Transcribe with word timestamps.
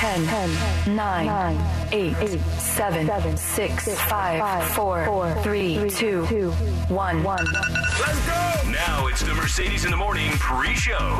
10, 0.00 0.24
10 0.24 0.96
9, 0.96 1.26
9 1.26 1.92
8, 1.92 2.16
8 2.20 2.40
7, 2.40 3.06
7 3.06 3.36
6, 3.36 3.84
6 3.84 4.00
5, 4.00 4.64
4, 4.68 5.04
4 5.04 5.34
3, 5.42 5.90
2, 5.90 6.26
2 6.26 6.50
1. 6.50 7.22
1. 7.22 7.44
Let's 8.00 8.26
go! 8.26 8.70
Now 8.70 9.08
it's 9.08 9.22
the 9.22 9.34
Mercedes 9.34 9.84
in 9.84 9.90
the 9.90 9.98
Morning 9.98 10.30
pre 10.32 10.74
show. 10.74 11.18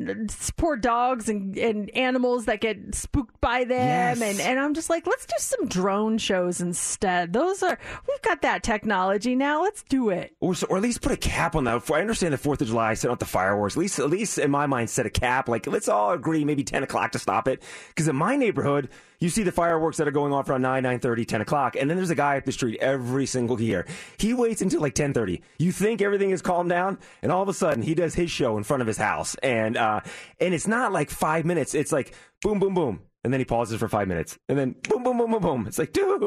poor 0.56 0.76
dogs 0.76 1.28
and, 1.28 1.56
and 1.58 1.90
animals 1.90 2.46
that 2.46 2.60
get 2.60 2.94
spooked 2.94 3.40
by 3.40 3.64
them 3.64 4.18
Yes. 4.18 4.20
and 4.22 4.40
and 4.40 4.58
I'm 4.60 4.74
just 4.74 4.90
like 4.90 5.06
let's 5.06 5.26
do 5.26 5.34
some 5.38 5.66
drone 5.68 6.18
shows 6.18 6.60
instead. 6.60 7.32
Those 7.32 7.62
are 7.62 7.78
we've 8.08 8.22
got 8.22 8.42
that 8.42 8.62
technology 8.62 9.34
now. 9.34 9.62
Let's 9.62 9.82
do 9.82 10.10
it. 10.10 10.34
Or, 10.40 10.54
so, 10.54 10.66
or 10.68 10.76
at 10.76 10.82
least 10.82 11.02
put 11.02 11.12
a 11.12 11.16
cap 11.16 11.54
on 11.56 11.64
that. 11.64 11.90
I 11.90 12.00
understand 12.00 12.32
the 12.32 12.38
Fourth 12.38 12.60
of 12.62 12.68
July 12.68 12.94
set 12.94 13.10
out 13.10 13.18
the 13.18 13.26
fireworks. 13.26 13.74
At 13.76 13.80
least, 13.80 13.98
at 13.98 14.10
least 14.10 14.38
in 14.38 14.50
my 14.50 14.66
mind, 14.66 14.90
set 14.90 15.06
a 15.06 15.10
cap. 15.10 15.48
Like 15.48 15.66
let's 15.66 15.88
all 15.88 16.12
agree, 16.12 16.44
maybe 16.44 16.64
ten 16.64 16.82
o'clock 16.82 17.12
to 17.12 17.18
stop 17.18 17.48
it. 17.48 17.62
Because 17.88 18.08
in 18.08 18.16
my 18.16 18.36
neighborhood, 18.36 18.88
you 19.22 19.28
see 19.28 19.44
the 19.44 19.52
fireworks 19.52 19.98
that 19.98 20.08
are 20.08 20.12
going 20.12 20.32
off 20.32 20.48
around 20.48 20.62
9, 20.62 20.82
9.30, 20.82 21.26
10 21.26 21.40
o'clock, 21.42 21.76
and 21.76 21.88
then 21.88 21.96
there's 21.96 22.10
a 22.10 22.16
guy 22.16 22.38
up 22.38 22.44
the 22.44 22.50
street 22.50 22.78
every 22.80 23.24
single 23.24 23.60
year. 23.60 23.86
He 24.18 24.34
waits 24.34 24.62
until 24.62 24.80
like 24.80 24.96
10.30. 24.96 25.40
You 25.58 25.70
think 25.70 26.02
everything 26.02 26.30
is 26.30 26.42
calmed 26.42 26.70
down, 26.70 26.98
and 27.22 27.30
all 27.30 27.42
of 27.42 27.48
a 27.48 27.54
sudden 27.54 27.82
he 27.82 27.94
does 27.94 28.14
his 28.14 28.32
show 28.32 28.56
in 28.56 28.64
front 28.64 28.80
of 28.80 28.88
his 28.88 28.96
house. 28.96 29.36
And, 29.36 29.76
uh, 29.76 30.00
and 30.40 30.52
it's 30.52 30.66
not 30.66 30.92
like 30.92 31.08
five 31.08 31.44
minutes. 31.44 31.74
It's 31.74 31.92
like 31.92 32.14
boom, 32.42 32.58
boom, 32.58 32.74
boom. 32.74 33.00
And 33.24 33.32
then 33.32 33.40
he 33.40 33.44
pauses 33.44 33.78
for 33.78 33.88
five 33.88 34.08
minutes, 34.08 34.38
and 34.48 34.58
then 34.58 34.74
boom, 34.88 35.02
boom, 35.02 35.18
boom, 35.18 35.30
boom, 35.30 35.42
boom. 35.42 35.66
It's 35.66 35.78
like, 35.78 35.92
dude. 35.92 36.22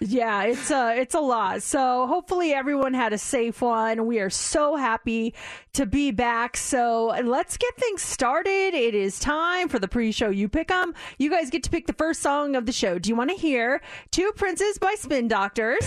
Yeah, 0.00 0.44
it's 0.44 0.70
a 0.70 0.96
it's 0.98 1.14
a 1.14 1.20
lot. 1.20 1.62
So 1.62 2.06
hopefully 2.06 2.52
everyone 2.52 2.94
had 2.94 3.12
a 3.12 3.18
safe 3.18 3.60
one. 3.62 4.06
We 4.06 4.20
are 4.20 4.30
so 4.30 4.76
happy 4.76 5.34
to 5.74 5.86
be 5.86 6.10
back. 6.10 6.56
So 6.56 7.14
let's 7.24 7.56
get 7.56 7.74
things 7.76 8.02
started. 8.02 8.74
It 8.74 8.94
is 8.94 9.18
time 9.18 9.68
for 9.68 9.78
the 9.78 9.88
pre-show. 9.88 10.30
You 10.30 10.48
pick 10.48 10.68
them. 10.68 10.94
You 11.18 11.30
guys 11.30 11.50
get 11.50 11.62
to 11.64 11.70
pick 11.70 11.86
the 11.86 11.92
first 11.92 12.20
song 12.20 12.56
of 12.56 12.66
the 12.66 12.72
show. 12.72 12.98
Do 12.98 13.08
you 13.10 13.16
want 13.16 13.30
to 13.30 13.36
hear 13.36 13.80
Two 14.10 14.32
Princes 14.36 14.78
by 14.78 14.94
Spin 14.96 15.28
Doctors? 15.28 15.84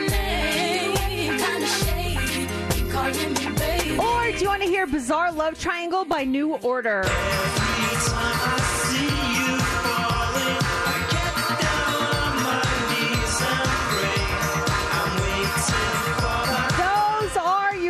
Name. 0.00 1.38
Kinda 1.38 1.66
shady, 1.66 2.42
you 2.76 2.90
calling 2.90 3.32
me 3.34 3.58
baby. 3.58 3.98
Or 3.98 4.32
do 4.32 4.38
you 4.38 4.48
want 4.48 4.62
to 4.62 4.68
hear 4.68 4.86
Bizarre 4.86 5.30
Love 5.30 5.58
Triangle 5.58 6.04
by 6.04 6.24
New 6.24 6.54
Order? 6.56 7.04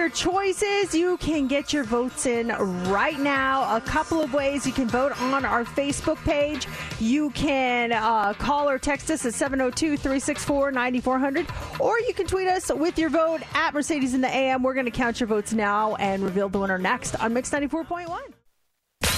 Your 0.07 0.15
choices. 0.15 0.95
You 0.95 1.17
can 1.17 1.49
get 1.49 1.73
your 1.73 1.83
votes 1.83 2.27
in 2.27 2.49
right 2.91 3.19
now. 3.19 3.75
A 3.75 3.81
couple 3.81 4.21
of 4.21 4.33
ways 4.33 4.65
you 4.65 4.73
can 4.73 4.87
vote 4.87 5.21
on 5.21 5.45
our 5.45 5.65
Facebook 5.65 6.17
page. 6.19 6.69
You 7.01 7.31
can 7.31 7.91
uh, 7.91 8.33
call 8.35 8.69
or 8.69 8.79
text 8.79 9.11
us 9.11 9.27
at 9.27 9.35
702 9.35 9.97
364 9.97 10.71
9400, 10.71 11.47
or 11.81 11.99
you 11.99 12.15
can 12.15 12.27
tweet 12.29 12.47
us 12.47 12.71
with 12.73 13.01
your 13.01 13.11
vote 13.11 13.41
at 13.55 13.75
Mercedes 13.75 14.15
in 14.15 14.21
the 14.21 14.29
AM. 14.29 14.63
We're 14.63 14.75
going 14.75 14.87
to 14.87 14.93
count 14.93 15.19
your 15.19 15.27
votes 15.27 15.53
now 15.53 15.97
and 15.97 16.23
reveal 16.23 16.49
the 16.49 16.61
winner 16.61 16.79
next 16.79 17.17
on 17.17 17.35
Mix 17.35 17.51
94.1. 17.51 18.36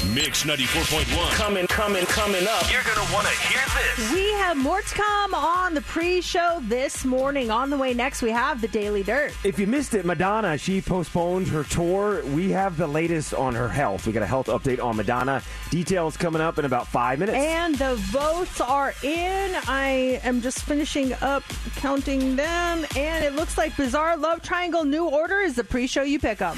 Mix 0.06 0.44
94.1. 0.44 1.32
Coming, 1.32 1.66
coming, 1.66 2.06
coming 2.06 2.46
up. 2.46 2.70
You're 2.70 2.84
going 2.84 3.04
to 3.04 3.12
want 3.12 3.26
to 3.26 3.32
hear 3.40 3.60
this. 3.96 4.12
We 4.12 4.32
have 4.34 4.56
more 4.56 4.80
to 4.80 4.94
come 4.94 5.34
on 5.34 5.74
the 5.74 5.80
pre 5.80 6.20
show 6.20 6.60
this 6.62 7.04
morning. 7.04 7.50
On 7.50 7.68
the 7.68 7.76
way 7.76 7.94
next, 7.94 8.22
we 8.22 8.30
have 8.30 8.60
the 8.60 8.68
Daily 8.68 9.02
Dirt. 9.02 9.32
If 9.42 9.58
you 9.58 9.66
missed 9.66 9.94
it, 9.94 10.06
Madonna, 10.06 10.56
she 10.56 10.80
postponed 10.80 11.48
her 11.48 11.64
tour. 11.64 12.24
We 12.26 12.52
have 12.52 12.76
the 12.76 12.86
latest 12.86 13.34
on 13.34 13.56
her 13.56 13.68
health. 13.68 14.06
We 14.06 14.12
got 14.12 14.22
a 14.22 14.26
health 14.26 14.46
update 14.46 14.80
on 14.80 14.96
Madonna. 14.96 15.42
Details 15.70 16.16
coming 16.16 16.40
up 16.40 16.60
in 16.60 16.64
about 16.64 16.86
five 16.86 17.18
minutes. 17.18 17.36
And 17.36 17.74
the 17.74 17.96
votes 17.96 18.60
are 18.60 18.94
in. 19.02 19.56
I 19.66 20.20
am 20.22 20.40
just 20.40 20.60
finishing 20.62 21.12
up 21.14 21.42
counting 21.74 22.36
them, 22.36 22.86
and 22.96 23.24
it 23.24 23.34
looks 23.34 23.58
like 23.58 23.76
Bizarre 23.76 24.16
Love 24.16 24.42
Triangle 24.42 24.84
New 24.84 25.08
Order 25.08 25.40
is 25.40 25.56
the 25.56 25.64
pre-show. 25.64 26.02
You 26.02 26.20
pick 26.20 26.38
them. 26.38 26.56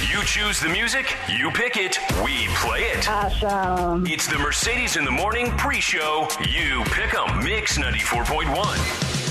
You 0.00 0.24
choose 0.24 0.58
the 0.60 0.68
music, 0.68 1.14
you 1.28 1.50
pick 1.50 1.76
it, 1.76 1.98
we 2.24 2.48
play 2.56 2.80
it. 2.80 3.08
Awesome. 3.08 4.06
It's 4.06 4.26
the 4.26 4.38
Mercedes 4.38 4.96
in 4.96 5.04
the 5.04 5.10
Morning 5.10 5.50
pre 5.58 5.78
show. 5.80 6.26
You 6.40 6.82
pick 6.86 7.14
'em. 7.14 7.44
Mix 7.44 7.76
94.1. 7.76 9.29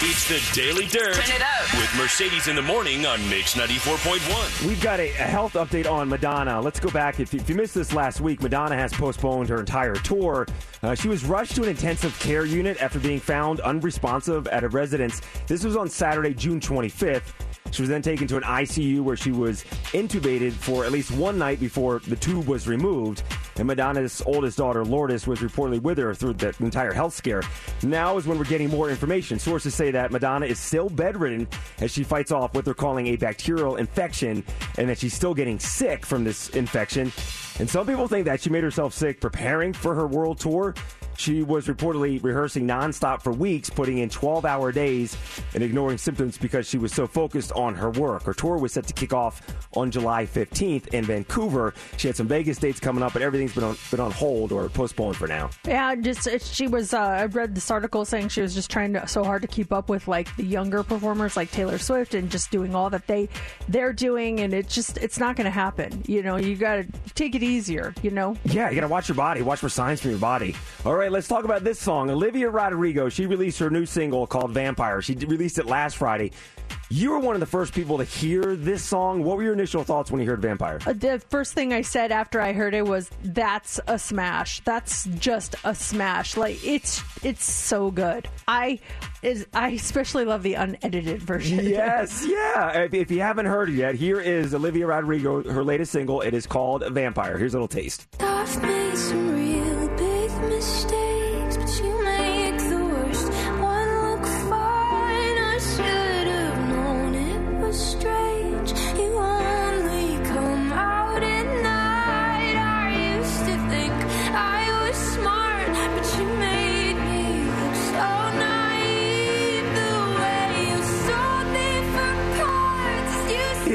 It's 0.00 0.28
the 0.28 0.60
Daily 0.60 0.86
Dirt 0.86 1.14
Turn 1.14 1.34
it 1.36 1.42
up. 1.42 1.74
with 1.74 1.92
Mercedes 1.96 2.46
in 2.46 2.54
the 2.54 2.62
Morning 2.62 3.04
on 3.04 3.18
Mix 3.28 3.54
94.1. 3.54 4.68
We've 4.68 4.80
got 4.80 5.00
a, 5.00 5.08
a 5.08 5.12
health 5.24 5.54
update 5.54 5.90
on 5.90 6.08
Madonna. 6.08 6.60
Let's 6.60 6.78
go 6.78 6.88
back. 6.90 7.18
If 7.18 7.34
you, 7.34 7.40
if 7.40 7.48
you 7.48 7.56
missed 7.56 7.74
this 7.74 7.92
last 7.92 8.20
week, 8.20 8.40
Madonna 8.40 8.76
has 8.76 8.92
postponed 8.92 9.48
her 9.48 9.58
entire 9.58 9.94
tour. 9.94 10.46
Uh, 10.84 10.94
she 10.94 11.08
was 11.08 11.24
rushed 11.24 11.56
to 11.56 11.64
an 11.64 11.68
intensive 11.68 12.16
care 12.20 12.44
unit 12.44 12.80
after 12.80 13.00
being 13.00 13.18
found 13.18 13.58
unresponsive 13.60 14.46
at 14.48 14.62
a 14.62 14.68
residence. 14.68 15.20
This 15.48 15.64
was 15.64 15.74
on 15.74 15.88
Saturday, 15.88 16.32
June 16.32 16.60
25th. 16.60 17.32
She 17.72 17.82
was 17.82 17.88
then 17.88 18.00
taken 18.00 18.28
to 18.28 18.36
an 18.36 18.44
ICU 18.44 19.00
where 19.00 19.16
she 19.16 19.32
was 19.32 19.64
intubated 19.92 20.52
for 20.52 20.84
at 20.84 20.92
least 20.92 21.10
one 21.10 21.38
night 21.38 21.58
before 21.58 21.98
the 22.06 22.16
tube 22.16 22.46
was 22.46 22.68
removed. 22.68 23.24
And 23.58 23.66
Madonna's 23.66 24.22
oldest 24.24 24.58
daughter, 24.58 24.84
Lourdes, 24.84 25.26
was 25.26 25.40
reportedly 25.40 25.82
with 25.82 25.98
her 25.98 26.14
through 26.14 26.34
the 26.34 26.54
entire 26.60 26.92
health 26.92 27.14
scare. 27.14 27.42
Now 27.82 28.16
is 28.16 28.26
when 28.26 28.38
we're 28.38 28.44
getting 28.44 28.70
more 28.70 28.88
information. 28.88 29.38
Sources 29.38 29.74
say 29.74 29.90
that 29.90 30.12
Madonna 30.12 30.46
is 30.46 30.58
still 30.58 30.88
bedridden 30.88 31.48
as 31.80 31.90
she 31.92 32.04
fights 32.04 32.30
off 32.30 32.54
what 32.54 32.64
they're 32.64 32.74
calling 32.74 33.08
a 33.08 33.16
bacterial 33.16 33.76
infection 33.76 34.44
and 34.78 34.88
that 34.88 34.98
she's 34.98 35.14
still 35.14 35.34
getting 35.34 35.58
sick 35.58 36.06
from 36.06 36.24
this 36.24 36.50
infection. 36.50 37.12
And 37.58 37.68
some 37.68 37.86
people 37.86 38.06
think 38.06 38.24
that 38.26 38.40
she 38.40 38.50
made 38.50 38.62
herself 38.62 38.94
sick 38.94 39.20
preparing 39.20 39.72
for 39.72 39.94
her 39.94 40.06
world 40.06 40.38
tour. 40.38 40.74
She 41.18 41.42
was 41.42 41.66
reportedly 41.66 42.22
rehearsing 42.22 42.64
nonstop 42.64 43.22
for 43.22 43.32
weeks, 43.32 43.68
putting 43.68 43.98
in 43.98 44.08
12 44.08 44.44
hour 44.44 44.70
days 44.70 45.16
and 45.52 45.64
ignoring 45.64 45.98
symptoms 45.98 46.38
because 46.38 46.68
she 46.68 46.78
was 46.78 46.92
so 46.92 47.08
focused 47.08 47.50
on 47.52 47.74
her 47.74 47.90
work. 47.90 48.22
Her 48.22 48.32
tour 48.32 48.56
was 48.56 48.72
set 48.72 48.86
to 48.86 48.94
kick 48.94 49.12
off 49.12 49.42
on 49.74 49.90
July 49.90 50.26
15th 50.26 50.88
in 50.94 51.04
Vancouver. 51.04 51.74
She 51.96 52.06
had 52.06 52.16
some 52.16 52.28
Vegas 52.28 52.58
dates 52.58 52.78
coming 52.78 53.02
up, 53.02 53.12
but 53.12 53.22
everything's 53.22 53.52
been 53.52 53.64
on, 53.64 53.76
been 53.90 53.98
on 53.98 54.12
hold 54.12 54.52
or 54.52 54.68
postponed 54.68 55.16
for 55.16 55.26
now. 55.26 55.50
Yeah, 55.66 55.96
just 55.96 56.28
uh, 56.28 56.38
she 56.38 56.68
was. 56.68 56.94
Uh, 56.94 57.00
I 57.00 57.24
read 57.26 57.52
this 57.52 57.68
article 57.68 58.04
saying 58.04 58.28
she 58.28 58.40
was 58.40 58.54
just 58.54 58.70
trying 58.70 58.92
to 58.92 59.08
so 59.08 59.24
hard 59.24 59.42
to 59.42 59.48
keep 59.48 59.72
up 59.72 59.88
with 59.88 60.06
like 60.06 60.34
the 60.36 60.44
younger 60.44 60.84
performers 60.84 61.36
like 61.36 61.50
Taylor 61.50 61.78
Swift 61.78 62.14
and 62.14 62.30
just 62.30 62.52
doing 62.52 62.76
all 62.76 62.90
that 62.90 63.08
they 63.08 63.28
they're 63.68 63.92
doing, 63.92 64.38
and 64.38 64.54
it 64.54 64.68
just 64.68 64.98
it's 64.98 65.18
not 65.18 65.34
going 65.34 65.46
to 65.46 65.50
happen. 65.50 66.02
You 66.06 66.22
know, 66.22 66.36
you 66.36 66.54
got 66.54 66.76
to 66.76 66.86
take 67.14 67.34
it 67.34 67.42
easier. 67.42 67.92
You 68.02 68.12
know. 68.12 68.36
Yeah, 68.44 68.70
you 68.70 68.76
got 68.76 68.82
to 68.82 68.88
watch 68.88 69.08
your 69.08 69.16
body, 69.16 69.42
watch 69.42 69.58
for 69.58 69.68
signs 69.68 70.00
from 70.00 70.10
your 70.10 70.20
body. 70.20 70.54
All 70.84 70.94
right, 70.94 71.07
let's 71.08 71.28
talk 71.28 71.44
about 71.44 71.64
this 71.64 71.78
song. 71.78 72.10
Olivia 72.10 72.50
Rodrigo, 72.50 73.08
she 73.08 73.26
released 73.26 73.58
her 73.58 73.70
new 73.70 73.86
single 73.86 74.26
called 74.26 74.52
Vampire. 74.52 75.00
She 75.02 75.14
released 75.14 75.58
it 75.58 75.66
last 75.66 75.96
Friday. 75.96 76.32
You 76.90 77.10
were 77.10 77.18
one 77.18 77.34
of 77.34 77.40
the 77.40 77.46
first 77.46 77.74
people 77.74 77.98
to 77.98 78.04
hear 78.04 78.56
this 78.56 78.82
song. 78.82 79.22
What 79.22 79.36
were 79.36 79.42
your 79.42 79.52
initial 79.52 79.84
thoughts 79.84 80.10
when 80.10 80.22
you 80.22 80.26
heard 80.28 80.40
Vampire? 80.40 80.78
Uh, 80.86 80.92
The 80.94 81.18
first 81.28 81.52
thing 81.54 81.72
I 81.72 81.82
said 81.82 82.12
after 82.12 82.40
I 82.40 82.52
heard 82.52 82.72
it 82.74 82.86
was, 82.86 83.10
"That's 83.22 83.78
a 83.86 83.98
smash. 83.98 84.60
That's 84.60 85.04
just 85.18 85.54
a 85.64 85.74
smash. 85.74 86.36
Like 86.36 86.64
it's 86.64 87.02
it's 87.22 87.44
so 87.44 87.90
good. 87.90 88.26
I 88.46 88.80
is 89.22 89.46
I 89.52 89.70
especially 89.70 90.24
love 90.24 90.42
the 90.42 90.54
unedited 90.54 91.20
version. 91.22 91.58
Yes, 91.68 92.24
yeah. 92.26 92.70
If, 92.80 92.94
if 92.94 93.10
you 93.10 93.20
haven't 93.20 93.46
heard 93.46 93.68
it 93.68 93.74
yet, 93.74 93.94
here 93.94 94.20
is 94.20 94.54
Olivia 94.54 94.86
Rodrigo, 94.86 95.42
her 95.50 95.64
latest 95.64 95.92
single. 95.92 96.22
It 96.22 96.32
is 96.34 96.46
called 96.46 96.84
Vampire. 96.90 97.36
Here's 97.36 97.52
a 97.54 97.56
little 97.56 97.68
taste. 97.68 98.06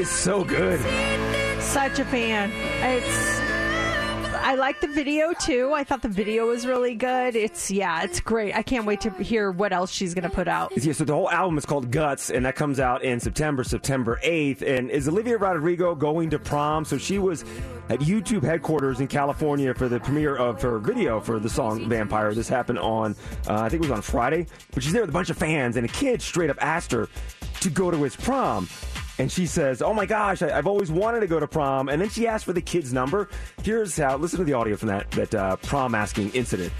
Is 0.03 0.09
so 0.09 0.43
good. 0.43 0.81
Such 1.61 1.99
a 1.99 2.03
fan. 2.03 2.51
It's 2.81 3.39
I 4.45 4.55
like 4.55 4.81
the 4.81 4.89
video 4.89 5.31
too. 5.31 5.71
I 5.73 5.85
thought 5.85 6.01
the 6.01 6.09
video 6.09 6.47
was 6.47 6.67
really 6.67 6.93
good. 6.93 7.37
It's 7.37 7.71
yeah, 7.71 8.03
it's 8.03 8.19
great. 8.19 8.53
I 8.53 8.63
can't 8.63 8.85
wait 8.85 8.99
to 9.01 9.11
hear 9.11 9.49
what 9.49 9.71
else 9.71 9.93
she's 9.93 10.13
gonna 10.13 10.29
put 10.29 10.49
out. 10.49 10.73
Yeah, 10.75 10.91
so 10.91 11.05
the 11.05 11.13
whole 11.13 11.31
album 11.31 11.57
is 11.57 11.65
called 11.65 11.89
Guts, 11.89 12.31
and 12.31 12.45
that 12.45 12.57
comes 12.57 12.81
out 12.81 13.01
in 13.03 13.21
September, 13.21 13.63
September 13.63 14.19
8th. 14.25 14.61
And 14.61 14.91
is 14.91 15.07
Olivia 15.07 15.37
Rodrigo 15.37 15.95
going 15.95 16.29
to 16.31 16.39
prom? 16.39 16.83
So 16.83 16.97
she 16.97 17.17
was 17.17 17.45
at 17.87 18.01
YouTube 18.01 18.43
headquarters 18.43 18.99
in 18.99 19.07
California 19.07 19.73
for 19.73 19.87
the 19.87 20.01
premiere 20.01 20.35
of 20.35 20.61
her 20.63 20.79
video 20.79 21.21
for 21.21 21.39
the 21.39 21.49
song 21.49 21.87
Vampire. 21.87 22.33
This 22.33 22.49
happened 22.49 22.79
on, 22.79 23.15
uh, 23.47 23.61
I 23.61 23.69
think 23.69 23.81
it 23.81 23.89
was 23.89 23.91
on 23.91 24.01
Friday. 24.01 24.47
But 24.73 24.83
she's 24.83 24.91
there 24.91 25.03
with 25.03 25.11
a 25.11 25.13
bunch 25.13 25.29
of 25.29 25.37
fans, 25.37 25.77
and 25.77 25.85
a 25.85 25.89
kid 25.89 26.21
straight 26.21 26.49
up 26.49 26.57
asked 26.59 26.91
her 26.91 27.07
to 27.61 27.69
go 27.69 27.89
to 27.89 28.03
his 28.03 28.17
prom. 28.17 28.67
And 29.19 29.31
she 29.31 29.45
says, 29.45 29.81
Oh 29.81 29.93
my 29.93 30.05
gosh, 30.05 30.41
I, 30.41 30.57
I've 30.57 30.67
always 30.67 30.91
wanted 30.91 31.21
to 31.21 31.27
go 31.27 31.39
to 31.39 31.47
prom. 31.47 31.89
And 31.89 32.01
then 32.01 32.09
she 32.09 32.27
asked 32.27 32.45
for 32.45 32.53
the 32.53 32.61
kid's 32.61 32.93
number. 32.93 33.29
Here's 33.63 33.95
how, 33.97 34.17
listen 34.17 34.39
to 34.39 34.45
the 34.45 34.53
audio 34.53 34.75
from 34.75 34.89
that, 34.89 35.11
that 35.11 35.35
uh, 35.35 35.55
prom 35.57 35.95
asking 35.95 36.31
incident. 36.31 36.73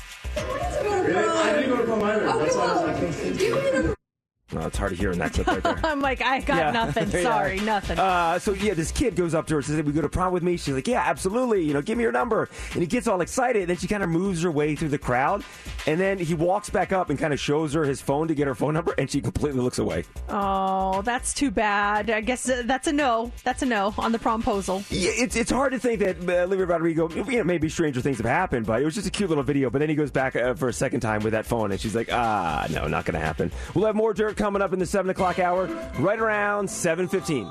Well, 4.53 4.67
it's 4.67 4.77
hard 4.77 4.91
to 4.91 4.98
hear 4.98 5.12
in 5.12 5.19
that 5.19 5.33
clip 5.33 5.48
right 5.48 5.63
there. 5.63 5.79
I'm 5.83 6.00
like, 6.01 6.22
I 6.22 6.39
got 6.41 6.57
Yeah. 6.57 6.72
nothing. 6.72 7.10
Yeah. 7.13 7.24
Sorry, 7.24 7.60
nothing. 7.60 8.00
Uh, 8.00 8.39
so 8.39 8.53
yeah, 8.53 8.74
this 8.74 8.91
kid 8.91 9.15
goes 9.15 9.33
up 9.33 9.48
to 9.48 9.53
her 9.55 9.57
and 9.60 9.65
says, 9.65 9.81
"We 9.83 9.91
go 9.93 10.01
to 10.01 10.10
prom 10.10 10.33
with 10.33 10.43
me." 10.43 10.57
She's 10.57 10.74
like, 10.74 10.88
"Yeah, 10.88 11.01
absolutely. 11.05 11.63
You 11.63 11.74
know, 11.74 11.81
give 11.81 11.98
me 11.98 12.03
your 12.03 12.12
number." 12.12 12.50
And 12.74 12.81
he 12.81 12.88
gets 12.88 13.07
all 13.07 13.22
excited. 13.22 13.62
And 13.63 13.69
then 13.69 13.77
she 13.77 13.88
kind 13.88 14.03
of 14.03 14.10
moves 14.10 14.41
her 14.43 14.51
way 14.51 14.75
through 14.75 14.89
the 14.89 14.98
crowd, 14.98 15.43
and 15.88 16.00
then 16.00 16.17
he 16.17 16.33
walks 16.33 16.69
back 16.69 16.91
up 16.91 17.10
and 17.10 17.19
kind 17.19 17.33
of 17.33 17.39
shows 17.39 17.74
her 17.74 17.83
his 17.83 18.01
phone 18.01 18.27
to 18.29 18.36
get 18.36 18.48
her 18.48 18.55
phone 18.55 18.74
number, 18.74 18.93
and 18.98 19.10
she 19.10 19.22
completely 19.22 19.60
looks 19.62 19.79
away. 19.79 20.03
oh, 20.29 21.01
that's 21.03 21.33
too 21.33 21.51
bad. 21.51 22.10
I 22.10 22.22
guess 22.22 22.50
uh, 22.50 22.63
that's 22.65 22.88
a 22.88 22.93
no. 22.93 23.31
That's 23.43 23.62
a 23.62 23.65
no 23.65 23.93
on 23.98 24.12
the 24.12 24.19
promposal. 24.19 24.83
Yeah, 24.89 25.12
it's 25.15 25.36
it's 25.36 25.51
hard 25.51 25.72
to 25.74 25.79
think 25.79 26.00
that 26.00 26.17
uh, 26.27 26.43
Olivia 26.43 26.65
Rodrigo, 26.65 27.10
you 27.10 27.38
know, 27.38 27.43
maybe 27.43 27.69
stranger 27.69 28.01
things 28.01 28.17
have 28.17 28.25
happened, 28.25 28.65
but 28.65 28.81
it 28.81 28.86
was 28.86 28.95
just 28.95 29.07
a 29.07 29.12
cute 29.12 29.29
little 29.29 29.43
video. 29.43 29.69
But 29.69 29.79
then 29.79 29.89
he 29.89 29.95
goes 29.95 30.12
back 30.12 30.36
uh, 30.36 30.53
for 30.55 30.67
a 30.69 30.74
second 30.74 31.00
time 31.01 31.22
with 31.24 31.33
that 31.33 31.45
phone, 31.45 31.72
and 31.72 31.79
she's 31.79 31.95
like, 31.95 32.10
"Ah, 32.12 32.65
no, 32.72 32.88
not 32.88 33.05
going 33.05 33.19
to 33.19 33.25
happen." 33.25 33.51
We'll 33.74 33.86
have 33.86 33.95
more 33.95 34.13
dirt 34.13 34.36
coming 34.44 34.62
up 34.62 34.74
in 34.74 34.80
the 34.80 34.86
seven 34.86 35.10
o'clock 35.10 35.40
hour, 35.40 35.68
right 36.00 36.20
around 36.20 36.70
seven 36.70 37.08
fifteen. 37.08 37.50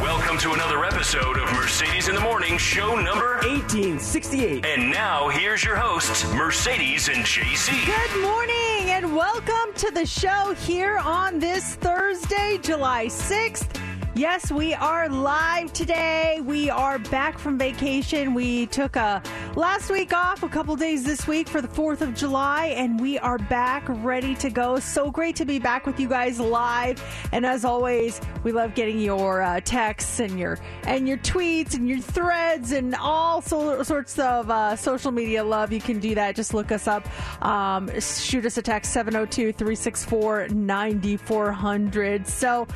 Welcome 0.00 0.38
to 0.38 0.54
another 0.54 0.84
episode 0.84 1.36
of 1.38 1.52
Mercedes 1.52 2.08
in 2.08 2.16
the 2.16 2.20
Morning, 2.20 2.58
show 2.58 2.96
number 2.96 3.36
1868. 3.44 4.66
And 4.66 4.90
now 4.90 5.28
here's 5.28 5.62
your 5.62 5.76
hosts, 5.76 6.28
Mercedes 6.34 7.08
and 7.08 7.24
JC. 7.24 7.86
Good 7.86 8.22
morning 8.22 8.90
and 8.90 9.14
welcome 9.14 9.72
to 9.76 9.92
the 9.92 10.04
show 10.04 10.52
here 10.58 10.98
on 10.98 11.38
this 11.38 11.76
Thursday, 11.76 12.58
July 12.60 13.06
6th. 13.06 13.80
Yes, 14.16 14.50
we 14.50 14.72
are 14.72 15.10
live 15.10 15.74
today. 15.74 16.40
We 16.42 16.70
are 16.70 16.98
back 16.98 17.38
from 17.38 17.58
vacation. 17.58 18.32
We 18.32 18.64
took 18.64 18.96
a 18.96 19.22
last 19.56 19.90
week 19.90 20.14
off, 20.14 20.42
a 20.42 20.48
couple 20.48 20.74
days 20.74 21.04
this 21.04 21.26
week 21.26 21.46
for 21.46 21.60
the 21.60 21.68
4th 21.68 22.00
of 22.00 22.14
July, 22.14 22.68
and 22.68 22.98
we 22.98 23.18
are 23.18 23.36
back 23.36 23.84
ready 23.86 24.34
to 24.36 24.48
go. 24.48 24.78
So 24.78 25.10
great 25.10 25.36
to 25.36 25.44
be 25.44 25.58
back 25.58 25.84
with 25.84 26.00
you 26.00 26.08
guys 26.08 26.40
live. 26.40 26.98
And 27.32 27.44
as 27.44 27.66
always, 27.66 28.18
we 28.42 28.52
love 28.52 28.74
getting 28.74 28.98
your 29.00 29.42
uh, 29.42 29.60
texts 29.60 30.18
and 30.18 30.38
your 30.38 30.58
and 30.84 31.06
your 31.06 31.18
tweets 31.18 31.74
and 31.74 31.86
your 31.86 32.00
threads 32.00 32.72
and 32.72 32.94
all 32.94 33.42
so, 33.42 33.82
sorts 33.82 34.18
of 34.18 34.50
uh, 34.50 34.76
social 34.76 35.12
media 35.12 35.44
love. 35.44 35.74
You 35.74 35.80
can 35.82 36.00
do 36.00 36.14
that. 36.14 36.36
Just 36.36 36.54
look 36.54 36.72
us 36.72 36.88
up. 36.88 37.06
Um, 37.44 37.90
shoot 38.00 38.46
us 38.46 38.56
a 38.56 38.62
text 38.62 38.94
702 38.94 39.52
364 39.52 40.48
9400. 40.48 42.26
So, 42.26 42.66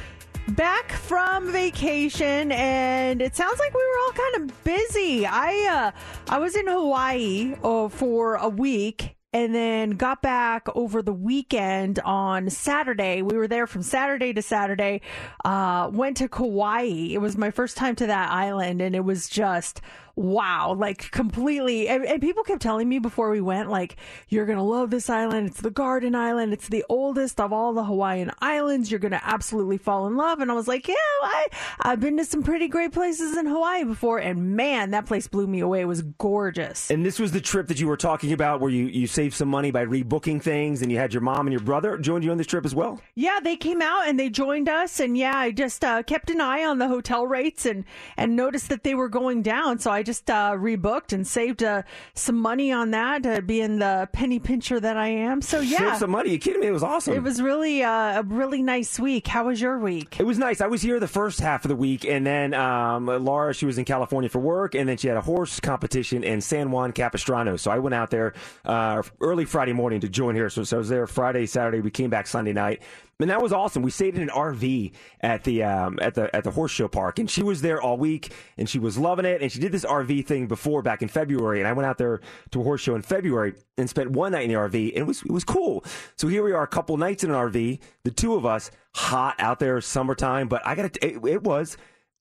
back 0.49 0.91
from 0.91 1.53
vacation 1.53 2.51
and 2.53 3.23
it 3.23 3.37
sounds 3.37 3.59
like 3.59 3.73
we 3.73 3.81
were 3.81 3.99
all 4.05 4.13
kind 4.13 4.51
of 4.51 4.65
busy 4.65 5.25
i 5.27 5.93
uh 5.95 6.33
i 6.33 6.39
was 6.39 6.57
in 6.57 6.67
hawaii 6.67 7.55
uh, 7.63 7.89
for 7.89 8.35
a 8.35 8.49
week 8.49 9.17
and 9.33 9.55
then 9.55 9.91
got 9.91 10.23
back 10.23 10.67
over 10.75 11.03
the 11.03 11.13
weekend 11.13 12.01
on 12.01 12.51
Saturday. 12.51 13.23
We 13.23 13.37
were 13.37 13.47
there 13.47 13.67
from 13.67 13.83
Saturday 13.83 14.33
to 14.33 14.43
Saturday. 14.43 15.03
Uh, 15.45 15.89
went 15.93 16.17
to 16.17 16.29
Kauai. 16.29 17.13
It 17.13 17.21
was 17.21 17.37
my 17.37 17.51
first 17.51 17.77
time 17.77 17.95
to 17.97 18.07
that 18.07 18.31
island, 18.33 18.83
and 18.83 18.97
it 18.97 19.05
was 19.05 19.29
just 19.29 19.81
wow, 20.21 20.75
like 20.75 21.11
completely. 21.11 21.89
And, 21.89 22.05
and 22.05 22.21
people 22.21 22.43
kept 22.45 22.61
telling 22.61 22.89
me 22.89 22.99
before 22.99 23.31
we 23.31 23.41
went, 23.41 23.71
like, 23.71 23.97
you're 24.29 24.47
gonna 24.47 24.65
love 24.65 24.91
this 24.91 25.09
island. 25.09 25.49
It's 25.49 25.61
the 25.61 25.71
Garden 25.71 26.15
Island. 26.15 26.53
It's 26.53 26.69
the 26.69 26.85
oldest 26.89 27.41
of 27.41 27.53
all 27.53 27.73
the 27.73 27.85
Hawaiian 27.85 28.31
islands. 28.41 28.91
You're 28.91 29.00
gonna 29.00 29.23
absolutely 29.23 29.79
fall 29.79 30.07
in 30.07 30.17
love. 30.17 30.41
And 30.41 30.50
I 30.50 30.55
was 30.55 30.69
like, 30.69 30.87
yeah, 30.87 30.95
I 31.23 31.47
I've 31.81 32.00
been 32.00 32.19
to 32.19 32.25
some 32.25 32.43
pretty 32.43 32.69
great 32.69 32.93
places 32.93 33.37
in 33.37 33.47
Hawaii 33.47 33.85
before, 33.85 34.19
and 34.19 34.57
man, 34.57 34.91
that 34.91 35.07
place 35.07 35.27
blew 35.27 35.47
me 35.47 35.61
away. 35.61 35.81
It 35.81 35.87
was 35.87 36.03
gorgeous. 36.03 36.91
And 36.91 37.05
this 37.05 37.19
was 37.19 37.33
the 37.33 37.41
trip 37.41 37.69
that 37.69 37.81
you 37.81 37.89
were 37.89 37.97
talking 37.97 38.33
about 38.33 38.61
where 38.61 38.71
you, 38.71 38.87
you 38.87 39.07
saved 39.07 39.35
some 39.35 39.49
money 39.49 39.71
by 39.71 39.87
rebooking 39.87 40.43
things 40.43 40.83
and 40.83 40.93
you 40.93 40.99
had 40.99 41.15
your 41.15 41.23
mom 41.23 41.47
and 41.47 41.53
your 41.53 41.62
brother 41.62 41.97
joined 41.97 42.25
you 42.25 42.31
on 42.31 42.37
this 42.37 42.47
trip 42.47 42.67
as 42.67 42.75
well? 42.75 43.00
Yeah, 43.15 43.41
they 43.43 43.57
came 43.57 43.81
out 43.81 44.07
and 44.07 44.21
they 44.21 44.29
joined 44.29 44.69
us, 44.69 45.00
and 45.00 45.17
yeah, 45.17 45.37
I 45.37 45.50
just 45.50 45.83
uh, 45.83 46.03
kept 46.03 46.31
an 46.31 46.41
eye 46.41 46.65
on 46.65 46.79
the 46.79 46.89
hotel 46.89 47.27
rates 47.27 47.65
and 47.65 47.85
and 48.17 48.37
noticed 48.37 48.69
that 48.69 48.85
they 48.85 48.95
were 48.95 49.09
going 49.09 49.43
down. 49.43 49.79
So 49.79 49.91
I 49.91 50.03
just 50.03 50.10
uh, 50.29 50.52
rebooked 50.52 51.12
and 51.12 51.26
saved 51.26 51.62
uh, 51.62 51.83
some 52.14 52.37
money 52.38 52.73
on 52.73 52.90
that, 52.90 53.25
uh, 53.25 53.40
being 53.40 53.79
the 53.79 54.09
penny 54.12 54.38
pincher 54.38 54.81
that 54.81 54.97
I 54.97 55.09
am. 55.09 55.43
So 55.43 55.61
yeah, 55.61 55.79
Saved 55.79 55.99
some 55.99 56.11
money. 56.11 56.31
you 56.31 56.38
kidding 56.38 56.61
me? 56.61 56.67
It 56.69 56.73
was 56.73 56.83
awesome. 56.83 57.14
it 57.14 57.23
was 57.23 57.40
really 57.40 57.83
uh, 57.83 58.21
a 58.21 58.23
really 58.25 58.62
nice 58.62 58.99
week. 58.99 59.26
How 59.26 59.47
was 59.47 59.61
your 59.61 59.79
week? 59.79 60.19
It 60.19 60.25
was 60.25 60.38
nice. 60.38 60.61
I 60.61 60.67
was 60.67 60.83
here 60.83 60.99
the 61.00 61.09
first 61.09 61.40
half 61.40 61.64
of 61.64 61.69
the 61.69 61.76
week, 61.76 62.05
and 62.05 62.26
then 62.26 62.55
um, 62.55 63.07
Laura, 63.07 63.55
she 63.55 63.67
was 63.67 63.79
in 63.79 63.85
California 63.85 64.29
for 64.29 64.40
work, 64.40 64.75
and 64.75 64.88
then 64.88 64.97
she 64.97 65.09
had 65.09 65.17
a 65.17 65.21
horse 65.23 65.61
competition 65.61 66.25
in 66.25 66.40
San 66.40 66.71
Juan 66.71 66.93
Capistrano. 66.93 67.57
So 67.57 67.71
I 67.71 67.79
went 67.79 67.95
out 67.95 68.11
there 68.11 68.35
uh, 68.64 69.02
early 69.21 69.45
Friday 69.45 69.73
morning 69.73 70.00
to 70.00 70.09
join 70.09 70.35
her. 70.37 70.50
So, 70.50 70.64
so 70.64 70.76
I 70.76 70.79
was 70.79 70.88
there 70.88 71.07
Friday, 71.07 71.47
Saturday. 71.47 71.81
We 71.81 71.90
came 71.90 72.11
back 72.11 72.26
Sunday 72.26 72.52
night. 72.52 72.83
And 73.21 73.31
that 73.31 73.43
was 73.43 73.53
awesome. 73.53 73.83
We 73.83 73.91
stayed 73.91 74.17
in 74.17 74.23
an 74.23 74.29
RV 74.29 74.93
at 75.21 75.45
the 75.45 75.62
um, 75.62 75.99
at 76.00 76.15
the 76.15 76.35
at 76.35 76.45
the 76.45 76.50
horse 76.50 76.71
show 76.71 76.89
park, 76.89 77.19
and 77.19 77.31
she 77.31 77.43
was 77.43 77.62
there 77.62 77.81
all 77.81 77.97
week, 77.97 78.33
and 78.57 78.69
she 78.69 78.79
was 78.79 78.99
loving 78.99 79.25
it. 79.25 79.43
And 79.43 79.50
she 79.50 79.59
did 79.59 79.73
this 79.73 79.85
RV 79.85 80.27
thing 80.27 80.47
before 80.47 80.83
back 80.83 81.03
in 81.03 81.09
February, 81.09 81.61
and 81.61 81.69
I 81.69 81.73
went 81.73 81.87
out 81.87 81.99
there 81.99 82.21
to 82.50 82.61
a 82.61 82.65
horse 82.65 82.81
show 82.81 82.95
in 82.95 83.03
February 83.03 83.55
and 83.77 83.89
spent 83.89 84.11
one 84.11 84.33
night 84.33 84.45
in 84.45 84.50
the 84.50 84.57
RV, 84.57 84.89
and 84.91 84.99
it 84.99 85.07
was 85.07 85.23
it 85.23 85.33
was 85.33 85.45
cool. 85.45 85.85
So 86.17 86.29
here 86.29 86.43
we 86.43 86.53
are, 86.53 86.62
a 86.62 86.69
couple 86.69 86.97
nights 86.97 87.25
in 87.25 87.31
an 87.31 87.37
RV, 87.37 87.81
the 88.05 88.11
two 88.11 88.35
of 88.35 88.47
us, 88.47 88.71
hot 88.95 89.37
out 89.39 89.59
there, 89.59 89.81
summertime. 89.81 90.49
But 90.49 90.67
I 90.67 90.75
got 90.75 90.97
it, 90.97 91.25
it 91.25 91.43
was 91.43 91.77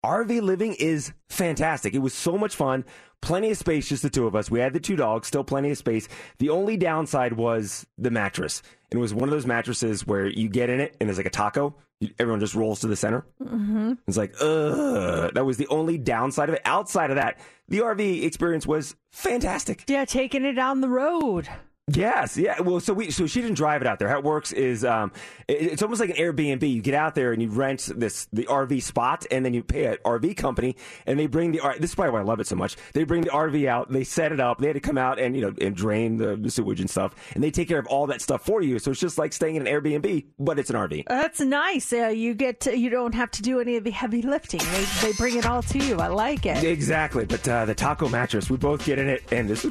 RV 0.06 0.42
living 0.42 0.76
is 0.76 1.12
fantastic. 1.28 1.94
It 1.94 2.00
was 2.00 2.14
so 2.14 2.38
much 2.38 2.56
fun. 2.56 2.86
Plenty 3.22 3.52
of 3.52 3.58
space, 3.58 3.90
just 3.90 4.02
the 4.02 4.10
two 4.10 4.28
of 4.28 4.36
us. 4.36 4.50
We 4.50 4.60
had 4.60 4.74
the 4.74 4.80
two 4.80 4.96
dogs, 4.96 5.28
still 5.28 5.44
plenty 5.44 5.72
of 5.72 5.78
space. 5.78 6.08
The 6.38 6.50
only 6.50 6.78
downside 6.78 7.34
was 7.34 7.86
the 7.98 8.12
mattress. 8.12 8.62
And 8.92 9.00
it 9.00 9.02
was 9.02 9.14
one 9.14 9.30
of 9.30 9.32
those 9.32 9.46
mattresses 9.46 10.08
where 10.08 10.26
you 10.26 10.50
get 10.50 10.70
in 10.70 10.80
it 10.80 10.96
and 11.00 11.10
it's 11.10 11.18
like 11.18 11.28
a 11.28 11.32
taco. 11.32 11.76
Everyone 12.18 12.40
just 12.40 12.56
rolls 12.56 12.80
to 12.80 12.88
the 12.88 12.96
center. 12.96 13.26
Mm-hmm. 13.42 13.94
It's 14.08 14.18
like, 14.18 14.34
ugh. 14.42 15.34
That 15.34 15.46
was 15.46 15.58
the 15.58 15.68
only 15.68 15.98
downside 15.98 16.48
of 16.48 16.56
it. 16.56 16.62
Outside 16.64 17.10
of 17.10 17.18
that, 17.18 17.40
the 17.68 17.80
RV 17.80 18.24
experience 18.24 18.66
was 18.66 18.96
fantastic. 19.12 19.84
Yeah, 19.88 20.06
taking 20.06 20.46
it 20.46 20.54
down 20.54 20.80
the 20.80 20.88
road. 20.88 21.50
Yes, 21.92 22.38
yeah. 22.38 22.60
Well, 22.62 22.80
so 22.80 22.94
we 22.94 23.12
so 23.12 23.26
she 23.28 23.42
didn't 23.42 23.58
drive 23.58 23.82
it 23.82 23.88
out 23.88 24.00
there. 24.00 24.08
How 24.08 24.20
it 24.20 24.24
works 24.24 24.52
is 24.52 24.84
um, 24.86 25.12
it- 25.48 25.60
it's 25.74 25.82
almost 25.84 26.00
like 26.02 26.10
an 26.10 26.16
Airbnb. 26.18 26.70
You 26.70 26.82
get 26.82 26.94
out 26.94 27.16
there 27.16 27.32
and 27.34 27.42
you 27.42 27.50
rent 27.50 27.90
this 27.96 28.28
the 28.34 28.46
RV 28.46 28.82
spot, 28.84 29.26
and 29.32 29.44
then 29.46 29.54
you 29.54 29.64
pay 29.64 29.86
an 29.86 29.98
RV 30.06 30.36
company, 30.38 30.76
and 31.06 31.18
they 31.20 31.28
bring 31.28 31.52
the 31.52 31.60
this 31.80 31.92
is 31.92 31.96
probably 31.96 32.12
why 32.14 32.20
I 32.20 32.24
love 32.24 32.40
it 32.40 32.48
so 32.48 32.56
much. 32.56 32.76
They 32.94 33.04
bring 33.04 33.22
the 33.22 33.30
RV 33.30 33.68
out, 33.68 33.92
they 33.92 34.04
set 34.04 34.32
it 34.32 34.40
up. 34.40 34.60
They 34.60 34.68
had 34.68 34.74
to 34.74 34.80
come 34.80 34.98
out 34.98 35.20
and 35.20 35.36
you 35.36 35.42
know 35.42 35.54
and 35.62 35.76
drain 35.76 36.18
the, 36.18 36.36
the 36.36 36.50
sewage 36.50 36.80
and 36.82 36.90
stuff, 36.90 37.16
and 37.34 37.44
they 37.44 37.52
take 37.52 37.68
care 37.68 37.80
of 37.80 37.88
all 37.88 38.08
that 38.08 38.22
stuff 38.22 38.46
for 38.46 38.62
you. 38.62 38.80
So 38.80 38.92
it's 38.92 39.00
just 39.00 39.18
like 39.18 39.34
staying 39.34 39.56
in 39.56 39.66
an 39.68 39.74
Airbnb, 39.74 40.26
but 40.38 40.60
it's 40.60 40.70
an 40.70 40.76
RV. 40.76 41.06
That's 41.08 41.40
nice. 41.40 41.92
Uh, 41.94 42.08
you 42.08 42.34
get 42.34 42.60
to, 42.62 42.78
you 42.78 42.90
don't 42.90 43.14
have 43.16 43.32
to 43.32 43.42
do 43.42 43.60
any 43.60 43.78
of 43.78 43.84
the 43.84 43.92
heavy 43.92 44.22
lifting. 44.22 44.60
They 44.60 44.86
they 45.02 45.14
bring 45.14 45.38
it 45.38 45.46
all 45.46 45.62
to 45.64 45.80
you. 45.80 45.98
I 46.00 46.08
like 46.08 46.46
it. 46.46 46.64
Exactly, 46.64 47.26
but 47.26 47.48
uh, 47.48 47.66
the 47.66 47.76
taco 47.76 48.10
mattress, 48.10 48.50
we 48.50 48.58
both 48.58 48.86
get 48.86 49.00
in 49.00 49.10
it, 49.10 49.24
and 49.32 49.50
this 49.50 49.66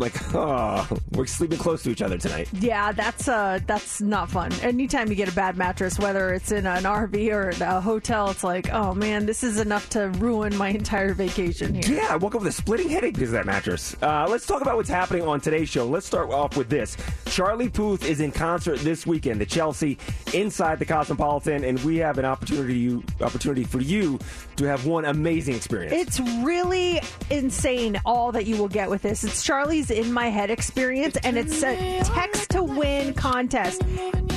like 0.00 0.14
oh, 0.34 0.88
we're 1.12 1.26
sleeping 1.26 1.58
close 1.58 1.82
to 1.84 1.90
each 1.90 2.02
other 2.02 2.18
tonight. 2.18 2.48
Yeah, 2.52 2.92
that's 2.92 3.28
uh 3.28 3.60
that's 3.66 4.00
not 4.00 4.30
fun. 4.30 4.52
Anytime 4.62 5.08
you 5.08 5.14
get 5.14 5.28
a 5.28 5.34
bad 5.34 5.56
mattress, 5.56 5.98
whether 5.98 6.32
it's 6.32 6.50
in 6.50 6.66
an 6.66 6.84
RV 6.84 7.30
or 7.32 7.50
a 7.62 7.80
hotel, 7.80 8.30
it's 8.30 8.42
like, 8.42 8.72
oh 8.72 8.94
man, 8.94 9.26
this 9.26 9.44
is 9.44 9.60
enough 9.60 9.88
to 9.90 10.08
ruin 10.08 10.56
my 10.56 10.68
entire 10.68 11.14
vacation 11.14 11.74
here. 11.74 11.96
Yeah, 11.96 12.08
I 12.10 12.16
woke 12.16 12.34
up 12.34 12.42
with 12.42 12.48
a 12.48 12.52
splitting 12.52 12.88
headache 12.88 13.14
because 13.14 13.30
of 13.30 13.34
that 13.34 13.46
mattress. 13.46 13.94
Uh, 14.02 14.26
let's 14.28 14.46
talk 14.46 14.62
about 14.62 14.76
what's 14.76 14.88
happening 14.88 15.22
on 15.22 15.40
today's 15.40 15.68
show. 15.68 15.86
Let's 15.86 16.06
start 16.06 16.30
off 16.30 16.56
with 16.56 16.68
this. 16.68 16.96
Charlie 17.26 17.68
Puth 17.68 18.04
is 18.04 18.20
in 18.20 18.32
concert 18.32 18.80
this 18.80 19.06
weekend, 19.06 19.40
the 19.40 19.46
Chelsea, 19.46 19.98
inside 20.32 20.78
the 20.78 20.86
Cosmopolitan, 20.86 21.64
and 21.64 21.78
we 21.80 21.98
have 21.98 22.18
an 22.18 22.24
opportunity 22.24 22.78
you, 22.78 23.04
opportunity 23.20 23.64
for 23.64 23.80
you 23.80 24.18
to 24.56 24.64
have 24.64 24.86
one 24.86 25.04
amazing 25.04 25.54
experience. 25.54 25.92
It's 25.92 26.20
really 26.42 27.00
insane 27.30 28.00
all 28.04 28.32
that 28.32 28.46
you 28.46 28.56
will 28.56 28.68
get 28.68 28.90
with 28.90 29.02
this. 29.02 29.24
It's 29.24 29.42
Charlie's 29.42 29.89
in 29.90 30.12
my 30.12 30.28
head 30.28 30.50
experience, 30.50 31.16
and 31.24 31.36
it's 31.36 31.62
a 31.62 32.00
text 32.04 32.50
to 32.50 32.62
win 32.62 33.12
contest. 33.14 33.82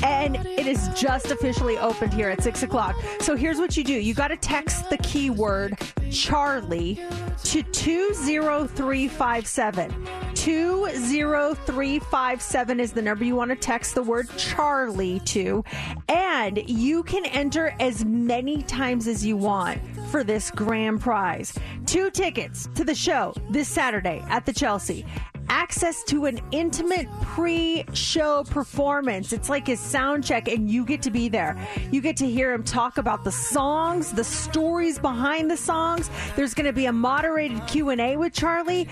And 0.04 0.36
it 0.36 0.68
is 0.68 0.90
just 0.90 1.32
officially 1.32 1.78
opened 1.78 2.14
here 2.14 2.30
at 2.30 2.44
six 2.44 2.64
o'clock. 2.64 2.98
So 3.22 3.38
here's 3.38 3.58
what 3.58 3.78
you 3.78 3.84
do 3.84 3.94
you 3.94 4.14
got 4.14 4.28
to 4.30 4.38
text 4.38 4.90
the 4.90 4.98
keyword 4.98 5.78
Charlie 6.12 7.00
to 7.44 7.64
20357. 7.64 10.08
20357 10.36 12.80
is 12.80 12.92
the 12.92 13.02
number 13.02 13.24
you 13.24 13.36
want 13.36 13.50
to 13.52 13.56
text 13.56 13.96
the 13.96 14.04
word 14.04 14.28
Charlie 14.38 15.20
to. 15.22 15.64
And 16.10 16.70
you 16.70 17.04
can 17.04 17.26
enter 17.26 17.74
as 17.80 18.04
many 18.04 18.62
times 18.64 19.08
as 19.08 19.26
you 19.26 19.38
want 19.38 19.80
for 20.10 20.22
this 20.24 20.52
grand 20.52 21.00
prize. 21.02 21.58
Two 21.86 22.12
tickets 22.12 22.68
to 22.76 22.84
the 22.84 22.96
show 22.96 23.34
this 23.50 23.70
Saturday 23.70 24.22
at 24.28 24.46
the 24.46 24.54
Chelsea. 24.54 25.06
Access 25.50 26.04
to 26.06 26.26
an 26.26 26.40
intimate 26.52 27.08
pre 27.22 27.86
show 27.94 28.44
performance. 28.44 29.34
It's 29.34 29.50
like 29.50 29.68
his 29.68 29.80
sound 29.80 30.24
check, 30.24 30.48
and 30.48 30.70
you 30.70 30.86
get 30.86 31.02
to 31.04 31.12
be 31.12 31.30
there. 31.30 31.56
You 31.92 32.02
get 32.02 32.18
to 32.18 32.30
hear 32.30 32.54
him 32.54 32.64
talk 32.64 32.98
about 32.98 33.24
the 33.24 33.32
songs, 33.32 34.12
the 34.12 34.24
stories 34.24 35.00
behind 35.00 35.50
the 35.50 35.58
songs. 35.58 36.10
There's 36.36 36.54
going 36.54 36.66
to 36.66 36.74
be 36.74 36.86
a 36.86 36.94
moderated 36.94 37.66
Q&A 37.68 38.18
with 38.18 38.34
Charlie. 38.34 38.88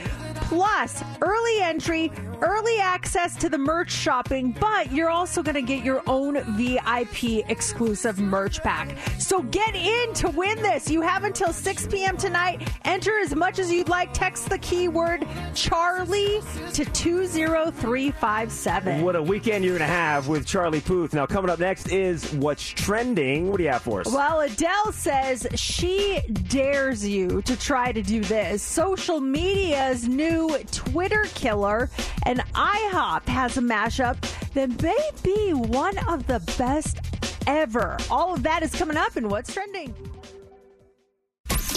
plus 0.52 1.02
early 1.22 1.62
entry, 1.62 2.12
early 2.42 2.78
access 2.80 3.38
to 3.38 3.48
the 3.48 3.58
merch 3.58 3.90
shopping, 3.92 4.56
but 4.60 4.92
you're 4.92 5.10
also 5.10 5.42
going 5.42 5.56
to 5.56 5.62
get 5.62 5.86
your 5.86 6.04
own 6.08 6.42
VIP 6.58 7.50
exclusive 7.50 8.20
merch 8.20 8.62
pack. 8.62 8.98
So 9.18 9.44
get 9.44 9.76
in 9.76 10.14
to 10.16 10.30
win 10.30 10.62
this. 10.62 10.90
You 10.90 11.02
have 11.02 11.24
until 11.24 11.54
6 11.54 11.88
p.m. 11.88 12.18
tonight. 12.18 12.68
Enter 12.84 13.18
as 13.20 13.34
much 13.34 13.60
as 13.60 13.72
you'd 13.72 13.88
like. 13.88 14.12
Text 14.14 14.50
the 14.50 14.58
keyword 14.58 15.26
Charlie 15.54 16.41
to 16.74 16.86
20357. 16.86 19.02
What 19.02 19.16
a 19.16 19.22
weekend 19.22 19.66
you're 19.66 19.78
going 19.78 19.88
to 19.88 19.94
have 19.94 20.28
with 20.28 20.46
Charlie 20.46 20.82
Puth. 20.82 21.14
Now, 21.14 21.26
coming 21.26 21.50
up 21.50 21.60
next 21.60 21.90
is 21.90 22.32
What's 22.34 22.68
Trending. 22.68 23.50
What 23.50 23.58
do 23.58 23.64
you 23.64 23.70
have 23.70 23.82
for 23.82 24.02
us? 24.02 24.08
Well, 24.08 24.42
Adele 24.42 24.92
says 24.92 25.48
she 25.56 26.22
dares 26.50 27.08
you 27.08 27.42
to 27.44 27.58
try 27.58 27.92
to 27.92 28.02
do 28.02 28.22
this. 28.22 28.62
Social 28.62 29.20
media's 29.20 30.08
new 30.08 30.58
Twitter 30.72 31.26
killer 31.36 31.90
and 32.26 32.40
IHOP 32.54 33.28
has 33.28 33.58
a 33.58 33.62
mashup 33.62 34.18
that 34.54 34.82
may 34.82 35.10
be 35.24 35.54
one 35.54 35.98
of 36.08 36.28
the 36.28 36.40
best 36.58 37.00
ever. 37.48 37.98
All 38.10 38.34
of 38.34 38.44
that 38.44 38.64
is 38.64 38.74
coming 38.74 38.98
up 38.98 39.18
in 39.18 39.30
What's 39.30 39.54
Trending. 39.54 39.94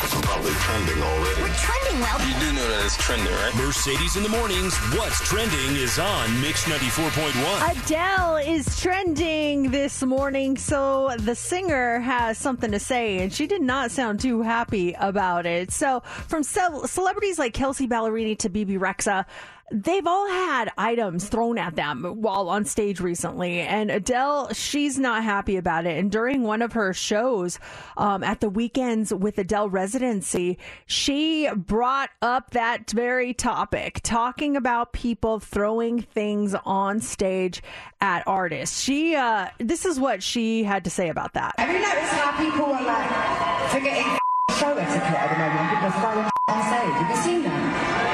Probably 0.01 0.51
trending 0.53 1.03
already. 1.03 1.43
We're 1.43 1.55
trending 1.55 2.01
well. 2.01 2.19
You 2.27 2.35
do 2.41 2.53
know 2.53 2.69
that 2.69 2.83
it's 2.85 2.97
trending, 2.97 3.33
right? 3.33 3.55
Mercedes 3.57 4.17
in 4.17 4.23
the 4.25 4.29
mornings. 4.29 4.77
What's 4.97 5.21
trending 5.29 5.77
is 5.77 5.99
on 5.99 6.41
Mix 6.41 6.65
94.1. 6.65 7.83
Adele 7.85 8.37
is 8.39 8.81
trending 8.81 9.71
this 9.71 10.03
morning, 10.03 10.57
so 10.57 11.11
the 11.19 11.35
singer 11.37 12.01
has 12.01 12.39
something 12.39 12.73
to 12.73 12.81
say, 12.81 13.19
and 13.23 13.33
she 13.33 13.47
did 13.47 13.63
not 13.63 13.91
sound 13.93 14.19
too 14.21 14.43
happy 14.43 14.95
about 14.99 15.47
it. 15.47 15.71
So, 15.71 16.01
from 16.01 16.43
ce- 16.43 16.91
celebrities 16.91 17.39
like 17.39 17.55
Kelsea 17.55 17.87
Ballerini 17.87 18.37
to 18.39 18.49
Bebe 18.49 18.75
Rexha, 18.75 19.25
they've 19.71 20.07
all 20.07 20.29
had 20.29 20.71
items 20.77 21.29
thrown 21.29 21.59
at 21.59 21.77
them 21.77 22.05
while 22.05 22.49
on 22.49 22.65
stage 22.65 23.01
recently. 23.01 23.61
And 23.61 23.91
Adele, 23.91 24.53
she's 24.53 24.99
not 24.99 25.25
happy 25.25 25.57
about 25.57 25.87
it. 25.87 25.99
And 25.99 26.11
during 26.11 26.43
one 26.43 26.63
of 26.63 26.73
her 26.75 26.93
shows 26.93 27.59
um, 27.97 28.23
at 28.23 28.41
the 28.41 28.49
weekends 28.49 29.13
with 29.13 29.39
Adele 29.39 29.71
residency, 29.71 30.59
she 30.87 31.49
brought 31.57 32.11
up 32.23 32.51
that 32.51 32.91
very 32.91 33.33
topic, 33.33 34.01
talking 34.03 34.57
about 34.57 34.93
people 34.93 35.41
throwing 35.41 36.03
things 36.03 36.55
on 36.65 37.01
stage 37.01 37.63
at 38.01 38.27
artists. 38.27 38.81
She, 38.81 39.15
uh, 39.15 39.49
this 39.59 39.85
is 39.85 39.99
what 39.99 40.23
she 40.23 40.65
had 40.65 40.85
to 40.85 40.91
say 40.91 41.09
about 41.09 41.35
that. 41.35 41.55
Have 41.59 41.71
you 41.71 41.81
noticed 41.81 42.13
how 42.13 42.37
people 42.39 42.67
are 42.67 42.85
like 42.85 43.71
forgetting 43.71 44.19
show 44.59 44.77
etiquette 44.77 45.03
at 45.03 45.31
the 45.31 45.39
moment? 45.39 45.71
People 45.71 45.87
are 45.87 46.01
throwing 46.01 46.31
on 46.49 46.63
stage. 46.63 46.93
Have 46.93 47.11
you 47.11 47.23
seen 47.23 47.43
that? 47.45 48.14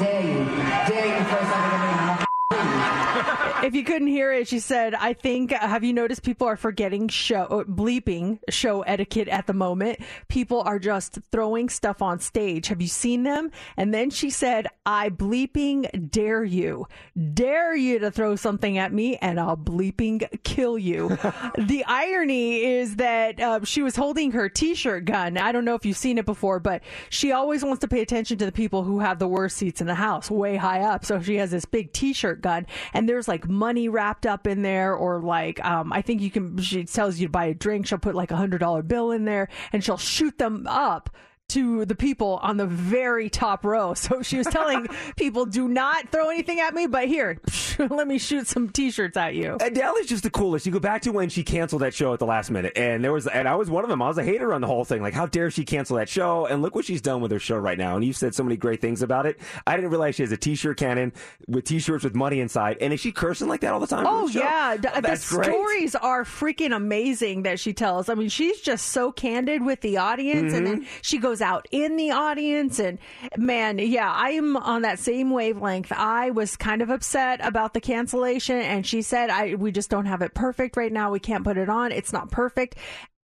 Dare 0.00 0.22
you? 0.22 0.46
Dare 0.88 1.18
you 1.18 1.24
throw 1.26 1.40
something 1.40 1.72
at 1.76 2.20
me? 2.20 3.36
If 3.64 3.74
you 3.74 3.84
couldn't 3.84 4.08
hear 4.08 4.32
it, 4.32 4.48
she 4.48 4.58
said, 4.58 4.94
I 4.94 5.12
think, 5.12 5.52
have 5.52 5.84
you 5.84 5.92
noticed 5.92 6.22
people 6.22 6.46
are 6.46 6.56
forgetting 6.56 7.08
show, 7.08 7.64
bleeping 7.68 8.38
show 8.48 8.82
etiquette 8.82 9.28
at 9.28 9.46
the 9.46 9.52
moment? 9.52 10.00
People 10.28 10.60
are 10.62 10.78
just 10.78 11.18
throwing 11.30 11.68
stuff 11.68 12.02
on 12.02 12.20
stage. 12.20 12.68
Have 12.68 12.80
you 12.80 12.88
seen 12.88 13.22
them? 13.22 13.50
And 13.76 13.92
then 13.92 14.10
she 14.10 14.30
said, 14.30 14.66
I 14.86 15.10
bleeping 15.10 16.10
dare 16.10 16.44
you. 16.44 16.86
Dare 17.34 17.76
you 17.76 17.98
to 17.98 18.10
throw 18.10 18.36
something 18.36 18.78
at 18.78 18.92
me 18.92 19.16
and 19.16 19.38
I'll 19.38 19.56
bleeping 19.56 20.42
kill 20.42 20.78
you. 20.78 21.08
the 21.58 21.84
irony 21.86 22.64
is 22.64 22.96
that 22.96 23.40
uh, 23.40 23.64
she 23.64 23.82
was 23.82 23.96
holding 23.96 24.32
her 24.32 24.48
t 24.48 24.74
shirt 24.74 25.04
gun. 25.04 25.36
I 25.36 25.52
don't 25.52 25.64
know 25.64 25.74
if 25.74 25.84
you've 25.84 25.96
seen 25.96 26.18
it 26.18 26.26
before, 26.26 26.60
but 26.60 26.82
she 27.08 27.32
always 27.32 27.64
wants 27.64 27.80
to 27.80 27.88
pay 27.88 28.00
attention 28.00 28.38
to 28.38 28.46
the 28.46 28.52
people 28.52 28.84
who 28.84 29.00
have 29.00 29.18
the 29.18 29.28
worst 29.28 29.56
seats 29.56 29.80
in 29.80 29.86
the 29.86 29.94
house, 29.94 30.30
way 30.30 30.56
high 30.56 30.80
up. 30.80 31.04
So 31.04 31.20
she 31.20 31.36
has 31.36 31.50
this 31.50 31.64
big 31.64 31.92
t 31.92 32.12
shirt 32.12 32.40
gun 32.40 32.66
and 32.92 33.08
there's 33.08 33.28
like 33.28 33.48
money 33.50 33.88
wrapped 33.88 34.26
up 34.26 34.46
in 34.46 34.62
there 34.62 34.94
or 34.94 35.20
like 35.20 35.62
um, 35.64 35.92
i 35.92 36.02
think 36.02 36.20
you 36.20 36.30
can 36.30 36.58
she 36.58 36.84
tells 36.84 37.18
you 37.18 37.26
to 37.26 37.32
buy 37.32 37.46
a 37.46 37.54
drink 37.54 37.86
she'll 37.86 37.98
put 37.98 38.14
like 38.14 38.30
a 38.30 38.36
hundred 38.36 38.58
dollar 38.58 38.82
bill 38.82 39.10
in 39.10 39.24
there 39.24 39.48
and 39.72 39.84
she'll 39.84 39.96
shoot 39.96 40.36
them 40.38 40.66
up 40.68 41.10
to 41.50 41.84
the 41.84 41.94
people 41.94 42.38
on 42.42 42.56
the 42.56 42.66
very 42.66 43.30
top 43.30 43.64
row. 43.64 43.94
So 44.00 44.22
she 44.22 44.38
was 44.38 44.46
telling 44.46 44.86
people, 45.16 45.46
do 45.46 45.68
not 45.68 46.08
throw 46.10 46.30
anything 46.30 46.58
at 46.60 46.74
me, 46.74 46.86
but 46.86 47.06
here, 47.06 47.38
let 47.78 48.08
me 48.08 48.18
shoot 48.18 48.46
some 48.46 48.68
t 48.70 48.90
shirts 48.90 49.16
at 49.16 49.34
you. 49.34 49.56
Adele 49.60 49.94
is 49.96 50.06
just 50.06 50.22
the 50.22 50.30
coolest. 50.30 50.64
You 50.66 50.72
go 50.72 50.78
back 50.80 51.02
to 51.02 51.10
when 51.12 51.28
she 51.28 51.42
canceled 51.44 51.82
that 51.82 51.92
show 51.94 52.12
at 52.12 52.18
the 52.18 52.26
last 52.26 52.50
minute, 52.50 52.72
and 52.76 53.04
there 53.04 53.12
was, 53.12 53.26
and 53.26 53.46
I 53.48 53.54
was 53.56 53.68
one 53.70 53.84
of 53.84 53.90
them. 53.90 54.00
I 54.02 54.08
was 54.08 54.18
a 54.18 54.24
hater 54.24 54.52
on 54.54 54.60
the 54.60 54.66
whole 54.66 54.84
thing. 54.84 55.02
Like, 55.02 55.14
how 55.14 55.26
dare 55.26 55.50
she 55.50 55.64
cancel 55.64 55.96
that 55.96 56.08
show? 56.08 56.46
And 56.46 56.62
look 56.62 56.74
what 56.74 56.84
she's 56.84 57.00
done 57.02 57.20
with 57.20 57.30
her 57.30 57.38
show 57.38 57.56
right 57.58 57.76
now. 57.78 57.94
And 57.96 58.04
you've 58.04 58.16
said 58.16 58.34
so 58.34 58.42
many 58.42 58.56
great 58.56 58.80
things 58.80 59.02
about 59.02 59.26
it. 59.26 59.38
I 59.66 59.76
didn't 59.76 59.90
realize 59.90 60.14
she 60.16 60.22
has 60.22 60.32
a 60.32 60.36
t-shirt 60.36 60.76
cannon 60.78 61.12
with 61.46 61.64
t-shirts 61.64 62.04
with 62.04 62.14
money 62.14 62.40
inside. 62.40 62.78
And 62.80 62.92
is 62.92 63.00
she 63.00 63.12
cursing 63.12 63.48
like 63.48 63.60
that 63.60 63.72
all 63.72 63.80
the 63.80 63.86
time? 63.86 64.06
Oh 64.06 64.28
the 64.28 64.38
yeah, 64.40 64.76
D- 64.76 64.88
the 65.00 65.16
stories 65.16 65.94
are 65.94 66.24
freaking 66.24 66.74
amazing 66.74 67.42
that 67.42 67.60
she 67.60 67.72
tells. 67.72 68.08
I 68.08 68.14
mean, 68.14 68.28
she's 68.28 68.60
just 68.60 68.88
so 68.88 69.12
candid 69.12 69.62
with 69.64 69.80
the 69.82 69.98
audience, 69.98 70.52
and 70.54 70.66
Mm-hmm. 70.66 70.80
then 70.82 70.86
she 71.02 71.18
goes 71.18 71.39
out 71.40 71.66
in 71.70 71.96
the 71.96 72.10
audience, 72.10 72.78
and 72.78 72.98
man, 73.36 73.78
yeah, 73.78 74.10
I 74.10 74.30
am 74.30 74.56
on 74.56 74.82
that 74.82 74.98
same 74.98 75.30
wavelength. 75.30 75.92
I 75.92 76.30
was 76.30 76.56
kind 76.56 76.82
of 76.82 76.90
upset 76.90 77.40
about 77.44 77.74
the 77.74 77.80
cancellation, 77.80 78.56
and 78.56 78.86
she 78.86 79.02
said, 79.02 79.30
"I 79.30 79.54
we 79.54 79.72
just 79.72 79.90
don't 79.90 80.06
have 80.06 80.22
it 80.22 80.34
perfect 80.34 80.76
right 80.76 80.92
now. 80.92 81.10
We 81.10 81.20
can't 81.20 81.44
put 81.44 81.56
it 81.56 81.68
on. 81.68 81.92
It's 81.92 82.12
not 82.12 82.30
perfect." 82.30 82.76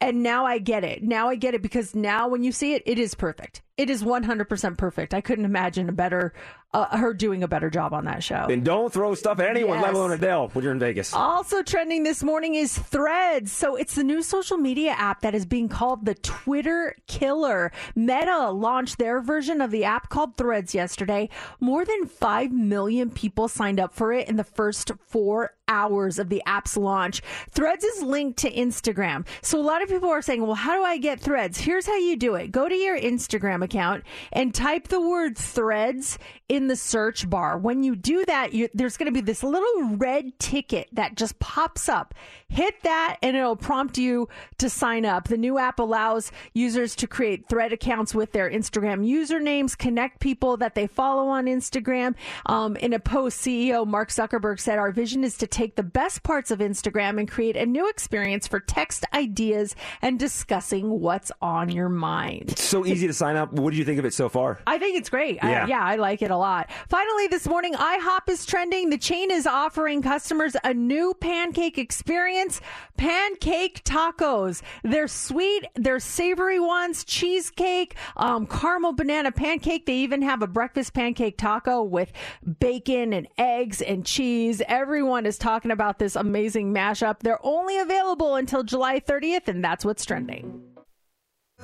And 0.02 0.22
now 0.22 0.46
I 0.46 0.58
get 0.58 0.84
it. 0.84 1.02
Now 1.02 1.30
I 1.30 1.36
get 1.36 1.54
it 1.54 1.62
because 1.62 1.96
now 1.96 2.28
when 2.28 2.44
you 2.44 2.52
see 2.52 2.74
it, 2.74 2.84
it 2.86 3.00
is 3.00 3.16
perfect. 3.16 3.62
It 3.78 3.90
is 3.90 4.04
100% 4.04 4.78
perfect. 4.78 5.14
I 5.14 5.22
couldn't 5.22 5.46
imagine 5.46 5.88
a 5.88 5.94
better, 5.94 6.34
uh, 6.74 6.98
her 6.98 7.14
doing 7.14 7.44
a 7.44 7.48
better 7.48 7.70
job 7.70 7.94
on 7.94 8.06
that 8.06 8.24
show. 8.24 8.48
And 8.50 8.64
don't 8.64 8.92
throw 8.92 9.14
stuff 9.16 9.40
at 9.40 9.48
anyone, 9.48 9.78
let 9.82 9.88
Yes. 9.90 9.96
alone 9.96 10.12
Adele, 10.12 10.48
when 10.54 10.64
you're 10.64 10.72
in 10.72 10.80
Vegas. 10.80 11.14
Also 11.14 11.62
trending 11.62 12.04
this 12.04 12.24
morning 12.24 12.56
is 12.56 12.78
Threads. 12.78 13.52
So 13.52 13.76
it's 13.76 13.96
the 13.96 14.04
new 14.04 14.22
social 14.24 14.58
media 14.58 14.92
app 14.92 15.22
that 15.22 15.36
is 15.36 15.46
being 15.46 15.70
called 15.70 16.06
the 16.06 16.16
Twitter 16.16 16.96
killer. 17.08 17.72
Meta 17.96 18.50
launched 18.52 18.98
their 18.98 19.22
version 19.22 19.62
of 19.62 19.72
the 19.72 19.84
app 19.84 20.10
called 20.10 20.36
Threads 20.36 20.74
yesterday. 20.74 21.30
More 21.60 21.86
than 21.86 22.08
5 22.08 22.52
million 22.52 23.10
people 23.12 23.48
signed 23.48 23.80
up 23.80 23.94
for 23.94 24.12
it 24.12 24.28
in 24.28 24.36
the 24.38 24.44
first 24.44 24.92
four 25.08 25.52
hours 25.68 26.20
of 26.20 26.28
the 26.30 26.42
app's 26.46 26.76
launch. 26.76 27.22
Threads 27.52 27.84
is 27.86 28.02
linked 28.04 28.38
to 28.40 28.52
Instagram. 28.52 29.26
So 29.42 29.60
a 29.60 29.64
lot 29.64 29.82
of 29.82 29.88
people 29.90 30.10
are 30.10 30.22
saying, 30.22 30.42
well, 30.46 30.56
how 30.56 30.76
do 30.76 30.84
I 30.84 30.98
get 30.98 31.20
Threads? 31.22 31.58
Here's 31.58 31.86
how 31.86 31.98
you 31.98 32.18
do 32.18 32.36
it. 32.36 32.52
Go 32.52 32.68
to 32.68 32.76
your 32.76 33.00
Instagram 33.00 33.64
account 33.64 34.04
and 34.34 34.54
type 34.54 34.90
the 34.90 35.00
word 35.00 35.38
Threads 35.38 36.18
in 36.50 36.63
the 36.68 36.76
search 36.76 37.30
bar. 37.30 37.58
When 37.58 37.84
you 37.84 37.96
do 37.96 38.26
that, 38.26 38.54
you, 38.54 38.70
there's 38.74 38.98
going 38.98 39.08
to 39.08 39.12
be 39.12 39.22
this 39.22 39.44
little 39.44 39.96
red 39.96 40.38
ticket 40.40 40.90
that 40.94 41.16
just 41.16 41.40
pops 41.40 41.90
up. 41.90 42.14
Hit 42.48 42.76
that 42.84 43.18
and 43.22 43.36
it'll 43.36 43.56
prompt 43.56 43.98
you 43.98 44.30
to 44.60 44.70
sign 44.70 45.06
up. 45.06 45.28
The 45.28 45.38
new 45.38 45.58
app 45.58 45.80
allows 45.80 46.32
users 46.54 46.96
to 46.98 47.08
create 47.08 47.50
thread 47.50 47.74
accounts 47.74 48.14
with 48.14 48.32
their 48.32 48.50
Instagram 48.50 49.08
usernames, 49.08 49.78
connect 49.78 50.20
people 50.20 50.58
that 50.58 50.76
they 50.76 50.88
follow 50.88 51.28
on 51.30 51.46
Instagram. 51.46 52.16
Um, 52.46 52.76
in 52.76 52.94
a 52.94 53.00
post, 53.00 53.42
CEO 53.42 53.88
Mark 53.88 54.10
Zuckerberg 54.10 54.60
said, 54.60 54.78
Our 54.78 54.92
vision 54.92 55.24
is 55.24 55.38
to 55.38 55.48
take 55.48 55.76
the 55.76 55.84
best 55.84 56.24
parts 56.24 56.52
of 56.52 56.60
Instagram 56.60 57.20
and 57.20 57.30
create 57.30 57.58
a 57.58 57.66
new 57.66 57.90
experience 57.90 58.48
for 58.48 58.60
text 58.60 59.06
ideas 59.14 59.76
and 60.02 60.20
discussing 60.20 60.90
what's 61.02 61.32
on 61.42 61.70
your 61.70 61.90
mind. 61.90 62.52
It's 62.52 62.64
so 62.64 62.86
easy 62.86 63.08
to 63.08 63.14
sign 63.14 63.36
up. 63.36 63.52
What 63.54 63.72
do 63.72 63.78
you 63.78 63.86
think 63.86 64.00
of 64.00 64.06
it 64.06 64.14
so 64.14 64.30
far? 64.30 64.60
I 64.68 64.78
think 64.78 64.98
it's 64.98 65.10
great. 65.10 65.36
Yeah. 65.36 65.64
I, 65.64 65.68
yeah, 65.68 65.84
I 65.84 65.96
like 65.96 66.22
it 66.22 66.32
a 66.32 66.38
lot. 66.38 66.53
Finally, 66.90 67.28
this 67.28 67.48
morning, 67.48 67.74
IHOP 67.74 68.30
is 68.30 68.46
trending. 68.46 68.90
The 68.90 68.98
chain 68.98 69.32
is 69.32 69.48
offering 69.48 70.02
customers 70.02 70.56
a 70.64 70.74
new 70.74 71.14
pancake 71.14 71.78
experience 71.78 72.62
pancake 72.98 73.84
tacos. 73.84 74.62
They're 74.84 75.08
sweet, 75.08 75.66
they're 75.76 76.00
savory 76.00 76.60
ones, 76.60 77.04
cheesecake, 77.04 77.96
um, 78.18 78.46
caramel 78.46 78.94
banana 78.94 79.32
pancake. 79.32 79.86
They 79.86 79.98
even 79.98 80.22
have 80.22 80.42
a 80.42 80.48
breakfast 80.48 80.94
pancake 80.94 81.38
taco 81.38 81.84
with 81.84 82.12
bacon 82.60 83.14
and 83.14 83.28
eggs 83.38 83.82
and 83.82 84.06
cheese. 84.06 84.62
Everyone 84.68 85.26
is 85.26 85.38
talking 85.38 85.72
about 85.72 86.00
this 86.00 86.16
amazing 86.16 86.74
mashup. 86.74 87.20
They're 87.20 87.46
only 87.46 87.80
available 87.80 88.36
until 88.36 88.64
July 88.64 89.00
30th, 89.00 89.48
and 89.48 89.64
that's 89.64 89.84
what's 89.86 90.06
trending. 90.06 90.73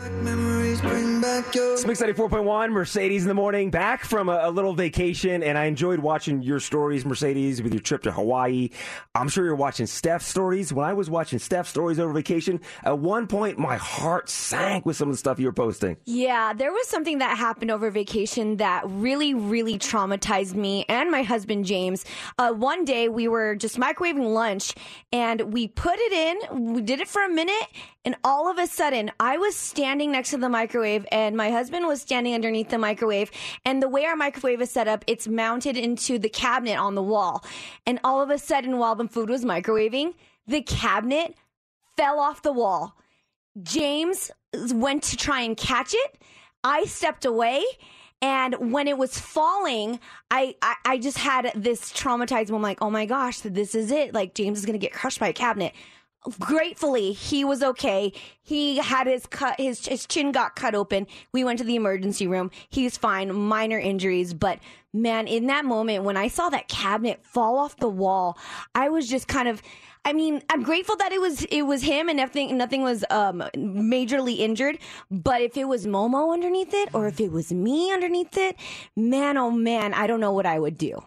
It's 0.02 1.86
Mix 1.86 2.02
94.1, 2.02 2.72
Mercedes 2.72 3.24
in 3.24 3.28
the 3.28 3.34
morning, 3.34 3.70
back 3.70 4.06
from 4.06 4.30
a, 4.30 4.40
a 4.44 4.50
little 4.52 4.74
vacation, 4.74 5.44
and 5.44 5.58
I 5.58 5.66
enjoyed 5.66 6.00
watching 6.00 6.42
your 6.42 6.62
stories, 6.62 7.06
Mercedes, 7.06 7.62
with 7.62 7.74
your 7.74 7.82
trip 7.82 8.04
to 8.04 8.12
Hawaii. 8.12 8.70
I'm 9.14 9.28
sure 9.28 9.44
you're 9.44 9.56
watching 9.56 9.88
Steph's 9.88 10.26
stories. 10.26 10.72
When 10.72 10.86
I 10.86 10.94
was 10.94 11.10
watching 11.10 11.38
Steph's 11.38 11.70
stories 11.70 12.00
over 12.00 12.14
vacation, 12.14 12.62
at 12.84 13.00
one 13.00 13.28
point 13.28 13.58
my 13.58 13.76
heart 13.76 14.30
sank 14.30 14.86
with 14.86 14.96
some 14.96 15.10
of 15.10 15.16
the 15.16 15.18
stuff 15.18 15.38
you 15.38 15.48
were 15.48 15.54
posting. 15.54 15.98
Yeah, 16.06 16.54
there 16.54 16.72
was 16.72 16.88
something 16.88 17.18
that 17.18 17.38
happened 17.38 17.72
over 17.72 17.92
vacation 17.92 18.56
that 18.58 18.84
really, 18.86 19.34
really 19.34 19.78
traumatized 19.78 20.56
me 20.56 20.86
and 20.88 21.12
my 21.12 21.24
husband 21.24 21.66
James. 21.66 22.06
Uh, 22.38 22.54
one 22.54 22.86
day 22.86 23.10
we 23.10 23.28
were 23.28 23.56
just 23.56 23.78
microwaving 23.78 24.34
lunch 24.34 24.76
and 25.12 25.54
we 25.54 25.68
put 25.68 25.98
it 25.98 26.14
in, 26.14 26.74
we 26.74 26.82
did 26.82 27.02
it 27.02 27.10
for 27.10 27.22
a 27.22 27.30
minute, 27.30 27.68
and 28.06 28.16
all 28.24 28.50
of 28.50 28.58
a 28.58 28.68
sudden 28.68 29.12
I 29.20 29.38
was 29.38 29.56
standing 29.56 29.89
standing 29.90 30.12
next 30.12 30.30
to 30.30 30.38
the 30.38 30.50
microwave, 30.50 31.04
and 31.12 31.36
my 31.36 31.50
husband 31.50 31.88
was 31.88 32.00
standing 32.00 32.36
underneath 32.36 32.70
the 32.70 32.78
microwave. 32.78 33.32
And 33.66 33.82
the 33.82 33.90
way 33.90 34.06
our 34.06 34.16
microwave 34.16 34.62
is 34.62 34.70
set 34.70 34.88
up, 34.88 35.04
it's 35.08 35.28
mounted 35.28 35.78
into 35.78 36.20
the 36.20 36.30
cabinet 36.30 36.78
on 36.78 36.94
the 36.94 37.02
wall. 37.02 37.44
And 37.88 38.00
all 38.04 38.22
of 38.22 38.30
a 38.30 38.38
sudden, 38.38 38.78
while 38.78 38.94
the 38.94 39.08
food 39.08 39.32
was 39.32 39.44
microwaving, 39.44 40.14
the 40.46 40.62
cabinet 40.62 41.34
fell 41.98 42.20
off 42.20 42.44
the 42.44 42.54
wall. 42.54 42.98
James 43.64 44.30
went 44.54 45.02
to 45.06 45.18
try 45.18 45.42
and 45.42 45.58
catch 45.58 45.96
it. 45.96 46.22
I 46.64 46.86
stepped 46.86 47.26
away. 47.26 47.64
And 48.22 48.72
when 48.72 48.88
it 48.88 48.98
was 49.00 49.18
falling, 49.18 50.00
I, 50.30 50.54
I, 50.62 50.76
I 50.86 50.98
just 51.00 51.18
had 51.18 51.52
this 51.56 51.92
traumatized 51.92 52.52
moment 52.52 52.62
like, 52.62 52.82
oh 52.84 52.92
my 52.92 53.08
gosh, 53.08 53.40
this 53.40 53.74
is 53.74 53.90
it. 53.90 54.14
Like, 54.14 54.36
James 54.36 54.60
is 54.60 54.68
going 54.68 54.80
to 54.80 54.86
get 54.86 54.94
crushed 54.94 55.20
by 55.20 55.30
a 55.30 55.34
cabinet. 55.34 55.74
Gratefully, 56.38 57.14
he 57.14 57.46
was 57.46 57.64
okay. 57.64 58.12
He 58.42 58.78
had 58.78 59.08
his 59.08 59.26
cut, 59.26 59.60
his, 59.60 59.88
his 59.88 60.06
chin 60.06 60.34
got 60.34 60.56
cut 60.56 60.76
open. 60.76 61.08
We 61.32 61.46
went 61.46 61.60
to 61.60 61.66
the 61.66 61.78
emergency 61.78 62.28
room. 62.28 62.52
He's 62.70 62.98
fine, 62.98 63.34
minor 63.34 63.80
injuries. 63.80 64.34
But 64.34 64.60
man, 64.94 65.28
in 65.28 65.48
that 65.48 65.64
moment, 65.64 66.04
when 66.04 66.18
I 66.18 66.28
saw 66.28 66.50
that 66.50 66.68
cabinet 66.68 67.26
fall 67.26 67.58
off 67.58 67.78
the 67.78 67.88
wall, 67.88 68.38
I 68.76 68.90
was 68.90 69.08
just 69.08 69.30
kind 69.30 69.48
of, 69.48 69.62
I 70.04 70.12
mean, 70.12 70.42
I'm 70.50 70.64
grateful 70.64 70.98
that 70.98 71.14
it 71.14 71.22
was 71.22 71.44
it 71.46 71.62
was 71.62 71.84
him 71.84 72.10
and 72.10 72.18
nothing 72.18 72.58
nothing 72.58 72.82
was 72.84 73.06
um 73.10 73.44
majorly 73.56 74.40
injured. 74.40 74.80
But 75.10 75.42
if 75.42 75.56
it 75.56 75.66
was 75.66 75.86
Momo 75.86 76.34
underneath 76.34 76.74
it, 76.74 76.90
or 76.94 77.08
if 77.08 77.20
it 77.20 77.32
was 77.32 77.52
me 77.54 77.92
underneath 77.94 78.38
it, 78.38 78.56
man, 78.96 79.38
oh 79.38 79.52
man, 79.52 79.94
I 79.94 80.08
don't 80.08 80.20
know 80.20 80.34
what 80.34 80.46
I 80.46 80.60
would 80.60 80.78
do. 80.78 81.04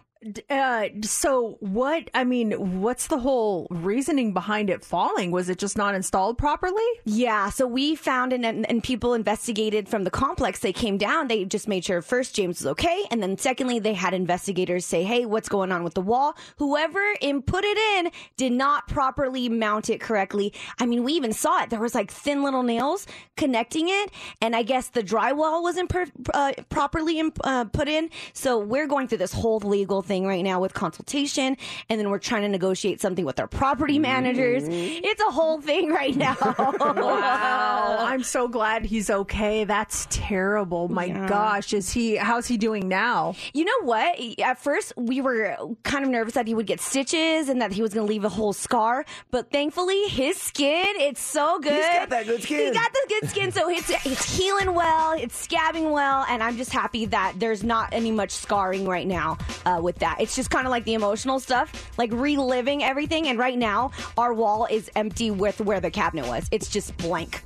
Uh, 0.49 0.89
so 1.01 1.57
what? 1.59 2.09
I 2.13 2.23
mean, 2.23 2.81
what's 2.81 3.07
the 3.07 3.17
whole 3.17 3.67
reasoning 3.69 4.33
behind 4.33 4.69
it 4.69 4.83
falling? 4.83 5.31
Was 5.31 5.49
it 5.49 5.57
just 5.57 5.77
not 5.77 5.95
installed 5.95 6.37
properly? 6.37 6.83
Yeah, 7.03 7.49
so 7.49 7.67
we 7.67 7.95
found 7.95 8.31
and, 8.33 8.45
and 8.45 8.83
people 8.83 9.13
investigated 9.13 9.89
from 9.89 10.03
the 10.03 10.11
complex. 10.11 10.59
They 10.59 10.73
came 10.73 10.97
down. 10.97 11.27
They 11.27 11.45
just 11.45 11.67
made 11.67 11.85
sure 11.85 12.01
first 12.01 12.35
James 12.35 12.59
was 12.59 12.67
okay, 12.67 13.05
and 13.11 13.21
then 13.21 13.37
secondly 13.37 13.79
they 13.79 13.93
had 13.93 14.13
investigators 14.13 14.85
say, 14.85 15.03
"Hey, 15.03 15.25
what's 15.25 15.49
going 15.49 15.71
on 15.71 15.83
with 15.83 15.93
the 15.93 16.01
wall?" 16.01 16.37
Whoever 16.57 17.01
input 17.19 17.63
it 17.63 17.77
in 17.77 18.11
did 18.37 18.53
not 18.53 18.87
properly 18.87 19.49
mount 19.49 19.89
it 19.89 19.99
correctly. 19.99 20.53
I 20.79 20.85
mean, 20.85 21.03
we 21.03 21.13
even 21.13 21.33
saw 21.33 21.63
it. 21.63 21.69
There 21.69 21.79
was 21.79 21.95
like 21.95 22.11
thin 22.11 22.43
little 22.43 22.63
nails 22.63 23.07
connecting 23.35 23.89
it, 23.89 24.11
and 24.41 24.55
I 24.55 24.63
guess 24.63 24.89
the 24.89 25.03
drywall 25.03 25.61
wasn't 25.61 25.89
per, 25.89 26.05
uh, 26.33 26.53
properly 26.69 27.19
in, 27.19 27.33
uh, 27.43 27.65
put 27.65 27.87
in. 27.87 28.09
So 28.33 28.57
we're 28.57 28.87
going 28.87 29.07
through 29.07 29.17
this 29.17 29.33
whole 29.33 29.59
legal 29.59 30.01
thing 30.01 30.12
right 30.21 30.43
now 30.43 30.61
with 30.61 30.75
consultation, 30.75 31.57
and 31.89 31.99
then 31.99 32.11
we're 32.11 32.19
trying 32.19 32.43
to 32.43 32.47
negotiate 32.49 33.01
something 33.01 33.25
with 33.25 33.39
our 33.39 33.47
property 33.47 33.97
managers. 33.97 34.63
It's 34.67 35.21
a 35.21 35.31
whole 35.31 35.59
thing 35.59 35.89
right 35.89 36.15
now. 36.15 36.35
Wow, 37.03 37.95
I'm 37.99 38.23
so 38.23 38.47
glad 38.47 38.85
he's 38.85 39.09
okay. 39.09 39.63
That's 39.63 40.07
terrible. 40.09 40.87
My 40.89 41.05
Yeah. 41.05 41.27
gosh, 41.27 41.73
is 41.73 41.91
he? 41.91 42.15
How's 42.15 42.45
he 42.47 42.57
doing 42.57 42.87
now? 42.87 43.35
You 43.53 43.65
know 43.65 43.81
what? 43.83 44.19
At 44.39 44.59
first, 44.59 44.93
we 44.97 45.21
were 45.21 45.55
kind 45.83 46.03
of 46.03 46.11
nervous 46.11 46.33
that 46.35 46.47
he 46.47 46.53
would 46.53 46.67
get 46.67 46.79
stitches 46.79 47.49
and 47.49 47.61
that 47.61 47.71
he 47.71 47.81
was 47.81 47.93
going 47.93 48.05
to 48.07 48.11
leave 48.11 48.25
a 48.25 48.29
whole 48.29 48.53
scar. 48.53 49.05
But 49.31 49.49
thankfully, 49.51 50.07
his 50.09 50.37
skin, 50.37 50.85
it's 50.97 51.21
so 51.21 51.59
good. 51.59 51.73
He's 51.73 51.85
got 51.85 52.09
that 52.09 52.25
good 52.25 52.43
skin. 52.43 52.59
He 52.67 52.71
got 52.71 52.91
the 52.91 53.05
good 53.09 53.29
skin. 53.29 53.51
So 53.51 53.69
it's, 53.69 53.89
it's 54.05 54.37
healing 54.37 54.73
well, 54.73 55.13
it's 55.13 55.47
scabbing 55.47 55.91
well. 55.91 56.25
And 56.29 56.43
I'm 56.43 56.57
just 56.57 56.71
happy 56.71 57.05
that 57.07 57.33
there's 57.37 57.63
not 57.63 57.89
any 57.93 58.11
much 58.11 58.31
scarring 58.31 58.85
right 58.85 59.07
now 59.07 59.37
uh, 59.65 59.79
with 59.81 59.97
that. 60.03 60.17
It's 60.19 60.35
just 60.35 60.49
kind 60.49 60.67
of 60.67 60.71
like 60.71 60.83
the 60.83 60.93
emotional 60.93 61.39
stuff, 61.39 61.91
like 61.97 62.11
reliving 62.11 62.83
everything. 62.83 63.27
And 63.29 63.39
right 63.39 63.57
now, 63.57 63.91
our 64.17 64.33
wall 64.33 64.67
is 64.69 64.91
empty 64.95 65.31
with 65.31 65.61
where 65.61 65.79
the 65.79 65.89
cabinet 65.89 66.27
was. 66.27 66.47
It's 66.51 66.69
just 66.69 66.95
blank. 66.97 67.41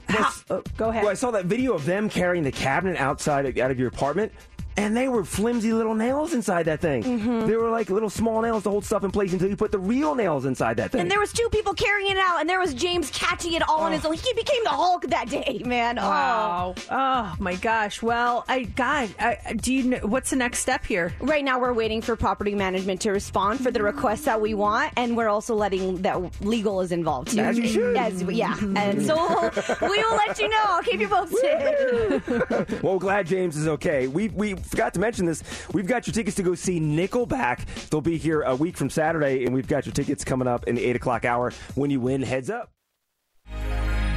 Oh, 0.50 0.64
go 0.76 0.90
ahead. 0.90 1.04
Well, 1.04 1.12
I 1.12 1.16
saw 1.16 1.32
that 1.32 1.46
video 1.46 1.74
of 1.74 1.86
them 1.86 2.10
carrying 2.10 2.44
the 2.44 2.52
cabinet 2.52 3.00
outside 3.00 3.60
out 3.60 3.72
of 3.72 3.80
your 3.80 3.88
apartment. 3.90 4.32
And 4.78 4.96
they 4.96 5.08
were 5.08 5.26
flimsy 5.26 5.74
little 5.74 5.96
nails 5.96 6.34
inside 6.34 6.64
that 6.64 6.80
thing. 6.80 7.04
Mm-hmm. 7.04 7.48
They 7.48 7.56
were 7.58 7.70
like 7.70 7.90
little 7.90 8.10
small 8.10 8.42
nails 8.42 8.64
to 8.64 8.70
hold 8.70 8.86
stuff 8.86 9.04
in 9.04 9.12
place 9.12 9.34
until 9.34 9.50
you 9.50 9.56
put 9.56 9.72
the 9.72 9.80
real 9.80 10.14
nails 10.14 10.46
inside 10.46 10.78
that 10.78 10.92
thing. 10.92 11.02
And 11.02 11.12
there 11.12 11.20
was 11.20 11.34
two 11.34 11.48
people 11.52 11.74
carrying 11.74 12.12
it 12.12 12.18
out, 12.18 12.40
and 12.42 12.50
there 12.50 12.60
was 12.60 12.74
James 12.74 13.10
catching 13.12 13.54
it 13.54 13.68
all 13.68 13.82
on 13.82 13.92
his 13.92 14.06
own. 14.06 14.14
He 14.14 14.34
became 14.34 14.64
the 14.64 14.70
Hulk 14.70 15.08
that 15.08 15.30
day, 15.30 15.62
man. 15.66 15.98
Oh. 15.98 16.04
Wow. 16.04 16.76
Oh 16.92 17.36
my 17.40 17.56
gosh. 17.56 18.02
Well, 18.02 18.46
I 18.48 18.64
God, 18.64 19.10
I, 19.20 19.54
do 19.56 19.74
you 19.74 19.84
know 19.84 19.98
what's 20.04 20.30
the 20.30 20.36
next 20.36 20.60
step 20.60 20.86
here? 20.86 21.14
Right 21.20 21.44
now, 21.44 21.60
we're 21.60 21.74
waiting 21.74 22.02
for 22.02 22.16
property 22.16 22.54
management 22.54 23.02
to 23.02 23.12
respond 23.12 23.62
for 23.62 23.72
the 23.72 23.82
requests 23.82 24.26
that 24.26 24.40
we 24.40 24.54
want, 24.54 24.94
and 24.96 25.18
we're 25.18 25.30
also 25.30 25.56
letting 25.56 26.04
that 26.04 26.42
legal 26.44 26.82
is 26.82 26.92
involved 26.92 27.32
too. 27.32 27.40
As 27.40 27.58
you 27.58 27.68
should. 27.68 27.98
As- 27.98 28.22
yeah, 28.24 28.58
and 28.76 29.06
so 29.06 29.16
we 29.82 30.04
will 30.04 30.16
let 30.16 30.40
you 30.40 30.50
know. 30.50 30.64
I'll 30.68 30.84
keep 30.84 31.00
you 31.00 31.08
posted. 31.08 32.82
well, 32.84 33.00
glad 33.00 33.26
James 33.26 33.58
is 33.58 33.68
okay. 33.68 34.08
We 34.08 34.30
we 34.30 34.56
forgot 34.68 34.94
to 34.94 35.00
mention 35.00 35.26
this. 35.26 35.44
We've 35.74 35.88
got 35.88 36.08
your 36.08 36.14
tickets 36.14 36.36
to 36.38 36.44
go 36.44 36.56
see 36.56 36.80
Nickelback. 36.80 37.90
They'll 37.90 38.02
be 38.02 38.18
here 38.18 38.42
a 38.42 38.56
week 38.56 38.78
from 38.78 38.90
Saturday, 38.90 39.46
and 39.46 39.54
we've 39.54 39.68
got 39.68 39.86
your 39.86 39.94
tickets 39.94 40.24
coming 40.24 40.48
up 40.48 40.68
in 40.68 40.76
the 40.76 40.84
eight 40.86 40.96
o'clock 40.96 41.26
hour. 41.26 41.52
When 41.76 41.90
you 41.90 42.00
win, 42.00 42.22
heads 42.22 42.50
up. 42.50 42.72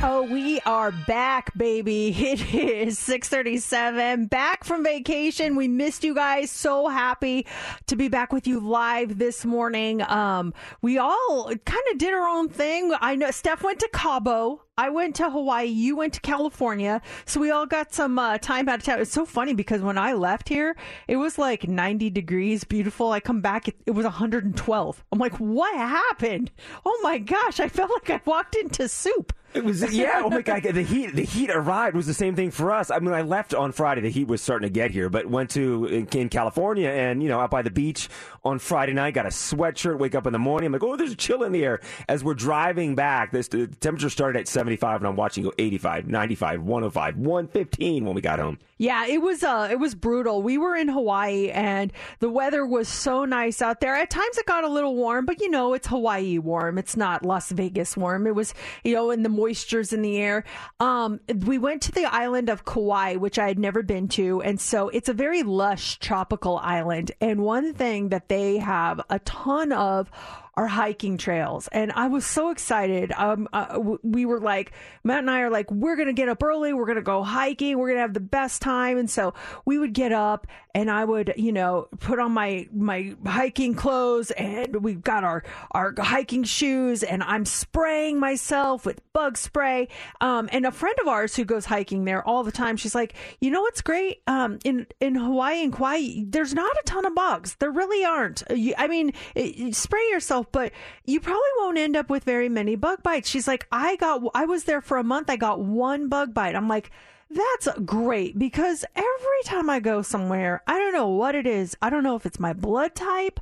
Oh, 0.02 0.22
we 0.22 0.60
are 0.60 0.92
back, 0.92 1.52
baby. 1.58 2.10
It 2.50 2.88
is 2.88 2.98
637. 2.98 4.26
Back 4.26 4.64
from 4.64 4.82
vacation. 4.82 5.56
We 5.56 5.68
missed 5.68 6.04
you 6.04 6.14
guys. 6.14 6.50
So 6.50 6.88
happy 6.88 7.46
to 7.86 7.96
be 7.96 8.08
back 8.08 8.32
with 8.32 8.46
you 8.46 8.60
live 8.60 9.18
this 9.18 9.44
morning. 9.44 10.00
Um, 10.00 10.54
we 10.80 10.96
all 10.96 11.52
kind 11.66 11.82
of 11.92 11.98
did 11.98 12.14
our 12.14 12.26
own 12.26 12.48
thing. 12.48 12.94
I 12.98 13.14
know 13.14 13.30
Steph 13.30 13.62
went 13.62 13.80
to 13.80 13.90
Cabo. 13.92 14.62
I 14.78 14.88
went 14.88 15.16
to 15.16 15.28
Hawaii. 15.28 15.66
You 15.66 15.96
went 15.96 16.14
to 16.14 16.20
California. 16.20 17.02
So 17.26 17.38
we 17.38 17.50
all 17.50 17.66
got 17.66 17.92
some 17.92 18.18
uh, 18.18 18.38
time 18.38 18.70
out 18.70 18.78
of 18.78 18.84
town. 18.84 19.00
It's 19.00 19.12
so 19.12 19.26
funny 19.26 19.52
because 19.52 19.82
when 19.82 19.98
I 19.98 20.14
left 20.14 20.48
here, 20.48 20.76
it 21.08 21.16
was 21.16 21.36
like 21.36 21.68
90 21.68 22.08
degrees, 22.08 22.64
beautiful. 22.64 23.12
I 23.12 23.20
come 23.20 23.42
back, 23.42 23.68
it, 23.68 23.76
it 23.84 23.90
was 23.90 24.04
112. 24.04 25.04
I'm 25.12 25.18
like, 25.18 25.34
what 25.34 25.76
happened? 25.76 26.50
Oh 26.86 26.98
my 27.02 27.18
gosh. 27.18 27.60
I 27.60 27.68
felt 27.68 27.90
like 27.90 28.08
I 28.08 28.22
walked 28.24 28.56
into 28.56 28.88
soup. 28.88 29.34
It 29.52 29.64
was 29.64 29.92
yeah. 29.92 30.22
Oh 30.24 30.30
my 30.30 30.42
god, 30.42 30.62
the 30.62 30.82
heat 30.82 31.14
the 31.14 31.24
heat 31.24 31.50
arrived 31.50 31.96
was 31.96 32.06
the 32.06 32.14
same 32.14 32.36
thing 32.36 32.50
for 32.52 32.70
us. 32.70 32.90
I 32.90 33.00
mean, 33.00 33.12
I 33.12 33.22
left 33.22 33.52
on 33.52 33.72
Friday. 33.72 34.00
The 34.00 34.10
heat 34.10 34.28
was 34.28 34.40
starting 34.40 34.68
to 34.68 34.72
get 34.72 34.92
here, 34.92 35.08
but 35.08 35.26
went 35.26 35.50
to 35.50 35.86
in, 35.86 36.06
in 36.06 36.28
California 36.28 36.88
and 36.88 37.22
you 37.22 37.28
know 37.28 37.40
out 37.40 37.50
by 37.50 37.62
the 37.62 37.70
beach 37.70 38.08
on 38.44 38.60
Friday 38.60 38.92
night. 38.92 39.14
Got 39.14 39.26
a 39.26 39.30
sweatshirt. 39.30 39.98
Wake 39.98 40.14
up 40.14 40.26
in 40.26 40.32
the 40.32 40.38
morning. 40.38 40.66
I'm 40.66 40.72
like, 40.72 40.84
oh, 40.84 40.96
there's 40.96 41.12
a 41.12 41.16
chill 41.16 41.42
in 41.42 41.52
the 41.52 41.64
air. 41.64 41.80
As 42.08 42.22
we're 42.22 42.34
driving 42.34 42.94
back, 42.94 43.32
this 43.32 43.48
the 43.48 43.66
temperature 43.66 44.10
started 44.10 44.38
at 44.38 44.46
75, 44.46 45.00
and 45.00 45.08
I'm 45.08 45.16
watching 45.16 45.42
go 45.42 45.52
85, 45.58 46.06
95, 46.06 46.62
105, 46.62 47.16
115 47.16 48.04
when 48.04 48.14
we 48.14 48.20
got 48.20 48.38
home. 48.38 48.58
Yeah, 48.78 49.06
it 49.06 49.20
was 49.20 49.42
uh 49.42 49.68
it 49.70 49.78
was 49.78 49.94
brutal. 49.94 50.42
We 50.42 50.56
were 50.56 50.74
in 50.74 50.88
Hawaii 50.88 51.50
and 51.50 51.92
the 52.20 52.30
weather 52.30 52.64
was 52.64 52.88
so 52.88 53.26
nice 53.26 53.60
out 53.60 53.80
there. 53.80 53.94
At 53.94 54.08
times 54.08 54.38
it 54.38 54.46
got 54.46 54.64
a 54.64 54.68
little 54.68 54.94
warm, 54.94 55.26
but 55.26 55.40
you 55.40 55.50
know, 55.50 55.74
it's 55.74 55.88
Hawaii 55.88 56.38
warm. 56.38 56.78
It's 56.78 56.96
not 56.96 57.24
Las 57.24 57.50
Vegas 57.50 57.96
warm. 57.96 58.26
It 58.26 58.34
was, 58.34 58.54
you 58.82 58.94
know, 58.94 59.10
and 59.10 59.22
the 59.22 59.28
moisture's 59.40 59.92
in 59.92 60.03
the 60.03 60.18
air. 60.18 60.44
Um 60.79 61.20
we 61.46 61.59
went 61.59 61.83
to 61.83 61.92
the 61.92 62.05
island 62.05 62.48
of 62.48 62.64
Kauai, 62.64 63.16
which 63.16 63.38
I 63.38 63.48
had 63.48 63.59
never 63.59 63.83
been 63.83 64.09
to, 64.09 64.42
and 64.42 64.61
so 64.61 64.88
it's 64.88 65.09
a 65.09 65.14
very 65.14 65.42
lush 65.42 65.98
tropical 65.98 66.59
island. 66.59 67.12
And 67.20 67.40
one 67.40 67.72
thing 67.74 68.11
that 68.11 68.29
they 68.29 68.59
have 68.59 69.00
a 69.09 69.18
ton 69.20 69.72
of 69.72 70.11
are 70.57 70.66
hiking 70.66 71.16
trails. 71.16 71.68
And 71.68 71.92
i 71.92 72.09
was 72.09 72.26
so 72.26 72.50
excited. 72.50 73.12
Um 73.16 73.48
uh, 73.53 73.81
we 74.03 74.26
were 74.26 74.40
like 74.40 74.72
matt 75.05 75.20
and 75.20 75.31
i 75.31 75.40
are 75.40 75.50
like 75.50 75.70
we're 75.70 75.96
gonna 75.96 76.12
get 76.12 76.29
up 76.29 76.42
early. 76.42 76.72
We're 76.72 76.87
gonna 76.87 77.03
go 77.03 77.22
hiking. 77.22 77.79
We're 77.79 77.88
gonna 77.88 78.00
have 78.00 78.14
the 78.14 78.20
best 78.20 78.61
time. 78.61 78.98
And 78.98 79.09
so 79.09 79.33
we 79.64 79.79
would 79.79 79.94
get 79.94 80.12
up 80.12 80.46
and 80.74 80.90
i 80.90 81.04
would 81.04 81.33
you 81.37 81.52
know 81.52 81.88
put 81.98 82.18
on 82.18 82.33
my 82.33 82.66
my 82.72 83.14
hiking 83.26 83.74
clothes 83.74 84.30
and 84.33 84.76
we've 84.83 85.02
got 85.02 85.24
our 85.24 85.42
our 85.72 85.94
hiking 85.98 86.44
shoes 86.44 87.02
and 87.02 87.22
i'm 87.22 87.44
spraying 87.44 88.18
myself 88.18 88.87
with 88.87 89.00
bug 89.12 89.37
spray. 89.37 89.88
Um 90.20 90.48
and 90.52 90.64
a 90.64 90.70
friend 90.70 90.94
of 91.00 91.09
ours 91.09 91.35
who 91.35 91.44
goes 91.44 91.64
hiking 91.64 92.04
there 92.04 92.26
all 92.26 92.44
the 92.44 92.52
time 92.52 92.76
she's 92.76 92.94
like 92.94 93.14
you 93.40 93.50
know 93.50 93.62
what's 93.62 93.80
great? 93.83 94.22
Um 94.26 94.59
in 94.64 94.87
in 95.00 95.14
hawaii 95.14 95.62
and 95.62 95.72
kauai 95.72 96.22
there's 96.26 96.54
not 96.54 96.70
a 96.76 96.83
ton 96.85 97.04
of 97.04 97.14
bugs. 97.14 97.56
There 97.56 97.70
really 97.70 98.04
aren't. 98.04 98.42
I 98.78 98.87
mean 98.88 99.12
you 99.35 99.72
spray 99.72 100.06
yourself 100.11 100.46
but 100.52 100.72
you 101.04 101.20
probably 101.20 101.40
won't 101.59 101.78
end 101.78 101.96
up 101.96 102.11
with 102.11 102.24
very 102.24 102.48
many 102.48 102.76
bug 102.76 103.02
bites. 103.02 103.28
She's 103.28 103.48
like 103.48 103.66
i 103.72 103.96
got 103.96 104.22
i 104.35 104.44
was 104.44 104.64
there 104.64 104.80
for 104.80 104.98
a 104.98 105.04
month. 105.04 105.30
I 105.30 105.37
got 105.37 105.61
one 105.61 106.09
bug 106.09 106.35
bite. 106.35 106.54
I'm 106.54 106.68
like 106.68 106.90
that's 107.30 107.68
great 107.84 108.38
because 108.38 108.84
every 108.94 109.42
time 109.44 109.70
I 109.70 109.80
go 109.80 110.02
somewhere, 110.02 110.62
I 110.66 110.78
don't 110.78 110.92
know 110.92 111.08
what 111.08 111.34
it 111.34 111.46
is. 111.46 111.76
I 111.80 111.88
don't 111.88 112.02
know 112.02 112.16
if 112.16 112.26
it's 112.26 112.40
my 112.40 112.52
blood 112.52 112.94
type, 112.94 113.38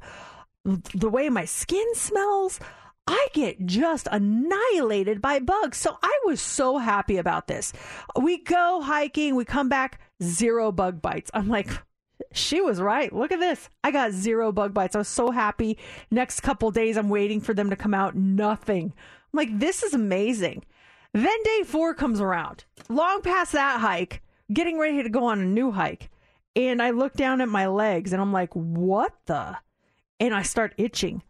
the 0.64 1.08
way 1.08 1.28
my 1.30 1.46
skin 1.46 1.94
smells. 1.94 2.60
I 3.06 3.28
get 3.32 3.64
just 3.64 4.06
annihilated 4.12 5.22
by 5.22 5.38
bugs. 5.38 5.78
So 5.78 5.96
I 6.02 6.20
was 6.26 6.42
so 6.42 6.76
happy 6.76 7.16
about 7.16 7.46
this. 7.46 7.72
We 8.20 8.44
go 8.44 8.82
hiking, 8.82 9.34
we 9.34 9.46
come 9.46 9.70
back, 9.70 9.98
zero 10.22 10.70
bug 10.70 11.00
bites. 11.00 11.30
I'm 11.32 11.48
like, 11.48 11.70
she 12.32 12.60
was 12.60 12.82
right. 12.82 13.10
Look 13.10 13.32
at 13.32 13.40
this. 13.40 13.70
I 13.82 13.90
got 13.90 14.12
zero 14.12 14.52
bug 14.52 14.74
bites. 14.74 14.94
I 14.94 14.98
was 14.98 15.08
so 15.08 15.30
happy. 15.30 15.78
Next 16.10 16.40
couple 16.40 16.70
days, 16.70 16.98
I'm 16.98 17.08
waiting 17.08 17.40
for 17.40 17.54
them 17.54 17.70
to 17.70 17.76
come 17.76 17.94
out. 17.94 18.14
Nothing. 18.14 18.92
I'm 19.32 19.36
like, 19.36 19.58
this 19.58 19.82
is 19.82 19.94
amazing. 19.94 20.64
Then 21.22 21.42
day 21.42 21.62
four 21.64 21.94
comes 21.94 22.20
around. 22.20 22.64
Long 22.88 23.22
past 23.22 23.50
that 23.50 23.80
hike, 23.80 24.22
getting 24.52 24.78
ready 24.78 25.02
to 25.02 25.08
go 25.08 25.24
on 25.24 25.40
a 25.40 25.44
new 25.44 25.72
hike. 25.72 26.10
And 26.54 26.80
I 26.80 26.90
look 26.90 27.14
down 27.14 27.40
at 27.40 27.48
my 27.48 27.66
legs 27.66 28.12
and 28.12 28.22
I'm 28.22 28.32
like, 28.32 28.52
what 28.54 29.14
the? 29.26 29.56
And 30.20 30.32
I 30.32 30.42
start 30.42 30.74
itching. 30.78 31.24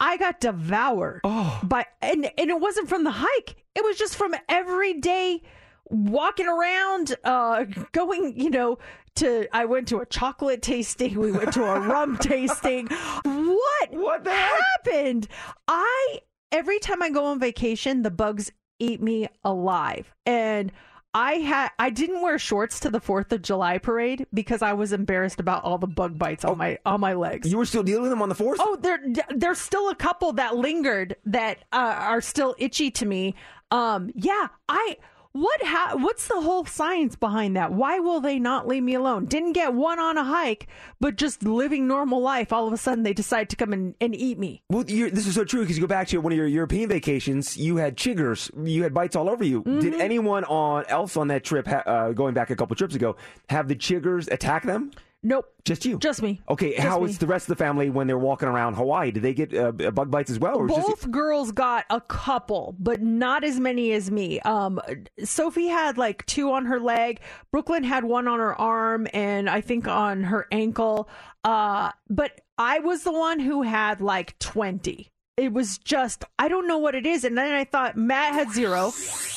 I 0.00 0.16
got 0.16 0.40
devoured 0.40 1.20
by 1.22 1.86
and 2.02 2.30
and 2.36 2.50
it 2.50 2.60
wasn't 2.60 2.88
from 2.88 3.04
the 3.04 3.12
hike. 3.12 3.64
It 3.76 3.84
was 3.84 3.96
just 3.96 4.16
from 4.16 4.34
every 4.48 4.94
day 4.94 5.40
walking 5.88 6.48
around, 6.48 7.14
uh 7.22 7.64
going, 7.92 8.38
you 8.38 8.50
know, 8.50 8.78
to 9.16 9.46
I 9.56 9.66
went 9.66 9.86
to 9.88 9.98
a 9.98 10.06
chocolate 10.06 10.62
tasting, 10.62 11.18
we 11.18 11.30
went 11.30 11.52
to 11.54 11.64
a 11.64 11.78
rum 11.88 12.18
tasting. 12.18 12.88
What 13.22 13.92
What 13.92 14.26
happened? 14.26 15.28
I 15.68 16.20
every 16.50 16.80
time 16.80 17.02
I 17.02 17.10
go 17.10 17.26
on 17.26 17.38
vacation, 17.38 18.02
the 18.02 18.10
bugs 18.10 18.50
eat 18.78 19.02
me 19.02 19.28
alive. 19.44 20.12
And 20.24 20.72
I 21.14 21.34
had 21.34 21.70
I 21.78 21.88
didn't 21.88 22.20
wear 22.20 22.38
shorts 22.38 22.78
to 22.80 22.90
the 22.90 23.00
4th 23.00 23.32
of 23.32 23.40
July 23.40 23.78
parade 23.78 24.26
because 24.34 24.60
I 24.60 24.74
was 24.74 24.92
embarrassed 24.92 25.40
about 25.40 25.64
all 25.64 25.78
the 25.78 25.86
bug 25.86 26.18
bites 26.18 26.44
on 26.44 26.58
my 26.58 26.78
on 26.84 27.00
my 27.00 27.14
legs. 27.14 27.50
You 27.50 27.56
were 27.56 27.64
still 27.64 27.82
dealing 27.82 28.02
with 28.02 28.10
them 28.10 28.20
on 28.20 28.28
the 28.28 28.34
fourth? 28.34 28.58
Oh, 28.60 28.76
there 28.76 29.00
there's 29.34 29.58
still 29.58 29.88
a 29.88 29.94
couple 29.94 30.34
that 30.34 30.56
lingered 30.56 31.16
that 31.24 31.58
uh, 31.72 31.96
are 31.98 32.20
still 32.20 32.54
itchy 32.58 32.90
to 32.90 33.06
me. 33.06 33.34
Um, 33.70 34.10
yeah, 34.14 34.48
I 34.68 34.98
what 35.36 35.62
ha- 35.62 35.96
what's 35.96 36.28
the 36.28 36.40
whole 36.40 36.64
science 36.64 37.16
behind 37.16 37.56
that? 37.56 37.72
Why 37.72 37.98
will 37.98 38.20
they 38.20 38.38
not 38.38 38.66
leave 38.66 38.82
me 38.82 38.94
alone? 38.94 39.26
Didn't 39.26 39.52
get 39.52 39.74
one 39.74 39.98
on 39.98 40.16
a 40.16 40.24
hike, 40.24 40.66
but 41.00 41.16
just 41.16 41.42
living 41.42 41.86
normal 41.86 42.20
life. 42.20 42.52
All 42.52 42.66
of 42.66 42.72
a 42.72 42.76
sudden, 42.76 43.04
they 43.04 43.12
decide 43.12 43.50
to 43.50 43.56
come 43.56 43.72
and, 43.72 43.94
and 44.00 44.14
eat 44.14 44.38
me. 44.38 44.62
Well, 44.70 44.84
you're, 44.86 45.10
this 45.10 45.26
is 45.26 45.34
so 45.34 45.44
true 45.44 45.60
because 45.60 45.76
you 45.76 45.82
go 45.82 45.86
back 45.86 46.08
to 46.08 46.18
one 46.18 46.32
of 46.32 46.38
your 46.38 46.46
European 46.46 46.88
vacations, 46.88 47.56
you 47.56 47.76
had 47.76 47.96
chiggers, 47.96 48.50
you 48.66 48.82
had 48.82 48.94
bites 48.94 49.16
all 49.16 49.28
over 49.28 49.44
you. 49.44 49.62
Mm-hmm. 49.62 49.80
Did 49.80 49.94
anyone 49.94 50.44
on 50.44 50.84
else 50.88 51.16
on 51.16 51.28
that 51.28 51.44
trip, 51.44 51.66
ha- 51.66 51.82
uh, 51.86 52.12
going 52.12 52.34
back 52.34 52.50
a 52.50 52.56
couple 52.56 52.74
trips 52.76 52.94
ago, 52.94 53.16
have 53.48 53.68
the 53.68 53.76
chiggers 53.76 54.30
attack 54.30 54.64
them? 54.64 54.90
Nope, 55.26 55.46
Just 55.64 55.84
you. 55.84 55.98
just 55.98 56.22
me. 56.22 56.40
Okay, 56.48 56.76
Just 56.76 56.86
how 56.86 56.98
me. 56.98 57.02
was 57.02 57.18
the 57.18 57.26
rest 57.26 57.50
of 57.50 57.58
the 57.58 57.64
family 57.64 57.90
when 57.90 58.06
they're 58.06 58.16
walking 58.16 58.46
around 58.46 58.74
Hawaii? 58.74 59.10
Did 59.10 59.24
they 59.24 59.34
get 59.34 59.52
uh, 59.52 59.72
bug 59.72 60.08
bites 60.08 60.30
as 60.30 60.38
well? 60.38 60.56
Or 60.56 60.68
Both 60.68 61.10
girls 61.10 61.50
got 61.50 61.84
a 61.90 62.00
couple, 62.00 62.76
but 62.78 63.02
not 63.02 63.42
as 63.42 63.58
many 63.58 63.90
as 63.90 64.08
me. 64.08 64.38
Um, 64.40 64.80
Sophie 65.24 65.66
had 65.66 65.98
like 65.98 66.24
two 66.26 66.52
on 66.52 66.66
her 66.66 66.78
leg. 66.78 67.18
Brooklyn 67.50 67.82
had 67.82 68.04
one 68.04 68.28
on 68.28 68.38
her 68.38 68.54
arm, 68.54 69.08
and 69.12 69.50
I 69.50 69.62
think 69.62 69.88
on 69.88 70.22
her 70.22 70.46
ankle. 70.52 71.08
Uh, 71.42 71.90
but 72.08 72.40
I 72.56 72.78
was 72.78 73.02
the 73.02 73.12
one 73.12 73.40
who 73.40 73.62
had 73.62 74.00
like 74.00 74.38
twenty. 74.38 75.08
It 75.36 75.52
was 75.52 75.76
just 75.78 76.24
I 76.38 76.46
don't 76.46 76.68
know 76.68 76.78
what 76.78 76.94
it 76.94 77.04
is, 77.04 77.24
and 77.24 77.36
then 77.36 77.52
I 77.52 77.64
thought 77.64 77.96
Matt 77.96 78.34
had 78.34 78.52
zero. 78.52 78.92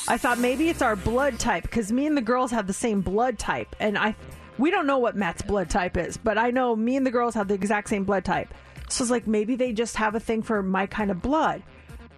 I 0.08 0.18
thought 0.20 0.38
maybe 0.38 0.70
it's 0.70 0.84
our 0.84 0.96
blood 0.96 1.40
type 1.40 1.64
because 1.64 1.92
me 1.92 2.06
and 2.06 2.16
the 2.16 2.22
girls 2.22 2.52
have 2.52 2.68
the 2.68 2.74
same 2.74 3.02
blood 3.02 3.40
type, 3.40 3.76
and 3.80 3.98
I 3.98 4.16
we 4.60 4.72
don't 4.72 4.86
know 4.86 4.98
what 4.98 5.16
Matt's 5.16 5.42
blood 5.42 5.70
type 5.70 5.96
is, 5.98 6.18
but 6.18 6.38
I 6.38 6.52
know 6.52 6.76
me 6.76 6.98
and 6.98 7.06
the 7.06 7.12
girls 7.12 7.34
have 7.36 7.48
the 7.48 7.54
exact 7.54 7.90
same 7.90 8.04
blood 8.04 8.26
type. 8.26 8.54
So 8.90 9.04
it's 9.04 9.12
like 9.12 9.26
maybe 9.26 9.56
they 9.56 9.72
just 9.72 9.96
have 9.96 10.16
a 10.16 10.20
thing 10.20 10.42
for 10.42 10.62
my 10.62 10.86
kind 10.86 11.10
of 11.10 11.22
blood. 11.22 11.64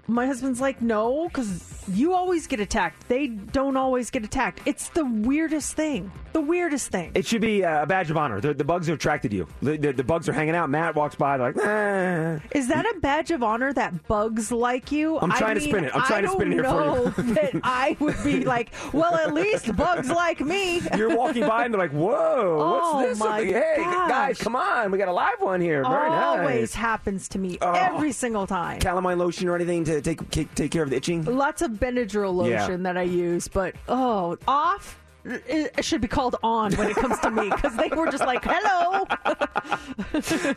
My 0.08 0.26
husband's 0.26 0.60
like, 0.60 0.82
no, 0.82 1.28
because 1.28 1.81
you 1.88 2.14
always 2.14 2.48
get 2.48 2.60
attacked. 2.60 3.08
They 3.08 3.28
don't 3.28 3.78
always 3.78 4.10
get 4.10 4.24
attacked. 4.24 4.62
It's 4.66 4.90
the 4.90 5.06
weirdest 5.06 5.74
thing. 5.74 6.12
The 6.34 6.42
weirdest 6.42 6.88
thing. 6.90 7.12
it 7.14 7.26
should 7.26 7.42
be 7.42 7.66
uh, 7.66 7.84
a 7.84 7.86
badge 7.86 8.10
of 8.10 8.16
honor. 8.16 8.40
The, 8.40 8.54
the 8.54 8.64
bugs 8.64 8.88
have 8.88 8.96
attracted 8.96 9.34
you. 9.34 9.48
The, 9.62 9.76
the, 9.78 9.92
the 9.92 10.04
bugs 10.04 10.30
are 10.30 10.34
hanging 10.34 10.56
out. 10.56 10.70
Matt 10.70 10.96
walks 10.96 11.16
by, 11.16 11.38
they're 11.38 11.52
like, 11.52 11.58
"Ah." 11.62 12.42
Is 12.58 12.70
that 12.70 12.86
a 12.86 13.00
badge 13.02 13.32
of 13.32 13.44
honor 13.44 13.74
that 13.74 14.08
bugs 14.08 14.50
like 14.52 14.92
you? 14.94 15.20
I'm 15.20 15.32
I 15.32 15.38
trying 15.38 15.56
to 15.56 15.62
spin 15.62 15.84
it. 15.84 15.92
I'm 15.94 16.04
trying 16.04 16.24
to 16.24 16.30
spin 16.30 16.52
it 16.52 16.54
here 16.54 16.64
for 16.64 16.70
know 16.70 17.04
you. 17.18 17.34
that 17.34 17.60
I 17.64 17.98
would 18.00 18.16
be 18.24 18.46
like, 18.46 18.72
well, 18.94 19.16
at 19.16 19.34
least 19.34 19.76
bugs 19.76 20.10
like 20.10 20.40
me. 20.40 20.82
You're 20.96 21.16
walking 21.16 21.46
by 21.46 21.66
and 21.66 21.74
they're 21.74 21.82
like, 21.82 21.92
whoa, 21.92 22.58
Oh, 22.62 22.96
what's 22.96 23.10
this? 23.10 23.20
my 23.20 23.44
hey, 23.44 23.74
gosh. 23.78 24.10
guys, 24.10 24.38
come 24.40 24.56
on. 24.56 24.90
We 24.92 24.98
got 24.98 25.10
a 25.10 25.14
live 25.14 25.40
one 25.42 25.60
here. 25.60 25.84
Very 25.84 26.10
Always 26.12 26.60
nice. 26.62 26.74
happens 26.76 27.28
to 27.30 27.40
me 27.40 27.58
Oh. 27.62 27.72
every 27.74 28.14
single 28.14 28.48
time. 28.48 28.80
Calamine 28.80 29.18
lotion 29.18 29.50
or 29.50 29.56
anything 29.56 29.84
to 29.84 30.02
take, 30.02 30.30
take, 30.32 30.54
take 30.56 30.72
care 30.72 30.84
of 30.84 30.90
the 30.90 30.96
itching? 30.96 31.26
Lots 31.26 31.62
of 31.62 31.71
Benadryl 31.72 32.34
lotion 32.34 32.84
that 32.84 32.98
I 32.98 33.04
use, 33.04 33.48
but 33.48 33.76
oh, 33.88 34.38
off. 34.48 34.98
It 35.24 35.86
should 35.86 36.02
be 36.02 36.08
called 36.08 36.36
on 36.42 36.74
when 36.74 36.90
it 36.90 36.96
comes 36.96 37.20
to 37.20 37.30
me 37.30 37.48
because 37.52 37.76
they 37.76 37.90
were 37.90 38.10
just 38.10 38.26
like, 38.26 38.44
"Hello." 38.44 39.06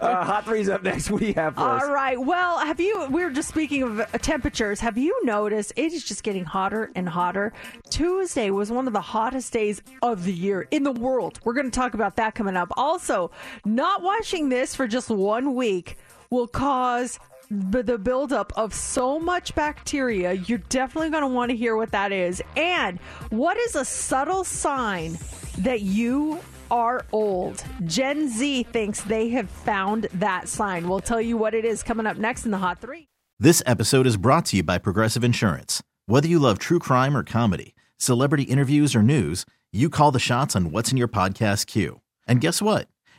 Uh, 0.01 0.25
hot 0.25 0.45
three's 0.47 0.71
up 0.71 0.83
next. 0.83 1.11
You 1.11 1.35
have 1.35 1.55
for 1.55 1.61
us? 1.61 1.83
All 1.83 1.93
right. 1.93 2.19
Well, 2.19 2.59
have 2.59 2.81
you? 2.81 3.07
We 3.11 3.23
were 3.25 3.31
just 3.31 3.49
speaking 3.49 3.83
of 3.83 4.01
uh, 4.01 4.07
temperatures. 4.23 4.81
Have 4.81 4.97
you 4.97 5.15
noticed 5.25 5.75
it 5.77 5.93
is 5.93 6.03
just 6.03 6.23
getting 6.23 6.45
hotter 6.45 6.91
and 6.95 7.07
hotter? 7.07 7.53
Tuesday 7.91 8.49
was 8.51 8.71
one 8.71 8.87
of 8.87 8.95
the 8.95 9.03
hottest 9.03 9.53
days 9.53 9.83
of 10.01 10.25
the 10.25 10.33
year 10.33 10.67
in 10.71 10.83
the 10.83 10.93
world. 10.93 11.41
We're 11.45 11.53
going 11.53 11.71
to 11.71 11.79
talk 11.79 11.93
about 11.93 12.17
that 12.17 12.35
coming 12.35 12.57
up. 12.57 12.73
Also, 12.77 13.31
not 13.67 14.03
watching 14.03 14.49
this 14.49 14.75
for 14.75 14.87
just 14.89 15.11
one 15.11 15.55
week 15.55 15.99
will 16.31 16.49
cause 16.49 17.19
the 17.51 17.99
buildup 17.99 18.53
of 18.57 18.75
so 18.75 19.19
much 19.19 19.55
bacteria. 19.55 20.33
You're 20.33 20.59
definitely 20.59 21.11
going 21.11 21.23
to 21.23 21.29
want 21.29 21.51
to 21.51 21.57
hear 21.57 21.77
what 21.77 21.93
that 21.93 22.13
is. 22.13 22.43
And 22.57 22.99
what 23.31 23.57
is 23.57 23.77
a 23.77 23.85
subtle 23.85 24.45
sign 24.45 25.19
that 25.59 25.83
you 25.83 26.41
are 26.71 27.05
old? 27.13 27.65
Gen 27.85 28.29
Z 28.29 28.65
thinks 28.65 29.01
they 29.03 29.29
have 29.31 29.51
found 29.51 30.09
that 30.15 30.49
sign. 30.49 30.89
We'll 30.89 31.01
tell 31.01 31.21
you 31.21 31.37
what 31.37 31.55
it 31.55 31.65
is 31.65 31.83
coming 31.83 32.07
up 32.07 32.17
next 32.17 32.45
in 32.45 32.51
the 32.51 32.59
Hot 32.59 32.81
Three. 32.81 33.09
This 33.39 33.63
episode 33.67 34.07
is 34.07 34.17
brought 34.17 34.47
to 34.47 34.59
you 34.59 34.63
by 34.63 34.79
Progressive 34.79 35.25
Insurance. 35.25 35.83
Whether 36.07 36.29
you 36.29 36.39
love 36.39 36.59
true 36.59 36.79
crime 36.79 37.17
or 37.17 37.23
comedy, 37.23 37.75
celebrity 37.99 38.45
interviews 38.45 38.95
or 38.95 39.03
news, 39.03 39.45
you 39.73 39.91
call 39.91 40.13
the 40.13 40.19
shots 40.19 40.55
on 40.55 40.71
what's 40.71 40.93
in 40.93 40.97
your 40.97 41.09
podcast 41.09 41.67
queue. 41.67 42.01
And 42.27 42.41
guess 42.41 42.63
what? 42.63 42.89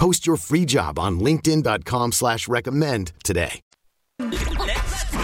Post 0.00 0.26
your 0.26 0.38
free 0.38 0.64
job 0.64 0.98
on 0.98 1.20
linkedin.com 1.20 2.12
slash 2.12 2.48
recommend 2.48 3.12
today. 3.22 3.60
Let's 4.18 5.04
go. 5.10 5.18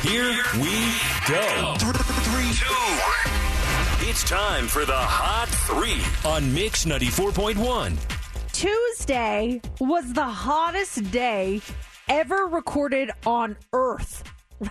Here 0.00 0.32
we 0.54 0.72
go. 1.28 1.74
Three, 1.76 2.50
two, 2.54 2.72
one. 2.72 4.08
It's 4.08 4.26
time 4.26 4.68
for 4.68 4.86
the 4.86 4.96
Hot 4.96 5.50
Three 5.50 6.00
on 6.24 6.50
Mix 6.54 6.86
94.1. 6.86 7.98
Tuesday 8.52 9.60
was 9.80 10.14
the 10.14 10.24
hottest 10.24 11.10
day 11.10 11.60
ever 12.08 12.46
recorded 12.46 13.10
on 13.26 13.54
Earth. 13.74 14.24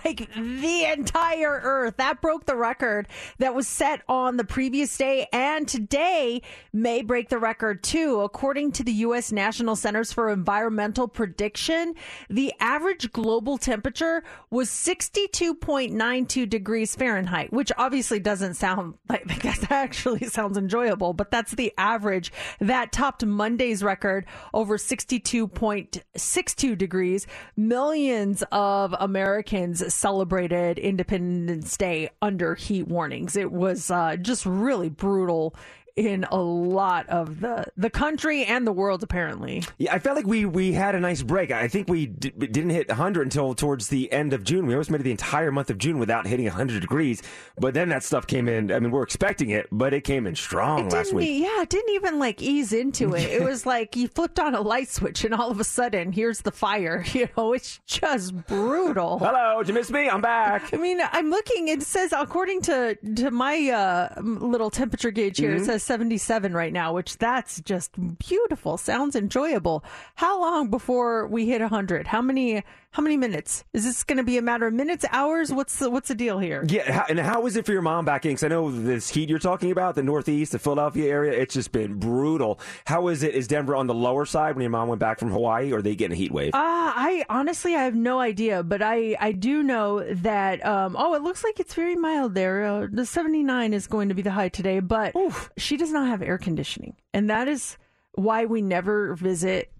Like 0.04 0.32
the 0.34 0.84
entire 0.84 1.60
Earth. 1.62 1.96
That 1.96 2.20
broke 2.20 2.46
the 2.46 2.56
record 2.56 3.08
that 3.38 3.54
was 3.54 3.66
set 3.66 4.02
on 4.08 4.36
the 4.36 4.44
previous 4.44 4.96
day, 4.96 5.26
and 5.32 5.66
today 5.66 6.42
may 6.72 7.02
break 7.02 7.28
the 7.28 7.38
record 7.38 7.82
too. 7.82 8.20
According 8.20 8.72
to 8.72 8.84
the 8.84 8.92
U.S. 8.92 9.32
National 9.32 9.76
Centers 9.76 10.12
for 10.12 10.30
Environmental 10.30 11.08
Prediction, 11.08 11.94
the 12.28 12.52
average 12.60 13.12
global 13.12 13.58
temperature 13.58 14.22
was 14.50 14.70
62.92 14.70 16.48
degrees 16.48 16.94
Fahrenheit, 16.94 17.52
which 17.52 17.72
obviously 17.76 18.20
doesn't 18.20 18.54
sound 18.54 18.94
like 19.08 19.42
that 19.42 19.70
actually 19.70 20.26
sounds 20.26 20.56
enjoyable, 20.56 21.12
but 21.12 21.30
that's 21.30 21.52
the 21.52 21.72
average 21.76 22.32
that 22.60 22.92
topped 22.92 23.24
Monday's 23.24 23.82
record 23.82 24.26
over 24.54 24.76
62.62 24.76 26.78
degrees. 26.78 27.26
Millions 27.56 28.44
of 28.52 28.94
Americans 28.98 29.79
celebrated 29.88 30.78
Independence 30.78 31.76
Day 31.76 32.10
under 32.20 32.54
heat 32.54 32.88
warnings. 32.88 33.36
It 33.36 33.52
was 33.52 33.90
uh, 33.90 34.16
just 34.16 34.46
really 34.46 34.88
brutal 34.88 35.54
in 35.96 36.24
a 36.24 36.36
lot 36.40 37.08
of 37.08 37.40
the 37.40 37.64
the 37.76 37.90
country 37.90 38.44
and 38.44 38.66
the 38.66 38.72
world 38.72 39.02
apparently. 39.02 39.64
Yeah, 39.78 39.94
I 39.94 39.98
felt 39.98 40.16
like 40.16 40.26
we 40.26 40.44
we 40.44 40.72
had 40.72 40.94
a 40.94 41.00
nice 41.00 41.22
break. 41.22 41.50
I 41.50 41.68
think 41.68 41.88
we 41.88 42.06
d- 42.06 42.30
didn't 42.30 42.70
hit 42.70 42.88
100 42.88 43.22
until 43.22 43.54
towards 43.54 43.88
the 43.88 44.10
end 44.12 44.32
of 44.32 44.44
June. 44.44 44.66
We 44.66 44.74
almost 44.74 44.90
made 44.90 45.00
it 45.00 45.04
the 45.04 45.10
entire 45.10 45.50
month 45.52 45.70
of 45.70 45.78
June 45.78 45.98
without 45.98 46.26
hitting 46.26 46.46
100 46.46 46.80
degrees. 46.80 47.22
But 47.58 47.74
then 47.74 47.88
that 47.90 48.02
stuff 48.02 48.26
came 48.26 48.48
in. 48.48 48.72
I 48.72 48.78
mean, 48.80 48.90
we're 48.90 49.02
expecting 49.02 49.50
it, 49.50 49.66
but 49.72 49.92
it 49.92 50.02
came 50.04 50.26
in 50.26 50.34
strong 50.34 50.88
last 50.88 51.12
week. 51.12 51.28
e- 51.28 51.42
yeah, 51.42 51.62
it 51.62 51.68
didn't 51.68 51.94
even 51.94 52.18
like 52.18 52.40
ease 52.42 52.72
into 52.72 53.14
it. 53.14 53.22
It 53.30 53.42
was 53.42 53.66
like 53.74 53.96
you 53.96 54.08
flipped 54.08 54.38
on 54.40 54.54
a 54.54 54.60
light 54.60 54.88
switch 54.88 55.24
and 55.24 55.34
all 55.34 55.50
of 55.50 55.60
a 55.60 55.64
sudden 55.64 56.12
here's 56.12 56.40
the 56.42 56.52
fire. 56.52 57.04
You 57.20 57.28
know, 57.36 57.52
it's 57.52 57.80
just 57.86 58.34
brutal. 58.46 59.18
Hello, 59.18 59.58
did 59.58 59.68
you 59.68 59.74
miss 59.74 59.90
me? 59.90 60.08
I'm 60.08 60.20
back. 60.20 60.72
I 60.72 60.76
mean, 60.76 61.00
I'm 61.12 61.28
looking. 61.30 61.68
It 61.68 61.82
says 61.82 62.12
according 62.16 62.62
to 62.62 62.94
to 63.16 63.30
my 63.30 63.68
uh, 63.70 64.20
little 64.22 64.70
temperature 64.70 65.10
gauge 65.10 65.38
here, 65.38 65.50
Mm-hmm. 65.50 65.62
it 65.62 65.66
says 65.66 65.79
77 65.82 66.54
right 66.54 66.72
now, 66.72 66.92
which 66.92 67.18
that's 67.18 67.60
just 67.60 67.92
beautiful. 68.18 68.76
Sounds 68.76 69.16
enjoyable. 69.16 69.84
How 70.14 70.40
long 70.40 70.68
before 70.68 71.26
we 71.26 71.46
hit 71.46 71.60
100? 71.60 72.06
How 72.06 72.22
many 72.22 72.62
how 72.92 73.02
many 73.02 73.16
minutes? 73.16 73.64
Is 73.72 73.84
this 73.84 74.02
going 74.02 74.16
to 74.16 74.24
be 74.24 74.36
a 74.36 74.42
matter 74.42 74.66
of 74.66 74.74
minutes, 74.74 75.04
hours? 75.12 75.52
What's 75.52 75.78
the 75.78 75.88
what's 75.88 76.08
the 76.08 76.14
deal 76.14 76.40
here? 76.40 76.64
Yeah, 76.68 76.90
how, 76.90 77.06
and 77.08 77.20
how 77.20 77.46
is 77.46 77.56
it 77.56 77.64
for 77.64 77.72
your 77.72 77.82
mom 77.82 78.04
back 78.04 78.24
in? 78.24 78.32
Because 78.32 78.42
I 78.42 78.48
know 78.48 78.70
this 78.70 79.08
heat 79.08 79.28
you're 79.28 79.38
talking 79.38 79.70
about, 79.70 79.94
the 79.94 80.02
Northeast, 80.02 80.52
the 80.52 80.58
Philadelphia 80.58 81.08
area, 81.08 81.32
it's 81.32 81.54
just 81.54 81.70
been 81.70 82.00
brutal. 82.00 82.58
How 82.86 83.06
is 83.06 83.22
it? 83.22 83.34
Is 83.34 83.46
Denver 83.46 83.76
on 83.76 83.86
the 83.86 83.94
lower 83.94 84.26
side 84.26 84.56
when 84.56 84.62
your 84.62 84.70
mom 84.70 84.88
went 84.88 84.98
back 84.98 85.20
from 85.20 85.30
Hawaii, 85.30 85.72
or 85.72 85.78
are 85.78 85.82
they 85.82 85.94
getting 85.94 86.14
a 86.14 86.16
heat 86.16 86.32
wave? 86.32 86.50
Ah, 86.54 86.92
I 86.96 87.24
honestly 87.28 87.76
I 87.76 87.84
have 87.84 87.94
no 87.94 88.18
idea, 88.18 88.64
but 88.64 88.82
I 88.82 89.16
I 89.20 89.32
do 89.32 89.62
know 89.62 90.02
that 90.14 90.64
um 90.66 90.96
oh 90.98 91.14
it 91.14 91.22
looks 91.22 91.44
like 91.44 91.60
it's 91.60 91.74
very 91.74 91.94
mild 91.94 92.34
there. 92.34 92.64
Uh, 92.64 92.88
the 92.90 93.06
79 93.06 93.72
is 93.72 93.86
going 93.86 94.08
to 94.08 94.14
be 94.14 94.22
the 94.22 94.32
high 94.32 94.48
today, 94.48 94.80
but 94.80 95.14
she 95.56 95.76
does 95.76 95.92
not 95.92 96.08
have 96.08 96.22
air 96.22 96.38
conditioning. 96.38 96.96
And 97.14 97.30
that 97.30 97.46
is 97.46 97.76
why 98.14 98.46
we 98.46 98.62
never 98.62 99.14
visit 99.14 99.70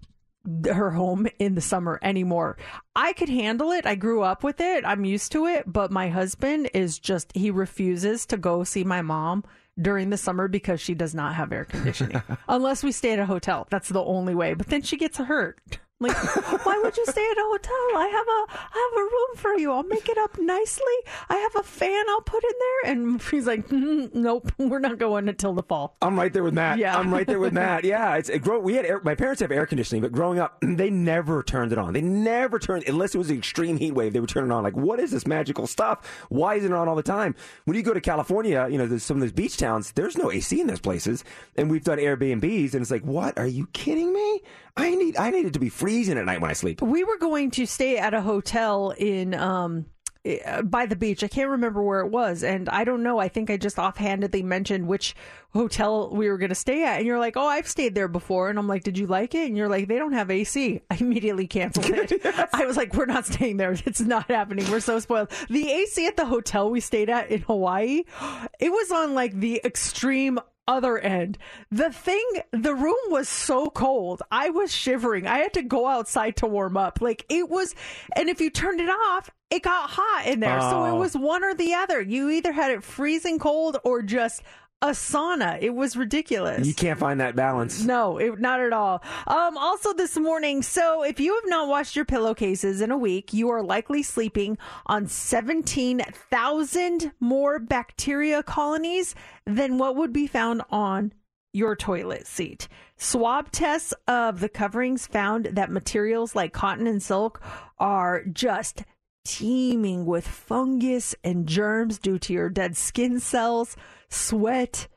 her 0.66 0.90
home 0.90 1.26
in 1.38 1.54
the 1.54 1.60
summer 1.60 1.98
anymore. 2.02 2.56
I 2.96 3.12
could 3.12 3.28
handle 3.28 3.72
it. 3.72 3.86
I 3.86 3.94
grew 3.94 4.22
up 4.22 4.42
with 4.42 4.60
it. 4.60 4.84
I'm 4.84 5.04
used 5.04 5.32
to 5.32 5.46
it, 5.46 5.64
but 5.66 5.90
my 5.90 6.08
husband 6.08 6.70
is 6.74 6.98
just 6.98 7.32
he 7.34 7.50
refuses 7.50 8.26
to 8.26 8.36
go 8.36 8.64
see 8.64 8.84
my 8.84 9.02
mom 9.02 9.44
during 9.80 10.10
the 10.10 10.16
summer 10.16 10.48
because 10.48 10.80
she 10.80 10.94
does 10.94 11.14
not 11.14 11.34
have 11.34 11.52
air 11.52 11.64
conditioning. 11.64 12.22
Unless 12.48 12.82
we 12.82 12.92
stay 12.92 13.12
at 13.12 13.18
a 13.18 13.26
hotel. 13.26 13.66
That's 13.70 13.88
the 13.88 14.02
only 14.02 14.34
way. 14.34 14.54
But 14.54 14.68
then 14.68 14.82
she 14.82 14.96
gets 14.96 15.18
hurt. 15.18 15.58
Like, 16.02 16.16
why 16.64 16.80
would 16.82 16.96
you 16.96 17.04
stay 17.04 17.26
at 17.30 17.36
a 17.36 17.42
hotel? 17.42 17.74
I 17.94 18.06
have 18.06 18.26
a 18.26 18.58
I 18.74 18.90
have 18.90 18.98
a 18.98 19.04
room 19.04 19.36
for 19.36 19.58
you. 19.58 19.70
I'll 19.70 19.82
make 19.82 20.08
it 20.08 20.16
up 20.16 20.38
nicely. 20.38 20.84
I 21.28 21.36
have 21.36 21.56
a 21.56 21.62
fan 21.62 22.04
I'll 22.08 22.22
put 22.22 22.42
in 22.42 22.50
there. 22.58 22.92
And 22.92 23.22
she's 23.22 23.46
like, 23.46 23.68
"Mm, 23.68 24.14
nope, 24.14 24.50
we're 24.58 24.78
not 24.78 24.96
going 24.98 25.28
until 25.28 25.52
the 25.52 25.62
fall. 25.62 25.96
I'm 26.00 26.18
right 26.18 26.32
there 26.32 26.42
with 26.42 26.54
Matt. 26.54 26.78
Yeah. 26.78 26.96
I'm 26.96 27.12
right 27.12 27.26
there 27.26 27.38
with 27.38 27.52
Matt. 27.60 27.84
Yeah, 27.84 28.16
it's 28.16 28.30
it 28.30 28.38
grow, 28.40 28.60
we 28.60 28.74
had 28.74 28.86
air, 28.86 29.02
my 29.04 29.14
parents 29.14 29.42
have 29.42 29.52
air 29.52 29.66
conditioning, 29.66 30.00
but 30.00 30.10
growing 30.10 30.38
up, 30.38 30.56
they 30.62 30.88
never 30.88 31.42
turned 31.42 31.70
it 31.70 31.76
on. 31.76 31.92
They 31.92 32.00
never 32.00 32.58
turned 32.58 32.84
unless 32.88 33.14
it 33.14 33.18
was 33.18 33.28
an 33.28 33.36
extreme 33.36 33.76
heat 33.76 33.92
wave. 33.92 34.14
They 34.14 34.20
would 34.20 34.30
turn 34.30 34.50
it 34.50 34.54
on. 34.54 34.62
Like, 34.62 34.76
what 34.76 35.00
is 35.00 35.10
this 35.10 35.26
magical 35.26 35.66
stuff? 35.66 36.06
Why 36.30 36.54
isn't 36.54 36.72
it 36.72 36.76
on 36.76 36.88
all 36.88 36.96
the 36.96 37.02
time? 37.02 37.34
When 37.66 37.76
you 37.76 37.82
go 37.82 37.92
to 37.92 38.00
California, 38.00 38.66
you 38.70 38.78
know, 38.78 38.86
there's 38.86 39.02
some 39.02 39.18
of 39.18 39.20
those 39.20 39.32
beach 39.32 39.58
towns. 39.58 39.92
There's 39.92 40.16
no 40.16 40.32
AC 40.32 40.58
in 40.58 40.66
those 40.66 40.80
places, 40.80 41.24
and 41.56 41.70
we've 41.70 41.84
done 41.84 41.98
Airbnbs, 41.98 42.72
and 42.72 42.80
it's 42.80 42.90
like, 42.90 43.04
what? 43.04 43.38
Are 43.38 43.46
you 43.46 43.66
kidding 43.74 44.14
me? 44.14 44.42
I 44.80 44.94
need 44.94 45.16
I 45.16 45.30
need 45.30 45.46
it 45.46 45.52
to 45.54 45.58
be 45.58 45.68
freezing 45.68 46.18
at 46.18 46.24
night 46.24 46.40
when 46.40 46.50
I 46.50 46.54
sleep. 46.54 46.82
We 46.82 47.04
were 47.04 47.18
going 47.18 47.50
to 47.52 47.66
stay 47.66 47.98
at 47.98 48.14
a 48.14 48.20
hotel 48.20 48.92
in 48.96 49.34
um 49.34 49.86
eh, 50.24 50.62
by 50.62 50.86
the 50.86 50.96
beach. 50.96 51.22
I 51.24 51.28
can't 51.28 51.50
remember 51.50 51.82
where 51.82 52.00
it 52.00 52.10
was, 52.10 52.42
and 52.42 52.68
I 52.68 52.84
don't 52.84 53.02
know. 53.02 53.18
I 53.18 53.28
think 53.28 53.50
I 53.50 53.56
just 53.56 53.78
offhandedly 53.78 54.42
mentioned 54.42 54.86
which 54.86 55.14
hotel 55.52 56.10
we 56.14 56.28
were 56.28 56.38
going 56.38 56.50
to 56.50 56.54
stay 56.54 56.84
at, 56.84 56.98
and 56.98 57.06
you're 57.06 57.18
like, 57.18 57.36
"Oh, 57.36 57.46
I've 57.46 57.66
stayed 57.66 57.94
there 57.94 58.08
before," 58.08 58.50
and 58.50 58.58
I'm 58.58 58.68
like, 58.68 58.84
"Did 58.84 58.96
you 58.98 59.06
like 59.06 59.34
it?" 59.34 59.48
And 59.48 59.56
you're 59.56 59.68
like, 59.68 59.88
"They 59.88 59.98
don't 59.98 60.12
have 60.12 60.30
AC." 60.30 60.80
I 60.90 60.96
immediately 61.00 61.46
canceled 61.46 61.86
it. 61.90 62.12
I 62.52 62.64
was 62.66 62.76
like, 62.76 62.94
"We're 62.94 63.06
not 63.06 63.26
staying 63.26 63.56
there. 63.56 63.74
It's 63.86 64.00
not 64.00 64.30
happening. 64.30 64.70
We're 64.70 64.80
so 64.80 64.98
spoiled." 65.00 65.30
The 65.48 65.70
AC 65.70 66.06
at 66.06 66.16
the 66.16 66.26
hotel 66.26 66.70
we 66.70 66.80
stayed 66.80 67.10
at 67.10 67.30
in 67.30 67.42
Hawaii, 67.42 68.04
it 68.60 68.70
was 68.70 68.92
on 68.92 69.14
like 69.14 69.38
the 69.38 69.60
extreme 69.64 70.38
other 70.70 70.98
end. 70.98 71.36
The 71.70 71.92
thing, 71.92 72.24
the 72.52 72.74
room 72.74 72.94
was 73.08 73.28
so 73.28 73.66
cold. 73.66 74.22
I 74.30 74.50
was 74.50 74.72
shivering. 74.72 75.26
I 75.26 75.38
had 75.38 75.52
to 75.54 75.62
go 75.62 75.86
outside 75.86 76.36
to 76.36 76.46
warm 76.46 76.76
up. 76.76 77.00
Like 77.00 77.26
it 77.28 77.48
was, 77.50 77.74
and 78.16 78.28
if 78.28 78.40
you 78.40 78.48
turned 78.50 78.80
it 78.80 78.88
off, 78.88 79.28
it 79.50 79.62
got 79.62 79.90
hot 79.90 80.26
in 80.26 80.38
there. 80.40 80.60
So 80.60 80.84
it 80.84 80.90
Oh. 80.90 80.96
was 80.96 81.16
one 81.16 81.42
or 81.42 81.54
the 81.54 81.74
other. 81.74 82.00
You 82.00 82.30
either 82.30 82.52
had 82.52 82.70
it 82.70 82.84
freezing 82.84 83.38
cold 83.40 83.78
or 83.82 84.00
just 84.00 84.42
a 84.82 84.90
sauna. 84.90 85.58
It 85.60 85.74
was 85.74 85.96
ridiculous. 85.96 86.66
You 86.66 86.74
can't 86.74 86.98
find 86.98 87.20
that 87.20 87.36
balance. 87.36 87.84
No, 87.84 88.18
it, 88.18 88.40
not 88.40 88.60
at 88.60 88.72
all. 88.72 89.02
Um, 89.26 89.58
also 89.58 89.92
this 89.92 90.16
morning, 90.16 90.62
so 90.62 91.02
if 91.02 91.20
you 91.20 91.34
have 91.34 91.44
not 91.46 91.68
washed 91.68 91.96
your 91.96 92.04
pillowcases 92.04 92.80
in 92.80 92.90
a 92.90 92.96
week, 92.96 93.32
you 93.32 93.50
are 93.50 93.62
likely 93.62 94.02
sleeping 94.02 94.58
on 94.86 95.06
17,000 95.06 97.12
more 97.20 97.58
bacteria 97.58 98.42
colonies 98.42 99.14
than 99.46 99.78
what 99.78 99.96
would 99.96 100.12
be 100.12 100.26
found 100.26 100.62
on 100.70 101.12
your 101.52 101.76
toilet 101.76 102.26
seat. 102.26 102.68
Swab 102.96 103.50
tests 103.50 103.92
of 104.06 104.40
the 104.40 104.48
coverings 104.48 105.06
found 105.06 105.46
that 105.46 105.70
materials 105.70 106.34
like 106.34 106.52
cotton 106.52 106.86
and 106.86 107.02
silk 107.02 107.42
are 107.78 108.24
just 108.24 108.84
teeming 109.24 110.06
with 110.06 110.26
fungus 110.26 111.14
and 111.22 111.46
germs 111.46 111.98
due 111.98 112.18
to 112.18 112.32
your 112.32 112.48
dead 112.48 112.76
skin 112.76 113.20
cells, 113.20 113.76
sweat, 114.10 114.88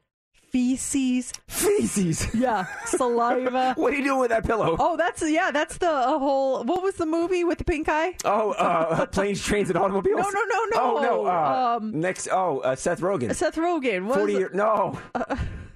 feces. 0.51 1.31
Feces. 1.47 2.27
Yeah, 2.35 2.65
saliva. 2.85 3.73
What 3.77 3.93
are 3.93 3.95
you 3.95 4.03
doing 4.03 4.19
with 4.19 4.29
that 4.29 4.45
pillow? 4.45 4.75
Oh, 4.79 4.97
that's 4.97 5.21
yeah, 5.27 5.51
that's 5.51 5.77
the 5.77 5.89
uh, 5.89 6.19
whole. 6.19 6.63
What 6.63 6.83
was 6.83 6.95
the 6.95 7.05
movie 7.05 7.43
with 7.43 7.57
the 7.57 7.63
pink 7.63 7.87
eye? 7.89 8.15
Oh, 8.25 8.51
uh, 8.51 9.05
planes, 9.15 9.41
trains, 9.43 9.69
and 9.69 9.77
automobiles. 9.77 10.19
No, 10.21 10.29
no, 10.29 10.43
no, 10.45 10.65
no. 10.65 10.79
Oh 10.81 11.01
no. 11.01 11.25
Uh, 11.25 11.77
Um, 11.77 11.99
next. 11.99 12.27
Oh, 12.31 12.59
uh, 12.59 12.75
Seth 12.75 12.99
Rogen. 13.01 13.33
Seth 13.33 13.55
Rogen. 13.55 14.05
What 14.05 14.17
Forty 14.19 14.33
was 14.33 14.39
year. 14.41 14.51
No. 14.53 14.99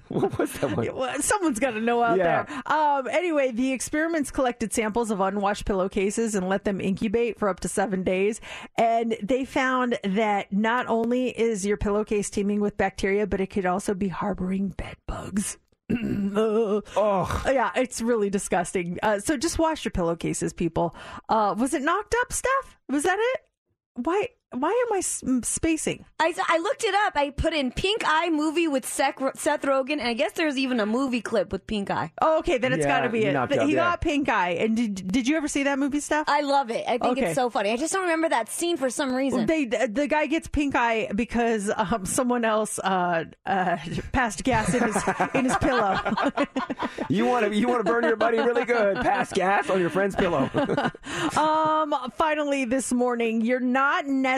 what 0.20 0.38
was 0.38 0.52
that 0.54 0.76
one? 0.76 1.22
Someone's 1.22 1.58
got 1.58 1.72
to 1.72 1.80
know 1.80 2.02
out 2.02 2.18
Yeah. 2.18 2.44
there. 2.44 2.62
Um, 2.66 3.06
anyway, 3.08 3.50
the 3.50 3.72
experiments 3.72 4.30
collected 4.30 4.72
samples 4.72 5.10
of 5.10 5.20
unwashed 5.20 5.64
pillowcases 5.64 6.34
and 6.34 6.48
let 6.48 6.64
them 6.64 6.80
incubate 6.80 7.38
for 7.38 7.48
up 7.48 7.60
to 7.60 7.68
seven 7.68 8.02
days. 8.02 8.40
And 8.76 9.16
they 9.22 9.44
found 9.44 9.98
that 10.04 10.52
not 10.52 10.86
only 10.88 11.28
is 11.28 11.64
your 11.66 11.76
pillowcase 11.76 12.30
teeming 12.30 12.60
with 12.60 12.76
bacteria, 12.76 13.26
but 13.26 13.40
it 13.40 13.48
could 13.48 13.66
also 13.66 13.94
be 13.94 14.08
harboring 14.08 14.68
bed 14.70 14.96
bugs. 15.06 15.58
oh 16.36 17.42
yeah, 17.46 17.70
it's 17.74 18.00
really 18.02 18.28
disgusting. 18.30 18.98
Uh, 19.02 19.18
so 19.20 19.36
just 19.36 19.58
wash 19.58 19.84
your 19.84 19.92
pillowcases, 19.92 20.52
people. 20.52 20.94
Uh, 21.28 21.54
was 21.56 21.72
it 21.74 21.82
knocked 21.82 22.14
up, 22.22 22.32
Steph? 22.32 22.78
Was 22.88 23.04
that 23.04 23.18
it? 23.18 23.40
Why? 23.94 24.28
Why 24.50 24.70
am 24.88 24.96
I 24.96 25.00
spacing? 25.00 26.06
I, 26.18 26.32
I 26.48 26.56
looked 26.58 26.82
it 26.82 26.94
up. 26.94 27.12
I 27.16 27.28
put 27.30 27.52
in 27.52 27.70
Pink 27.70 28.02
Eye 28.06 28.30
movie 28.30 28.66
with 28.66 28.86
Seth, 28.86 29.16
Seth 29.38 29.60
Rogen, 29.62 29.92
and 30.00 30.02
I 30.08 30.14
guess 30.14 30.32
there's 30.32 30.56
even 30.56 30.80
a 30.80 30.86
movie 30.86 31.20
clip 31.20 31.52
with 31.52 31.66
Pink 31.66 31.90
Eye. 31.90 32.12
Oh, 32.22 32.38
okay, 32.38 32.56
then 32.56 32.72
it's 32.72 32.86
Yeah, 32.86 32.98
got 32.98 33.00
to 33.02 33.10
be 33.10 33.18
it. 33.24 33.32
Th- 33.32 33.36
up, 33.36 33.52
he 33.52 33.74
yeah. 33.74 33.90
got 33.90 34.00
pink 34.00 34.30
eye. 34.30 34.52
And 34.52 34.74
did 34.74 35.06
did 35.12 35.28
you 35.28 35.36
ever 35.36 35.48
see 35.48 35.64
that 35.64 35.78
movie, 35.78 36.00
stuff? 36.00 36.24
I 36.28 36.40
love 36.40 36.70
it. 36.70 36.84
I 36.88 36.92
think 36.96 37.18
Okay. 37.18 37.26
it's 37.26 37.34
so 37.34 37.50
funny. 37.50 37.72
I 37.72 37.76
just 37.76 37.92
don't 37.92 38.02
remember 38.02 38.30
that 38.30 38.48
scene 38.48 38.78
for 38.78 38.88
some 38.88 39.14
reason. 39.14 39.44
They 39.44 39.66
the 39.66 40.06
guy 40.08 40.24
gets 40.26 40.48
pink 40.48 40.74
eye 40.74 41.10
because 41.14 41.70
um, 41.76 42.06
someone 42.06 42.46
else 42.46 42.78
uh, 42.78 43.24
uh, 43.44 43.76
passed 44.12 44.44
gas 44.44 44.72
in 44.72 44.82
his 44.82 44.96
in 45.34 45.44
his 45.44 45.56
pillow. 45.58 46.00
You 47.10 47.24
want 47.26 47.46
to 47.46 47.54
you 47.54 47.68
want 47.68 47.84
to 47.84 47.90
burn 47.90 48.04
your 48.04 48.16
buddy 48.16 48.38
really 48.38 48.64
good. 48.66 48.96
Pass 48.98 49.32
gas 49.32 49.70
on 49.70 49.80
your 49.80 49.88
friend's 49.88 50.14
pillow. 50.14 50.50
um, 51.36 51.94
finally, 52.16 52.64
this 52.66 52.92
morning, 52.92 53.40
you're 53.40 53.60
not 53.60 54.06
necessarily 54.06 54.37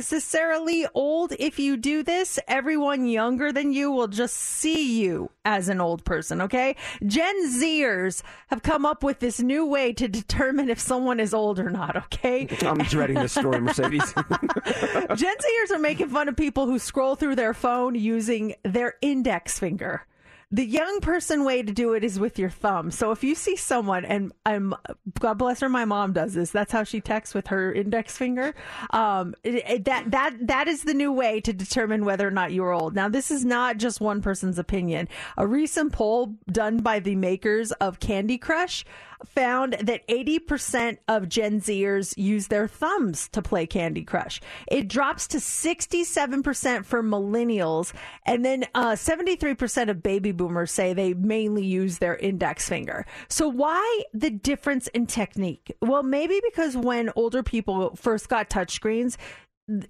old 0.95 1.33
if 1.39 1.59
you 1.59 1.77
do 1.77 2.03
this. 2.03 2.39
Everyone 2.49 3.07
younger 3.07 3.53
than 3.53 3.73
you 3.73 3.91
will 3.91 4.09
just 4.09 4.37
see 4.37 5.01
you 5.01 5.31
as 5.45 5.69
an 5.69 5.81
old 5.81 6.05
person, 6.05 6.41
okay? 6.43 6.77
Gen 7.07 7.47
Zers 7.49 8.23
have 8.49 8.63
come 8.63 8.85
up 8.85 9.03
with 9.03 9.21
this 9.21 9.41
new 9.41 9.67
way 9.67 9.93
to 9.93 10.09
determine 10.09 10.69
if 10.69 10.79
someone 10.79 11.21
is 11.21 11.35
old 11.35 11.59
or 11.59 11.71
not, 11.71 11.97
okay? 11.97 12.49
I'm 12.63 12.79
dreading 12.79 13.17
this 13.17 13.33
story, 13.33 13.61
Mercedes. 13.61 14.13
Gen 14.15 15.37
Zers 15.37 15.71
are 15.75 15.79
making 15.79 16.09
fun 16.09 16.29
of 16.29 16.37
people 16.37 16.67
who 16.67 16.79
scroll 16.79 17.17
through 17.17 17.37
their 17.37 17.55
phone 17.55 17.95
using 17.95 18.55
their 18.65 18.95
index 19.01 19.59
finger. 19.59 20.07
The 20.53 20.67
young 20.67 20.99
person 21.01 21.45
way 21.45 21.63
to 21.63 21.73
do 21.73 21.93
it 21.95 22.03
is 22.03 22.19
with 22.19 22.37
your 22.37 22.51
thumb. 22.51 22.91
So 22.91 23.13
if 23.13 23.23
you 23.23 23.37
see 23.37 23.55
someone, 23.55 24.05
and 24.05 24.33
I'm, 24.45 24.75
God 25.21 25.35
bless 25.35 25.61
her, 25.61 25.69
my 25.69 25.85
mom 25.85 26.13
does 26.13 26.35
this. 26.35 26.51
That's 26.51 26.73
how 26.73 26.83
she 26.83 27.01
texts 27.01 27.37
with 27.37 27.47
her 27.49 27.73
index 27.73 28.17
finger. 28.17 28.55
Um, 28.91 29.35
it- 29.45 29.65
it- 29.69 29.85
that 29.85 30.11
that 30.11 30.35
that 30.49 30.67
is 30.67 30.83
the 30.83 30.95
new 30.95 31.13
way 31.13 31.41
to 31.43 31.53
determine 31.53 32.05
whether 32.05 32.27
or 32.27 32.33
not 32.33 32.53
you're 32.53 32.73
old. 32.73 32.97
Now, 32.97 33.09
this 33.09 33.31
is 33.31 33.45
not 33.45 33.77
just 33.77 34.01
one 34.01 34.23
person's 34.23 34.59
opinion. 34.59 35.09
A 35.39 35.47
recent 35.47 35.93
poll 35.93 36.35
done 36.51 36.79
by 36.79 36.99
the 36.99 37.15
makers 37.15 37.71
of 37.73 38.01
Candy 38.01 38.37
Crush 38.37 38.85
found 39.27 39.75
that 39.75 40.07
80% 40.09 40.99
of 41.09 41.29
Gen 41.29 41.61
Zers 41.61 42.15
use 42.17 42.49
their 42.49 42.69
thumbs 42.69 43.29
to 43.31 43.43
play 43.43 43.67
Candy 43.67 44.03
Crush. 44.03 44.41
It 44.69 44.89
drops 44.89 45.27
to 45.29 45.39
67% 45.39 46.85
for 46.85 47.03
millennials, 47.03 47.93
and 48.27 48.45
then 48.45 48.65
uh, 48.75 48.93
73% 48.93 49.89
of 49.89 50.03
baby 50.03 50.33
boomers 50.33 50.73
say 50.73 50.93
they 50.93 51.15
mainly 51.15 51.65
use 51.65 51.99
their 51.99 52.17
index 52.17 52.69
finger. 52.69 53.07
So, 53.29 53.49
why 53.49 54.03
the 54.13 54.31
difference 54.31 54.87
in 54.89 55.07
technique? 55.07 55.73
Well, 55.81 56.03
maybe 56.03 56.41
because 56.45 56.77
when 56.77 57.11
older 57.17 57.43
people 57.43 57.97
first 57.97 58.29
got 58.29 58.51
touchscreens, 58.51 59.17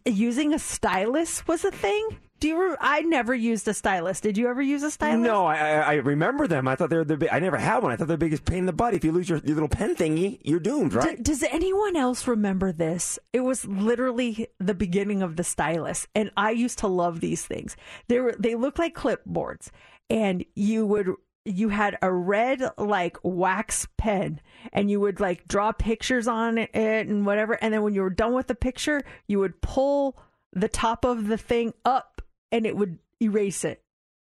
using 0.04 0.52
a 0.52 0.58
stylus 0.58 1.46
was 1.46 1.64
a 1.64 1.70
thing. 1.70 2.18
Do 2.40 2.48
you? 2.48 2.70
Re- 2.70 2.76
I 2.80 3.02
never 3.02 3.34
used 3.34 3.68
a 3.68 3.74
stylus. 3.74 4.20
Did 4.20 4.36
you 4.38 4.48
ever 4.48 4.62
use 4.62 4.82
a 4.82 4.90
stylus? 4.90 5.20
No, 5.20 5.46
I, 5.46 5.58
I 5.58 5.94
remember 5.94 6.48
them. 6.48 6.66
I 6.66 6.74
thought 6.74 6.90
they 6.90 6.96
were 6.96 7.04
the. 7.04 7.16
bi- 7.18 7.28
I 7.30 7.38
never 7.38 7.58
had 7.58 7.82
one. 7.82 7.92
I 7.92 7.96
thought 7.96 8.08
they're 8.08 8.16
the 8.16 8.24
biggest 8.24 8.44
pain 8.44 8.58
in 8.60 8.66
the 8.66 8.72
butt. 8.72 8.94
If 8.94 9.04
you 9.04 9.12
lose 9.12 9.28
your, 9.28 9.38
your 9.38 9.54
little 9.54 9.68
pen 9.68 9.94
thingy, 9.94 10.40
you're 10.42 10.58
doomed, 10.58 10.94
right? 10.94 11.16
D- 11.16 11.22
does 11.22 11.42
anyone 11.42 11.96
else 11.96 12.26
remember 12.26 12.72
this? 12.72 13.18
It 13.32 13.40
was 13.40 13.66
literally 13.66 14.48
the 14.58 14.74
beginning 14.74 15.22
of 15.22 15.36
the 15.36 15.44
stylus, 15.44 16.06
and 16.14 16.30
I 16.36 16.50
used 16.50 16.78
to 16.78 16.88
love 16.88 17.20
these 17.20 17.44
things. 17.44 17.76
They 18.08 18.20
were 18.20 18.34
they 18.38 18.54
look 18.54 18.78
like 18.78 18.94
clipboards, 18.94 19.70
and 20.08 20.44
you 20.54 20.86
would 20.86 21.10
you 21.44 21.68
had 21.68 21.98
a 22.02 22.12
red 22.12 22.62
like 22.78 23.18
wax 23.22 23.86
pen, 23.98 24.40
and 24.72 24.90
you 24.90 24.98
would 25.00 25.20
like 25.20 25.46
draw 25.46 25.72
pictures 25.72 26.26
on 26.26 26.58
it 26.58 26.70
and 26.72 27.26
whatever, 27.26 27.54
and 27.62 27.72
then 27.74 27.82
when 27.82 27.94
you 27.94 28.02
were 28.02 28.10
done 28.10 28.32
with 28.32 28.46
the 28.46 28.54
picture, 28.54 29.02
you 29.26 29.38
would 29.38 29.60
pull 29.60 30.18
the 30.52 30.68
top 30.68 31.04
of 31.04 31.28
the 31.28 31.36
thing 31.38 31.72
up, 31.84 32.19
and 32.52 32.66
it 32.66 32.76
would 32.76 32.98
erase 33.22 33.64
it. 33.64 33.82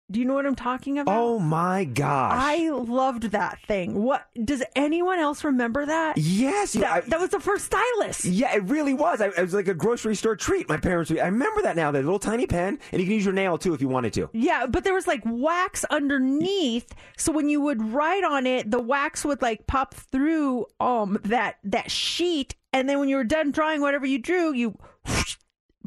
Do 0.09 0.21
you 0.21 0.25
know 0.25 0.35
what 0.35 0.45
I'm 0.45 0.55
talking 0.55 0.99
about? 0.99 1.19
oh 1.19 1.37
my 1.37 1.83
gosh! 1.83 2.31
I 2.33 2.69
loved 2.69 3.23
that 3.31 3.59
thing. 3.67 3.93
What 4.01 4.25
does 4.41 4.63
anyone 4.73 5.19
else 5.19 5.43
remember 5.43 5.85
that? 5.85 6.17
Yes, 6.17 6.71
that, 6.73 6.89
I- 6.89 6.99
that 7.01 7.19
was 7.19 7.31
the 7.31 7.41
first 7.41 7.65
stylus. 7.65 8.23
Yeah, 8.23 8.55
it 8.55 8.63
really 8.63 8.93
was. 8.93 9.19
I, 9.19 9.27
it 9.27 9.37
was 9.37 9.53
like 9.53 9.67
a 9.67 9.73
grocery 9.73 10.15
store 10.15 10.37
treat. 10.37 10.69
My 10.69 10.77
parents. 10.77 11.11
I 11.11 11.25
remember 11.25 11.61
that 11.63 11.75
now. 11.75 11.91
That 11.91 12.05
little 12.05 12.19
tiny 12.19 12.47
pen, 12.47 12.79
and 12.93 13.01
you 13.01 13.05
can 13.05 13.15
use 13.15 13.25
your 13.25 13.33
nail 13.33 13.57
too 13.57 13.73
if 13.73 13.81
you 13.81 13.89
wanted 13.89 14.13
to. 14.13 14.29
Yeah, 14.31 14.65
but 14.67 14.85
there 14.85 14.93
was 14.93 15.07
like 15.07 15.23
wax 15.25 15.83
underneath, 15.89 16.93
so 17.17 17.33
when 17.33 17.49
you 17.49 17.59
would 17.59 17.91
write 17.91 18.23
on 18.23 18.47
it, 18.47 18.71
the 18.71 18.79
wax 18.79 19.25
would 19.25 19.41
like 19.41 19.67
pop 19.67 19.93
through 19.93 20.67
um 20.79 21.19
that 21.25 21.57
that 21.65 21.91
sheet, 21.91 22.55
and 22.71 22.87
then 22.87 22.99
when 22.99 23.09
you 23.09 23.17
were 23.17 23.25
done 23.25 23.51
drawing 23.51 23.81
whatever 23.81 24.05
you 24.05 24.19
drew, 24.19 24.53
you 24.53 24.77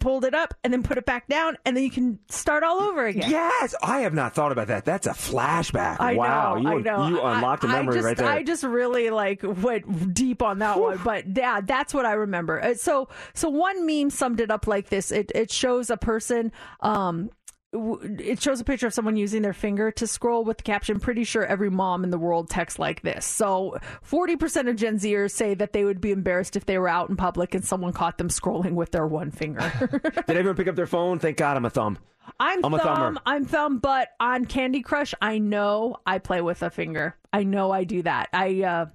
pulled 0.00 0.24
it 0.24 0.34
up 0.34 0.54
and 0.64 0.72
then 0.72 0.82
put 0.82 0.98
it 0.98 1.06
back 1.06 1.28
down, 1.28 1.56
and 1.64 1.76
then 1.76 1.84
you 1.84 1.90
can 1.90 2.18
start 2.28 2.62
all 2.64 2.80
over 2.80 3.06
again. 3.06 3.30
Yes, 3.30 3.74
I 3.82 4.00
have 4.00 4.14
not 4.14 4.34
thought 4.34 4.50
about 4.52 4.66
that. 4.68 4.84
That's 4.84 5.06
a 5.06 5.10
flashback. 5.12 5.98
I 6.00 6.14
wow, 6.14 6.54
know, 6.54 6.60
you 6.72 6.78
I 6.78 6.80
know. 6.82 7.08
you 7.08 7.20
unlocked 7.20 7.64
a 7.64 7.68
I- 7.68 7.70
I 7.70 7.76
memory 7.76 7.94
just- 7.94 8.06
right 8.06 8.16
there. 8.16 8.28
I 8.28 8.42
just 8.42 8.64
really 8.64 9.10
like 9.10 9.40
went 9.42 10.14
deep 10.14 10.42
on 10.42 10.58
that 10.60 10.80
one, 10.80 10.98
but 11.04 11.36
yeah, 11.36 11.60
that's 11.60 11.94
what 11.94 12.06
I 12.06 12.12
remember. 12.12 12.60
Uh, 12.62 12.74
So, 12.74 13.08
so 13.34 13.48
one 13.48 13.86
meme 13.86 14.10
summed 14.10 14.40
it 14.40 14.50
up 14.50 14.66
like 14.66 14.88
this: 14.88 15.12
it 15.12 15.30
it 15.34 15.50
shows 15.50 15.90
a 15.90 15.96
person. 15.96 16.50
Um, 16.80 17.30
it 17.72 18.42
shows 18.42 18.60
a 18.60 18.64
picture 18.64 18.88
of 18.88 18.94
someone 18.94 19.16
using 19.16 19.42
their 19.42 19.52
finger 19.52 19.92
to 19.92 20.06
scroll 20.06 20.44
with 20.44 20.56
the 20.58 20.62
caption 20.64 20.98
pretty 20.98 21.22
sure 21.22 21.44
every 21.44 21.70
mom 21.70 22.02
in 22.02 22.10
the 22.10 22.18
world 22.18 22.50
texts 22.50 22.78
like 22.78 23.02
this 23.02 23.24
so 23.24 23.78
40% 24.08 24.68
of 24.68 24.76
gen 24.76 24.98
zers 24.98 25.30
say 25.30 25.54
that 25.54 25.72
they 25.72 25.84
would 25.84 26.00
be 26.00 26.10
embarrassed 26.10 26.56
if 26.56 26.66
they 26.66 26.78
were 26.78 26.88
out 26.88 27.10
in 27.10 27.16
public 27.16 27.54
and 27.54 27.64
someone 27.64 27.92
caught 27.92 28.18
them 28.18 28.28
scrolling 28.28 28.72
with 28.72 28.90
their 28.90 29.06
one 29.06 29.30
finger 29.30 29.60
Did 30.00 30.36
everyone 30.36 30.56
pick 30.56 30.68
up 30.68 30.74
their 30.74 30.86
phone? 30.86 31.18
Thank 31.18 31.36
God 31.36 31.56
I'm 31.56 31.64
a 31.64 31.70
thumb. 31.70 31.98
I'm, 32.38 32.64
I'm 32.64 32.74
a 32.74 32.78
thumb. 32.78 33.18
I'm 33.26 33.44
thumb, 33.44 33.78
but 33.78 34.08
on 34.20 34.44
Candy 34.44 34.82
Crush, 34.82 35.14
I 35.20 35.38
know 35.38 35.96
I 36.06 36.18
play 36.18 36.40
with 36.40 36.62
a 36.62 36.70
finger. 36.70 37.16
I 37.32 37.44
know 37.44 37.70
I 37.70 37.84
do 37.84 38.02
that. 38.02 38.28
I 38.32 38.62
uh, 38.62 38.86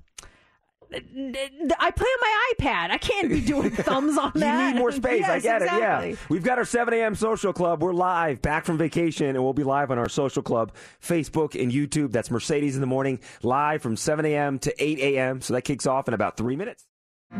I 0.93 1.91
play 1.91 2.07
on 2.07 2.19
my 2.21 2.51
iPad. 2.57 2.91
I 2.91 2.97
can't 2.97 3.29
be 3.29 3.41
doing 3.41 3.69
thumbs 3.71 4.17
on 4.17 4.31
You 4.36 4.41
that. 4.41 4.73
need 4.73 4.79
more 4.79 4.91
space. 4.91 5.25
I 5.25 5.36
Yes, 5.38 5.43
get 5.43 5.61
it. 5.63 5.65
Yeah. 5.65 6.15
We've 6.29 6.43
got 6.43 6.57
our 6.57 6.65
7 6.65 6.93
a.m. 6.93 7.15
social 7.15 7.53
club. 7.53 7.81
We're 7.81 7.93
live, 7.93 8.41
back 8.41 8.65
from 8.65 8.77
vacation, 8.77 9.27
and 9.27 9.43
we'll 9.43 9.53
be 9.53 9.63
live 9.63 9.91
on 9.91 9.97
our 9.97 10.09
social 10.09 10.43
club, 10.43 10.73
Facebook 11.01 11.59
and 11.61 11.71
YouTube. 11.71 12.11
That's 12.11 12.31
Mercedes 12.31 12.75
in 12.75 12.81
the 12.81 12.88
morning, 12.88 13.19
live 13.43 13.81
from 13.81 13.95
7 13.97 14.25
a.m. 14.25 14.59
to 14.59 14.83
8 14.83 14.99
a.m. 14.99 15.41
So 15.41 15.53
that 15.53 15.63
kicks 15.63 15.86
off 15.88 16.07
in 16.07 16.13
about 16.13 16.38
three 16.38 16.55
minutes. 16.55 16.86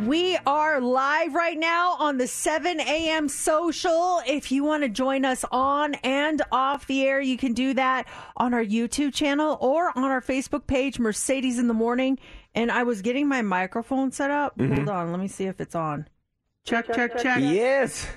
We 0.06 0.36
are 0.48 0.82
live 0.82 1.36
right 1.36 1.58
now 1.58 1.94
on 2.00 2.18
the 2.18 2.28
7 2.28 2.80
a.m. 2.82 3.30
social. 3.30 4.20
If 4.28 4.52
you 4.52 4.64
want 4.64 4.84
to 4.84 4.90
join 4.90 5.24
us 5.24 5.46
on 5.52 5.94
and 5.96 6.42
off 6.52 6.88
the 6.88 7.04
air, 7.04 7.22
you 7.22 7.38
can 7.38 7.54
do 7.54 7.74
that 7.76 8.08
on 8.36 8.54
our 8.54 8.64
YouTube 8.66 9.14
channel 9.14 9.58
or 9.62 9.96
on 9.98 10.04
our 10.04 10.22
Facebook 10.22 10.66
page, 10.68 11.00
Mercedes 11.00 11.60
in 11.60 11.68
the 11.68 11.74
Morning. 11.74 12.18
And 12.56 12.72
I 12.72 12.84
was 12.84 13.02
getting 13.02 13.28
my 13.28 13.42
microphone 13.42 14.12
set 14.12 14.32
up. 14.32 14.58
Mhm. 14.58 14.76
Hold 14.78 14.90
on, 14.90 15.12
let 15.12 15.20
me 15.20 15.28
see 15.28 15.46
if 15.46 15.60
it's 15.62 15.76
on. 15.76 16.08
Check, 16.64 16.92
check, 16.94 17.18
check. 17.18 17.42
Yes. 17.42 18.08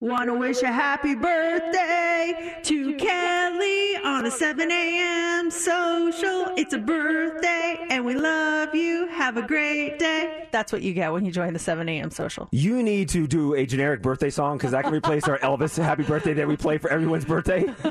Want 0.00 0.28
to 0.28 0.34
wish 0.34 0.62
a 0.62 0.68
happy 0.68 1.16
birthday 1.16 2.60
to 2.62 2.94
Kelly 2.94 3.96
on 3.96 4.26
a 4.26 4.30
7 4.30 4.70
a.m. 4.70 5.50
social. 5.50 6.52
It's 6.56 6.72
a 6.72 6.78
birthday 6.78 7.84
and 7.90 8.04
we 8.06 8.14
love 8.14 8.76
you. 8.76 9.08
Have 9.08 9.36
a 9.36 9.42
great 9.42 9.98
day. 9.98 10.46
That's 10.52 10.72
what 10.72 10.82
you 10.82 10.94
get 10.94 11.12
when 11.12 11.24
you 11.24 11.32
join 11.32 11.52
the 11.52 11.58
7 11.58 11.88
a.m. 11.88 12.12
social. 12.12 12.48
You 12.52 12.80
need 12.80 13.08
to 13.08 13.26
do 13.26 13.54
a 13.54 13.66
generic 13.66 14.00
birthday 14.00 14.30
song 14.30 14.56
because 14.56 14.70
that 14.70 14.84
can 14.84 14.94
replace 14.94 15.24
our 15.24 15.38
Elvis 15.40 15.76
happy 15.82 16.04
birthday 16.04 16.32
that 16.34 16.46
we 16.46 16.56
play 16.56 16.78
for 16.78 16.90
everyone's 16.90 17.24
birthday. 17.24 17.64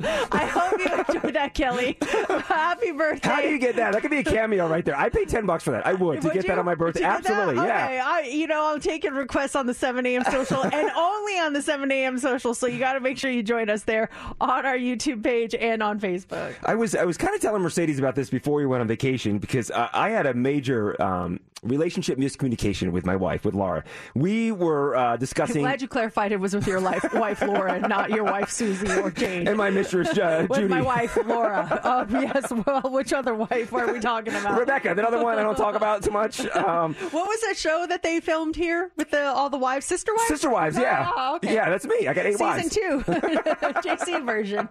I 0.00 0.46
hope 0.46 0.78
you 0.78 1.14
enjoy 1.14 1.30
that, 1.32 1.54
Kelly. 1.54 1.96
Happy 2.44 2.92
birthday. 2.92 3.28
How 3.28 3.40
do 3.40 3.48
you 3.48 3.58
get 3.58 3.76
that? 3.76 3.92
That 3.92 4.02
could 4.02 4.10
be 4.10 4.18
a 4.18 4.24
cameo 4.24 4.68
right 4.68 4.84
there. 4.84 4.98
I 4.98 5.08
pay 5.08 5.24
10 5.24 5.46
bucks 5.46 5.64
for 5.64 5.70
that. 5.70 5.86
I 5.86 5.92
would, 5.94 6.20
to 6.22 6.28
Would 6.28 6.34
get 6.34 6.46
that 6.46 6.58
on 6.58 6.64
my 6.64 6.74
birthday. 6.74 7.00
To 7.00 7.06
get 7.06 7.24
that? 7.24 7.30
Absolutely, 7.30 7.66
yeah. 7.66 8.04
I, 8.04 8.20
you 8.22 8.46
know, 8.46 8.72
I'm 8.72 8.80
taking 8.80 9.12
requests 9.12 9.56
on 9.56 9.66
the 9.66 9.74
7 9.74 10.04
a.m. 10.06 10.24
social 10.24 10.64
and 10.64 10.87
only 10.96 11.38
on 11.38 11.52
the 11.52 11.62
7 11.62 11.90
a.m. 11.90 12.18
social. 12.18 12.54
So 12.54 12.66
you 12.66 12.78
got 12.78 12.94
to 12.94 13.00
make 13.00 13.18
sure 13.18 13.30
you 13.30 13.42
join 13.42 13.70
us 13.70 13.82
there 13.82 14.10
on 14.40 14.66
our 14.66 14.76
YouTube 14.76 15.22
page 15.22 15.54
and 15.54 15.82
on 15.82 16.00
Facebook. 16.00 16.54
I 16.64 16.74
was 16.74 16.94
I 16.94 17.04
was 17.04 17.16
kind 17.16 17.34
of 17.34 17.40
telling 17.40 17.62
Mercedes 17.62 17.98
about 17.98 18.14
this 18.14 18.30
before 18.30 18.54
we 18.54 18.66
went 18.66 18.80
on 18.80 18.88
vacation 18.88 19.38
because 19.38 19.70
uh, 19.70 19.88
I 19.92 20.10
had 20.10 20.26
a 20.26 20.34
major 20.34 21.00
um, 21.02 21.40
relationship 21.62 22.18
miscommunication 22.18 22.92
with 22.92 23.04
my 23.06 23.16
wife, 23.16 23.44
with 23.44 23.54
Laura. 23.54 23.84
We 24.14 24.52
were 24.52 24.96
uh, 24.96 25.12
I'm 25.14 25.18
discussing. 25.18 25.62
glad 25.62 25.82
you 25.82 25.88
clarified 25.88 26.32
it 26.32 26.38
was 26.40 26.54
with 26.54 26.66
your 26.66 26.80
life, 26.80 27.12
wife 27.14 27.42
Laura, 27.42 27.80
not 27.80 28.10
your 28.10 28.24
wife 28.24 28.50
Susie 28.50 28.90
or 28.92 29.10
Jane. 29.10 29.48
and 29.48 29.56
my 29.56 29.70
mistress 29.70 30.16
uh, 30.18 30.46
with 30.48 30.58
Judy. 30.60 30.68
my 30.72 30.82
wife 30.82 31.16
Laura. 31.26 31.80
Oh 31.84 32.06
yes. 32.20 32.52
Well, 32.66 32.82
which 32.90 33.12
other 33.12 33.34
wife 33.34 33.72
are 33.72 33.92
we 33.92 34.00
talking 34.00 34.34
about? 34.34 34.58
Rebecca, 34.58 34.94
the 34.94 35.06
other 35.06 35.22
one 35.22 35.38
I 35.38 35.42
don't 35.42 35.56
talk 35.56 35.74
about 35.74 36.02
too 36.02 36.10
much. 36.10 36.40
Um, 36.54 36.94
What 36.94 37.26
was 37.28 37.40
that 37.42 37.56
show 37.56 37.86
that 37.88 38.02
they 38.02 38.20
filmed 38.20 38.56
here 38.56 38.90
with 38.96 39.10
the 39.10 39.24
all 39.24 39.50
the 39.50 39.58
wives, 39.58 39.86
sister 39.86 40.12
wives? 40.14 40.28
Sister 40.28 40.50
Wives, 40.50 40.76
yeah. 40.78 41.10
Oh, 41.16 41.36
okay. 41.36 41.54
Yeah, 41.54 41.68
that's 41.70 41.86
me. 41.86 42.06
I 42.08 42.14
got 42.14 42.26
eight 42.26 42.32
Season 42.32 42.46
wives. 42.46 42.74
two, 42.74 43.02
JC 43.06 44.24
version. 44.24 44.68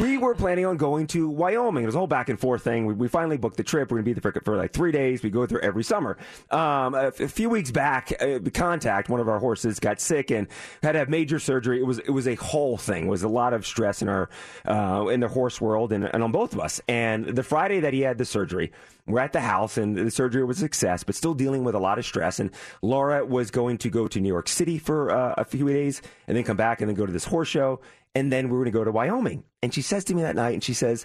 we 0.00 0.18
were 0.18 0.34
planning 0.34 0.66
on 0.66 0.76
going 0.76 1.06
to 1.08 1.28
Wyoming. 1.28 1.82
It 1.84 1.86
was 1.86 1.94
a 1.94 1.98
whole 1.98 2.06
back 2.06 2.28
and 2.28 2.38
forth 2.38 2.62
thing. 2.62 2.86
We, 2.86 2.94
we 2.94 3.08
finally 3.08 3.36
booked 3.36 3.56
the 3.56 3.62
trip. 3.62 3.90
We're 3.90 3.98
going 3.98 4.04
to 4.04 4.14
be 4.14 4.20
there 4.20 4.32
for, 4.32 4.40
for 4.44 4.56
like 4.56 4.72
three 4.72 4.92
days. 4.92 5.22
We 5.22 5.30
go 5.30 5.46
there 5.46 5.62
every 5.64 5.84
summer. 5.84 6.16
Um, 6.50 6.94
a, 6.94 7.10
few 7.10 7.50
weeks 7.50 7.70
back, 7.70 8.12
uh, 8.20 8.38
Contact, 8.52 9.08
one 9.08 9.20
of 9.20 9.28
our 9.28 9.38
horses, 9.38 9.80
got 9.80 10.00
sick 10.00 10.30
and 10.30 10.46
had 10.82 10.92
to 10.92 10.98
have 10.98 11.08
major 11.08 11.38
surgery. 11.38 11.80
It 11.80 11.86
was 11.86 11.98
it 11.98 12.10
was 12.10 12.28
a 12.28 12.34
whole 12.36 12.76
thing. 12.76 13.06
It 13.06 13.10
was 13.10 13.22
a 13.22 13.28
lot 13.28 13.52
of 13.52 13.66
stress 13.66 14.02
in 14.02 14.08
our 14.08 14.28
uh, 14.66 15.06
in 15.08 15.20
the 15.20 15.28
horse 15.28 15.60
world 15.60 15.92
and, 15.92 16.04
and 16.04 16.22
on 16.22 16.32
both 16.32 16.52
of 16.52 16.60
us. 16.60 16.80
And 16.88 17.26
the 17.26 17.42
Friday 17.42 17.80
that 17.80 17.92
he 17.92 18.00
had 18.00 18.18
the 18.18 18.24
surgery, 18.24 18.72
we're 19.06 19.20
at 19.20 19.32
the 19.32 19.40
house 19.40 19.76
and 19.76 19.96
the 19.96 20.10
surgery 20.10 20.44
was 20.44 20.58
a 20.58 20.60
success, 20.60 21.04
but 21.04 21.14
still 21.14 21.34
dealing 21.34 21.64
with 21.64 21.74
a 21.74 21.78
lot 21.78 21.98
of 21.98 22.04
stress. 22.04 22.40
And 22.40 22.50
Laura 22.82 23.24
was 23.24 23.50
going 23.50 23.78
to 23.78 23.90
go 23.90 24.08
to 24.08 24.20
New 24.20 24.28
York 24.28 24.48
City 24.48 24.78
for 24.78 25.10
uh, 25.10 25.34
a 25.36 25.44
few 25.44 25.68
days 25.68 26.00
and 26.26 26.36
then 26.36 26.44
come 26.44 26.56
back 26.56 26.80
and 26.80 26.88
then 26.88 26.96
go 26.96 27.06
to 27.06 27.12
this 27.12 27.24
horse 27.24 27.48
show. 27.48 27.80
And 28.14 28.32
then 28.32 28.48
we 28.48 28.52
were 28.52 28.64
going 28.64 28.72
to 28.72 28.78
go 28.78 28.84
to 28.84 28.92
Wyoming. 28.92 29.44
And 29.62 29.74
she 29.74 29.82
says 29.82 30.04
to 30.04 30.14
me 30.14 30.22
that 30.22 30.36
night, 30.36 30.54
and 30.54 30.62
she 30.62 30.74
says, 30.74 31.04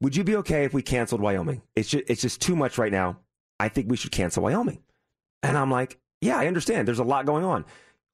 Would 0.00 0.14
you 0.16 0.24
be 0.24 0.36
okay 0.36 0.64
if 0.64 0.72
we 0.72 0.82
canceled 0.82 1.20
Wyoming? 1.20 1.62
It's 1.74 1.88
just, 1.88 2.04
it's 2.08 2.22
just 2.22 2.40
too 2.40 2.54
much 2.56 2.78
right 2.78 2.92
now. 2.92 3.18
I 3.62 3.68
think 3.68 3.88
we 3.88 3.96
should 3.96 4.10
cancel 4.12 4.42
Wyoming. 4.42 4.82
And 5.42 5.56
I'm 5.56 5.70
like, 5.70 5.98
Yeah, 6.20 6.36
I 6.36 6.46
understand. 6.48 6.86
There's 6.88 6.98
a 6.98 7.04
lot 7.04 7.26
going 7.26 7.44
on. 7.44 7.64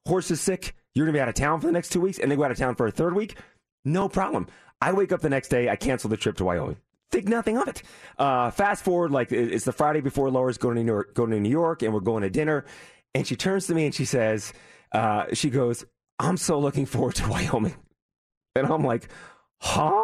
horse 0.07 0.31
is 0.31 0.41
sick. 0.41 0.75
You're 0.95 1.07
going 1.07 1.15
to 1.15 1.19
be 1.19 1.23
out 1.23 1.29
of 1.29 1.35
town 1.35 1.61
for 1.61 1.67
the 1.67 1.73
next 1.73 1.91
two 1.91 2.01
weeks, 2.01 2.19
and 2.19 2.31
they 2.31 2.37
go 2.37 2.45
out 2.45 2.51
of 2.51 2.59
town 2.59 2.75
for 2.75 2.87
a 2.87 2.91
third 2.91 3.15
week. 3.15 3.37
No 3.85 4.09
problem. 4.09 4.47
I 4.81 4.93
wake 4.93 5.13
up 5.13 5.21
the 5.21 5.29
next 5.31 5.49
day. 5.49 5.69
I 5.69 5.77
cancel 5.77 6.11
the 6.11 6.17
trip 6.17 6.37
to 6.39 6.45
Wyoming. 6.45 6.77
Think 7.11 7.27
nothing 7.27 7.57
of 7.57 7.69
it. 7.69 7.83
Uh, 8.19 8.51
fast 8.51 8.85
forward, 8.85 9.11
like 9.11 9.33
it's 9.33 9.65
the 9.65 9.73
Friday 9.73 10.01
before 10.01 10.31
Laura's 10.31 10.59
going 10.59 10.77
to 10.77 10.83
New 10.83 10.93
York, 10.93 11.15
going 11.15 11.31
to 11.31 11.41
New 11.41 11.49
York, 11.49 11.83
and 11.83 11.95
we're 11.95 12.01
going 12.01 12.23
to 12.23 12.31
dinner. 12.31 12.65
And 13.15 13.27
she 13.27 13.37
turns 13.37 13.67
to 13.69 13.75
me 13.75 13.87
and 13.87 13.95
she 13.95 14.05
says, 14.05 14.53
uh, 14.93 15.25
"She 15.33 15.49
goes, 15.51 15.85
I'm 16.19 16.37
so 16.37 16.59
looking 16.59 16.85
forward 16.85 17.15
to 17.17 17.29
Wyoming." 17.31 17.77
And 18.55 18.67
I'm 18.67 18.85
like, 18.85 19.09
huh? 19.61 20.03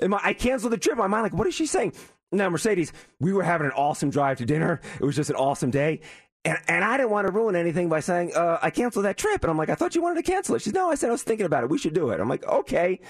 And 0.00 0.10
my, 0.10 0.20
I 0.22 0.34
canceled 0.34 0.72
the 0.72 0.78
trip. 0.78 0.96
My 0.96 1.06
mind, 1.08 1.24
like, 1.24 1.34
what 1.34 1.46
is 1.48 1.54
she 1.54 1.66
saying? 1.66 1.94
Now, 2.32 2.48
Mercedes, 2.48 2.92
we 3.18 3.32
were 3.32 3.42
having 3.42 3.66
an 3.66 3.72
awesome 3.72 4.10
drive 4.10 4.38
to 4.38 4.46
dinner. 4.46 4.80
It 5.00 5.04
was 5.04 5.16
just 5.16 5.30
an 5.30 5.36
awesome 5.36 5.70
day. 5.70 6.00
And, 6.44 6.58
and 6.68 6.84
I 6.84 6.96
didn't 6.96 7.10
want 7.10 7.26
to 7.26 7.32
ruin 7.32 7.56
anything 7.56 7.88
by 7.88 8.00
saying, 8.00 8.32
uh, 8.34 8.58
I 8.62 8.70
canceled 8.70 9.04
that 9.04 9.16
trip. 9.16 9.42
And 9.42 9.50
I'm 9.50 9.58
like, 9.58 9.68
I 9.68 9.74
thought 9.74 9.94
you 9.94 10.02
wanted 10.02 10.24
to 10.24 10.30
cancel 10.30 10.54
it. 10.54 10.62
She's, 10.62 10.72
no, 10.72 10.90
I 10.90 10.94
said, 10.94 11.08
I 11.08 11.12
was 11.12 11.22
thinking 11.22 11.46
about 11.46 11.64
it. 11.64 11.70
We 11.70 11.78
should 11.78 11.92
do 11.92 12.10
it. 12.10 12.20
I'm 12.20 12.28
like, 12.28 12.46
okay. 12.46 13.00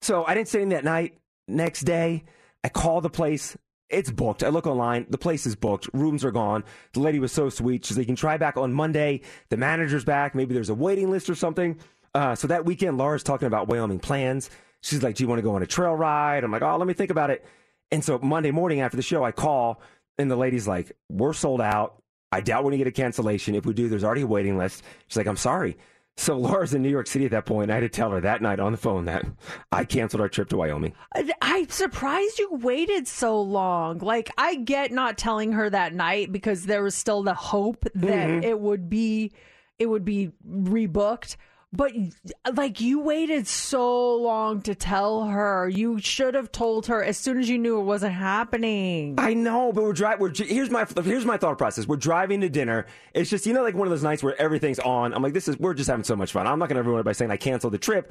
So 0.00 0.24
I 0.26 0.34
didn't 0.34 0.48
say 0.48 0.58
anything 0.60 0.76
that 0.76 0.84
night. 0.84 1.18
Next 1.48 1.82
day, 1.82 2.24
I 2.62 2.68
call 2.68 3.00
the 3.00 3.10
place. 3.10 3.56
It's 3.88 4.10
booked. 4.10 4.44
I 4.44 4.50
look 4.50 4.66
online. 4.66 5.06
The 5.08 5.16
place 5.16 5.46
is 5.46 5.56
booked. 5.56 5.88
Rooms 5.94 6.24
are 6.24 6.30
gone. 6.30 6.62
The 6.92 7.00
lady 7.00 7.18
was 7.18 7.32
so 7.32 7.48
sweet. 7.48 7.86
She's 7.86 7.96
like, 7.96 8.04
you 8.04 8.08
can 8.08 8.16
try 8.16 8.36
back 8.36 8.58
on 8.58 8.72
Monday. 8.74 9.22
The 9.48 9.56
manager's 9.56 10.04
back. 10.04 10.34
Maybe 10.34 10.52
there's 10.52 10.68
a 10.68 10.74
waiting 10.74 11.10
list 11.10 11.30
or 11.30 11.34
something. 11.34 11.78
Uh, 12.14 12.34
so 12.34 12.48
that 12.48 12.66
weekend, 12.66 12.98
Laura's 12.98 13.22
talking 13.22 13.46
about 13.46 13.68
Wyoming 13.68 13.98
plans. 13.98 14.50
She's 14.82 15.02
like, 15.02 15.16
do 15.16 15.24
you 15.24 15.28
want 15.28 15.38
to 15.38 15.42
go 15.42 15.54
on 15.54 15.62
a 15.62 15.66
trail 15.66 15.94
ride? 15.94 16.44
I'm 16.44 16.52
like, 16.52 16.62
oh, 16.62 16.76
let 16.76 16.86
me 16.86 16.94
think 16.94 17.10
about 17.10 17.30
it. 17.30 17.44
And 17.90 18.04
so 18.04 18.18
Monday 18.18 18.50
morning 18.50 18.80
after 18.80 18.96
the 18.96 19.02
show, 19.02 19.24
I 19.24 19.32
call 19.32 19.80
and 20.18 20.30
the 20.30 20.36
lady's 20.36 20.68
like, 20.68 20.92
we're 21.08 21.32
sold 21.32 21.60
out. 21.60 22.02
I 22.32 22.40
doubt 22.40 22.62
we're 22.64 22.70
going 22.70 22.78
to 22.80 22.84
get 22.84 22.90
a 22.98 23.02
cancellation. 23.02 23.54
If 23.54 23.64
we 23.64 23.72
do, 23.72 23.88
there's 23.88 24.04
already 24.04 24.22
a 24.22 24.26
waiting 24.26 24.58
list. 24.58 24.82
She's 25.06 25.16
like, 25.16 25.26
I'm 25.26 25.36
sorry. 25.36 25.78
So 26.18 26.36
Laura's 26.36 26.74
in 26.74 26.82
New 26.82 26.88
York 26.90 27.06
City 27.06 27.24
at 27.24 27.30
that 27.30 27.46
point. 27.46 27.70
I 27.70 27.74
had 27.74 27.80
to 27.80 27.88
tell 27.88 28.10
her 28.10 28.20
that 28.20 28.42
night 28.42 28.58
on 28.58 28.72
the 28.72 28.78
phone 28.78 29.04
that 29.04 29.24
I 29.70 29.84
canceled 29.84 30.20
our 30.20 30.28
trip 30.28 30.48
to 30.48 30.56
Wyoming. 30.56 30.92
I- 31.14 31.32
I'm 31.40 31.68
surprised 31.68 32.38
you 32.40 32.48
waited 32.54 33.06
so 33.06 33.40
long. 33.40 33.98
Like, 33.98 34.28
I 34.36 34.56
get 34.56 34.90
not 34.90 35.16
telling 35.16 35.52
her 35.52 35.70
that 35.70 35.94
night 35.94 36.32
because 36.32 36.66
there 36.66 36.82
was 36.82 36.96
still 36.96 37.22
the 37.22 37.34
hope 37.34 37.84
that 37.94 37.94
Mhm. 37.94 38.42
it 38.42 38.58
would 38.58 38.90
be, 38.90 39.32
it 39.78 39.86
would 39.86 40.04
be 40.04 40.32
rebooked. 40.46 41.36
But 41.70 41.92
like, 42.54 42.80
you 42.80 43.00
waited 43.00 43.46
so 43.46 44.16
long 44.16 44.62
to 44.62 44.74
tell 44.74 45.24
her. 45.24 45.68
You 45.68 45.98
should 46.00 46.34
have 46.34 46.50
told 46.50 46.86
her 46.86 47.04
as 47.04 47.18
soon 47.18 47.38
as 47.38 47.48
you 47.48 47.58
knew 47.58 47.78
it 47.78 47.84
wasn't 47.84 48.14
happening. 48.14 49.16
I 49.18 49.34
know, 49.34 49.70
but 49.72 49.84
we're 49.84 49.92
driving. 49.92 50.20
We're 50.20 50.32
here's 50.34 50.70
my 50.70 50.86
here's 51.02 51.26
my 51.26 51.36
thought 51.36 51.58
process. 51.58 51.86
We're 51.86 51.96
driving 51.96 52.40
to 52.40 52.48
dinner. 52.48 52.86
It's 53.12 53.28
just 53.28 53.44
you 53.44 53.52
know 53.52 53.62
like 53.62 53.74
one 53.74 53.86
of 53.86 53.90
those 53.90 54.02
nights 54.02 54.22
where 54.22 54.40
everything's 54.40 54.78
on. 54.78 55.12
I'm 55.12 55.22
like, 55.22 55.34
this 55.34 55.46
is 55.46 55.58
we're 55.58 55.74
just 55.74 55.90
having 55.90 56.04
so 56.04 56.16
much 56.16 56.32
fun. 56.32 56.46
I'm 56.46 56.58
not 56.58 56.70
to 56.70 56.82
ruin 56.82 57.00
it 57.00 57.04
by 57.04 57.12
saying 57.12 57.30
I 57.30 57.36
canceled 57.36 57.74
the 57.74 57.78
trip. 57.78 58.10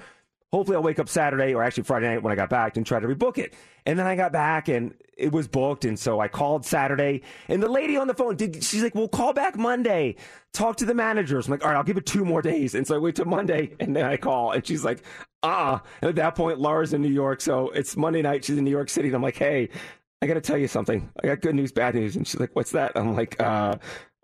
Hopefully, 0.52 0.76
I'll 0.78 0.84
wake 0.84 1.00
up 1.00 1.10
Saturday 1.10 1.54
or 1.54 1.64
actually 1.64 1.84
Friday 1.84 2.08
night 2.08 2.24
when 2.24 2.32
I 2.32 2.36
got 2.36 2.50
back 2.50 2.78
and 2.78 2.86
try 2.86 3.00
to 3.00 3.08
rebook 3.08 3.38
it. 3.38 3.54
And 3.86 4.00
then 4.00 4.08
I 4.08 4.16
got 4.16 4.32
back 4.32 4.70
and 4.70 4.94
it 5.18 5.32
was 5.32 5.48
booked, 5.48 5.84
and 5.84 5.98
so 5.98 6.20
I 6.20 6.28
called 6.28 6.66
Saturday. 6.66 7.22
And 7.48 7.62
the 7.62 7.68
lady 7.70 7.98
on 7.98 8.08
the 8.08 8.14
phone 8.14 8.36
did. 8.36 8.64
She's 8.64 8.84
like, 8.84 8.96
"Well, 8.96 9.08
call 9.08 9.34
back 9.34 9.58
Monday. 9.58 10.16
Talk 10.54 10.78
to 10.78 10.86
the 10.86 10.94
managers." 10.94 11.48
I'm 11.48 11.52
like, 11.52 11.64
"All 11.64 11.72
right, 11.72 11.78
I'll 11.78 11.84
give 11.84 11.98
it 11.98 12.06
two 12.06 12.24
more 12.24 12.42
days." 12.42 12.76
And 12.76 12.86
so 12.86 12.96
I 12.96 13.00
wait 13.00 13.16
till 13.16 13.26
Monday, 13.26 13.76
and 13.80 13.96
then 13.96 14.06
I 14.06 14.18
call, 14.18 14.52
and 14.52 14.66
she's 14.66 14.86
like, 14.86 15.04
"Uh." 15.44 15.80
And 16.02 16.10
at 16.10 16.16
that 16.16 16.36
point, 16.36 16.60
Laura's 16.60 16.94
in 16.94 17.02
New 17.02 17.12
York, 17.12 17.42
so 17.42 17.70
it's 17.72 17.98
Monday 17.98 18.22
night. 18.22 18.46
She's 18.46 18.58
in 18.58 18.64
New 18.64 18.72
York 18.72 18.90
City, 18.90 19.08
and 19.10 19.16
I'm 19.16 19.24
like, 19.24 19.38
"Hey." 19.38 19.70
I 20.20 20.26
got 20.26 20.34
to 20.34 20.42
tell 20.42 20.58
you 20.58 20.68
something. 20.68 21.12
I 21.24 21.28
got 21.28 21.42
good 21.42 21.54
news, 21.54 21.72
bad 21.72 21.94
news. 21.94 22.16
And 22.16 22.28
she's 22.28 22.40
like, 22.40 22.56
what's 22.56 22.72
that? 22.72 22.94
I'm 22.96 23.16
like, 23.16 23.40
uh, 23.40 23.76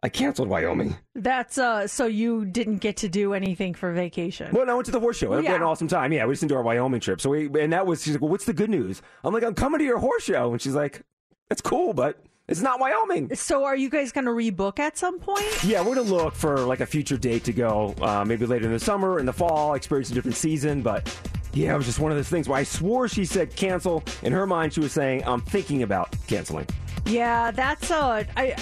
I 0.04 0.10
canceled 0.10 0.50
Wyoming. 0.50 0.98
That's 1.16 1.58
uh, 1.58 1.88
so 1.88 2.06
you 2.06 2.44
didn't 2.44 2.80
get 2.80 2.98
to 2.98 3.08
do 3.10 3.34
anything 3.34 3.74
for 3.74 3.94
vacation. 3.94 4.52
Well, 4.52 4.66
no, 4.66 4.74
I 4.74 4.76
went 4.76 4.86
to 4.88 4.92
the 4.92 5.00
horse 5.00 5.18
show. 5.18 5.30
We 5.30 5.46
had 5.46 5.56
an 5.56 5.64
awesome 5.64 5.88
time. 5.88 6.12
Yeah, 6.12 6.26
we 6.26 6.34
just 6.34 6.42
didn't 6.42 6.50
do 6.50 6.56
our 6.58 6.62
Wyoming 6.62 7.00
trip. 7.00 7.22
So 7.22 7.30
we, 7.30 7.46
and 7.60 7.72
that 7.72 7.88
was, 7.88 8.04
she's 8.04 8.16
like, 8.16 8.22
well, 8.22 8.30
what's 8.30 8.44
the 8.44 8.54
good 8.54 8.70
news? 8.70 9.02
I'm 9.24 9.34
like, 9.34 9.44
I'm 9.44 9.56
coming 9.56 9.80
to 9.80 9.86
your 9.86 10.00
horse 10.00 10.24
show. 10.24 10.52
And 10.52 10.62
she's 10.62 10.76
like, 10.76 11.04
that's 11.48 11.62
cool, 11.62 11.94
but 11.94 12.22
it's 12.50 12.60
not 12.60 12.82
Wyoming. 12.82 13.34
So 13.36 13.64
are 13.64 13.78
you 13.78 13.90
guys 13.90 14.12
going 14.12 14.26
to 14.26 14.32
rebook 14.32 14.78
at 14.78 14.98
some 14.98 15.20
point? 15.20 15.64
Yeah, 15.64 15.80
we're 15.80 15.96
going 15.96 16.08
to 16.08 16.14
look 16.14 16.36
for 16.36 16.58
like 16.60 16.82
a 16.82 16.86
future 16.86 17.18
date 17.18 17.46
to 17.46 17.54
go, 17.54 17.96
uh, 18.02 18.26
maybe 18.26 18.46
later 18.46 18.66
in 18.66 18.74
the 18.74 18.80
summer, 18.80 19.20
in 19.20 19.26
the 19.26 19.32
fall, 19.32 19.74
experience 19.76 20.12
a 20.12 20.14
different 20.14 20.36
season. 20.36 20.82
But 20.82 21.18
yeah, 21.54 21.74
it 21.74 21.78
was 21.78 21.86
just 21.86 22.00
one 22.00 22.12
of 22.12 22.18
those 22.18 22.28
things 22.28 22.50
where 22.50 22.60
I 22.60 22.64
swore 22.64 23.08
she 23.08 23.24
said 23.24 23.56
cancel. 23.56 24.04
In 24.24 24.34
her 24.34 24.46
mind, 24.46 24.74
she 24.74 24.82
was 24.82 24.92
saying, 24.92 25.24
I'm 25.26 25.40
thinking 25.40 25.84
about 25.84 26.14
canceling. 26.28 26.68
Yeah, 27.06 27.52
that's 27.52 27.92
a. 27.92 28.26
I, 28.38 28.56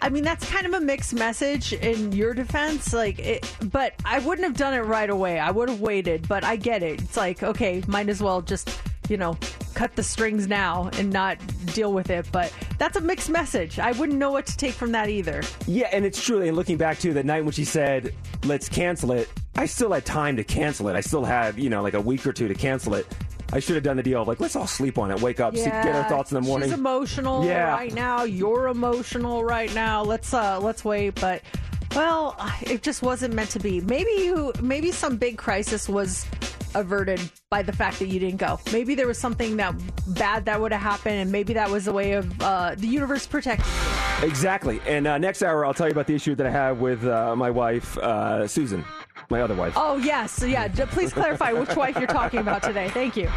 I 0.00 0.10
mean, 0.10 0.22
that's 0.22 0.48
kind 0.48 0.66
of 0.66 0.74
a 0.74 0.80
mixed 0.80 1.14
message 1.14 1.72
in 1.72 2.12
your 2.12 2.34
defense. 2.34 2.92
Like, 2.92 3.18
it, 3.18 3.56
but 3.70 3.94
I 4.04 4.18
wouldn't 4.20 4.46
have 4.46 4.56
done 4.56 4.74
it 4.74 4.80
right 4.80 5.10
away. 5.10 5.38
I 5.38 5.50
would 5.50 5.68
have 5.68 5.80
waited. 5.80 6.28
But 6.28 6.44
I 6.44 6.56
get 6.56 6.82
it. 6.82 7.00
It's 7.02 7.16
like, 7.16 7.42
okay, 7.42 7.82
might 7.86 8.08
as 8.08 8.22
well 8.22 8.40
just, 8.42 8.80
you 9.08 9.16
know, 9.16 9.36
cut 9.74 9.96
the 9.96 10.02
strings 10.02 10.46
now 10.46 10.90
and 10.94 11.12
not 11.12 11.38
deal 11.74 11.92
with 11.92 12.10
it. 12.10 12.26
But 12.30 12.52
that's 12.78 12.96
a 12.96 13.00
mixed 13.00 13.30
message. 13.30 13.78
I 13.78 13.92
wouldn't 13.92 14.18
know 14.18 14.30
what 14.30 14.46
to 14.46 14.56
take 14.56 14.74
from 14.74 14.92
that 14.92 15.08
either. 15.08 15.42
Yeah, 15.66 15.88
and 15.92 16.04
it's 16.04 16.22
true. 16.22 16.42
And 16.42 16.56
looking 16.56 16.76
back 16.76 16.98
to 17.00 17.12
the 17.12 17.22
night 17.22 17.44
when 17.44 17.52
she 17.52 17.64
said, 17.64 18.14
let's 18.44 18.68
cancel 18.68 19.12
it, 19.12 19.28
I 19.56 19.66
still 19.66 19.92
had 19.92 20.04
time 20.04 20.36
to 20.36 20.44
cancel 20.44 20.88
it. 20.88 20.96
I 20.96 21.00
still 21.00 21.24
had, 21.24 21.58
you 21.58 21.70
know, 21.70 21.82
like 21.82 21.94
a 21.94 22.00
week 22.00 22.26
or 22.26 22.32
two 22.32 22.46
to 22.48 22.54
cancel 22.54 22.94
it. 22.94 23.06
I 23.52 23.60
should 23.60 23.76
have 23.76 23.84
done 23.84 23.96
the 23.96 24.02
deal 24.02 24.20
of 24.20 24.28
like, 24.28 24.40
let's 24.40 24.56
all 24.56 24.66
sleep 24.66 24.98
on 24.98 25.10
it, 25.10 25.20
wake 25.22 25.40
up, 25.40 25.56
see, 25.56 25.64
get 25.64 25.94
our 25.94 26.04
thoughts 26.08 26.30
in 26.32 26.34
the 26.40 26.46
morning. 26.46 26.68
She's 26.68 26.78
emotional 26.78 27.44
Yeah. 27.44 27.70
right 27.72 27.94
now. 27.94 28.24
You're 28.24 28.68
emotional 28.68 29.42
right 29.44 29.74
now. 29.74 30.02
Let's 30.02 30.34
uh 30.34 30.58
let's 30.60 30.84
wait, 30.84 31.18
but 31.20 31.42
well, 31.96 32.36
it 32.60 32.82
just 32.82 33.02
wasn't 33.02 33.32
meant 33.34 33.50
to 33.50 33.58
be. 33.58 33.80
Maybe 33.80 34.10
you 34.18 34.52
maybe 34.60 34.92
some 34.92 35.16
big 35.16 35.38
crisis 35.38 35.88
was 35.88 36.26
averted 36.74 37.18
by 37.48 37.62
the 37.62 37.72
fact 37.72 37.98
that 37.98 38.08
you 38.08 38.20
didn't 38.20 38.36
go. 38.36 38.60
Maybe 38.72 38.94
there 38.94 39.06
was 39.06 39.16
something 39.18 39.56
that 39.56 39.74
bad 40.08 40.44
that 40.44 40.60
would 40.60 40.70
have 40.72 40.82
happened 40.82 41.14
and 41.16 41.32
maybe 41.32 41.54
that 41.54 41.70
was 41.70 41.88
a 41.88 41.92
way 41.92 42.12
of 42.12 42.40
uh 42.42 42.74
the 42.76 42.86
universe 42.86 43.26
protecting 43.26 43.64
you. 43.64 44.26
Exactly. 44.28 44.80
And 44.86 45.06
uh, 45.06 45.16
next 45.16 45.42
hour, 45.42 45.64
I'll 45.64 45.72
tell 45.72 45.86
you 45.86 45.92
about 45.92 46.06
the 46.08 46.14
issue 46.14 46.34
that 46.34 46.46
I 46.46 46.50
have 46.50 46.80
with 46.80 47.04
uh, 47.06 47.34
my 47.36 47.50
wife, 47.50 47.96
uh, 47.98 48.48
Susan, 48.48 48.84
my 49.30 49.40
other 49.42 49.54
wife. 49.54 49.74
Oh, 49.76 49.96
yes. 49.96 50.42
Yeah, 50.46 50.68
please 50.68 51.12
clarify 51.12 51.52
which 51.52 51.74
wife 51.76 51.96
you're 51.98 52.06
talking 52.06 52.40
about 52.40 52.62
today. 52.62 52.88
Thank 52.88 53.16
you. 53.16 53.28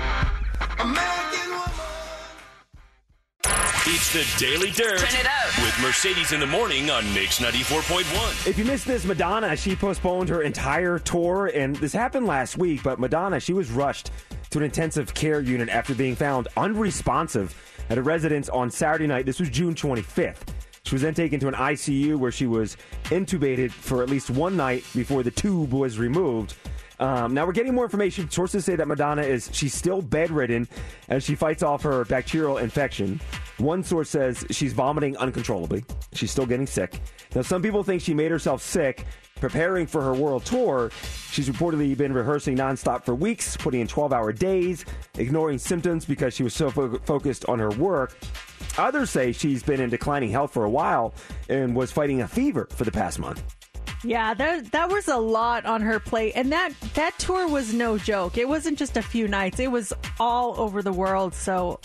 It's 3.83 4.13
the 4.13 4.45
Daily 4.45 4.69
Dirt 4.71 4.99
Turn 4.99 5.19
it 5.19 5.25
up. 5.25 5.57
with 5.63 5.77
Mercedes 5.81 6.31
in 6.33 6.39
the 6.39 6.45
morning 6.45 6.89
on 6.91 7.03
Mix 7.15 7.39
94.1. 7.39 8.47
If 8.47 8.57
you 8.57 8.63
missed 8.63 8.85
this, 8.85 9.05
Madonna, 9.05 9.55
she 9.57 9.75
postponed 9.75 10.29
her 10.29 10.43
entire 10.43 10.99
tour, 10.99 11.47
and 11.47 11.75
this 11.77 11.91
happened 11.91 12.27
last 12.27 12.57
week, 12.57 12.83
but 12.83 12.99
Madonna, 12.99 13.39
she 13.39 13.53
was 13.53 13.71
rushed 13.71 14.11
to 14.51 14.59
an 14.59 14.63
intensive 14.63 15.13
care 15.13 15.41
unit 15.41 15.67
after 15.69 15.95
being 15.95 16.15
found 16.15 16.47
unresponsive 16.57 17.55
at 17.89 17.97
a 17.97 18.01
residence 18.01 18.49
on 18.49 18.69
Saturday 18.69 19.07
night. 19.07 19.25
This 19.25 19.39
was 19.39 19.49
June 19.49 19.73
25th. 19.73 20.50
She 20.91 20.95
was 20.95 21.03
then 21.03 21.13
taken 21.13 21.39
to 21.39 21.47
an 21.47 21.53
ICU 21.53 22.17
where 22.17 22.33
she 22.33 22.47
was 22.47 22.75
intubated 23.05 23.71
for 23.71 24.03
at 24.03 24.09
least 24.09 24.29
one 24.29 24.57
night 24.57 24.83
before 24.93 25.23
the 25.23 25.31
tube 25.31 25.71
was 25.71 25.97
removed. 25.97 26.55
Um, 26.99 27.33
now 27.33 27.45
we're 27.45 27.53
getting 27.53 27.73
more 27.73 27.85
information. 27.85 28.29
Sources 28.29 28.65
say 28.65 28.75
that 28.75 28.89
Madonna 28.89 29.21
is 29.21 29.49
she's 29.53 29.73
still 29.73 30.01
bedridden 30.01 30.67
as 31.07 31.23
she 31.23 31.33
fights 31.33 31.63
off 31.63 31.81
her 31.83 32.03
bacterial 32.03 32.57
infection. 32.57 33.21
One 33.57 33.85
source 33.85 34.09
says 34.09 34.45
she's 34.51 34.73
vomiting 34.73 35.15
uncontrollably. 35.15 35.85
She's 36.11 36.29
still 36.29 36.45
getting 36.45 36.67
sick. 36.67 36.99
Now 37.35 37.41
some 37.41 37.61
people 37.61 37.83
think 37.83 38.01
she 38.01 38.13
made 38.13 38.29
herself 38.29 38.61
sick 38.61 39.05
preparing 39.39 39.87
for 39.87 40.01
her 40.01 40.13
world 40.13 40.43
tour. 40.43 40.91
She's 41.31 41.47
reportedly 41.47 41.97
been 41.97 42.11
rehearsing 42.11 42.57
nonstop 42.57 43.05
for 43.05 43.15
weeks, 43.15 43.55
putting 43.55 43.79
in 43.79 43.87
12-hour 43.87 44.33
days, 44.33 44.83
ignoring 45.17 45.57
symptoms 45.57 46.03
because 46.03 46.33
she 46.33 46.43
was 46.43 46.53
so 46.53 46.69
fo- 46.69 46.99
focused 46.99 47.45
on 47.45 47.59
her 47.59 47.69
work. 47.69 48.17
Others 48.77 49.09
say 49.09 49.31
she's 49.31 49.63
been 49.63 49.81
in 49.81 49.89
declining 49.89 50.31
health 50.31 50.53
for 50.53 50.63
a 50.63 50.69
while 50.69 51.13
and 51.49 51.75
was 51.75 51.91
fighting 51.91 52.21
a 52.21 52.27
fever 52.27 52.67
for 52.71 52.83
the 52.83 52.91
past 52.91 53.19
month. 53.19 53.43
Yeah, 54.03 54.33
that 54.33 54.71
that 54.71 54.89
was 54.89 55.07
a 55.07 55.17
lot 55.17 55.65
on 55.65 55.81
her 55.81 55.99
plate, 55.99 56.33
and 56.35 56.51
that 56.51 56.73
that 56.95 57.17
tour 57.19 57.47
was 57.47 57.73
no 57.73 57.99
joke. 57.99 58.37
It 58.37 58.47
wasn't 58.47 58.79
just 58.79 58.97
a 58.97 59.01
few 59.01 59.27
nights; 59.27 59.59
it 59.59 59.71
was 59.71 59.93
all 60.19 60.59
over 60.59 60.81
the 60.81 60.91
world. 60.91 61.35
So, 61.35 61.79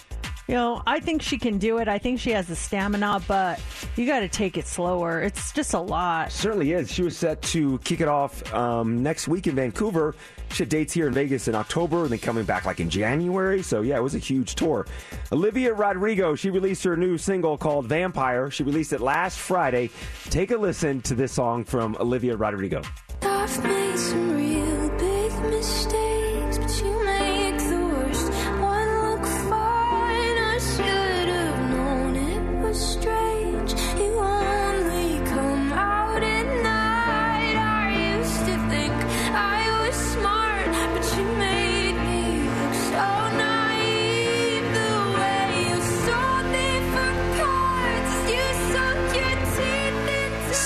you 0.48 0.54
know, 0.54 0.82
I 0.86 1.00
think 1.00 1.22
she 1.22 1.38
can 1.38 1.58
do 1.58 1.78
it. 1.78 1.88
I 1.88 1.98
think 1.98 2.20
she 2.20 2.30
has 2.30 2.46
the 2.46 2.56
stamina, 2.56 3.22
but 3.26 3.60
you 3.96 4.06
got 4.06 4.20
to 4.20 4.28
take 4.28 4.56
it 4.56 4.66
slower. 4.66 5.20
It's 5.20 5.52
just 5.52 5.74
a 5.74 5.80
lot. 5.80 6.30
Certainly 6.30 6.72
is. 6.72 6.92
She 6.92 7.02
was 7.02 7.16
set 7.16 7.42
to 7.42 7.78
kick 7.78 8.00
it 8.00 8.08
off 8.08 8.52
um, 8.54 9.02
next 9.02 9.26
week 9.26 9.46
in 9.46 9.56
Vancouver. 9.56 10.14
She 10.50 10.62
had 10.62 10.68
dates 10.68 10.92
here 10.92 11.08
in 11.08 11.12
Vegas 11.14 11.48
in 11.48 11.56
October 11.56 12.02
and 12.02 12.10
then 12.10 12.20
coming 12.20 12.44
back 12.44 12.64
like 12.64 12.78
in 12.78 12.88
January. 12.88 13.62
So, 13.62 13.82
yeah, 13.82 13.96
it 13.96 14.02
was 14.02 14.14
a 14.14 14.18
huge 14.18 14.54
tour. 14.54 14.86
Olivia 15.32 15.74
Rodrigo, 15.74 16.36
she 16.36 16.50
released 16.50 16.84
her 16.84 16.96
new 16.96 17.18
single 17.18 17.58
called 17.58 17.86
Vampire. 17.86 18.50
She 18.50 18.62
released 18.62 18.92
it 18.92 19.00
last 19.00 19.38
Friday. 19.38 19.90
Take 20.30 20.52
a 20.52 20.56
listen 20.56 21.02
to 21.02 21.14
this 21.14 21.32
song 21.32 21.64
from 21.64 21.96
Olivia 21.98 22.36
Rodrigo. 22.36 22.82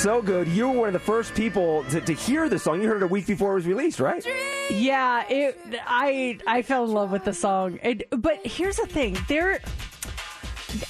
So 0.03 0.23
good. 0.23 0.49
You 0.49 0.67
were 0.71 0.79
one 0.79 0.89
of 0.89 0.93
the 0.95 0.99
first 0.99 1.35
people 1.35 1.85
to, 1.91 2.01
to 2.01 2.15
hear 2.15 2.49
the 2.49 2.59
song. 2.59 2.81
You 2.81 2.89
heard 2.89 3.03
it 3.03 3.03
a 3.03 3.07
week 3.07 3.27
before 3.27 3.53
it 3.53 3.57
was 3.57 3.67
released, 3.67 4.01
right? 4.01 4.27
Yeah, 4.71 5.27
it. 5.29 5.61
I 5.87 6.39
I 6.47 6.63
fell 6.63 6.85
in 6.85 6.93
love 6.93 7.11
with 7.11 7.25
the 7.25 7.35
song. 7.35 7.79
It, 7.83 8.09
but 8.11 8.39
here's 8.47 8.77
the 8.77 8.87
thing: 8.87 9.19
there, 9.29 9.61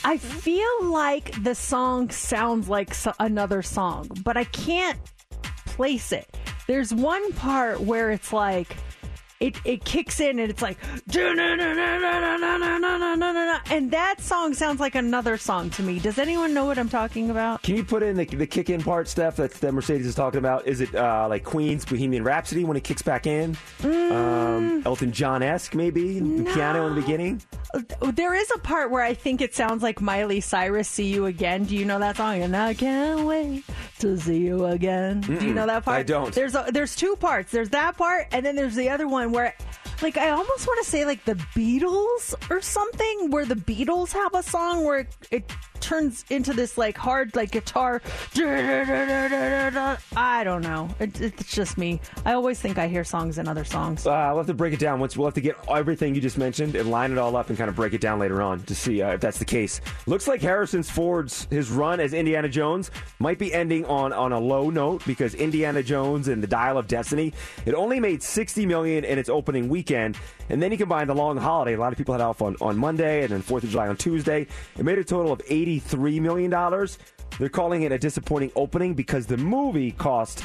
I 0.05 0.17
feel 0.17 0.85
like 0.85 1.43
the 1.43 1.57
song 1.57 2.11
sounds 2.11 2.69
like 2.69 2.95
so- 2.95 3.15
another 3.19 3.63
song, 3.63 4.09
but 4.23 4.37
I 4.37 4.45
can't 4.45 4.99
place 5.67 6.13
it. 6.13 6.29
There's 6.69 6.95
one 6.95 7.33
part 7.33 7.81
where 7.81 8.13
it's 8.13 8.33
like. 8.33 8.77
It, 9.41 9.57
it 9.65 9.85
kicks 9.87 10.21
in 10.21 10.39
and 10.39 10.51
it's 10.51 10.61
like 10.61 10.77
and 13.71 13.91
that 13.91 14.17
song 14.21 14.53
sounds 14.53 14.81
like 14.81 14.95
another 14.95 15.39
song 15.39 15.71
to 15.71 15.83
me. 15.83 15.99
Does 15.99 16.19
anyone 16.19 16.53
know 16.53 16.67
what 16.67 16.79
I'm 16.79 16.91
talking 16.91 17.31
about? 17.31 17.63
Can 17.63 17.77
you 17.77 17.85
put 17.85 18.03
in 18.03 18.17
the, 18.17 18.27
the 18.27 18.47
kick 18.47 18.69
in 18.69 18.83
part, 18.83 19.09
Steph, 19.09 19.37
that, 19.37 19.53
that 19.55 19.73
Mercedes 19.73 20.07
is 20.07 20.15
talking 20.15 20.39
about? 20.39 20.67
Is 20.67 20.83
it 20.83 20.95
uh, 20.95 21.27
like 21.29 21.45
Queen's 21.45 21.87
Bohemian 21.87 22.23
Rhapsody 22.23 22.65
when 22.65 22.77
it 22.77 22.85
kicks 22.85 23.01
back 23.01 23.27
in? 23.27 23.57
Mm. 23.81 24.13
Um, 24.13 24.83
Elton 24.85 25.13
John 25.13 25.43
esque, 25.43 25.75
maybe? 25.75 26.19
The 26.21 26.45
piano 26.45 26.87
in 26.89 26.95
the 26.95 27.01
beginning? 27.01 27.41
There 28.03 28.35
is 28.35 28.51
a 28.55 28.59
part 28.59 28.91
where 28.91 29.03
I 29.03 29.15
think 29.15 29.41
it 29.41 29.55
sounds 29.55 29.83
like 29.83 30.01
Miley 30.01 30.41
Cyrus 30.41 30.89
"See 30.89 31.07
You 31.15 31.27
Again." 31.27 31.65
Do 31.65 31.77
you 31.77 31.85
know 31.85 31.99
that 32.01 32.17
song? 32.17 32.43
And 32.43 32.57
I 32.57 32.75
can't 32.75 33.27
wait 33.27 33.65
to 34.01 34.19
see 34.19 34.39
you 34.39 34.67
again. 34.67 35.21
Do 35.21 35.33
you 35.35 35.39
Mm-mm, 35.39 35.55
know 35.55 35.67
that 35.67 35.85
part? 35.85 35.99
I 35.99 36.03
don't. 36.03 36.35
There's 36.35 36.55
a, 36.55 36.67
there's 36.73 36.97
two 36.97 37.15
parts. 37.17 37.53
There's 37.53 37.71
that 37.71 37.97
part, 37.97 38.27
and 38.33 38.45
then 38.45 38.57
there's 38.57 38.75
the 38.75 38.91
other 38.91 39.07
one 39.07 39.30
where, 39.33 39.55
like, 40.03 40.17
I 40.17 40.31
almost 40.31 40.67
want 40.67 40.85
to 40.85 40.91
say 40.91 41.05
like 41.05 41.25
the 41.25 41.35
Beatles 41.55 42.35
or 42.51 42.61
something, 42.61 43.31
where 43.31 43.47
the 43.47 43.55
Beatles 43.55 44.13
have 44.13 44.35
a 44.35 44.43
song 44.43 44.85
where 44.85 45.01
it, 45.01 45.17
it 45.31 45.53
turns 45.81 46.25
into 46.31 46.53
this 46.53 46.79
like 46.79 46.97
hard 46.97 47.35
like 47.37 47.51
guitar. 47.51 48.01
I 50.17 50.43
don't 50.45 50.63
know. 50.63 50.89
It, 50.99 51.21
it's 51.21 51.55
just 51.55 51.79
me. 51.79 52.01
I 52.25 52.33
always 52.35 52.61
think 52.61 52.79
I 52.79 52.89
hear 52.89 53.05
songs 53.05 53.39
in 53.39 53.49
other 53.49 53.65
songs. 53.65 54.07
Uh, 54.07 54.29
we'll 54.29 54.39
have 54.39 54.47
to 54.47 54.55
break 54.55 54.73
it 54.73 54.81
down. 54.81 55.01
Once 55.01 55.17
we'll 55.17 55.27
have 55.27 55.35
to 55.35 55.41
get 55.41 55.57
everything 55.69 56.15
you 56.15 56.21
just 56.21 56.39
mentioned 56.39 56.75
and 56.75 56.91
line 56.91 57.13
it 57.13 57.19
all 57.19 57.37
up 57.37 57.49
and 57.49 57.59
kind 57.59 57.69
of 57.69 57.77
break 57.77 57.95
it 57.95 58.01
down 58.01 58.19
later 58.19 58.43
on 58.43 58.61
to 58.65 58.75
see 58.75 59.03
uh, 59.03 59.13
if 59.13 59.21
that's 59.21 59.39
the 59.39 59.45
case. 59.45 59.81
Looks 60.07 60.29
like 60.29 60.41
Harrison 60.41 60.83
Ford's 60.83 61.47
his 61.51 61.71
run 61.71 62.01
as 62.01 62.13
Indiana 62.13 62.49
Jones 62.49 62.91
might 63.19 63.39
be 63.39 63.53
ending 63.53 63.85
on 63.87 64.13
on 64.13 64.33
a 64.33 64.39
low 64.39 64.71
note 64.71 65.05
because 65.07 65.35
Indiana 65.35 65.83
Jones 65.83 66.29
and 66.29 66.43
the 66.43 66.47
Dial 66.47 66.79
of 66.79 66.87
Destiny 66.87 67.33
it 67.67 67.75
only 67.75 68.01
made 68.01 68.23
sixty 68.23 68.67
million 68.67 69.05
in 69.05 69.19
its 69.19 69.29
opening 69.29 69.69
weekend, 69.69 70.19
and 70.51 70.63
then 70.63 70.73
you 70.73 70.79
combine 70.79 71.07
the 71.07 71.15
long 71.15 71.37
holiday. 71.37 71.75
A 71.75 71.81
lot 71.81 71.93
of 71.93 71.99
people 71.99 72.13
had 72.13 72.21
off 72.21 72.43
on 72.43 72.57
on 72.61 72.77
Monday 72.77 73.23
and 73.23 73.31
then 73.31 73.43
Fourth 73.43 73.65
of 73.65 73.71
July 73.71 73.89
on 73.89 73.97
Tuesday. 73.97 74.47
It 74.79 74.85
made 74.85 74.99
a 74.99 75.05
total 75.05 75.33
of 75.33 75.41
eighty 75.49 75.79
three 75.79 76.21
million 76.21 76.51
dollars. 76.51 76.99
They're 77.39 77.49
calling 77.49 77.83
it 77.83 77.93
a 77.93 77.99
disappointing 77.99 78.53
opening 78.55 78.95
because 78.95 79.27
the 79.27 79.37
movie 79.37 79.93
cost 79.93 80.45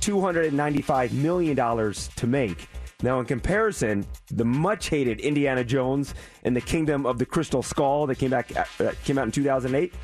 $295 0.00 1.12
million 1.12 1.56
to 1.56 2.26
make. 2.26 2.68
Now, 3.02 3.20
in 3.20 3.26
comparison, 3.26 4.06
the 4.30 4.44
much 4.44 4.88
hated 4.88 5.20
Indiana 5.20 5.64
Jones 5.64 6.14
and 6.44 6.54
the 6.54 6.60
Kingdom 6.60 7.06
of 7.06 7.18
the 7.18 7.26
Crystal 7.26 7.62
Skull 7.62 8.06
that 8.06 8.16
came 8.16 8.30
back 8.30 8.54
uh, 8.56 8.92
came 9.04 9.18
out 9.18 9.24
in 9.24 9.32
2008, 9.32 9.94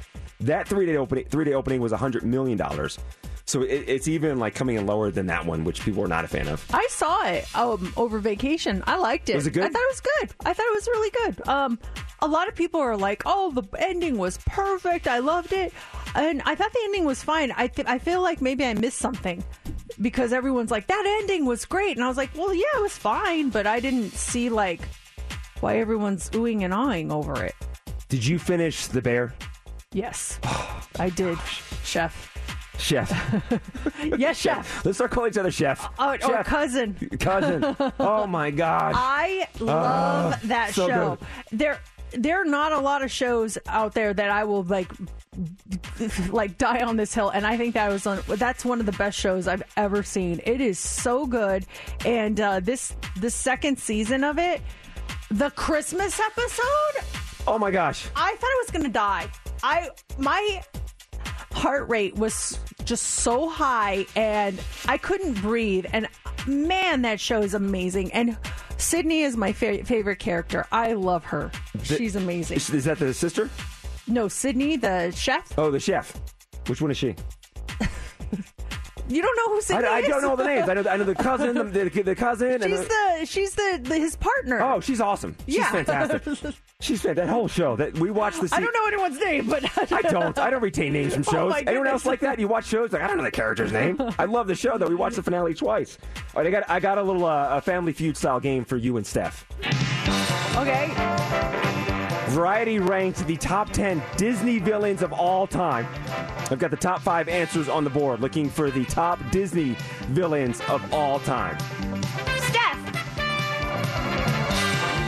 that 0.41 0.67
three 0.67 0.87
day 0.87 0.97
opening 0.97 1.25
three 1.27 1.45
day 1.45 1.53
opening 1.53 1.81
was 1.81 1.93
100 1.93 2.25
million 2.25 2.57
dollars. 2.57 2.99
So 3.47 3.63
it, 3.63 3.85
it's 3.87 4.09
even 4.09 4.39
like 4.41 4.55
coming 4.57 4.77
in 4.77 4.87
lower 4.87 5.11
than 5.13 5.27
that 5.27 5.47
one, 5.47 5.63
which 5.63 5.81
people 5.83 6.03
are 6.03 6.09
not 6.09 6.25
a 6.25 6.29
fan 6.29 6.49
of. 6.49 6.65
I 6.75 6.87
saw 6.91 7.25
it 7.27 7.47
um, 7.57 7.93
over 7.97 8.19
vacation. 8.19 8.83
I 8.87 8.97
liked 8.97 9.29
it. 9.29 9.37
Was 9.37 9.47
it 9.47 9.53
good? 9.53 9.63
I 9.65 9.69
thought 9.69 9.83
it 9.83 9.91
was 9.93 10.01
good. 10.01 10.35
I 10.45 10.53
thought 10.53 10.67
it 10.67 10.75
was 10.75 10.87
really 10.89 11.11
good. 11.11 11.49
Um, 11.49 11.79
a 12.21 12.27
lot 12.27 12.49
of 12.49 12.57
people 12.57 12.81
are 12.81 12.97
like, 12.97 13.23
"Oh, 13.25 13.53
the 13.53 13.63
ending 13.79 14.19
was 14.19 14.39
perfect. 14.47 15.07
I 15.07 15.21
loved 15.21 15.53
it," 15.53 15.73
and 16.17 16.43
I 16.45 16.57
thought 16.57 16.73
the 16.73 16.81
ending 16.85 17.05
was 17.05 17.23
fine. 17.23 17.53
I 17.57 17.69
th- 17.69 17.87
I 17.87 17.99
feel 17.99 18.21
like 18.21 18.41
maybe 18.41 18.65
I 18.65 18.75
missed 18.75 18.99
something 18.99 19.45
because 20.03 20.33
everyone's 20.33 20.73
like, 20.73 20.89
"That 20.89 21.19
ending 21.23 21.47
was 21.47 21.65
great," 21.67 21.97
and 21.97 22.05
I 22.05 22.09
was 22.09 22.17
like, 22.17 22.31
"Well, 22.37 22.53
yeah, 22.53 22.65
it 22.77 22.83
was 22.83 22.99
fine," 22.99 23.51
but 23.51 23.67
I 23.67 23.79
didn't 23.79 24.11
see 24.11 24.49
like 24.49 24.81
why 25.61 25.79
everyone's 25.79 26.31
oohing 26.31 26.63
and 26.63 26.75
awing 26.75 27.13
over 27.13 27.45
it. 27.45 27.55
Did 28.09 28.27
you 28.27 28.41
finish 28.41 28.87
The 28.89 29.03
Bear? 29.03 29.35
Yes, 29.93 30.41
I 30.99 31.11
did, 31.11 31.39
Chef. 31.85 32.36
Chef. 32.79 33.11
yes, 34.19 34.39
Chef. 34.39 34.85
Let's 34.85 34.99
start 34.99 35.11
calling 35.11 35.31
each 35.31 35.39
other 35.39 35.51
Chef. 35.51 35.89
Oh, 35.99 36.17
or 36.29 36.45
cousin. 36.45 36.95
Cousin. 37.21 37.77
Oh 37.99 38.27
my 38.27 38.51
gosh. 38.51 38.95
I 38.97 39.49
love 39.61 40.35
Ah, 40.35 40.41
that 40.45 40.75
so 40.75 40.89
show. 40.89 41.19
good. 41.51 41.59
There 41.59 41.81
there 42.13 42.41
are 42.41 42.45
not 42.45 42.73
a 42.73 42.79
lot 42.79 43.03
of 43.03 43.11
shows 43.11 43.59
out 43.67 43.93
there 43.95 44.15
that 44.15 44.31
I 44.31 44.45
will 44.45 44.63
like 44.63 44.91
like 46.31 46.57
die 46.59 46.83
on 46.83 46.97
this 46.97 47.13
hill 47.13 47.31
and 47.31 47.47
I 47.47 47.57
think 47.57 47.75
that 47.75 47.91
was 47.91 48.07
on, 48.07 48.21
that's 48.27 48.65
one 48.65 48.81
of 48.81 48.87
the 48.87 48.93
best 48.93 49.19
shows 49.19 49.49
I've 49.49 49.63
ever 49.77 50.03
seen. 50.03 50.41
It 50.45 50.61
is 50.61 50.79
so 50.79 51.27
good 51.27 51.67
and 52.05 52.41
uh 52.41 52.61
this 52.61 52.95
the 53.21 53.31
second 53.31 53.79
season 53.79 54.25
of 54.25 54.39
it 54.39 54.63
the 55.31 55.51
Christmas 55.51 56.19
episode 56.21 57.05
Oh 57.49 57.59
my 57.59 57.71
gosh. 57.71 58.07
I 58.17 58.35
thought 58.35 58.47
I 58.47 58.63
was 58.65 58.71
going 58.73 58.85
to 58.85 58.91
die. 58.91 59.29
I 59.63 59.89
my 60.19 60.63
heart 61.57 61.89
rate 61.89 62.15
was 62.17 62.59
just 62.85 63.03
so 63.03 63.49
high 63.49 64.05
and 64.15 64.61
I 64.87 64.99
couldn't 64.99 65.41
breathe 65.41 65.87
and 65.93 66.07
man 66.47 67.03
that 67.03 67.19
show 67.19 67.41
is 67.41 67.55
amazing 67.55 68.13
and 68.13 68.37
Sydney 68.77 69.23
is 69.23 69.39
my 69.39 69.53
fa- 69.55 69.83
favorite 69.85 70.19
character. 70.19 70.67
I 70.71 70.93
love 70.93 71.25
her. 71.25 71.51
The- 71.73 71.85
She's 71.97 72.15
amazing. 72.15 72.59
Is, 72.59 72.69
is 72.71 72.85
that 72.85 72.99
the 72.99 73.15
sister? 73.15 73.49
No, 74.07 74.29
Sydney, 74.29 74.77
the 74.77 75.11
chef. 75.13 75.59
Oh, 75.59 75.71
the 75.71 75.81
chef. 75.81 76.15
Which 76.67 76.83
one 76.83 76.91
is 76.91 76.99
she? 76.99 77.15
You 79.09 79.23
don't 79.23 79.37
know 79.37 79.49
who 79.53 79.57
I, 79.57 79.61
Sydney 79.61 79.85
I 79.87 80.01
don't 80.03 80.23
know 80.23 80.35
the 80.37 80.45
names. 80.45 80.69
I 80.69 80.75
know, 80.75 80.85
I 80.91 80.97
know 80.97 81.05
the 81.05 81.15
cousin, 81.31 81.55
the, 81.55 81.65
the, 81.89 82.03
the 82.03 82.15
cousin. 82.15 82.63
and 82.63 82.65
She's 82.65 82.81
the, 82.81 83.17
the 83.21 83.27
she's 83.27 83.55
the, 83.55 83.81
the 83.83 83.95
his 83.97 84.17
partner. 84.17 84.61
oh, 84.61 84.81
she's 84.81 85.01
awesome. 85.01 85.37
She's 85.47 85.57
Yeah. 85.59 85.71
fantastic. 85.71 86.55
She's 86.81 87.01
that 87.05 87.17
whole 87.27 87.49
show 87.49 87.75
that 87.77 87.99
we 87.99 88.11
watched. 88.11 88.39
The 88.43 88.55
I 88.55 88.61
don't 88.61 88.75
know 88.75 88.87
anyone's 88.87 89.19
name, 89.19 89.47
but 89.49 89.65
I 89.93 90.03
don't. 90.03 90.39
I 90.39 90.51
don't 90.51 90.61
retain 90.63 90.93
names 90.93 91.15
from 91.15 91.25
Oh, 91.29 91.33
shows. 91.33 91.51
my 91.53 91.61
Anyone 91.67 91.87
else 91.87 92.05
like 92.05 92.21
that? 92.21 92.39
You 92.39 92.49
watch 92.49 92.67
shows 92.67 92.93
like 92.93 93.01
I 93.01 93.07
don't 93.07 93.17
know 93.17 93.23
the 93.25 93.31
character's 93.31 93.73
name. 93.73 93.99
I 94.19 94.27
love 94.27 94.47
the 94.47 94.55
show 94.55 94.77
though. 94.77 94.87
We 94.87 94.95
watched 94.95 95.17
the 95.17 95.23
finale 95.23 95.55
twice. 95.55 95.97
All 96.35 96.43
right, 96.43 96.47
I 96.49 96.51
got 96.51 96.69
I 96.69 96.79
got 96.79 96.99
a 96.99 97.03
little 97.03 97.25
uh, 97.25 97.49
a 97.57 97.63
Family 97.63 97.95
Feud 97.95 98.15
style 98.15 98.41
game 98.41 98.63
for 98.67 98.77
you 98.77 98.99
and 98.99 99.07
Steph. 99.07 99.47
Okay. 100.55 101.76
Variety 102.29 102.81
ranked 102.81 103.25
the 103.27 103.37
top 103.37 103.71
10 103.71 104.03
Disney 104.17 104.59
villains 104.59 105.03
of 105.03 105.13
all 105.13 105.47
time. 105.47 105.87
I've 106.51 106.59
got 106.59 106.71
the 106.71 106.77
top 106.77 107.01
five 107.01 107.29
answers 107.29 107.69
on 107.69 107.85
the 107.85 107.91
board, 107.91 108.21
looking 108.21 108.51
for 108.51 108.71
the 108.71 108.85
top 108.85 109.19
Disney 109.31 109.77
villains 110.09 110.61
of 110.69 110.93
all 110.93 111.21
time. 111.21 111.57
Steph. 112.39 112.79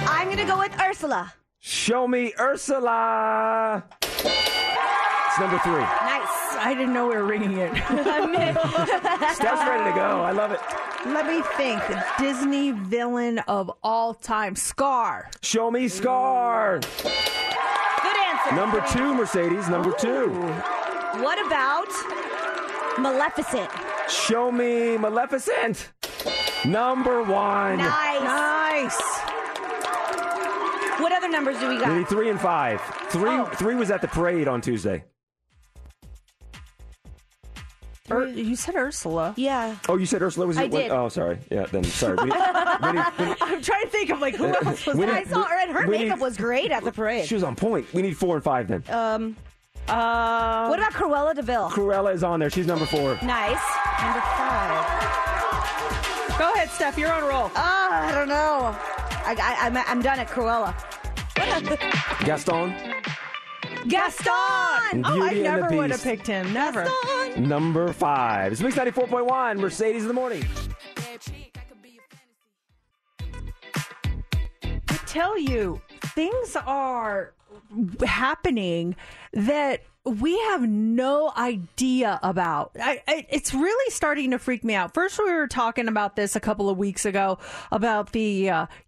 I'm 0.09 0.29
gonna 0.29 0.47
go 0.47 0.59
with 0.59 0.81
Ursula. 0.81 1.35
Show 1.59 2.07
me 2.07 2.33
Ursula. 2.39 3.83
It's 4.01 5.41
number 5.41 5.59
three. 5.59 5.81
Nice. 5.81 6.48
I 6.61 6.75
didn't 6.75 6.93
know 6.95 7.09
we 7.09 7.15
were 7.17 7.25
ringing 7.25 7.53
it. 7.59 7.71
Steph's 7.77 9.65
ready 9.67 9.85
to 9.91 9.97
go. 9.97 10.21
I 10.23 10.33
love 10.33 10.53
it. 10.53 10.61
Let 11.07 11.27
me 11.27 11.43
think. 11.57 11.83
Disney 12.19 12.73
villain 12.73 13.39
of 13.49 13.71
all 13.83 14.15
time. 14.15 14.57
Scar. 14.57 15.31
Show 15.43 15.71
me 15.71 15.89
Scar. 15.89 16.81
Good 17.03 18.17
answer. 18.27 18.55
Number 18.55 18.85
two, 18.93 19.15
Mercedes. 19.15 19.69
Number 19.69 19.93
two. 19.93 20.29
What 21.23 21.45
about 21.47 21.89
Maleficent? 22.99 23.71
Show 24.09 24.51
me 24.53 24.97
Maleficent. 24.99 25.91
Number 26.65 27.23
one. 27.23 27.79
Nice. 27.79 28.23
Nice. 28.23 29.01
What 31.01 31.13
other 31.13 31.29
numbers 31.29 31.59
do 31.61 31.69
we 31.69 31.77
We 31.77 31.81
got? 31.81 31.97
need 31.97 32.09
three 32.09 32.29
and 32.29 32.41
five. 32.41 32.81
Three, 33.11 33.31
Oh. 33.31 33.45
three 33.55 33.77
was 33.77 33.91
at 33.93 34.01
the 34.01 34.09
parade 34.09 34.49
on 34.49 34.61
Tuesday. 34.61 35.05
Ur- 38.11 38.27
you 38.29 38.57
said 38.57 38.75
Ursula. 38.77 39.35
Yeah. 39.37 39.77
Oh, 39.89 39.97
you 39.97 40.07
said 40.07 40.23
Ursula 40.23 40.47
was 40.47 40.57
I 40.57 40.65
it? 40.65 40.71
What- 40.71 40.83
did. 40.83 40.91
Oh, 40.91 41.09
sorry. 41.09 41.39
Yeah, 41.51 41.67
then 41.67 41.85
sorry. 41.85 42.17
We 42.17 42.25
we 42.31 42.33
I'm 42.33 43.63
trying 43.63 43.83
to 43.85 43.89
think 43.91 44.11
of 44.11 44.21
like 44.21 44.35
who 44.37 44.47
else 44.47 44.87
was 44.87 44.97
We 44.97 45.07
there. 45.07 45.15
I 45.15 45.25
saw 45.25 45.45
her, 45.45 45.59
and 45.61 45.71
her 45.73 45.87
we 45.87 45.99
makeup 45.99 46.19
need- 46.19 46.23
was 46.23 46.37
great 46.37 46.71
at 46.71 46.85
the 46.85 46.93
parade. 46.93 47.27
she 47.27 47.35
was 47.35 47.43
on 47.43 47.55
point. 47.57 47.93
We 47.93 48.03
need 48.03 48.17
four 48.17 48.35
and 48.37 48.45
five 48.45 48.69
then. 48.69 48.83
Um, 48.89 49.37
Uh, 49.89 50.67
what 50.69 50.79
about 50.79 50.93
Cruella 50.93 51.35
de 51.35 51.41
Vil? 51.43 51.71
Cruella 51.71 52.13
is 52.13 52.23
on 52.23 52.41
there. 52.41 52.51
She's 52.51 52.67
number 52.67 52.85
four. 52.87 53.19
Nice. 53.23 53.63
Number 54.03 54.21
five. 54.21 54.85
Go 56.39 56.53
ahead, 56.53 56.69
Steph. 56.71 56.99
You're 56.99 57.11
on 57.13 57.23
roll. 57.25 57.51
Ah, 57.57 58.07
I 58.09 58.15
don't 58.15 58.29
know. 58.29 58.77
I, 59.25 59.35
I, 59.41 59.67
I'm, 59.67 59.77
I'm 59.77 60.03
done 60.03 60.19
at 60.19 60.29
Cruella. 60.29 60.75
Gaston, 62.25 62.75
Gaston. 63.89 64.27
Oh, 64.31 65.03
I 65.05 65.13
Beauty 65.31 65.37
and 65.37 65.39
the 65.39 65.43
never 65.63 65.77
would 65.77 65.91
have 65.91 65.99
Beast. 66.01 66.05
picked 66.05 66.27
him. 66.27 66.53
Never. 66.53 66.87
number 67.37 67.93
five. 67.93 68.53
It's 68.53 68.61
Mix 68.61 68.77
94.1, 68.77 69.59
Mercedes 69.59 70.03
in 70.03 70.09
the 70.09 70.15
morning. 70.15 70.45
I 74.91 74.97
tell 75.07 75.39
you, 75.39 75.81
things 76.15 76.57
are 76.67 77.33
happening 78.05 78.97
that 79.33 79.83
we 80.05 80.39
have 80.45 80.63
no 80.63 81.33
idea 81.37 82.19
about. 82.23 82.71
I, 82.81 83.03
I, 83.07 83.27
it's 83.29 83.53
really 83.53 83.91
starting 83.91 84.31
to 84.31 84.39
freak 84.39 84.65
me 84.65 84.75
out. 84.75 84.95
First, 84.95 85.19
we 85.19 85.31
were 85.31 85.47
talking 85.47 85.87
about 85.89 86.17
this 86.17 86.35
a 86.35 86.41
couple 86.41 86.71
of 86.71 86.79
weeks 86.79 87.05
ago 87.05 87.39
about 87.71 88.13
the 88.13 88.49
uh, 88.49 88.67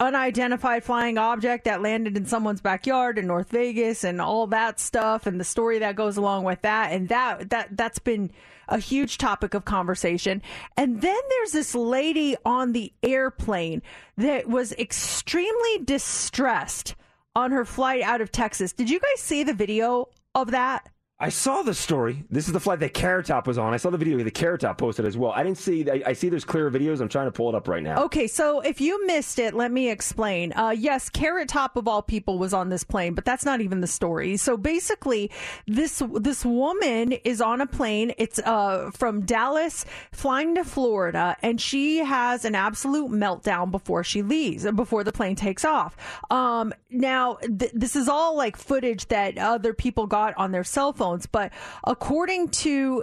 unidentified 0.00 0.82
flying 0.82 1.18
object 1.18 1.64
that 1.64 1.82
landed 1.82 2.16
in 2.16 2.24
someone's 2.24 2.60
backyard 2.60 3.18
in 3.18 3.26
North 3.26 3.50
Vegas 3.50 4.02
and 4.02 4.20
all 4.20 4.46
that 4.46 4.80
stuff 4.80 5.26
and 5.26 5.38
the 5.38 5.44
story 5.44 5.78
that 5.78 5.94
goes 5.94 6.16
along 6.16 6.44
with 6.44 6.62
that 6.62 6.92
and 6.92 7.08
that 7.10 7.50
that 7.50 7.76
that's 7.76 7.98
been 7.98 8.30
a 8.68 8.78
huge 8.78 9.18
topic 9.18 9.54
of 9.54 9.64
conversation. 9.64 10.40
And 10.76 11.02
then 11.02 11.20
there's 11.28 11.52
this 11.52 11.74
lady 11.74 12.36
on 12.44 12.72
the 12.72 12.92
airplane 13.02 13.82
that 14.16 14.48
was 14.48 14.72
extremely 14.72 15.78
distressed 15.84 16.94
on 17.36 17.50
her 17.50 17.64
flight 17.64 18.02
out 18.02 18.20
of 18.20 18.32
Texas. 18.32 18.72
Did 18.72 18.88
you 18.88 19.00
guys 19.00 19.20
see 19.20 19.42
the 19.42 19.54
video 19.54 20.08
of 20.34 20.52
that? 20.52 20.88
I 21.22 21.28
saw 21.28 21.62
the 21.62 21.72
story. 21.72 22.24
This 22.30 22.48
is 22.48 22.52
the 22.52 22.58
flight 22.58 22.80
that 22.80 22.94
Carrot 22.94 23.26
Top 23.26 23.46
was 23.46 23.56
on. 23.56 23.72
I 23.72 23.76
saw 23.76 23.90
the 23.90 23.96
video 23.96 24.20
that 24.20 24.34
Carrot 24.34 24.62
Top 24.62 24.76
posted 24.76 25.04
as 25.04 25.16
well. 25.16 25.30
I 25.30 25.44
didn't 25.44 25.58
see. 25.58 25.88
I, 25.88 26.02
I 26.06 26.12
see 26.14 26.28
there's 26.28 26.44
clearer 26.44 26.68
videos. 26.68 27.00
I'm 27.00 27.08
trying 27.08 27.28
to 27.28 27.30
pull 27.30 27.48
it 27.48 27.54
up 27.54 27.68
right 27.68 27.80
now. 27.80 28.02
Okay, 28.06 28.26
so 28.26 28.58
if 28.58 28.80
you 28.80 29.06
missed 29.06 29.38
it, 29.38 29.54
let 29.54 29.70
me 29.70 29.88
explain. 29.88 30.52
Uh, 30.52 30.70
yes, 30.70 31.08
Carrot 31.08 31.48
Top 31.48 31.76
of 31.76 31.86
all 31.86 32.02
people 32.02 32.40
was 32.40 32.52
on 32.52 32.70
this 32.70 32.82
plane, 32.82 33.14
but 33.14 33.24
that's 33.24 33.44
not 33.44 33.60
even 33.60 33.80
the 33.80 33.86
story. 33.86 34.36
So 34.36 34.56
basically, 34.56 35.30
this 35.68 36.02
this 36.14 36.44
woman 36.44 37.12
is 37.12 37.40
on 37.40 37.60
a 37.60 37.68
plane. 37.68 38.12
It's 38.18 38.40
uh, 38.40 38.90
from 38.92 39.20
Dallas 39.20 39.84
flying 40.10 40.56
to 40.56 40.64
Florida, 40.64 41.36
and 41.40 41.60
she 41.60 41.98
has 41.98 42.44
an 42.44 42.56
absolute 42.56 43.12
meltdown 43.12 43.70
before 43.70 44.02
she 44.02 44.22
leaves, 44.22 44.68
before 44.72 45.04
the 45.04 45.12
plane 45.12 45.36
takes 45.36 45.64
off. 45.64 45.96
Um, 46.32 46.74
now, 46.90 47.34
th- 47.36 47.70
this 47.72 47.94
is 47.94 48.08
all 48.08 48.36
like 48.36 48.56
footage 48.56 49.06
that 49.06 49.38
other 49.38 49.72
people 49.72 50.08
got 50.08 50.36
on 50.36 50.50
their 50.50 50.64
cell 50.64 50.92
but 51.26 51.52
according 51.84 52.48
to 52.48 53.02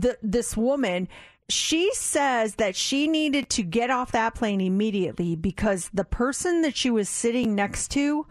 th- 0.00 0.16
this 0.22 0.56
woman, 0.56 1.08
she 1.48 1.92
says 1.94 2.56
that 2.56 2.74
she 2.74 3.06
needed 3.06 3.48
to 3.50 3.62
get 3.62 3.90
off 3.90 4.12
that 4.12 4.34
plane 4.34 4.60
immediately 4.60 5.36
because 5.36 5.90
the 5.94 6.04
person 6.04 6.62
that 6.62 6.76
she 6.76 6.90
was 6.90 7.08
sitting 7.08 7.54
next 7.54 7.88
to 7.92 8.26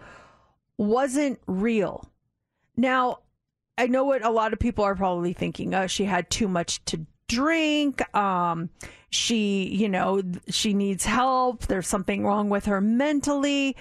wasn't 0.77 1.39
real. 1.47 2.09
Now, 2.75 3.19
I 3.77 3.87
know 3.87 4.03
what 4.03 4.23
a 4.25 4.29
lot 4.29 4.53
of 4.53 4.59
people 4.59 4.83
are 4.83 4.95
probably 4.95 5.33
thinking. 5.33 5.73
Uh, 5.73 5.87
she 5.87 6.05
had 6.05 6.29
too 6.29 6.47
much 6.47 6.83
to 6.85 7.05
drink. 7.27 8.15
Um, 8.15 8.69
she, 9.09 9.69
you 9.73 9.89
know, 9.89 10.21
she 10.49 10.73
needs 10.73 11.05
help. 11.05 11.67
There's 11.67 11.87
something 11.87 12.25
wrong 12.25 12.49
with 12.49 12.65
her 12.65 12.81
mentally. 12.81 13.75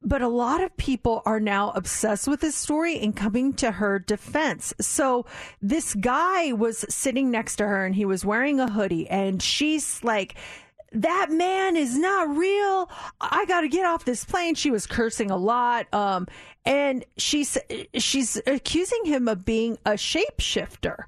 But 0.00 0.22
a 0.22 0.28
lot 0.28 0.62
of 0.62 0.76
people 0.76 1.22
are 1.26 1.40
now 1.40 1.70
obsessed 1.70 2.28
with 2.28 2.40
this 2.40 2.54
story 2.54 3.00
and 3.00 3.16
coming 3.16 3.52
to 3.54 3.72
her 3.72 3.98
defense. 3.98 4.72
So 4.80 5.26
this 5.60 5.94
guy 5.94 6.52
was 6.52 6.84
sitting 6.88 7.30
next 7.30 7.56
to 7.56 7.66
her 7.66 7.84
and 7.84 7.94
he 7.94 8.04
was 8.04 8.24
wearing 8.24 8.60
a 8.60 8.70
hoodie 8.70 9.08
and 9.08 9.42
she's 9.42 10.02
like, 10.04 10.36
that 10.92 11.30
man 11.30 11.76
is 11.76 11.98
not 11.98 12.28
real. 12.28 12.90
I 13.20 13.44
got 13.46 13.62
to 13.62 13.68
get 13.68 13.84
off 13.84 14.04
this 14.04 14.24
plane. 14.24 14.54
She 14.54 14.70
was 14.70 14.86
cursing 14.86 15.30
a 15.30 15.36
lot. 15.36 15.92
Um, 15.92 16.26
and 16.64 17.04
she's, 17.16 17.58
she's 17.94 18.40
accusing 18.46 19.04
him 19.04 19.28
of 19.28 19.44
being 19.44 19.78
a 19.84 19.92
shapeshifter. 19.92 21.04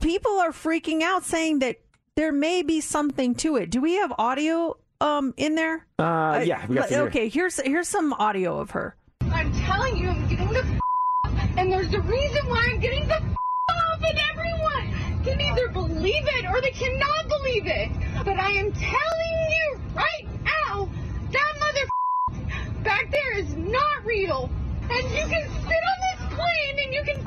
People 0.00 0.38
are 0.38 0.52
freaking 0.52 1.02
out 1.02 1.24
saying 1.24 1.58
that 1.58 1.80
there 2.16 2.32
may 2.32 2.62
be 2.62 2.80
something 2.80 3.34
to 3.36 3.56
it. 3.56 3.70
Do 3.70 3.80
we 3.80 3.94
have 3.94 4.12
audio 4.18 4.76
um 5.00 5.34
in 5.36 5.54
there? 5.54 5.86
Uh, 5.98 6.42
yeah, 6.44 6.66
we 6.66 6.74
got 6.76 6.88
some 6.88 6.98
here. 6.98 7.06
okay, 7.08 7.28
here's 7.28 7.60
here's 7.60 7.88
some 7.88 8.12
audio 8.14 8.58
of 8.58 8.70
her. 8.72 8.96
I'm 9.22 9.52
telling 9.52 9.96
you, 9.96 10.08
I'm 10.08 10.28
getting 10.28 10.48
the 10.48 10.60
f- 10.64 10.80
off, 11.26 11.32
and 11.56 11.72
there's 11.72 11.92
a 11.94 12.00
reason 12.00 12.48
why 12.48 12.68
I'm 12.70 12.80
getting 12.80 13.06
the 13.06 13.14
f- 13.14 13.22
off, 13.22 14.02
and 14.02 14.18
everyone 14.32 15.24
can 15.24 15.40
either 15.40 15.68
believe 15.68 16.24
it 16.26 16.46
or 16.46 16.60
they 16.60 16.70
cannot 16.70 17.28
believe 17.28 17.66
it. 17.66 17.88
But 18.24 18.38
I 18.38 18.50
am 18.50 18.72
telling 18.72 19.50
you 19.50 19.80
right 19.94 20.26
now, 20.44 20.88
that 21.32 21.54
mother 21.60 22.42
back 22.82 23.10
there 23.10 23.38
is 23.38 23.54
not 23.56 24.04
real, 24.04 24.50
and 24.90 25.10
you 25.10 25.26
can 25.26 25.48
sit 25.48 25.82
on 25.92 25.98
this 26.10 26.34
plane 26.34 26.78
and 26.84 26.94
you 26.94 27.02
can 27.04 27.24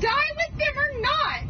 die 0.00 0.30
with 0.36 0.58
them 0.58 0.78
or 0.78 1.00
not. 1.00 1.40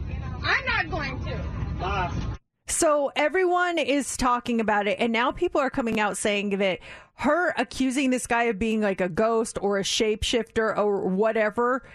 I'm 0.45 0.67
not 0.67 0.91
going 0.91 1.25
to. 1.25 2.35
So 2.67 3.13
everyone 3.15 3.79
is 3.79 4.17
talking 4.17 4.61
about 4.61 4.87
it, 4.87 4.99
and 4.99 5.13
now 5.13 5.31
people 5.33 5.61
are 5.61 5.71
coming 5.71 6.01
out 6.01 6.17
saying 6.17 6.59
that 6.59 6.79
her 7.17 7.55
accusing 7.59 8.11
this 8.11 8.27
guy 8.27 8.45
of 8.45 8.59
being 8.59 8.81
like 8.81 9.01
a 9.01 9.09
ghost 9.09 9.59
or 9.61 9.79
a 9.79 9.83
shapeshifter 9.83 10.77
or 10.77 11.07
whatever 11.07 11.87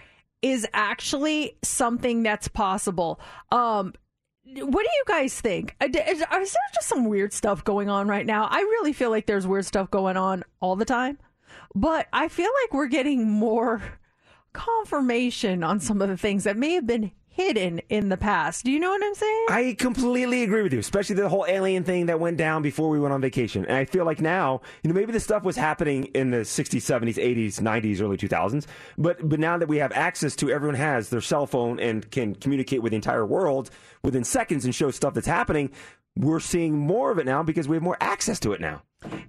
is 0.42 0.66
actually 0.72 1.58
something 1.62 2.22
that's 2.22 2.48
possible. 2.48 3.20
Um, 3.50 3.94
what 4.44 4.82
do 4.84 4.90
you 4.96 5.04
guys 5.06 5.38
think? 5.40 5.76
Uh, 5.80 5.88
Is, 5.88 6.20
is 6.20 6.20
there 6.20 6.70
just 6.74 6.88
some 6.88 7.04
weird 7.04 7.32
stuff 7.32 7.62
going 7.62 7.90
on 7.90 8.08
right 8.08 8.24
now? 8.24 8.48
I 8.50 8.60
really 8.60 8.92
feel 8.92 9.10
like 9.10 9.26
there's 9.26 9.46
weird 9.46 9.66
stuff 9.66 9.90
going 9.90 10.16
on 10.16 10.44
all 10.60 10.76
the 10.76 10.84
time, 10.84 11.18
but 11.74 12.06
I 12.12 12.28
feel 12.28 12.50
like 12.62 12.72
we're 12.72 12.86
getting 12.86 13.28
more 13.28 13.82
confirmation 14.52 15.62
on 15.62 15.78
some 15.78 16.00
of 16.00 16.08
the 16.08 16.16
things 16.16 16.44
that 16.44 16.56
may 16.56 16.72
have 16.72 16.86
been 16.86 17.12
hidden 17.40 17.80
in 17.88 18.10
the 18.10 18.16
past. 18.16 18.64
Do 18.64 18.70
you 18.70 18.78
know 18.78 18.90
what 18.90 19.02
I'm 19.02 19.14
saying? 19.14 19.46
I 19.48 19.76
completely 19.78 20.42
agree 20.42 20.62
with 20.62 20.72
you, 20.72 20.78
especially 20.78 21.16
the 21.16 21.28
whole 21.28 21.46
alien 21.48 21.84
thing 21.84 22.06
that 22.06 22.20
went 22.20 22.36
down 22.36 22.62
before 22.62 22.88
we 22.88 23.00
went 23.00 23.14
on 23.14 23.20
vacation. 23.20 23.64
And 23.64 23.76
I 23.76 23.84
feel 23.84 24.04
like 24.04 24.20
now, 24.20 24.60
you 24.82 24.88
know, 24.88 24.94
maybe 24.94 25.12
this 25.12 25.24
stuff 25.24 25.42
was 25.42 25.56
happening 25.56 26.04
in 26.14 26.30
the 26.30 26.38
60s, 26.38 26.80
70s, 26.80 27.14
80s, 27.16 27.60
90s, 27.60 28.00
early 28.00 28.16
2000s, 28.16 28.66
but 28.98 29.26
but 29.28 29.40
now 29.40 29.56
that 29.56 29.68
we 29.68 29.78
have 29.78 29.92
access 29.92 30.36
to 30.36 30.50
everyone 30.50 30.76
has 30.76 31.08
their 31.08 31.20
cell 31.20 31.46
phone 31.46 31.80
and 31.80 32.10
can 32.10 32.34
communicate 32.34 32.82
with 32.82 32.90
the 32.90 32.96
entire 32.96 33.24
world 33.24 33.70
within 34.02 34.24
seconds 34.24 34.64
and 34.64 34.74
show 34.74 34.90
stuff 34.90 35.14
that's 35.14 35.26
happening, 35.26 35.70
we're 36.16 36.40
seeing 36.40 36.76
more 36.76 37.10
of 37.10 37.18
it 37.18 37.26
now 37.26 37.42
because 37.42 37.68
we 37.68 37.76
have 37.76 37.82
more 37.82 37.96
access 38.00 38.38
to 38.40 38.52
it 38.52 38.60
now. 38.60 38.82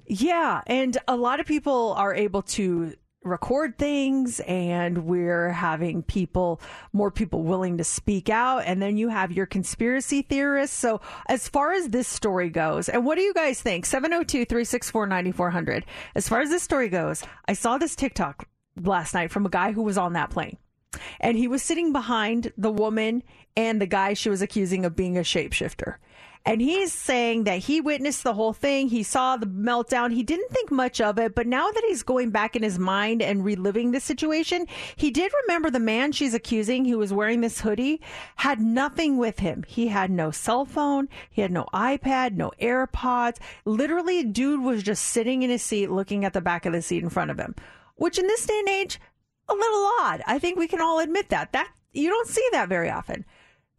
Yeah, 0.05 0.61
and 0.67 0.97
a 1.07 1.15
lot 1.15 1.39
of 1.39 1.45
people 1.45 1.93
are 1.97 2.13
able 2.13 2.41
to 2.41 2.93
record 3.23 3.77
things 3.77 4.39
and 4.41 5.05
we're 5.05 5.51
having 5.51 6.01
people 6.01 6.59
more 6.91 7.11
people 7.11 7.43
willing 7.43 7.77
to 7.77 7.83
speak 7.83 8.29
out. 8.29 8.63
And 8.65 8.81
then 8.81 8.97
you 8.97 9.09
have 9.09 9.31
your 9.31 9.45
conspiracy 9.45 10.23
theorists. 10.23 10.75
So 10.77 11.01
as 11.27 11.47
far 11.47 11.73
as 11.73 11.89
this 11.89 12.07
story 12.07 12.49
goes 12.49 12.89
and 12.89 13.05
what 13.05 13.15
do 13.15 13.21
you 13.21 13.33
guys 13.33 13.61
think? 13.61 13.85
702-364-9400 13.85 15.83
as 16.15 16.27
far 16.27 16.41
as 16.41 16.49
this 16.49 16.63
story 16.63 16.89
goes 16.89 17.23
i 17.47 17.53
saw 17.53 17.77
this 17.77 17.95
tiktok 17.95 18.47
last 18.81 19.13
night 19.13 19.31
from 19.31 19.45
a 19.45 19.49
guy 19.49 19.71
who 19.71 19.83
was 19.83 19.97
on 19.97 20.13
that 20.13 20.29
plane. 20.29 20.57
And 21.19 21.37
he 21.37 21.47
was 21.47 21.63
sitting 21.63 21.93
behind 21.93 22.51
the 22.57 22.71
woman 22.71 23.23
and 23.55 23.81
the 23.81 23.87
guy 23.87 24.13
she 24.13 24.29
was 24.29 24.41
accusing 24.41 24.85
of 24.85 24.95
being 24.95 25.17
a 25.17 25.21
shapeshifter 25.21 25.95
and 26.45 26.59
he's 26.59 26.91
saying 26.91 27.43
that 27.43 27.59
he 27.59 27.81
witnessed 27.81 28.23
the 28.23 28.33
whole 28.33 28.53
thing. 28.53 28.89
He 28.89 29.03
saw 29.03 29.37
the 29.37 29.45
meltdown. 29.45 30.11
He 30.11 30.23
didn't 30.23 30.49
think 30.49 30.71
much 30.71 30.99
of 30.99 31.19
it, 31.19 31.35
but 31.35 31.45
now 31.45 31.69
that 31.69 31.83
he's 31.87 32.01
going 32.01 32.31
back 32.31 32.55
in 32.55 32.63
his 32.63 32.79
mind 32.79 33.21
and 33.21 33.45
reliving 33.45 33.91
the 33.91 33.99
situation, 33.99 34.65
he 34.95 35.11
did 35.11 35.31
remember 35.43 35.69
the 35.69 35.79
man 35.79 36.11
she's 36.11 36.33
accusing 36.33 36.85
who 36.85 36.97
was 36.97 37.13
wearing 37.13 37.41
this 37.41 37.61
hoodie 37.61 38.01
had 38.37 38.59
nothing 38.59 39.17
with 39.17 39.39
him. 39.39 39.63
He 39.67 39.87
had 39.87 40.09
no 40.09 40.31
cell 40.31 40.65
phone. 40.65 41.09
He 41.29 41.41
had 41.41 41.51
no 41.51 41.65
iPad, 41.73 42.33
no 42.33 42.51
AirPods. 42.59 43.37
Literally, 43.65 44.23
dude 44.23 44.61
was 44.61 44.81
just 44.81 45.05
sitting 45.05 45.43
in 45.43 45.51
his 45.51 45.61
seat 45.61 45.91
looking 45.91 46.25
at 46.25 46.33
the 46.33 46.41
back 46.41 46.65
of 46.65 46.73
the 46.73 46.81
seat 46.81 47.03
in 47.03 47.09
front 47.09 47.29
of 47.29 47.39
him, 47.39 47.55
which 47.95 48.17
in 48.17 48.25
this 48.25 48.47
day 48.47 48.57
and 48.57 48.69
age, 48.69 48.99
a 49.47 49.53
little 49.53 49.91
odd. 49.99 50.23
I 50.25 50.39
think 50.39 50.57
we 50.57 50.67
can 50.67 50.81
all 50.81 50.99
admit 50.99 51.29
that. 51.29 51.51
That 51.51 51.69
you 51.93 52.09
don't 52.09 52.27
see 52.27 52.47
that 52.51 52.69
very 52.69 52.89
often. 52.89 53.25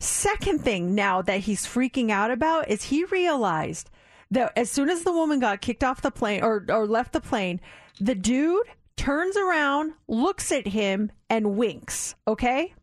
Second 0.02 0.64
thing 0.64 0.96
now 0.96 1.22
that 1.22 1.42
he's 1.42 1.64
freaking 1.64 2.10
out 2.10 2.32
about 2.32 2.68
is 2.68 2.82
he 2.82 3.04
realized 3.04 3.88
that 4.32 4.52
as 4.56 4.68
soon 4.68 4.90
as 4.90 5.04
the 5.04 5.12
woman 5.12 5.38
got 5.38 5.60
kicked 5.60 5.84
off 5.84 6.02
the 6.02 6.10
plane 6.10 6.42
or, 6.42 6.66
or 6.70 6.88
left 6.88 7.12
the 7.12 7.20
plane, 7.20 7.60
the 8.00 8.16
dude 8.16 8.66
turns 8.96 9.36
around, 9.36 9.92
looks 10.08 10.50
at 10.50 10.66
him, 10.66 11.12
and 11.30 11.56
winks. 11.56 12.16
Okay? 12.26 12.74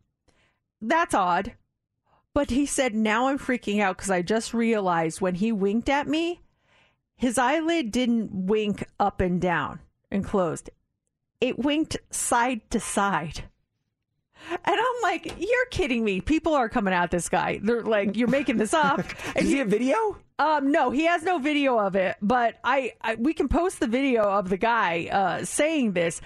That's 0.80 1.12
odd. 1.12 1.52
But 2.32 2.48
he 2.48 2.64
said, 2.64 2.94
now 2.94 3.28
I'm 3.28 3.38
freaking 3.38 3.82
out 3.82 3.98
because 3.98 4.10
I 4.10 4.22
just 4.22 4.54
realized 4.54 5.20
when 5.20 5.34
he 5.34 5.52
winked 5.52 5.90
at 5.90 6.08
me, 6.08 6.40
his 7.16 7.36
eyelid 7.36 7.92
didn't 7.92 8.30
wink 8.32 8.86
up 8.98 9.20
and 9.20 9.38
down 9.38 9.80
and 10.10 10.24
closed. 10.24 10.70
It 11.38 11.58
winked 11.58 11.98
side 12.10 12.62
to 12.70 12.80
side. 12.80 13.44
And 14.50 14.60
I'm 14.76 15.02
like, 15.02 15.34
you're 15.38 15.66
kidding 15.70 16.04
me. 16.04 16.20
People 16.20 16.54
are 16.54 16.68
coming 16.68 16.94
at 16.94 17.10
this 17.10 17.28
guy. 17.28 17.60
They're 17.62 17.82
like, 17.82 18.16
you're 18.16 18.28
making 18.28 18.56
this 18.56 18.74
up. 18.74 19.02
Does 19.34 19.48
he 19.48 19.58
have 19.58 19.68
video? 19.68 20.16
Um, 20.38 20.72
no, 20.72 20.90
he 20.90 21.04
has 21.04 21.22
no 21.22 21.38
video 21.38 21.78
of 21.78 21.96
it, 21.96 22.16
but 22.22 22.56
I, 22.64 22.94
I 23.02 23.16
we 23.16 23.34
can 23.34 23.48
post 23.48 23.78
the 23.78 23.86
video 23.86 24.22
of 24.22 24.48
the 24.48 24.56
guy 24.56 25.08
uh, 25.12 25.44
saying 25.44 25.92
this. 25.92 26.20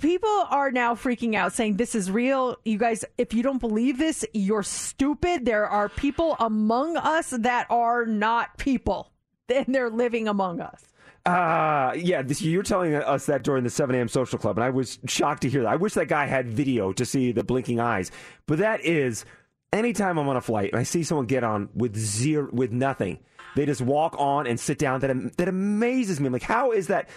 People 0.00 0.46
are 0.48 0.70
now 0.70 0.94
freaking 0.94 1.34
out, 1.34 1.52
saying 1.52 1.76
this 1.76 1.94
is 1.94 2.10
real. 2.10 2.56
You 2.64 2.78
guys, 2.78 3.04
if 3.18 3.34
you 3.34 3.42
don't 3.42 3.58
believe 3.58 3.98
this, 3.98 4.24
you're 4.32 4.62
stupid. 4.62 5.44
There 5.44 5.68
are 5.68 5.90
people 5.90 6.34
among 6.40 6.96
us 6.96 7.28
that 7.28 7.66
are 7.68 8.06
not 8.06 8.56
people, 8.56 9.12
and 9.54 9.74
they're 9.74 9.90
living 9.90 10.28
among 10.28 10.60
us. 10.60 10.82
Uh, 11.24 11.92
yeah, 11.96 12.22
this, 12.22 12.42
you're 12.42 12.64
telling 12.64 12.94
us 12.94 13.26
that 13.26 13.44
during 13.44 13.62
the 13.62 13.70
7 13.70 13.94
a.m. 13.94 14.08
social 14.08 14.38
club, 14.38 14.58
and 14.58 14.64
I 14.64 14.70
was 14.70 14.98
shocked 15.06 15.42
to 15.42 15.48
hear 15.48 15.62
that. 15.62 15.68
I 15.68 15.76
wish 15.76 15.94
that 15.94 16.08
guy 16.08 16.26
had 16.26 16.48
video 16.48 16.92
to 16.94 17.04
see 17.04 17.30
the 17.30 17.44
blinking 17.44 17.78
eyes. 17.78 18.10
But 18.46 18.58
that 18.58 18.84
is, 18.84 19.24
anytime 19.72 20.18
I'm 20.18 20.28
on 20.28 20.36
a 20.36 20.40
flight 20.40 20.70
and 20.72 20.80
I 20.80 20.82
see 20.82 21.04
someone 21.04 21.26
get 21.26 21.44
on 21.44 21.68
with 21.74 21.96
zero, 21.96 22.48
with 22.52 22.72
nothing, 22.72 23.20
they 23.54 23.66
just 23.66 23.80
walk 23.80 24.16
on 24.18 24.46
and 24.46 24.58
sit 24.58 24.78
down. 24.78 25.00
That 25.00 25.36
that 25.36 25.48
amazes 25.48 26.18
me. 26.18 26.26
I'm 26.26 26.32
like, 26.32 26.42
how 26.42 26.72
is 26.72 26.88
that? 26.88 27.08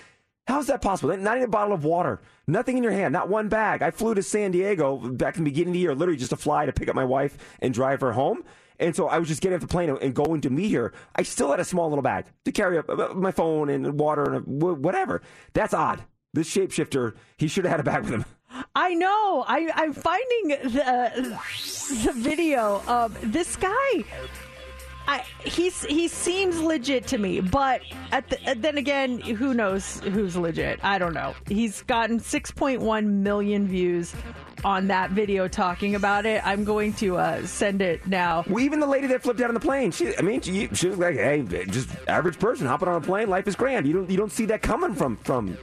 How 0.48 0.60
is 0.60 0.68
that 0.68 0.84
possible? 0.84 1.16
Not 1.18 1.38
even 1.38 1.50
a 1.50 1.52
bottle 1.52 1.74
of 1.74 1.84
water, 1.84 2.22
nothing 2.46 2.78
in 2.78 2.84
your 2.84 2.92
hand, 2.92 3.12
not 3.12 3.30
one 3.30 3.50
bag. 3.50 3.82
I 3.82 3.90
flew 3.90 4.14
to 4.14 4.22
San 4.22 4.52
Diego 4.52 4.98
back 4.98 5.38
in 5.38 5.44
the 5.44 5.50
beginning 5.50 5.70
of 5.70 5.74
the 5.74 5.80
year, 5.80 5.96
literally 5.96 6.20
just 6.20 6.30
to 6.30 6.38
fly 6.38 6.68
to 6.68 6.74
pick 6.74 6.88
up 6.88 6.96
my 6.96 7.04
wife 7.04 7.36
and 7.62 7.74
drive 7.74 8.02
her 8.02 8.12
home. 8.12 8.44
And 8.80 8.96
so 8.96 9.08
I 9.08 9.20
was 9.20 9.28
just 9.28 9.42
getting 9.42 9.56
off 9.56 9.62
the 9.62 9.68
plane 9.68 9.90
and 9.90 10.14
going 10.14 10.42
to 10.42 10.50
meet 10.50 10.72
her. 10.74 10.94
I 11.16 11.24
still 11.24 11.52
had 11.52 11.60
a 11.60 11.66
small 11.66 11.90
little 11.90 12.02
bag 12.02 12.26
to 12.46 12.52
carry 12.52 12.78
up 12.78 12.90
uh, 12.90 13.14
my 13.14 13.32
phone 13.32 13.70
and 13.70 14.00
water 14.00 14.34
and 14.34 14.62
whatever. 14.62 15.22
That's 15.54 15.74
odd. 15.74 16.04
This 16.34 16.54
shapeshifter, 16.54 17.16
he 17.38 17.48
should 17.48 17.66
have 17.66 17.72
had 17.72 17.80
a 17.80 17.84
bag 17.84 18.04
with 18.04 18.14
him. 18.14 18.26
I 18.76 18.94
know. 18.94 19.44
I, 19.48 19.70
I'm 19.74 19.94
finding 19.94 20.48
the, 20.48 21.40
the 22.04 22.14
video 22.14 22.82
of 22.88 23.32
this 23.32 23.56
guy. 23.56 24.04
I, 25.08 25.24
he's 25.44 25.84
he 25.86 26.08
seems 26.08 26.60
legit 26.60 27.08
to 27.08 27.18
me, 27.18 27.40
but 27.40 27.82
at 28.12 28.30
the, 28.30 28.56
then 28.58 28.78
again, 28.78 29.20
who 29.20 29.54
knows 29.54 30.00
who's 30.02 30.36
legit? 30.36 30.80
I 30.84 30.98
don't 30.98 31.14
know. 31.14 31.36
He's 31.48 31.82
gotten 31.84 32.20
6.1 32.20 33.06
million 33.06 33.68
views 33.68 34.14
on 34.64 34.88
that 34.88 35.12
video 35.12 35.48
talking 35.48 35.94
about 35.94 36.26
it. 36.26 36.42
I'm 36.46 36.64
going 36.64 36.94
to 36.94 37.18
uh, 37.18 37.46
send 37.46 37.84
it 37.84 38.08
now. 38.08 38.44
Well, 38.50 38.64
even 38.64 38.80
the 38.80 38.88
lady 38.88 39.06
that 39.08 39.22
flipped 39.22 39.40
out 39.42 39.50
on 39.50 39.54
the 39.54 39.60
plane, 39.60 39.92
she, 39.92 40.18
I 40.18 40.22
mean, 40.22 40.42
she, 40.42 40.68
she 40.74 40.88
was 40.88 40.98
like, 40.98 41.16
"Hey, 41.16 41.44
just 41.68 41.90
average 42.08 42.40
person 42.40 42.66
hopping 42.66 42.88
on 42.88 42.96
a 42.96 43.06
plane. 43.06 43.30
Life 43.30 43.48
is 43.48 43.56
grand. 43.56 43.86
You 43.86 43.94
don't 43.94 44.10
you 44.10 44.18
don't 44.18 44.32
see 44.32 44.46
that 44.46 44.64
coming 44.64 44.96
from 44.96 45.18
from. 45.18 45.56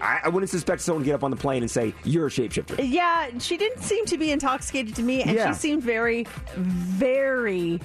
I, 0.00 0.20
I 0.24 0.28
wouldn't 0.28 0.50
suspect 0.50 0.82
someone 0.82 1.02
to 1.02 1.06
get 1.06 1.14
up 1.16 1.24
on 1.24 1.32
the 1.32 1.36
plane 1.36 1.62
and 1.62 1.70
say 1.70 1.92
you're 2.04 2.26
a 2.26 2.30
shapeshifter. 2.30 2.76
Yeah, 2.88 3.28
she 3.38 3.56
didn't 3.56 3.82
seem 3.82 4.06
to 4.06 4.16
be 4.18 4.30
intoxicated 4.30 4.94
to 4.96 5.02
me, 5.02 5.22
and 5.22 5.32
Yeah. 5.32 5.48
she 5.52 5.58
seemed 5.58 5.82
very, 5.82 6.26
very 6.56 7.80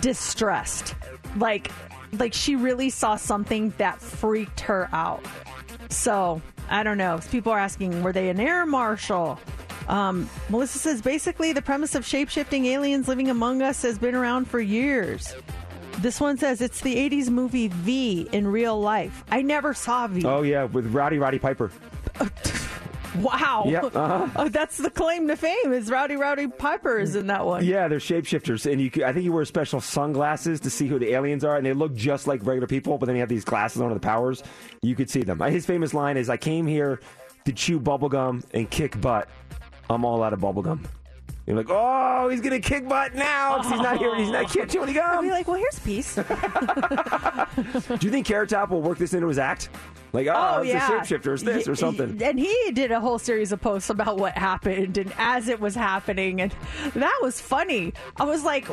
distressed. 0.00 0.94
Like, 1.36 1.70
like 2.12 2.34
she 2.34 2.56
really 2.56 2.90
saw 2.90 3.16
something 3.16 3.72
that 3.78 4.00
freaked 4.00 4.60
her 4.60 4.88
out. 4.92 5.24
So 5.88 6.40
I 6.68 6.82
don't 6.82 6.98
know. 6.98 7.20
People 7.30 7.52
are 7.52 7.58
asking, 7.58 8.02
were 8.02 8.12
they 8.12 8.28
an 8.28 8.40
air 8.40 8.66
marshal? 8.66 9.38
Um, 9.88 10.28
Melissa 10.48 10.78
says 10.78 11.02
basically 11.02 11.52
the 11.52 11.62
premise 11.62 11.94
of 11.94 12.06
shape 12.06 12.28
shifting 12.28 12.66
aliens 12.66 13.08
living 13.08 13.30
among 13.30 13.62
us 13.62 13.82
has 13.82 13.98
been 13.98 14.14
around 14.14 14.46
for 14.48 14.60
years. 14.60 15.34
This 15.98 16.20
one 16.20 16.38
says 16.38 16.60
it's 16.60 16.80
the 16.80 16.94
80s 16.94 17.28
movie 17.28 17.68
V 17.68 18.28
in 18.32 18.46
real 18.46 18.80
life. 18.80 19.24
I 19.30 19.42
never 19.42 19.74
saw 19.74 20.06
V. 20.06 20.24
Oh 20.24 20.42
yeah, 20.42 20.64
with 20.64 20.86
Rowdy 20.92 21.18
Roddy 21.18 21.38
Piper. 21.38 21.70
Wow. 23.18 23.64
Yep, 23.66 23.84
uh-huh. 23.96 24.28
Oh, 24.36 24.48
that's 24.48 24.76
the 24.78 24.90
claim 24.90 25.28
to 25.28 25.36
fame 25.36 25.72
is 25.72 25.90
Rowdy 25.90 26.16
Roddy 26.16 26.46
Piper 26.48 26.98
is 26.98 27.14
in 27.16 27.26
that 27.28 27.44
one. 27.44 27.64
Yeah, 27.64 27.88
they're 27.88 27.98
shapeshifters, 27.98 28.70
and 28.70 28.80
you. 28.80 28.90
could- 28.90 29.02
I 29.04 29.12
think 29.12 29.24
you 29.24 29.32
wear 29.32 29.44
special 29.44 29.80
sunglasses 29.80 30.60
to 30.60 30.70
see 30.70 30.86
who 30.86 30.98
the 30.98 31.12
aliens 31.12 31.44
are, 31.44 31.56
and 31.56 31.66
they 31.66 31.72
look 31.72 31.94
just 31.94 32.26
like 32.26 32.44
regular 32.46 32.66
people, 32.66 32.98
but 32.98 33.06
then 33.06 33.16
you 33.16 33.20
have 33.20 33.28
these 33.28 33.44
glasses 33.44 33.80
on 33.82 33.88
with 33.90 34.00
the 34.00 34.06
powers. 34.06 34.42
You 34.82 34.94
could 34.94 35.10
see 35.10 35.22
them. 35.22 35.38
His 35.40 35.66
famous 35.66 35.92
line 35.94 36.16
is, 36.16 36.28
"I 36.30 36.36
came 36.36 36.66
here 36.66 37.00
to 37.44 37.52
chew 37.52 37.78
bubblegum 37.80 38.44
and 38.54 38.70
kick 38.70 39.00
butt. 39.00 39.28
I'm 39.90 40.04
all 40.04 40.22
out 40.22 40.32
of 40.32 40.40
bubblegum." 40.40 40.80
You're 41.46 41.56
like, 41.56 41.66
"Oh, 41.68 42.28
he's 42.30 42.40
gonna 42.40 42.60
kick 42.60 42.88
butt 42.88 43.14
now 43.16 43.56
'cause 43.56 43.70
he's 43.72 43.80
not 43.80 43.98
here. 43.98 44.14
He's 44.14 44.30
not 44.30 44.48
can't 44.48 44.70
chew 44.70 44.82
any 44.84 44.96
I'll 44.98 45.20
be 45.22 45.30
like, 45.30 45.48
well, 45.48 45.56
here's 45.56 45.78
peace. 45.80 46.14
Do 46.14 46.22
you 48.00 48.10
think 48.10 48.26
Carrot 48.26 48.50
Top 48.50 48.70
will 48.70 48.80
work 48.80 48.98
this 48.98 49.12
into 49.12 49.26
his 49.26 49.38
act? 49.38 49.68
Like, 50.12 50.28
oh, 50.30 50.62
it's 50.62 50.74
a 50.74 50.78
shapeshifter, 50.78 51.32
it's 51.32 51.42
this 51.42 51.66
or 51.66 51.74
something. 51.74 52.22
And 52.22 52.38
he 52.38 52.70
did 52.72 52.92
a 52.92 53.00
whole 53.00 53.18
series 53.18 53.50
of 53.50 53.62
posts 53.62 53.88
about 53.88 54.18
what 54.18 54.36
happened 54.36 54.98
and 54.98 55.12
as 55.16 55.48
it 55.48 55.58
was 55.58 55.74
happening, 55.74 56.42
and 56.42 56.54
that 56.94 57.18
was 57.22 57.40
funny. 57.40 57.94
I 58.16 58.24
was 58.24 58.44
like, 58.44 58.68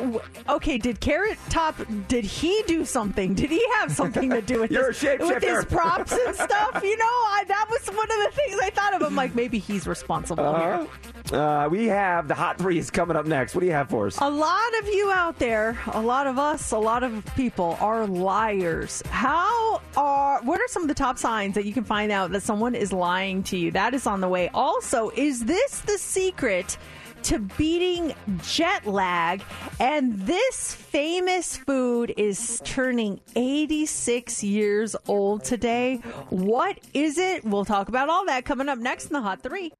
okay, 0.48 0.76
did 0.76 1.00
Carrot 1.00 1.38
Top? 1.48 1.76
Did 2.08 2.24
he 2.24 2.62
do 2.66 2.84
something? 2.84 3.34
Did 3.34 3.50
he 3.50 3.64
have 3.78 3.90
something 3.90 4.28
to 4.30 4.42
do 4.42 4.60
with 4.60 4.70
this, 4.70 5.02
with 5.02 5.42
his 5.42 5.64
props 5.64 6.12
and 6.12 6.34
stuff? 6.34 6.82
You 6.82 6.96
know, 6.98 7.04
I, 7.04 7.44
that 7.48 7.66
was 7.70 7.86
one 7.88 8.10
of 8.10 8.18
the 8.26 8.30
things 8.34 8.60
I 8.62 8.70
thought 8.70 8.94
of. 8.94 9.02
I'm 9.02 9.16
like, 9.16 9.34
maybe 9.34 9.58
he's 9.58 9.86
responsible 9.86 10.54
here. 10.56 10.72
Uh-huh. 10.72 10.86
Uh, 11.32 11.68
we 11.68 11.86
have 11.86 12.28
the 12.28 12.34
hot 12.34 12.58
three 12.58 12.76
is 12.78 12.90
coming 12.90 13.16
up 13.16 13.24
next. 13.24 13.54
What 13.54 13.60
do 13.60 13.66
you 13.66 13.72
have 13.72 13.88
for 13.88 14.08
us? 14.08 14.18
A 14.20 14.28
lot 14.28 14.78
of 14.80 14.88
you 14.88 15.10
out 15.12 15.38
there, 15.38 15.78
a 15.92 16.00
lot 16.00 16.26
of 16.26 16.38
us, 16.38 16.72
a 16.72 16.78
lot 16.78 17.02
of 17.02 17.24
people 17.36 17.78
are 17.80 18.06
liars. 18.06 19.02
How 19.06 19.80
are 19.96 20.42
what 20.42 20.60
are 20.60 20.68
some 20.68 20.82
of 20.82 20.88
the 20.88 20.94
top 20.94 21.18
signs 21.18 21.29
that 21.30 21.64
you 21.64 21.72
can 21.72 21.84
find 21.84 22.10
out 22.10 22.32
that 22.32 22.42
someone 22.42 22.74
is 22.74 22.92
lying 22.92 23.44
to 23.44 23.56
you? 23.56 23.70
That 23.70 23.94
is 23.94 24.04
on 24.04 24.20
the 24.20 24.28
way. 24.28 24.48
Also, 24.52 25.10
is 25.10 25.44
this 25.44 25.80
the 25.82 25.96
secret 25.96 26.76
to 27.22 27.38
beating 27.38 28.12
jet 28.42 28.84
lag? 28.84 29.40
And 29.78 30.18
this 30.22 30.74
famous 30.74 31.56
food 31.56 32.12
is 32.16 32.60
turning 32.64 33.20
86 33.36 34.42
years 34.42 34.96
old 35.06 35.44
today. 35.44 35.96
What 36.30 36.80
is 36.94 37.16
it? 37.16 37.44
We'll 37.44 37.64
talk 37.64 37.88
about 37.88 38.08
all 38.08 38.26
that 38.26 38.44
coming 38.44 38.68
up 38.68 38.78
next 38.78 39.06
in 39.06 39.12
the 39.12 39.22
Hot 39.22 39.40
3. 39.40 39.72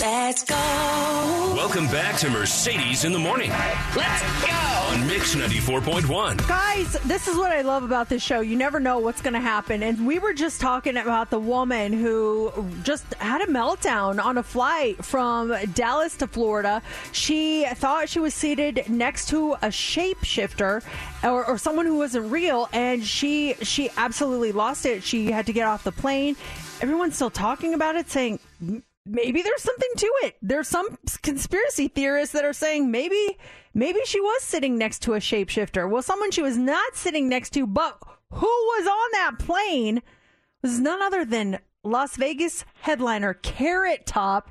Let's 0.00 0.44
go. 0.44 0.54
Welcome 1.54 1.88
back 1.88 2.16
to 2.20 2.30
Mercedes 2.30 3.04
in 3.04 3.12
the 3.12 3.18
Morning 3.18 3.50
Let's 3.94 4.22
go. 4.42 4.75
On 4.96 5.06
Mix 5.06 5.34
94.1. 5.34 6.48
Guys, 6.48 6.92
this 7.04 7.28
is 7.28 7.36
what 7.36 7.52
I 7.52 7.60
love 7.60 7.82
about 7.82 8.08
this 8.08 8.22
show. 8.22 8.40
You 8.40 8.56
never 8.56 8.80
know 8.80 8.98
what's 8.98 9.20
going 9.20 9.34
to 9.34 9.40
happen. 9.40 9.82
And 9.82 10.06
we 10.06 10.18
were 10.18 10.32
just 10.32 10.58
talking 10.58 10.96
about 10.96 11.28
the 11.28 11.38
woman 11.38 11.92
who 11.92 12.50
just 12.82 13.12
had 13.14 13.42
a 13.42 13.46
meltdown 13.46 14.24
on 14.24 14.38
a 14.38 14.42
flight 14.42 15.04
from 15.04 15.54
Dallas 15.74 16.16
to 16.18 16.26
Florida. 16.26 16.80
She 17.12 17.66
thought 17.74 18.08
she 18.08 18.20
was 18.20 18.32
seated 18.32 18.84
next 18.88 19.28
to 19.28 19.52
a 19.54 19.68
shapeshifter 19.68 20.82
or, 21.22 21.44
or 21.44 21.58
someone 21.58 21.84
who 21.84 21.98
wasn't 21.98 22.32
real, 22.32 22.68
and 22.72 23.04
she 23.04 23.54
she 23.62 23.90
absolutely 23.98 24.52
lost 24.52 24.86
it. 24.86 25.02
She 25.02 25.30
had 25.30 25.46
to 25.46 25.52
get 25.52 25.66
off 25.66 25.84
the 25.84 25.92
plane. 25.92 26.36
Everyone's 26.80 27.16
still 27.16 27.30
talking 27.30 27.74
about 27.74 27.96
it, 27.96 28.08
saying 28.08 28.38
maybe 29.06 29.42
there's 29.42 29.62
something 29.62 29.90
to 29.96 30.12
it. 30.24 30.36
There's 30.42 30.68
some 30.68 30.98
conspiracy 31.22 31.88
theorists 31.88 32.32
that 32.32 32.44
are 32.44 32.52
saying 32.52 32.90
maybe 32.90 33.38
maybe 33.72 34.00
she 34.04 34.20
was 34.20 34.42
sitting 34.42 34.76
next 34.76 35.00
to 35.02 35.14
a 35.14 35.18
shapeshifter. 35.18 35.88
Well, 35.88 36.02
someone 36.02 36.30
she 36.30 36.42
was 36.42 36.56
not 36.56 36.96
sitting 36.96 37.28
next 37.28 37.50
to, 37.50 37.66
but 37.66 37.98
who 38.30 38.46
was 38.46 38.86
on 38.86 39.10
that 39.12 39.38
plane 39.38 40.02
was 40.62 40.80
none 40.80 41.00
other 41.00 41.24
than 41.24 41.60
Las 41.84 42.16
Vegas 42.16 42.64
headliner 42.80 43.34
Carrot 43.34 44.06
Top. 44.06 44.50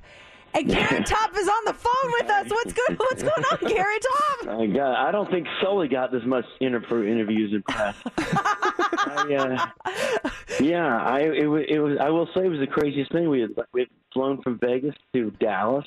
And 0.56 0.70
Carrot 0.70 1.06
Top 1.06 1.38
is 1.38 1.48
on 1.48 1.66
the 1.66 1.74
phone 1.74 2.12
with 2.14 2.30
us. 2.30 2.50
What's 2.50 2.74
good? 2.74 2.98
What's 2.98 3.24
going 3.24 3.44
on, 3.52 3.58
Carrot 3.60 4.06
Top? 4.18 4.46
My 4.58 4.66
God, 4.68 4.96
I 4.96 5.12
don't 5.12 5.30
think 5.30 5.48
Sully 5.62 5.90
got 5.90 6.12
this 6.12 6.24
much 6.26 6.46
inter- 6.62 6.84
for 6.88 7.06
interviews 7.06 7.52
and 7.54 7.66
press. 7.66 7.96
I, 8.18 9.70
uh, 9.84 10.30
yeah, 10.62 10.98
I 11.04 11.20
it 11.20 11.48
was, 11.48 11.64
it 11.68 11.80
was. 11.80 11.98
I 12.00 12.10
will 12.10 12.28
say 12.34 12.46
it 12.46 12.50
was 12.50 12.60
the 12.60 12.68
craziest 12.68 13.12
thing. 13.12 13.30
We 13.30 13.42
had 13.42 13.50
we 13.74 13.82
had 13.82 13.90
flown 14.14 14.42
from 14.42 14.58
Vegas 14.60 14.96
to 15.14 15.32
Dallas. 15.32 15.86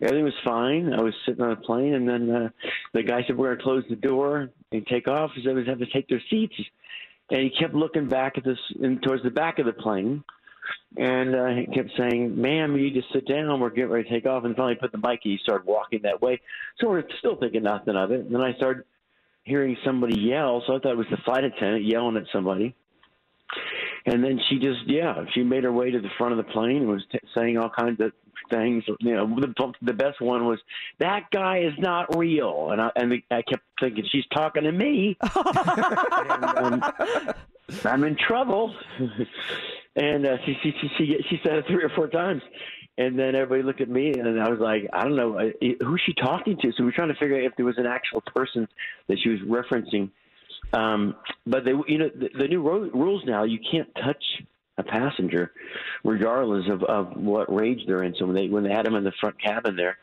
Everything 0.00 0.24
was 0.24 0.34
fine. 0.44 0.92
I 0.92 1.00
was 1.00 1.14
sitting 1.26 1.42
on 1.42 1.52
a 1.52 1.56
plane, 1.56 1.94
and 1.94 2.08
then 2.08 2.30
uh, 2.30 2.48
the 2.92 3.02
guy 3.02 3.24
said, 3.26 3.36
"We're 3.36 3.48
going 3.48 3.58
to 3.58 3.62
close 3.64 3.84
the 3.88 3.96
door 3.96 4.50
and 4.70 4.86
take 4.86 5.08
off." 5.08 5.32
He 5.34 5.42
said, 5.44 5.56
"We 5.56 5.66
have 5.66 5.78
to 5.78 5.86
take 5.86 6.08
their 6.08 6.22
seats," 6.30 6.54
and 7.30 7.40
he 7.40 7.50
kept 7.50 7.74
looking 7.74 8.08
back 8.08 8.38
at 8.38 8.44
this 8.44 8.58
and 8.80 9.02
towards 9.02 9.24
the 9.24 9.30
back 9.30 9.58
of 9.58 9.66
the 9.66 9.72
plane. 9.72 10.22
And 10.96 11.34
uh, 11.34 11.46
he 11.48 11.66
kept 11.66 11.90
saying, 11.96 12.40
"Ma'am, 12.40 12.76
you 12.76 12.84
need 12.84 12.94
to 12.94 13.02
sit 13.12 13.26
down. 13.26 13.60
We're 13.60 13.70
getting 13.70 13.90
ready 13.90 14.08
to 14.08 14.10
take 14.10 14.26
off." 14.26 14.44
And 14.44 14.54
finally, 14.54 14.74
put 14.74 14.92
the 14.92 14.98
mic. 14.98 15.20
He 15.22 15.38
started 15.42 15.66
walking 15.66 16.00
that 16.02 16.20
way. 16.20 16.40
So 16.78 16.88
we're 16.88 17.04
still 17.18 17.36
thinking 17.36 17.62
nothing 17.62 17.96
of 17.96 18.10
it. 18.10 18.20
And 18.20 18.34
then 18.34 18.42
I 18.42 18.54
started 18.54 18.84
hearing 19.44 19.76
somebody 19.84 20.18
yell. 20.18 20.62
So 20.66 20.76
I 20.76 20.78
thought 20.78 20.92
it 20.92 20.96
was 20.96 21.06
the 21.10 21.16
flight 21.24 21.44
attendant 21.44 21.84
yelling 21.84 22.16
at 22.16 22.24
somebody. 22.32 22.74
And 24.06 24.22
then 24.22 24.40
she 24.48 24.58
just, 24.58 24.80
yeah, 24.86 25.24
she 25.32 25.42
made 25.42 25.64
her 25.64 25.72
way 25.72 25.90
to 25.90 26.00
the 26.00 26.10
front 26.18 26.32
of 26.32 26.38
the 26.38 26.52
plane 26.52 26.78
and 26.78 26.88
was 26.88 27.04
t- 27.12 27.20
saying 27.34 27.56
all 27.58 27.70
kinds 27.70 28.00
of 28.00 28.12
things. 28.50 28.84
You 29.00 29.14
know, 29.14 29.26
the, 29.26 29.72
the 29.82 29.92
best 29.92 30.20
one 30.20 30.46
was 30.46 30.58
that 30.98 31.30
guy 31.30 31.58
is 31.60 31.74
not 31.78 32.16
real, 32.16 32.70
and 32.70 32.80
I 32.80 32.90
and 32.96 33.22
I 33.30 33.42
kept 33.42 33.62
thinking 33.80 34.04
she's 34.10 34.26
talking 34.32 34.64
to 34.64 34.72
me. 34.72 35.16
and, 35.36 36.44
um, 36.44 36.84
I'm 37.84 38.04
in 38.04 38.16
trouble. 38.16 38.74
and 39.96 40.26
uh, 40.26 40.36
she, 40.44 40.56
she 40.62 40.72
she 40.80 40.88
she 40.98 41.16
she 41.30 41.40
said 41.42 41.54
it 41.54 41.66
three 41.66 41.84
or 41.84 41.90
four 41.90 42.08
times. 42.08 42.42
And 42.98 43.18
then 43.18 43.34
everybody 43.34 43.62
looked 43.62 43.80
at 43.80 43.88
me, 43.88 44.12
and 44.12 44.38
I 44.38 44.50
was 44.50 44.60
like, 44.60 44.86
I 44.92 45.04
don't 45.04 45.16
know, 45.16 45.50
who's 45.80 46.02
she 46.04 46.12
talking 46.12 46.58
to? 46.58 46.72
So 46.72 46.80
we 46.80 46.84
were 46.84 46.92
trying 46.92 47.08
to 47.08 47.14
figure 47.14 47.38
out 47.38 47.44
if 47.44 47.56
there 47.56 47.64
was 47.64 47.78
an 47.78 47.86
actual 47.86 48.20
person 48.20 48.68
that 49.08 49.18
she 49.18 49.30
was 49.30 49.40
referencing. 49.40 50.10
Um, 50.72 51.16
but 51.46 51.64
they, 51.64 51.72
you 51.86 51.98
know, 51.98 52.10
the, 52.14 52.28
the 52.38 52.48
new 52.48 52.62
ro- 52.62 52.90
rules 52.94 53.22
now, 53.26 53.44
you 53.44 53.58
can't 53.70 53.88
touch 53.96 54.22
a 54.78 54.82
passenger, 54.82 55.52
regardless 56.04 56.64
of, 56.70 56.82
of 56.84 57.16
what 57.16 57.52
rage 57.52 57.80
they're 57.86 58.04
in. 58.04 58.14
So 58.18 58.26
when 58.26 58.34
they 58.34 58.48
when 58.48 58.64
they 58.64 58.70
had 58.70 58.86
him 58.86 58.94
in 58.94 59.04
the 59.04 59.12
front 59.20 59.40
cabin 59.42 59.76
there, 59.76 59.98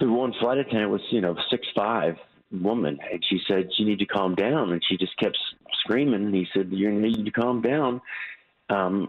the 0.00 0.10
one 0.10 0.32
flight 0.40 0.58
attendant 0.58 0.90
was, 0.90 1.00
you 1.10 1.20
know, 1.20 1.36
six 1.50 1.66
five 1.76 2.16
woman, 2.52 2.98
and 3.10 3.24
she 3.28 3.40
said 3.46 3.68
she 3.76 3.84
need 3.84 4.00
to 4.00 4.06
calm 4.06 4.34
down, 4.34 4.72
and 4.72 4.82
she 4.88 4.96
just 4.96 5.16
kept 5.18 5.38
screaming. 5.80 6.24
And 6.24 6.34
he 6.34 6.46
said, 6.52 6.68
"You 6.72 6.90
need 6.90 7.24
to 7.24 7.30
calm 7.30 7.62
down, 7.62 8.00
um, 8.70 9.08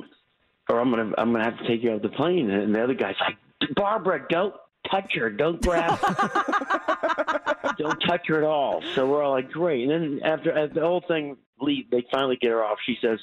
or 0.70 0.80
I'm 0.80 0.92
gonna 0.92 1.12
I'm 1.18 1.32
gonna 1.32 1.44
have 1.44 1.58
to 1.58 1.68
take 1.68 1.82
you 1.82 1.94
off 1.94 2.02
the 2.04 2.10
plane." 2.10 2.52
And 2.52 2.76
the 2.76 2.84
other 2.84 2.94
guy's 2.94 3.16
like, 3.20 3.38
"Barbara, 3.76 4.28
don't 4.30 4.54
touch 4.92 5.14
her. 5.16 5.30
Don't 5.30 5.62
grab. 5.62 5.98
her. 6.00 7.74
don't 7.78 8.00
touch 8.02 8.28
her 8.28 8.38
at 8.38 8.44
all." 8.44 8.84
So 8.96 9.08
we're 9.08 9.24
all 9.24 9.32
like, 9.32 9.50
"Great." 9.52 9.90
And 9.90 9.92
then 9.92 10.20
after, 10.24 10.52
after 10.58 10.74
the 10.80 10.86
whole 10.86 11.04
thing, 11.08 11.38
leave, 11.60 11.90
they 11.90 12.06
finally 12.12 12.38
get 12.40 12.52
her 12.52 12.64
off. 12.64 12.78
She 12.86 12.98
says 13.02 13.20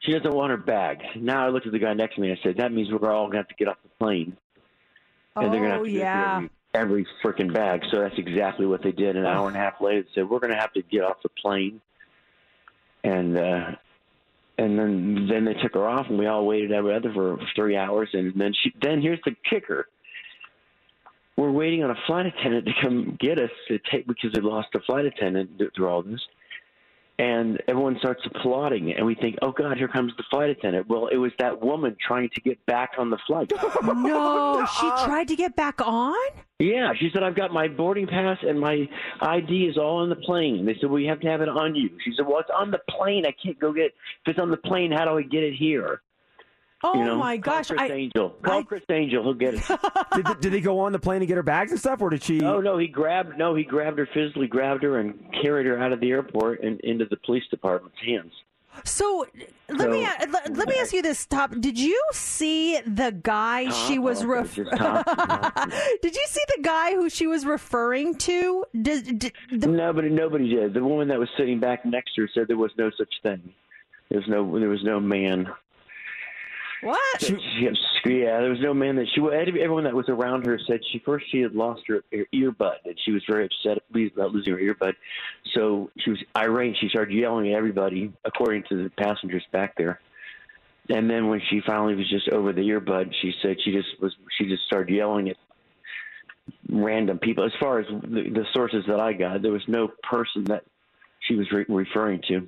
she 0.00 0.12
doesn't 0.12 0.32
want 0.34 0.50
her 0.50 0.56
bag. 0.56 0.98
Now 1.16 1.46
I 1.46 1.50
looked 1.50 1.66
at 1.66 1.72
the 1.72 1.78
guy 1.78 1.94
next 1.94 2.16
to 2.16 2.20
me. 2.20 2.30
and 2.30 2.38
I 2.38 2.42
said, 2.42 2.56
"That 2.58 2.72
means 2.72 2.90
we're 2.92 3.10
all 3.12 3.26
gonna 3.26 3.38
have 3.38 3.48
to 3.48 3.54
get 3.54 3.68
off 3.68 3.76
the 3.82 3.88
plane." 3.98 4.36
and 5.36 5.52
they're 5.52 5.60
gonna 5.60 5.72
have 5.72 5.80
Oh, 5.80 5.84
to 5.84 5.90
go 5.90 5.96
through 5.96 6.00
yeah. 6.00 6.36
every, 6.74 7.04
every 7.04 7.06
freaking 7.24 7.52
bag. 7.52 7.82
So 7.90 7.98
that's 8.00 8.16
exactly 8.18 8.66
what 8.66 8.82
they 8.84 8.92
did. 8.92 9.16
An 9.16 9.26
hour 9.26 9.48
and 9.48 9.56
a 9.56 9.60
half 9.60 9.80
later, 9.80 10.02
they 10.02 10.08
said 10.14 10.28
we're 10.30 10.38
gonna 10.38 10.60
have 10.60 10.72
to 10.74 10.82
get 10.82 11.02
off 11.02 11.16
the 11.22 11.28
plane, 11.30 11.80
and 13.02 13.36
uh, 13.36 13.72
and 14.58 14.78
then 14.78 15.26
then 15.28 15.44
they 15.44 15.54
took 15.54 15.74
her 15.74 15.88
off, 15.88 16.06
and 16.08 16.18
we 16.18 16.26
all 16.26 16.46
waited 16.46 16.70
every 16.70 16.94
other 16.94 17.12
for 17.12 17.36
three 17.56 17.76
hours, 17.76 18.08
and 18.12 18.32
then 18.36 18.52
she 18.62 18.72
then 18.80 19.02
here's 19.02 19.18
the 19.24 19.34
kicker. 19.50 19.88
We're 21.36 21.50
waiting 21.50 21.82
on 21.82 21.90
a 21.90 21.96
flight 22.06 22.26
attendant 22.26 22.66
to 22.66 22.72
come 22.80 23.16
get 23.20 23.38
us 23.38 23.50
to 23.68 23.78
take 23.90 24.06
because 24.06 24.32
they 24.32 24.40
lost 24.40 24.68
a 24.74 24.80
flight 24.80 25.04
attendant 25.04 25.60
through 25.74 25.88
all 25.88 26.02
this. 26.02 26.20
And 27.16 27.62
everyone 27.68 27.96
starts 28.00 28.22
applauding, 28.26 28.92
and 28.92 29.06
we 29.06 29.14
think, 29.14 29.36
"Oh 29.40 29.52
God, 29.52 29.76
here 29.76 29.86
comes 29.86 30.12
the 30.16 30.24
flight 30.30 30.50
attendant." 30.50 30.88
Well, 30.88 31.06
it 31.06 31.16
was 31.16 31.30
that 31.38 31.62
woman 31.62 31.96
trying 32.04 32.28
to 32.34 32.40
get 32.40 32.64
back 32.66 32.90
on 32.98 33.08
the 33.08 33.18
flight. 33.24 33.52
no, 33.84 34.66
she 34.80 34.90
tried 35.04 35.28
to 35.28 35.36
get 35.36 35.54
back 35.54 35.80
on. 35.80 36.16
Yeah, 36.58 36.92
she 36.98 37.10
said, 37.12 37.22
I've 37.22 37.34
got 37.34 37.52
my 37.52 37.66
boarding 37.66 38.06
pass 38.06 38.38
and 38.42 38.58
my 38.60 38.88
ID 39.20 39.66
is 39.66 39.76
all 39.76 39.98
on 39.98 40.08
the 40.08 40.16
plane. 40.16 40.64
They 40.64 40.76
said, 40.80 40.88
well, 40.88 41.00
you 41.00 41.08
have 41.08 41.20
to 41.20 41.28
have 41.28 41.40
it 41.40 41.48
on 41.48 41.74
you. 41.74 41.90
She 42.04 42.12
said, 42.16 42.26
well, 42.26 42.38
it's 42.38 42.50
on 42.56 42.70
the 42.70 42.78
plane. 42.90 43.26
I 43.26 43.34
can't 43.42 43.58
go 43.58 43.72
get 43.72 43.86
it. 43.86 43.94
If 44.24 44.30
it's 44.30 44.38
on 44.38 44.52
the 44.52 44.56
plane, 44.56 44.92
how 44.92 45.04
do 45.04 45.18
I 45.18 45.22
get 45.22 45.42
it 45.42 45.54
here? 45.54 46.00
Oh 46.84 46.98
you 46.98 47.04
know? 47.04 47.16
my 47.16 47.38
Call 47.38 47.54
gosh! 47.54 47.68
Criss 47.68 47.80
I, 47.80 47.92
Angel. 47.92 48.30
Call 48.42 48.62
Criss 48.62 48.82
Angel. 48.90 49.22
He'll 49.22 49.32
get 49.32 49.54
it. 49.54 49.62
did, 50.14 50.40
did 50.40 50.52
they 50.52 50.60
go 50.60 50.80
on 50.80 50.92
the 50.92 50.98
plane 50.98 51.20
to 51.20 51.26
get 51.26 51.38
her 51.38 51.42
bags 51.42 51.70
and 51.70 51.80
stuff, 51.80 52.02
or 52.02 52.10
did 52.10 52.22
she? 52.22 52.42
Oh 52.42 52.60
no, 52.60 52.76
he 52.76 52.88
grabbed. 52.88 53.38
No, 53.38 53.54
he 53.54 53.64
grabbed 53.64 53.98
her 53.98 54.08
physically, 54.12 54.46
grabbed 54.46 54.82
her, 54.82 54.98
and 54.98 55.18
carried 55.42 55.66
her 55.66 55.82
out 55.82 55.92
of 55.92 56.00
the 56.00 56.10
airport 56.10 56.62
and 56.62 56.78
into 56.80 57.06
the 57.06 57.16
police 57.24 57.44
department's 57.50 57.96
hands. 58.04 58.32
so 58.84 59.26
let 59.70 59.88
me 59.88 60.06
let, 60.30 60.56
let 60.56 60.68
me 60.68 60.74
ask 60.78 60.92
you 60.92 61.00
this, 61.00 61.24
Top. 61.24 61.52
Did 61.58 61.78
you 61.78 61.98
see 62.12 62.78
the 62.80 63.12
guy 63.12 63.64
uh-huh. 63.64 63.88
she 63.88 63.98
was? 63.98 64.22
Oh, 64.22 64.26
Ref- 64.26 64.54
just 64.54 64.70
Tom. 64.76 65.02
did 66.02 66.14
you 66.14 66.24
see 66.26 66.42
the 66.54 66.62
guy 66.62 66.94
who 66.94 67.08
she 67.08 67.26
was 67.26 67.46
referring 67.46 68.16
to? 68.18 68.66
Did, 68.82 69.20
did, 69.20 69.32
the, 69.50 69.68
Nobody, 69.68 70.10
nobody 70.10 70.50
did. 70.50 70.74
The 70.74 70.84
woman 70.84 71.08
that 71.08 71.18
was 71.18 71.30
sitting 71.38 71.60
back 71.60 71.86
next 71.86 72.14
to 72.16 72.22
her 72.22 72.28
said 72.34 72.46
there 72.46 72.58
was 72.58 72.72
no 72.76 72.90
such 72.98 73.14
thing. 73.22 73.54
There 74.10 74.18
was 74.18 74.28
no, 74.28 74.58
there 74.58 74.68
was 74.68 74.84
no 74.84 75.00
man. 75.00 75.48
What? 76.84 77.20
She, 77.22 77.36
she, 77.36 78.20
yeah, 78.20 78.40
there 78.40 78.50
was 78.50 78.60
no 78.60 78.74
man 78.74 78.96
that 78.96 79.06
she. 79.14 79.20
Everyone 79.20 79.84
that 79.84 79.94
was 79.94 80.08
around 80.08 80.46
her 80.46 80.58
said 80.66 80.80
she 80.92 81.00
first 81.04 81.26
she 81.30 81.40
had 81.40 81.54
lost 81.54 81.82
her, 81.88 82.04
her 82.12 82.26
earbud 82.34 82.76
and 82.84 82.98
she 83.04 83.12
was 83.12 83.22
very 83.28 83.46
upset 83.46 83.82
about 83.92 84.32
losing 84.32 84.52
her 84.52 84.58
earbud. 84.58 84.94
So 85.54 85.90
she 85.98 86.10
was 86.10 86.18
irate. 86.36 86.76
She 86.80 86.88
started 86.88 87.14
yelling 87.14 87.52
at 87.52 87.56
everybody, 87.56 88.12
according 88.24 88.64
to 88.68 88.84
the 88.84 88.90
passengers 88.90 89.44
back 89.52 89.74
there. 89.76 90.00
And 90.90 91.08
then 91.08 91.28
when 91.28 91.40
she 91.48 91.62
finally 91.66 91.94
was 91.94 92.08
just 92.10 92.28
over 92.28 92.52
the 92.52 92.60
earbud, 92.60 93.12
she 93.22 93.32
said 93.40 93.56
she 93.64 93.72
just 93.72 93.88
was. 94.00 94.14
She 94.38 94.46
just 94.46 94.64
started 94.66 94.94
yelling 94.94 95.30
at 95.30 95.36
random 96.68 97.18
people. 97.18 97.44
As 97.44 97.52
far 97.58 97.80
as 97.80 97.86
the, 97.86 98.30
the 98.30 98.44
sources 98.52 98.84
that 98.88 99.00
I 99.00 99.12
got, 99.14 99.42
there 99.42 99.52
was 99.52 99.66
no 99.66 99.88
person 100.02 100.44
that 100.44 100.64
she 101.20 101.36
was 101.36 101.50
re- 101.52 101.64
referring 101.68 102.20
to. 102.28 102.46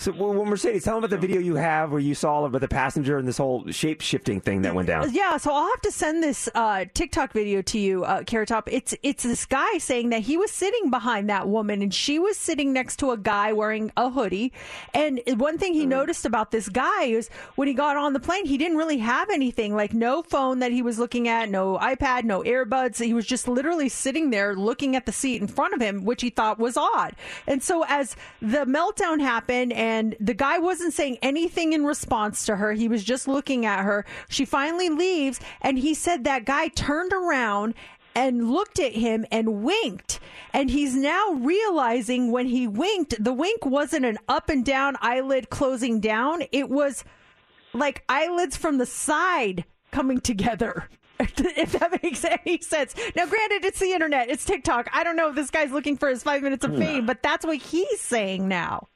So, 0.00 0.12
well, 0.12 0.44
Mercedes, 0.44 0.84
tell 0.84 0.94
them 0.94 1.02
about 1.02 1.10
the 1.10 1.18
video 1.18 1.40
you 1.40 1.56
have 1.56 1.90
where 1.90 1.98
you 1.98 2.14
saw 2.14 2.34
all 2.34 2.44
about 2.44 2.60
the 2.60 2.68
passenger 2.68 3.18
and 3.18 3.26
this 3.26 3.38
whole 3.38 3.68
shape 3.72 4.00
shifting 4.00 4.40
thing 4.40 4.62
that 4.62 4.72
went 4.72 4.86
down. 4.86 5.12
Yeah, 5.12 5.38
so 5.38 5.52
I'll 5.52 5.68
have 5.68 5.80
to 5.80 5.90
send 5.90 6.22
this 6.22 6.48
uh, 6.54 6.84
TikTok 6.94 7.32
video 7.32 7.62
to 7.62 7.80
you, 7.80 8.04
uh, 8.04 8.22
Carrot 8.22 8.50
Top. 8.50 8.72
It's 8.72 8.94
it's 9.02 9.24
this 9.24 9.44
guy 9.44 9.78
saying 9.78 10.10
that 10.10 10.20
he 10.20 10.36
was 10.36 10.52
sitting 10.52 10.88
behind 10.88 11.28
that 11.30 11.48
woman 11.48 11.82
and 11.82 11.92
she 11.92 12.20
was 12.20 12.36
sitting 12.36 12.72
next 12.72 13.00
to 13.00 13.10
a 13.10 13.16
guy 13.16 13.52
wearing 13.52 13.90
a 13.96 14.08
hoodie. 14.08 14.52
And 14.94 15.20
one 15.36 15.58
thing 15.58 15.74
he 15.74 15.84
noticed 15.84 16.24
about 16.24 16.52
this 16.52 16.68
guy 16.68 17.06
is 17.06 17.28
when 17.56 17.66
he 17.66 17.74
got 17.74 17.96
on 17.96 18.12
the 18.12 18.20
plane, 18.20 18.46
he 18.46 18.56
didn't 18.56 18.76
really 18.76 18.98
have 18.98 19.28
anything 19.30 19.74
like 19.74 19.94
no 19.94 20.22
phone 20.22 20.60
that 20.60 20.70
he 20.70 20.80
was 20.80 21.00
looking 21.00 21.26
at, 21.26 21.50
no 21.50 21.76
iPad, 21.78 22.22
no 22.22 22.44
earbuds. 22.44 23.04
He 23.04 23.14
was 23.14 23.26
just 23.26 23.48
literally 23.48 23.88
sitting 23.88 24.30
there 24.30 24.54
looking 24.54 24.94
at 24.94 25.06
the 25.06 25.12
seat 25.12 25.42
in 25.42 25.48
front 25.48 25.74
of 25.74 25.80
him, 25.80 26.04
which 26.04 26.22
he 26.22 26.30
thought 26.30 26.60
was 26.60 26.76
odd. 26.76 27.16
And 27.48 27.60
so 27.60 27.84
as 27.88 28.14
the 28.40 28.58
meltdown 28.58 29.20
happened 29.20 29.72
and 29.72 29.87
the 30.20 30.34
guy 30.34 30.58
wasn't 30.58 30.92
saying 30.92 31.18
anything 31.22 31.72
in 31.72 31.84
response 31.84 32.46
to 32.46 32.56
her, 32.56 32.72
he 32.72 32.88
was 32.88 33.04
just 33.04 33.28
looking 33.28 33.64
at 33.64 33.84
her. 33.84 34.04
She 34.28 34.44
finally 34.44 34.88
leaves 34.88 35.40
and 35.60 35.78
he 35.78 35.94
said 35.94 36.24
that 36.24 36.44
guy 36.44 36.68
turned 36.68 37.12
around 37.12 37.74
and 38.14 38.50
looked 38.50 38.80
at 38.80 38.92
him 38.92 39.24
and 39.30 39.62
winked. 39.62 40.18
And 40.52 40.70
he's 40.70 40.96
now 40.96 41.32
realizing 41.34 42.32
when 42.32 42.46
he 42.46 42.66
winked, 42.66 43.22
the 43.22 43.32
wink 43.32 43.64
wasn't 43.64 44.04
an 44.04 44.18
up 44.28 44.48
and 44.48 44.64
down 44.64 44.96
eyelid 45.00 45.50
closing 45.50 46.00
down. 46.00 46.42
It 46.50 46.68
was 46.68 47.04
like 47.72 48.04
eyelids 48.08 48.56
from 48.56 48.78
the 48.78 48.86
side 48.86 49.64
coming 49.92 50.20
together. 50.20 50.88
If 51.20 51.72
that 51.72 52.00
makes 52.00 52.24
any 52.24 52.60
sense. 52.60 52.94
Now, 53.16 53.26
granted, 53.26 53.64
it's 53.64 53.80
the 53.80 53.90
internet, 53.90 54.30
it's 54.30 54.44
TikTok. 54.44 54.88
I 54.92 55.02
don't 55.02 55.16
know 55.16 55.30
if 55.30 55.34
this 55.34 55.50
guy's 55.50 55.72
looking 55.72 55.96
for 55.96 56.08
his 56.08 56.22
five 56.22 56.44
minutes 56.44 56.64
of 56.64 56.70
hmm. 56.70 56.78
fame, 56.78 57.06
but 57.06 57.24
that's 57.24 57.44
what 57.44 57.56
he's 57.56 58.00
saying 58.00 58.46
now. 58.46 58.86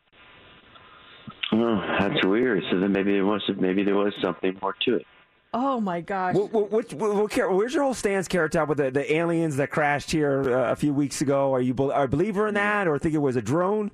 Oh, 1.53 1.96
that's 2.00 2.24
weird. 2.24 2.62
So 2.70 2.80
then 2.80 2.92
maybe 2.92 3.12
there 3.12 3.26
was 3.26 3.42
maybe 3.59 3.84
there 3.84 3.96
was 3.96 4.14
something 4.22 4.57
more 4.62 4.74
to 4.86 4.96
it. 4.96 5.07
Oh 5.55 5.80
my 5.80 6.00
gosh. 6.00 6.34
Well, 6.34 6.48
well, 6.50 6.64
which, 6.64 6.94
well, 6.94 7.14
well, 7.14 7.55
where's 7.55 7.74
your 7.74 7.82
whole 7.82 7.92
stance, 7.92 8.26
Carrot 8.26 8.53
Top, 8.53 8.68
with 8.68 8.78
the, 8.78 8.90
the 8.90 9.14
aliens 9.14 9.57
that 9.57 9.70
crashed 9.70 10.11
here 10.11 10.57
uh, 10.57 10.72
a 10.72 10.76
few 10.76 10.94
weeks 10.94 11.20
ago? 11.20 11.53
Are 11.53 11.61
you 11.61 11.74
are 11.92 12.05
a 12.05 12.09
believer 12.09 12.48
in 12.48 12.55
that, 12.55 12.88
or 12.88 12.98
think 12.98 13.14
it 13.14 13.18
was 13.18 13.36
a 13.36 13.42
drone? 13.42 13.90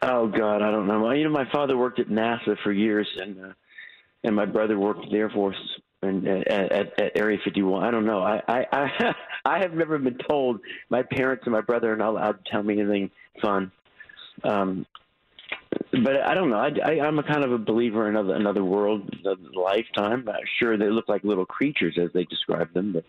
Oh 0.00 0.26
God, 0.26 0.62
I 0.62 0.70
don't 0.70 0.86
know. 0.86 1.02
Well, 1.02 1.14
You 1.14 1.24
know, 1.24 1.30
my 1.30 1.50
father 1.52 1.76
worked 1.76 1.98
at 1.98 2.08
NASA 2.08 2.56
for 2.62 2.72
years, 2.72 3.08
and 3.20 3.38
uh, 3.38 3.52
and 4.22 4.34
my 4.34 4.46
brother 4.46 4.78
worked 4.78 5.04
at 5.04 5.10
the 5.10 5.16
Air 5.18 5.30
Force 5.30 5.56
and 6.00 6.26
at, 6.26 6.48
at, 6.48 7.00
at 7.00 7.12
Area 7.16 7.38
51. 7.44 7.84
I 7.84 7.90
don't 7.90 8.06
know. 8.06 8.22
I, 8.22 8.40
I 8.48 8.66
I 8.72 9.14
I 9.44 9.58
have 9.58 9.74
never 9.74 9.98
been 9.98 10.18
told. 10.26 10.60
My 10.88 11.02
parents 11.02 11.42
and 11.44 11.52
my 11.52 11.60
brother 11.60 11.92
are 11.92 11.96
not 11.96 12.10
allowed 12.10 12.44
to 12.44 12.50
tell 12.50 12.62
me 12.62 12.80
anything 12.80 13.10
fun. 13.42 13.70
Um, 14.42 14.86
but 16.02 16.22
I 16.22 16.34
don't 16.34 16.50
know. 16.50 16.58
I, 16.58 16.72
I, 16.84 17.06
I'm 17.06 17.18
a 17.18 17.22
kind 17.22 17.44
of 17.44 17.52
a 17.52 17.58
believer 17.58 18.08
in 18.08 18.16
another 18.16 18.34
another 18.34 18.64
world, 18.64 19.08
another 19.22 19.40
lifetime. 19.54 20.28
Uh, 20.28 20.34
sure, 20.58 20.76
they 20.76 20.90
look 20.90 21.08
like 21.08 21.24
little 21.24 21.46
creatures 21.46 21.98
as 21.98 22.12
they 22.12 22.24
describe 22.24 22.72
them, 22.72 22.92
but 22.92 23.04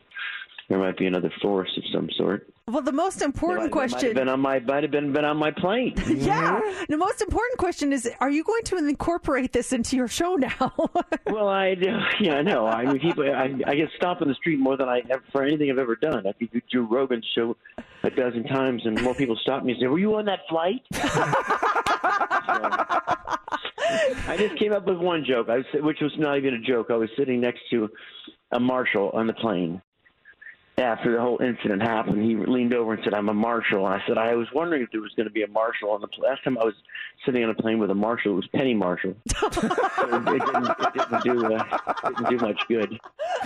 there 0.70 0.80
might 0.80 0.98
be 0.98 1.06
another 1.06 1.32
force 1.42 1.78
of 1.78 1.84
some 1.92 2.10
sort. 2.18 2.48
Well, 2.68 2.82
the 2.82 2.92
most 2.92 3.22
important 3.22 3.72
Might 3.72 3.82
have 3.84 3.92
question. 3.92 4.16
been 4.16 4.28
on 4.28 4.40
my 4.40 4.58
might 4.58 4.82
have 4.82 4.92
been 4.92 5.14
been 5.14 5.24
on 5.24 5.38
my 5.38 5.52
plane. 5.52 5.94
yeah. 6.08 6.60
Mm-hmm. 6.60 6.86
The 6.90 6.98
most 6.98 7.22
important 7.22 7.60
question 7.60 7.94
is 7.94 8.10
are 8.20 8.32
you 8.32 8.44
going 8.44 8.64
to 8.64 8.78
incorporate 8.78 9.54
this 9.54 9.72
into 9.72 9.96
your 9.96 10.08
show 10.08 10.36
now? 10.36 10.74
Well, 11.28 11.48
I 11.50 11.76
do. 11.76 11.98
Yeah, 12.22 12.36
I 12.36 12.42
know. 12.44 12.66
I 12.66 12.86
mean, 12.86 13.00
people. 13.00 13.26
I, 13.26 13.54
I 13.68 13.76
get 13.76 13.90
stopped 13.98 14.22
in 14.22 14.30
the 14.30 14.36
street 14.36 14.58
more 14.58 14.78
than 14.78 14.88
I 14.88 15.02
ever 15.10 15.22
for 15.32 15.44
anything 15.44 15.70
I've 15.70 15.78
ever 15.78 15.96
done. 15.96 16.26
I 16.26 16.32
could 16.32 16.50
do 16.52 16.62
Joe 16.72 16.88
Rogan's 16.90 17.26
show 17.36 17.58
a 18.04 18.10
dozen 18.10 18.46
times, 18.46 18.84
and 18.86 19.02
more 19.02 19.14
people 19.14 19.38
stop 19.42 19.64
me 19.64 19.74
and 19.74 19.82
say, 19.82 19.88
"Were 19.88 20.00
you 20.00 20.16
on 20.16 20.26
that 20.26 20.40
flight?" 20.48 20.82
I 24.28 24.38
just 24.38 24.58
came 24.58 24.72
up 24.72 24.86
with 24.88 24.98
one 24.98 25.26
joke, 25.28 25.50
I 25.50 25.58
was, 25.58 25.66
which 25.76 26.00
was 26.00 26.14
not 26.18 26.38
even 26.38 26.54
a 26.54 26.60
joke. 26.60 26.88
I 26.90 26.96
was 26.96 27.10
sitting 27.18 27.42
next 27.42 27.62
to 27.72 27.90
a 28.52 28.60
marshal 28.60 29.10
on 29.14 29.28
the 29.28 29.34
plane. 29.34 29.82
After 30.78 31.14
the 31.14 31.22
whole 31.22 31.40
incident 31.42 31.82
happened, 31.82 32.22
he 32.24 32.36
leaned 32.36 32.74
over 32.74 32.94
and 32.94 33.04
said, 33.04 33.14
"I'm 33.14 33.30
a 33.30 33.34
marshal." 33.34 33.86
And 33.88 33.96
I 33.96 34.06
said, 34.08 34.18
"I 34.18 34.36
was 34.36 34.48
wondering 34.54 34.84
if 34.84 34.92
there 34.92 35.02
was 35.02 35.14
going 35.16 35.28
to 35.28 35.34
be 35.34 35.44
a 35.44 35.48
marshal 35.48 35.92
on 35.92 36.02
the 36.02 36.08
pl- 36.08 36.24
last 36.24 36.44
time 36.44 36.58
I 36.58 36.66
was 36.66 36.76
sitting 37.26 37.44
on 37.44 37.50
a 37.50 37.54
plane 37.54 37.80
with 37.80 37.90
a 37.92 37.96
marshal. 37.96 38.34
It 38.34 38.36
was 38.36 38.48
Penny 38.48 38.74
Marshall. 38.74 39.16
so 39.38 39.48
it, 39.48 39.64
it, 39.64 40.46
didn't, 40.46 40.70
it 40.70 40.94
didn't 40.94 41.24
do 41.24 41.46
uh, 41.46 41.64
didn't 42.10 42.30
do 42.30 42.38
much 42.38 42.60
good." 42.68 43.00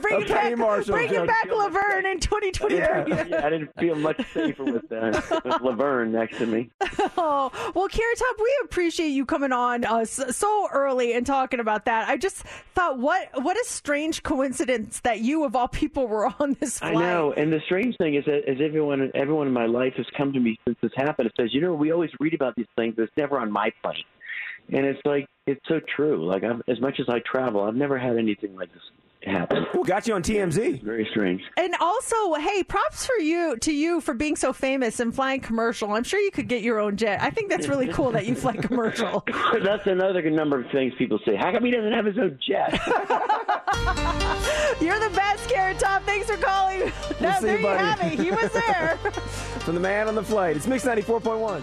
bring 0.00 0.22
it 0.22 0.28
back, 0.28 0.56
Marshall 0.56 0.94
bring 0.94 1.12
it 1.12 1.26
back, 1.26 1.46
Laverne, 1.46 2.06
in 2.06 2.20
2023. 2.20 2.78
Yeah, 2.78 3.04
yeah, 3.06 3.46
I 3.46 3.50
didn't 3.50 3.70
feel 3.78 3.94
much 3.96 4.20
safer 4.32 4.64
with, 4.64 4.90
uh, 4.90 5.20
with 5.44 5.60
Laverne 5.60 6.12
next 6.12 6.38
to 6.38 6.46
me. 6.46 6.70
Oh, 7.14 7.50
well, 7.74 7.88
Carrot 7.88 8.18
Top, 8.18 8.36
we 8.38 8.60
appreciate 8.64 9.08
you 9.08 9.26
coming 9.26 9.52
on 9.52 9.84
uh, 9.84 10.04
so 10.04 10.68
early 10.72 11.12
and 11.12 11.26
talking 11.26 11.60
about 11.60 11.84
that. 11.84 12.08
I 12.08 12.16
just 12.16 12.38
thought, 12.74 12.98
what 12.98 13.28
what 13.42 13.56
a 13.56 13.64
strange 13.64 14.22
coincidence 14.34 15.00
that 15.00 15.20
you, 15.20 15.44
of 15.44 15.54
all 15.54 15.68
people, 15.68 16.06
were 16.06 16.32
on 16.40 16.56
this 16.60 16.78
flight. 16.78 16.96
I 16.96 17.00
know, 17.00 17.32
and 17.32 17.52
the 17.52 17.60
strange 17.66 17.96
thing 17.98 18.14
is 18.14 18.24
that 18.24 18.48
as 18.48 18.58
everyone 18.60 19.10
everyone 19.14 19.46
in 19.46 19.52
my 19.52 19.66
life 19.66 19.94
has 19.96 20.06
come 20.16 20.32
to 20.32 20.40
me 20.40 20.58
since 20.64 20.78
this 20.82 20.92
happened. 20.96 21.28
It 21.28 21.34
says, 21.38 21.50
you 21.52 21.60
know, 21.60 21.74
we 21.74 21.92
always 21.92 22.10
read 22.20 22.34
about 22.34 22.54
these 22.56 22.66
things, 22.76 22.94
but 22.96 23.02
it's 23.02 23.16
never 23.16 23.38
on 23.38 23.50
my 23.50 23.70
plane. 23.82 24.04
And 24.72 24.86
it's 24.86 25.00
like 25.04 25.26
it's 25.46 25.60
so 25.68 25.80
true. 25.96 26.26
Like 26.26 26.44
I've, 26.44 26.62
as 26.68 26.80
much 26.80 27.00
as 27.00 27.06
I 27.08 27.20
travel, 27.20 27.62
I've 27.62 27.74
never 27.74 27.98
had 27.98 28.16
anything 28.16 28.56
like 28.56 28.72
this 28.72 28.82
happened. 29.24 29.66
Well, 29.74 29.84
got 29.84 30.06
you 30.06 30.14
on 30.14 30.22
TMZ. 30.22 30.82
Very 30.82 31.06
strange. 31.10 31.42
And 31.56 31.74
also, 31.80 32.34
hey, 32.34 32.62
props 32.62 33.06
for 33.06 33.16
you 33.20 33.56
to 33.58 33.72
you 33.72 34.00
for 34.00 34.14
being 34.14 34.36
so 34.36 34.52
famous 34.52 35.00
and 35.00 35.14
flying 35.14 35.40
commercial. 35.40 35.92
I'm 35.92 36.04
sure 36.04 36.20
you 36.20 36.30
could 36.30 36.48
get 36.48 36.62
your 36.62 36.78
own 36.78 36.96
jet. 36.96 37.20
I 37.22 37.30
think 37.30 37.50
that's 37.50 37.68
really 37.68 37.88
cool 37.88 38.10
that 38.12 38.26
you 38.26 38.34
fly 38.34 38.56
commercial. 38.56 39.24
That's 39.62 39.86
another 39.86 40.28
number 40.30 40.60
of 40.60 40.70
things 40.70 40.92
people 40.98 41.18
say. 41.26 41.36
How 41.36 41.52
come 41.52 41.64
he 41.64 41.70
doesn't 41.70 41.92
have 41.92 42.04
his 42.04 42.18
own 42.18 42.38
jet? 42.46 42.72
You're 44.80 44.98
the 44.98 45.10
best, 45.14 45.48
Carrot 45.48 45.78
Top. 45.78 46.02
Thanks 46.04 46.28
for 46.30 46.36
calling. 46.36 46.80
We'll 46.80 46.92
No, 47.20 47.32
see 47.40 47.46
there 47.46 47.58
you, 47.60 47.68
you 47.68 47.76
have 47.76 48.00
it. 48.00 48.18
He 48.18 48.30
was 48.30 48.50
there. 48.52 48.96
From 49.60 49.74
the 49.74 49.80
man 49.80 50.08
on 50.08 50.14
the 50.14 50.22
flight. 50.22 50.56
It's 50.56 50.66
Mix 50.66 50.84
94.1. 50.84 51.62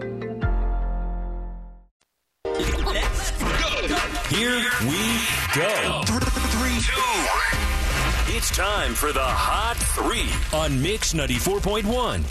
Here 4.41 4.65
we 4.81 4.97
go. 5.53 6.01
Three, 6.07 6.79
two. 6.81 8.35
It's 8.35 8.49
time 8.49 8.95
for 8.95 9.13
the 9.13 9.19
Hot 9.21 9.77
Three 9.77 10.31
on 10.57 10.81
Mix 10.81 11.13
94.1. 11.13 12.23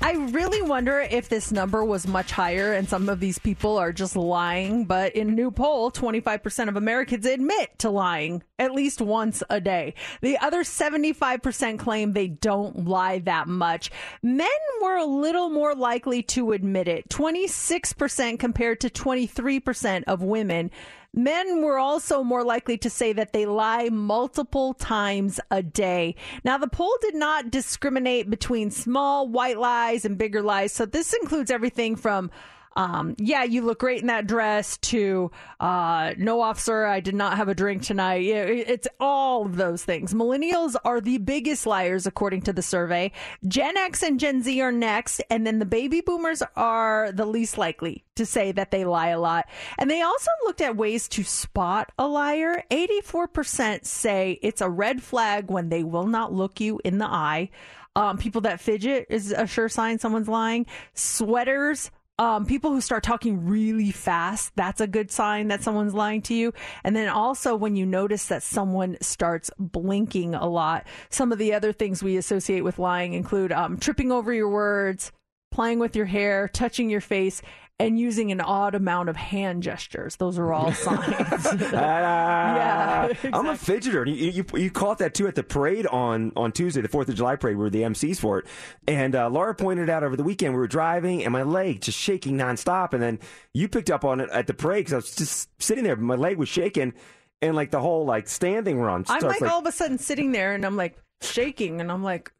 I 0.00 0.12
really 0.32 0.62
wonder 0.62 0.98
if 0.98 1.28
this 1.28 1.52
number 1.52 1.84
was 1.84 2.08
much 2.08 2.32
higher 2.32 2.72
and 2.72 2.88
some 2.88 3.08
of 3.08 3.20
these 3.20 3.38
people 3.38 3.78
are 3.78 3.92
just 3.92 4.16
lying. 4.16 4.84
But 4.84 5.14
in 5.14 5.28
a 5.28 5.32
new 5.32 5.52
poll, 5.52 5.92
25% 5.92 6.68
of 6.68 6.74
Americans 6.74 7.24
admit 7.24 7.78
to 7.78 7.88
lying 7.88 8.42
at 8.58 8.74
least 8.74 9.00
once 9.00 9.44
a 9.48 9.60
day. 9.60 9.94
The 10.22 10.36
other 10.38 10.64
75% 10.64 11.78
claim 11.78 12.14
they 12.14 12.26
don't 12.26 12.84
lie 12.88 13.20
that 13.20 13.46
much. 13.46 13.92
Men 14.24 14.48
were 14.82 14.96
a 14.96 15.06
little 15.06 15.50
more 15.50 15.76
likely 15.76 16.20
to 16.24 16.50
admit 16.50 16.88
it 16.88 17.08
26% 17.10 18.40
compared 18.40 18.80
to 18.80 18.90
23% 18.90 20.02
of 20.08 20.20
women. 20.20 20.72
Men 21.16 21.62
were 21.62 21.78
also 21.78 22.24
more 22.24 22.42
likely 22.42 22.76
to 22.78 22.90
say 22.90 23.12
that 23.12 23.32
they 23.32 23.46
lie 23.46 23.88
multiple 23.88 24.74
times 24.74 25.38
a 25.50 25.62
day. 25.62 26.16
Now, 26.42 26.58
the 26.58 26.66
poll 26.66 26.96
did 27.00 27.14
not 27.14 27.52
discriminate 27.52 28.28
between 28.28 28.72
small 28.72 29.28
white 29.28 29.58
lies 29.58 30.04
and 30.04 30.18
bigger 30.18 30.42
lies. 30.42 30.72
So 30.72 30.86
this 30.86 31.12
includes 31.12 31.52
everything 31.52 31.94
from 31.94 32.32
um, 32.76 33.14
yeah, 33.18 33.44
you 33.44 33.62
look 33.62 33.78
great 33.78 34.00
in 34.00 34.08
that 34.08 34.26
dress 34.26 34.76
to, 34.78 35.30
uh, 35.60 36.14
no 36.18 36.40
officer, 36.40 36.84
I 36.84 37.00
did 37.00 37.14
not 37.14 37.36
have 37.36 37.48
a 37.48 37.54
drink 37.54 37.82
tonight. 37.82 38.22
It's 38.24 38.88
all 38.98 39.46
of 39.46 39.56
those 39.56 39.84
things. 39.84 40.12
Millennials 40.12 40.74
are 40.84 41.00
the 41.00 41.18
biggest 41.18 41.66
liars, 41.66 42.06
according 42.06 42.42
to 42.42 42.52
the 42.52 42.62
survey. 42.62 43.12
Gen 43.46 43.76
X 43.76 44.02
and 44.02 44.18
Gen 44.18 44.42
Z 44.42 44.60
are 44.60 44.72
next, 44.72 45.20
and 45.30 45.46
then 45.46 45.58
the 45.58 45.66
baby 45.66 46.00
boomers 46.00 46.42
are 46.56 47.12
the 47.12 47.26
least 47.26 47.58
likely 47.58 48.04
to 48.16 48.26
say 48.26 48.52
that 48.52 48.70
they 48.70 48.84
lie 48.84 49.08
a 49.08 49.20
lot. 49.20 49.46
And 49.78 49.90
they 49.90 50.02
also 50.02 50.30
looked 50.44 50.60
at 50.60 50.76
ways 50.76 51.08
to 51.08 51.24
spot 51.24 51.92
a 51.98 52.06
liar. 52.06 52.64
84% 52.70 53.84
say 53.84 54.38
it's 54.42 54.60
a 54.60 54.70
red 54.70 55.02
flag 55.02 55.50
when 55.50 55.68
they 55.68 55.82
will 55.82 56.06
not 56.06 56.32
look 56.32 56.60
you 56.60 56.80
in 56.84 56.98
the 56.98 57.06
eye. 57.06 57.50
Um, 57.96 58.18
people 58.18 58.40
that 58.40 58.60
fidget 58.60 59.06
is 59.08 59.30
a 59.30 59.46
sure 59.46 59.68
sign 59.68 60.00
someone's 60.00 60.28
lying. 60.28 60.66
Sweaters, 60.94 61.92
um, 62.18 62.46
people 62.46 62.70
who 62.70 62.80
start 62.80 63.02
talking 63.02 63.46
really 63.46 63.90
fast, 63.90 64.52
that's 64.54 64.80
a 64.80 64.86
good 64.86 65.10
sign 65.10 65.48
that 65.48 65.62
someone's 65.62 65.94
lying 65.94 66.22
to 66.22 66.34
you. 66.34 66.52
And 66.84 66.94
then 66.94 67.08
also 67.08 67.56
when 67.56 67.74
you 67.74 67.86
notice 67.86 68.26
that 68.26 68.42
someone 68.42 68.96
starts 69.00 69.50
blinking 69.58 70.34
a 70.34 70.46
lot. 70.46 70.86
Some 71.10 71.32
of 71.32 71.38
the 71.38 71.54
other 71.54 71.72
things 71.72 72.02
we 72.02 72.16
associate 72.16 72.62
with 72.62 72.78
lying 72.78 73.14
include 73.14 73.50
um, 73.50 73.78
tripping 73.78 74.12
over 74.12 74.32
your 74.32 74.48
words, 74.48 75.10
playing 75.50 75.80
with 75.80 75.96
your 75.96 76.06
hair, 76.06 76.48
touching 76.48 76.88
your 76.88 77.00
face, 77.00 77.42
and 77.80 77.98
using 77.98 78.30
an 78.30 78.40
odd 78.40 78.74
amount 78.74 79.08
of 79.08 79.16
hand 79.16 79.62
gestures. 79.62 80.16
Those 80.16 80.38
are 80.38 80.52
all 80.52 80.72
signs. 80.74 81.10
yeah, 81.62 83.04
exactly. 83.06 83.30
I'm 83.32 83.46
a 83.46 83.54
fidgeter. 83.54 84.06
You, 84.06 84.30
you 84.30 84.44
you 84.54 84.70
caught 84.70 84.98
that 84.98 85.14
too 85.14 85.26
at 85.26 85.34
the 85.34 85.42
parade 85.42 85.86
on 85.86 86.32
on 86.36 86.52
Tuesday, 86.52 86.80
the 86.80 86.88
Fourth 86.88 87.08
of 87.08 87.14
July 87.16 87.36
parade. 87.36 87.56
We 87.56 87.64
were 87.64 87.70
the 87.70 87.82
MCs 87.82 88.18
for 88.18 88.38
it, 88.38 88.46
and 88.86 89.14
uh, 89.14 89.28
Laura 89.28 89.54
pointed 89.54 89.90
out 89.90 90.04
over 90.04 90.16
the 90.16 90.24
weekend 90.24 90.54
we 90.54 90.60
were 90.60 90.68
driving 90.68 91.24
and 91.24 91.32
my 91.32 91.42
leg 91.42 91.80
just 91.80 91.98
shaking 91.98 92.36
nonstop, 92.36 92.92
and 92.92 93.02
then 93.02 93.18
you 93.52 93.68
picked 93.68 93.90
up 93.90 94.04
on 94.04 94.20
it 94.20 94.30
at 94.30 94.46
the 94.46 94.54
parade 94.54 94.86
because 94.86 94.92
I 94.92 94.96
was 94.96 95.14
just 95.14 95.48
sitting 95.60 95.84
there, 95.84 95.96
my 95.96 96.14
leg 96.14 96.36
was 96.36 96.48
shaking, 96.48 96.94
and 97.42 97.56
like 97.56 97.70
the 97.70 97.80
whole 97.80 98.04
like 98.04 98.28
standing 98.28 98.80
run. 98.80 99.04
I'm 99.08 99.20
starts, 99.20 99.40
like, 99.40 99.50
all 99.50 99.60
of 99.60 99.66
a 99.66 99.72
sudden 99.72 99.98
sitting 99.98 100.32
there 100.32 100.54
and 100.54 100.64
I'm 100.64 100.76
like 100.76 100.96
shaking 101.22 101.80
and 101.80 101.90
I'm 101.90 102.02
like, 102.02 102.32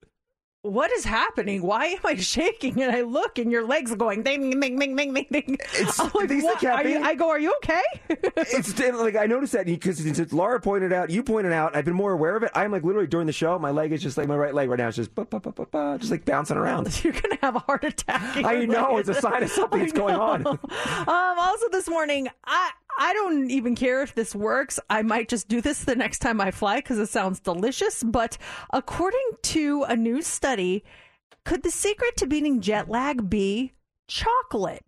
what 0.64 0.90
is 0.92 1.04
happening? 1.04 1.62
Why 1.62 1.86
am 1.86 1.98
I 2.04 2.16
shaking? 2.16 2.82
And 2.82 2.90
I 2.90 3.02
look 3.02 3.38
and 3.38 3.52
your 3.52 3.66
legs 3.66 3.92
are 3.92 3.96
going 3.96 4.22
ding 4.22 4.50
ding 4.50 4.78
ding 4.78 4.96
ding 4.96 5.12
ding 5.14 5.26
ding. 5.30 5.54
It's- 5.74 6.00
I'm 6.00 6.10
like, 6.14 6.30
what? 6.42 6.58
can't 6.58 6.84
Are 6.84 6.88
you- 6.88 7.02
I 7.02 7.14
go, 7.14 7.28
are 7.28 7.38
you 7.38 7.54
okay? 7.62 7.82
it's 8.08 8.78
like 8.78 9.14
I 9.16 9.26
noticed 9.26 9.52
that 9.52 9.66
because 9.66 10.32
Laura 10.32 10.58
pointed 10.60 10.92
out, 10.92 11.10
you 11.10 11.22
pointed 11.22 11.52
out. 11.52 11.76
I've 11.76 11.84
been 11.84 11.94
more 11.94 12.12
aware 12.12 12.34
of 12.34 12.42
it. 12.42 12.50
I'm 12.54 12.72
like 12.72 12.82
literally 12.82 13.06
during 13.06 13.26
the 13.26 13.32
show, 13.32 13.58
my 13.58 13.70
leg 13.70 13.92
is 13.92 14.02
just 14.02 14.16
like 14.16 14.26
my 14.26 14.36
right 14.36 14.54
leg 14.54 14.68
right 14.70 14.78
now 14.78 14.88
is 14.88 14.96
just 14.96 15.14
ba, 15.14 15.26
ba, 15.26 15.38
ba, 15.38 15.52
ba, 15.52 15.66
ba, 15.70 15.96
just 16.00 16.10
like 16.10 16.24
bouncing 16.24 16.56
around. 16.56 16.88
You're 17.04 17.12
gonna 17.12 17.38
have 17.42 17.56
a 17.56 17.60
heart 17.60 17.84
attack. 17.84 18.42
I 18.44 18.64
know 18.64 18.94
leg. 18.94 19.00
it's 19.00 19.18
a 19.18 19.20
sign 19.20 19.42
of 19.42 19.50
something's 19.50 19.92
I 19.92 19.96
going 19.96 20.14
on. 20.16 20.46
um, 20.46 20.58
also 21.38 21.68
this 21.70 21.88
morning, 21.88 22.28
I 22.44 22.70
I 22.98 23.12
don't 23.12 23.50
even 23.50 23.74
care 23.74 24.02
if 24.02 24.14
this 24.14 24.34
works. 24.34 24.78
I 24.88 25.02
might 25.02 25.28
just 25.28 25.48
do 25.48 25.60
this 25.60 25.84
the 25.84 25.96
next 25.96 26.20
time 26.20 26.40
I 26.40 26.50
fly 26.50 26.76
because 26.76 26.98
it 26.98 27.08
sounds 27.08 27.40
delicious. 27.40 28.02
But 28.02 28.38
according 28.70 29.30
to 29.42 29.84
a 29.88 29.96
new 29.96 30.22
study, 30.22 30.84
could 31.44 31.62
the 31.62 31.70
secret 31.70 32.16
to 32.18 32.26
beating 32.26 32.60
jet 32.60 32.88
lag 32.88 33.28
be 33.28 33.72
chocolate? 34.08 34.84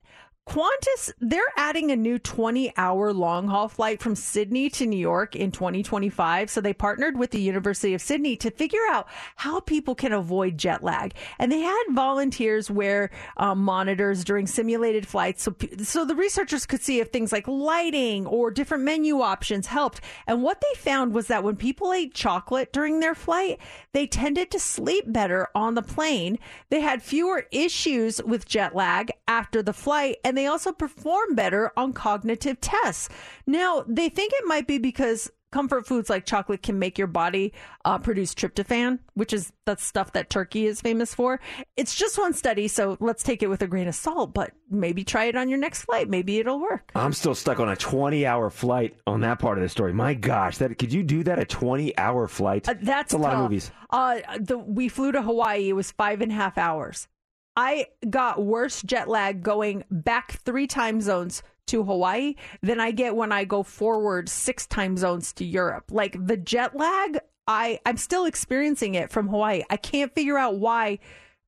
Qantas, 0.49 1.13
they're 1.21 1.43
adding 1.57 1.91
a 1.91 1.97
new 1.97 2.21
20 2.21 2.73
hour 2.77 3.13
long 3.13 3.49
haul 3.49 3.69
flight 3.69 4.01
from 4.01 4.15
Sydney 4.15 4.71
to 4.71 4.87
New 4.87 4.97
York 4.97 5.35
in 5.35 5.51
2025. 5.51 6.49
So 6.49 6.61
they 6.61 6.73
partnered 6.73 7.19
with 7.19 7.33
the 7.33 7.41
University 7.41 7.95
of 7.95 8.01
Sydney 8.01 8.37
to 8.37 8.53
figure 8.53 8.87
out 8.89 9.09
how 9.35 9.59
people 9.59 9.97
can 9.97 10.13
avoid 10.13 10.57
jet 10.57 10.85
lag. 10.85 11.15
And 11.41 11.51
they 11.51 11.61
had 11.61 11.83
volunteers 11.91 12.71
wear 12.71 13.11
um, 13.39 13.59
monitors 13.59 14.23
during 14.23 14.47
simulated 14.47 15.07
flights. 15.07 15.43
So, 15.43 15.57
so 15.83 16.05
the 16.05 16.15
researchers 16.15 16.65
could 16.65 16.81
see 16.81 17.01
if 17.01 17.11
things 17.11 17.33
like 17.33 17.49
lighting 17.49 18.25
or 18.25 18.53
different 18.53 18.85
menu 18.85 19.23
options 19.23 19.67
helped. 19.67 20.01
And 20.29 20.45
what 20.45 20.61
they 20.61 20.79
found 20.79 21.13
was 21.13 21.27
that 21.27 21.43
when 21.43 21.57
people 21.57 21.93
ate 21.93 22.15
chocolate 22.15 22.73
during 22.73 23.01
their 23.01 23.17
flight, 23.17 23.59
they 23.93 24.07
tended 24.07 24.53
to 24.53 24.61
sleep 24.61 25.13
better 25.13 25.49
on 25.57 25.75
the 25.75 25.83
plane. 25.83 26.39
They 26.71 26.83
had 26.83 27.03
fewer 27.03 27.47
issues 27.51 28.23
with 28.23 28.47
jet 28.47 28.77
lag 28.77 29.11
after 29.27 29.61
the 29.61 29.73
flight, 29.73 30.19
and 30.25 30.36
they 30.37 30.47
also 30.47 30.73
perform 30.73 31.35
better 31.35 31.73
on 31.77 31.93
cognitive 31.93 32.61
tests. 32.61 33.09
Now, 33.47 33.85
they 33.87 34.09
think 34.09 34.33
it 34.35 34.47
might 34.47 34.67
be 34.67 34.79
because 34.79 35.31
comfort 35.57 35.87
foods 35.87 36.11
like 36.11 36.27
chocolate 36.27 36.63
can 36.63 36.79
make 36.79 36.99
your 36.99 37.07
body 37.07 37.53
uh, 37.85 37.99
produce 37.99 38.35
tryptophan, 38.35 38.99
which 39.15 39.33
is 39.33 39.53
the 39.65 39.75
stuff 39.77 40.13
that 40.13 40.29
Turkey 40.29 40.67
is 40.67 40.81
famous 40.81 41.15
for. 41.15 41.41
It's 41.77 41.95
just 41.95 42.19
one 42.19 42.35
study, 42.35 42.69
so 42.69 42.97
let's 43.01 43.23
take 43.23 43.43
it 43.43 43.47
with 43.47 43.63
a 43.63 43.67
grain 43.67 43.89
of 43.89 43.95
salt. 43.95 44.35
But 44.35 44.53
maybe 44.71 45.05
try 45.05 45.25
it 45.25 45.37
on 45.37 45.49
your 45.49 45.59
next 45.59 45.85
flight. 45.85 46.11
Maybe 46.11 46.39
it'll 46.39 46.61
work. 46.61 46.91
I'm 46.95 47.13
still 47.13 47.35
stuck 47.35 47.61
on 47.61 47.69
a 47.69 47.77
20 47.77 48.27
hour 48.27 48.51
flight 48.51 48.97
on 49.07 49.21
that 49.23 49.39
part 49.39 49.57
of 49.57 49.63
the 49.63 49.69
story. 49.69 49.93
My 49.93 50.15
gosh, 50.15 50.59
that 50.59 50.77
could 50.79 50.93
you 50.93 51.03
do 51.03 51.23
that 51.23 51.39
a 51.39 51.45
20 51.45 51.97
hour 51.97 52.29
flight? 52.29 52.69
Uh, 52.69 52.75
that's 52.83 53.15
a 53.15 53.19
lot 53.19 53.35
of 53.35 53.41
movies. 53.41 53.71
Uh, 53.89 54.19
the 54.39 54.59
we 54.59 54.89
flew 54.89 55.13
to 55.13 55.23
Hawaii. 55.23 55.71
It 55.71 55.75
was 55.75 55.91
five 55.93 56.21
and 56.21 56.33
a 56.33 56.35
half 56.35 56.59
hours. 56.59 57.09
I 57.57 57.87
got 58.09 58.45
worse 58.45 58.83
jet 58.83 59.09
lag 59.09 59.43
going 59.43 59.85
back 59.91 60.33
three 60.45 60.67
time 60.67 61.01
zones 61.01 61.43
to 61.69 61.83
Hawaii 61.83 62.35
than 62.63 62.79
I 62.81 62.91
get 62.93 63.17
when 63.17 63.33
I 63.33 63.45
go 63.45 63.63
forward 63.63 64.29
six 64.29 64.67
time 64.67 64.97
zones 64.97 65.33
to 65.35 65.45
Europe. 65.45 65.85
Like 65.91 66.17
the 66.27 66.37
jet 66.37 66.77
lag, 66.77 67.19
I 67.47 67.81
I'm 67.87 67.97
still 67.97 68.25
experiencing 68.27 68.95
it 68.95 69.11
from 69.11 69.29
Hawaii. 69.29 69.63
I 69.71 69.77
can't 69.77 70.15
figure 70.15 70.39
out 70.39 70.59
why 70.59 70.99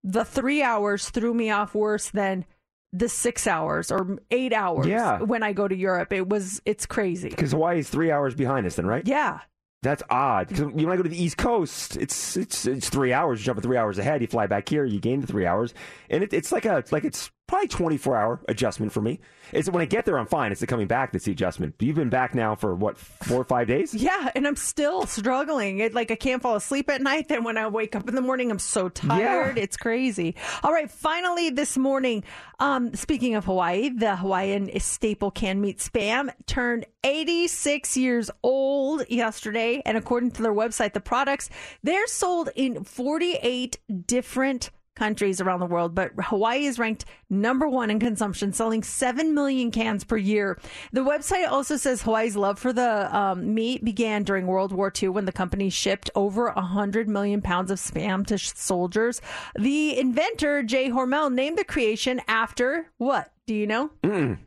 the 0.02 0.24
three 0.24 0.62
hours 0.62 1.10
threw 1.10 1.34
me 1.34 1.50
off 1.50 1.74
worse 1.74 2.10
than 2.10 2.46
the 2.92 3.08
six 3.08 3.46
hours 3.46 3.92
or 3.92 4.16
eight 4.30 4.52
hours 4.54 4.86
Yeah. 4.86 5.20
when 5.20 5.42
I 5.42 5.52
go 5.52 5.68
to 5.68 5.76
Europe. 5.76 6.12
It 6.12 6.26
was 6.28 6.62
it's 6.64 6.86
crazy. 6.86 7.28
Because 7.28 7.52
Hawaii 7.52 7.80
is 7.80 7.90
three 7.90 8.10
hours 8.10 8.34
behind 8.34 8.66
us, 8.66 8.76
then, 8.76 8.86
right? 8.86 9.06
Yeah. 9.06 9.40
That's 9.82 10.02
odd. 10.10 10.48
'Cause 10.48 10.58
you 10.58 10.66
when 10.86 10.90
I 10.90 10.96
go 10.96 11.02
to 11.04 11.08
the 11.08 11.22
East 11.22 11.36
Coast, 11.36 11.96
it's 11.96 12.36
it's 12.36 12.66
it's 12.66 12.88
three 12.88 13.12
hours. 13.12 13.40
You 13.40 13.46
jump 13.46 13.62
three 13.62 13.76
hours 13.76 13.98
ahead. 13.98 14.20
You 14.20 14.26
fly 14.26 14.46
back 14.46 14.68
here. 14.68 14.84
You 14.84 14.98
gain 15.00 15.20
the 15.20 15.26
three 15.26 15.46
hours, 15.46 15.72
and 16.10 16.24
it, 16.24 16.32
it's 16.32 16.50
like 16.50 16.64
a 16.64 16.82
like 16.90 17.04
it's 17.04 17.30
probably 17.48 17.66
twenty 17.66 17.96
four 17.96 18.16
hour 18.16 18.40
adjustment 18.48 18.92
for 18.92 19.00
me. 19.00 19.18
It's 19.50 19.68
when 19.68 19.82
I 19.82 19.86
get 19.86 20.04
there, 20.04 20.18
I'm 20.18 20.26
fine. 20.26 20.52
It's 20.52 20.60
the 20.60 20.66
coming 20.66 20.86
back 20.86 21.10
that's 21.10 21.24
the 21.24 21.32
adjustment. 21.32 21.74
You've 21.80 21.96
been 21.96 22.10
back 22.10 22.34
now 22.34 22.54
for 22.54 22.74
what 22.74 22.96
four 22.98 23.40
or 23.40 23.44
five 23.44 23.66
days? 23.66 23.94
Yeah, 24.08 24.30
and 24.36 24.46
I'm 24.46 24.54
still 24.56 25.06
struggling. 25.06 25.80
It 25.80 25.92
like 25.94 26.10
I 26.10 26.14
can't 26.14 26.40
fall 26.40 26.54
asleep 26.54 26.88
at 26.88 27.02
night. 27.02 27.28
Then 27.28 27.42
when 27.42 27.56
I 27.58 27.66
wake 27.66 27.96
up 27.96 28.08
in 28.08 28.14
the 28.14 28.20
morning, 28.20 28.50
I'm 28.50 28.58
so 28.58 28.88
tired. 28.88 29.58
It's 29.58 29.76
crazy. 29.76 30.36
All 30.62 30.72
right, 30.72 30.90
finally 30.90 31.50
this 31.50 31.76
morning. 31.76 32.22
Um, 32.60 32.94
speaking 32.94 33.34
of 33.34 33.44
Hawaii, 33.44 33.88
the 33.88 34.16
Hawaiian 34.16 34.70
staple 34.78 35.30
canned 35.30 35.62
meat 35.62 35.78
spam 35.78 36.30
turned 36.46 36.86
86 37.02 37.96
years 37.96 38.30
old 38.42 39.08
yesterday, 39.08 39.82
and 39.86 39.96
according 39.96 40.32
to 40.32 40.42
their 40.42 40.54
website, 40.54 40.92
the 40.92 41.00
products 41.00 41.50
they're 41.82 42.06
sold 42.06 42.50
in 42.54 42.84
48 42.84 43.78
different 44.06 44.70
countries 44.98 45.40
around 45.40 45.60
the 45.60 45.66
world, 45.66 45.94
but 45.94 46.12
Hawaii 46.18 46.66
is 46.66 46.78
ranked 46.78 47.04
number 47.30 47.68
one 47.68 47.90
in 47.90 48.00
consumption, 48.00 48.52
selling 48.52 48.82
7 48.82 49.34
million 49.34 49.70
cans 49.70 50.04
per 50.04 50.16
year. 50.16 50.58
The 50.92 51.00
website 51.00 51.48
also 51.48 51.76
says 51.76 52.02
Hawaii's 52.02 52.36
love 52.36 52.58
for 52.58 52.72
the 52.72 53.16
um, 53.16 53.54
meat 53.54 53.84
began 53.84 54.24
during 54.24 54.46
World 54.46 54.72
War 54.72 54.92
II 55.00 55.10
when 55.10 55.24
the 55.24 55.32
company 55.32 55.70
shipped 55.70 56.10
over 56.14 56.50
100 56.50 57.08
million 57.08 57.40
pounds 57.40 57.70
of 57.70 57.78
spam 57.78 58.26
to 58.26 58.36
sh- 58.36 58.52
soldiers. 58.54 59.20
The 59.58 59.98
inventor, 59.98 60.62
Jay 60.62 60.90
Hormel, 60.90 61.32
named 61.32 61.58
the 61.58 61.64
creation 61.64 62.20
after 62.28 62.90
what? 62.98 63.30
Do 63.46 63.54
you 63.54 63.66
know? 63.66 63.90
Mm-mm. 64.02 64.38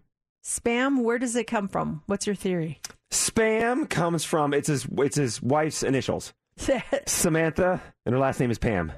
Spam, 0.44 1.03
where 1.03 1.19
does 1.19 1.36
it 1.36 1.45
come 1.48 1.68
from? 1.68 2.02
What's 2.07 2.26
your 2.26 2.36
theory? 2.36 2.82
Spam 3.11 3.90
comes 3.90 4.23
from 4.23 4.53
it's 4.53 4.68
his 4.68 4.88
it's 4.98 5.18
his 5.18 5.41
wife's 5.41 5.84
initials, 5.84 6.34
Samantha, 7.06 7.82
and 8.06 8.14
her 8.14 8.19
last 8.19 8.40
name 8.40 8.52
is 8.52 8.57
Pam. 8.57 8.91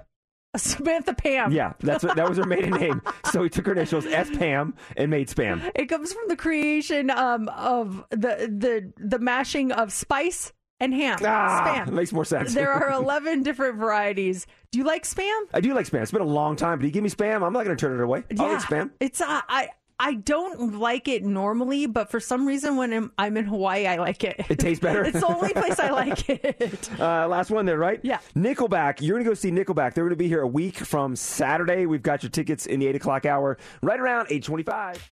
Samantha 0.57 1.13
Pam. 1.13 1.51
Yeah, 1.51 1.73
that's 1.79 2.03
what, 2.03 2.15
that 2.15 2.27
was 2.29 2.37
her 2.37 2.45
maiden 2.45 2.71
name. 2.71 3.01
So 3.31 3.43
he 3.43 3.49
took 3.49 3.65
her 3.65 3.71
initials 3.73 4.05
S 4.05 4.29
Pam 4.29 4.75
and 4.97 5.09
made 5.09 5.27
spam. 5.29 5.71
It 5.75 5.87
comes 5.87 6.13
from 6.13 6.23
the 6.27 6.35
creation 6.35 7.09
um, 7.09 7.49
of 7.49 8.03
the 8.11 8.49
the 8.51 8.93
the 8.97 9.19
mashing 9.19 9.71
of 9.71 9.91
spice 9.91 10.53
and 10.79 10.93
ham. 10.93 11.17
Ah, 11.23 11.63
spam. 11.65 11.87
it 11.87 11.93
makes 11.93 12.11
more 12.11 12.25
sense. 12.25 12.53
There 12.53 12.71
are 12.71 12.91
11 12.99 13.43
different 13.43 13.77
varieties. 13.77 14.45
Do 14.71 14.79
you 14.79 14.85
like 14.85 15.03
spam? 15.03 15.43
I 15.53 15.61
do 15.61 15.73
like 15.73 15.85
spam. 15.87 16.01
It's 16.01 16.11
been 16.11 16.21
a 16.21 16.25
long 16.25 16.55
time, 16.55 16.79
but 16.79 16.85
you 16.85 16.91
give 16.91 17.03
me 17.03 17.09
spam, 17.09 17.41
I'm 17.45 17.53
not 17.53 17.63
going 17.63 17.75
to 17.77 17.79
turn 17.79 17.97
it 17.97 18.03
away. 18.03 18.23
I'll 18.37 18.47
Yeah. 18.47 18.55
eat 18.57 18.61
spam. 18.63 18.91
It's 18.99 19.21
uh, 19.21 19.41
I 19.47 19.69
I 19.99 20.15
don't 20.15 20.79
like 20.79 21.07
it 21.07 21.23
normally, 21.23 21.85
but 21.85 22.09
for 22.09 22.19
some 22.19 22.45
reason 22.47 22.75
when 22.75 22.91
I'm, 22.91 23.11
I'm 23.17 23.37
in 23.37 23.45
Hawaii, 23.45 23.85
I 23.87 23.97
like 23.97 24.23
it. 24.23 24.45
It 24.49 24.59
tastes 24.59 24.81
better. 24.81 25.03
it's 25.05 25.19
the 25.19 25.27
only 25.27 25.53
place 25.53 25.79
I 25.79 25.89
like 25.91 26.29
it. 26.29 26.89
Uh, 26.99 27.27
last 27.27 27.51
one 27.51 27.65
there, 27.65 27.77
right? 27.77 27.99
Yeah. 28.03 28.19
Nickelback. 28.35 29.01
You're 29.01 29.15
going 29.15 29.23
to 29.23 29.29
go 29.29 29.35
see 29.35 29.51
Nickelback. 29.51 29.93
They're 29.93 30.03
going 30.03 30.09
to 30.09 30.15
be 30.15 30.27
here 30.27 30.41
a 30.41 30.47
week 30.47 30.77
from 30.77 31.15
Saturday. 31.15 31.85
We've 31.85 32.03
got 32.03 32.23
your 32.23 32.29
tickets 32.31 32.65
in 32.65 32.79
the 32.79 32.87
8 32.87 32.95
o'clock 32.95 33.25
hour, 33.25 33.57
right 33.81 33.99
around 33.99 34.27
825. 34.29 35.12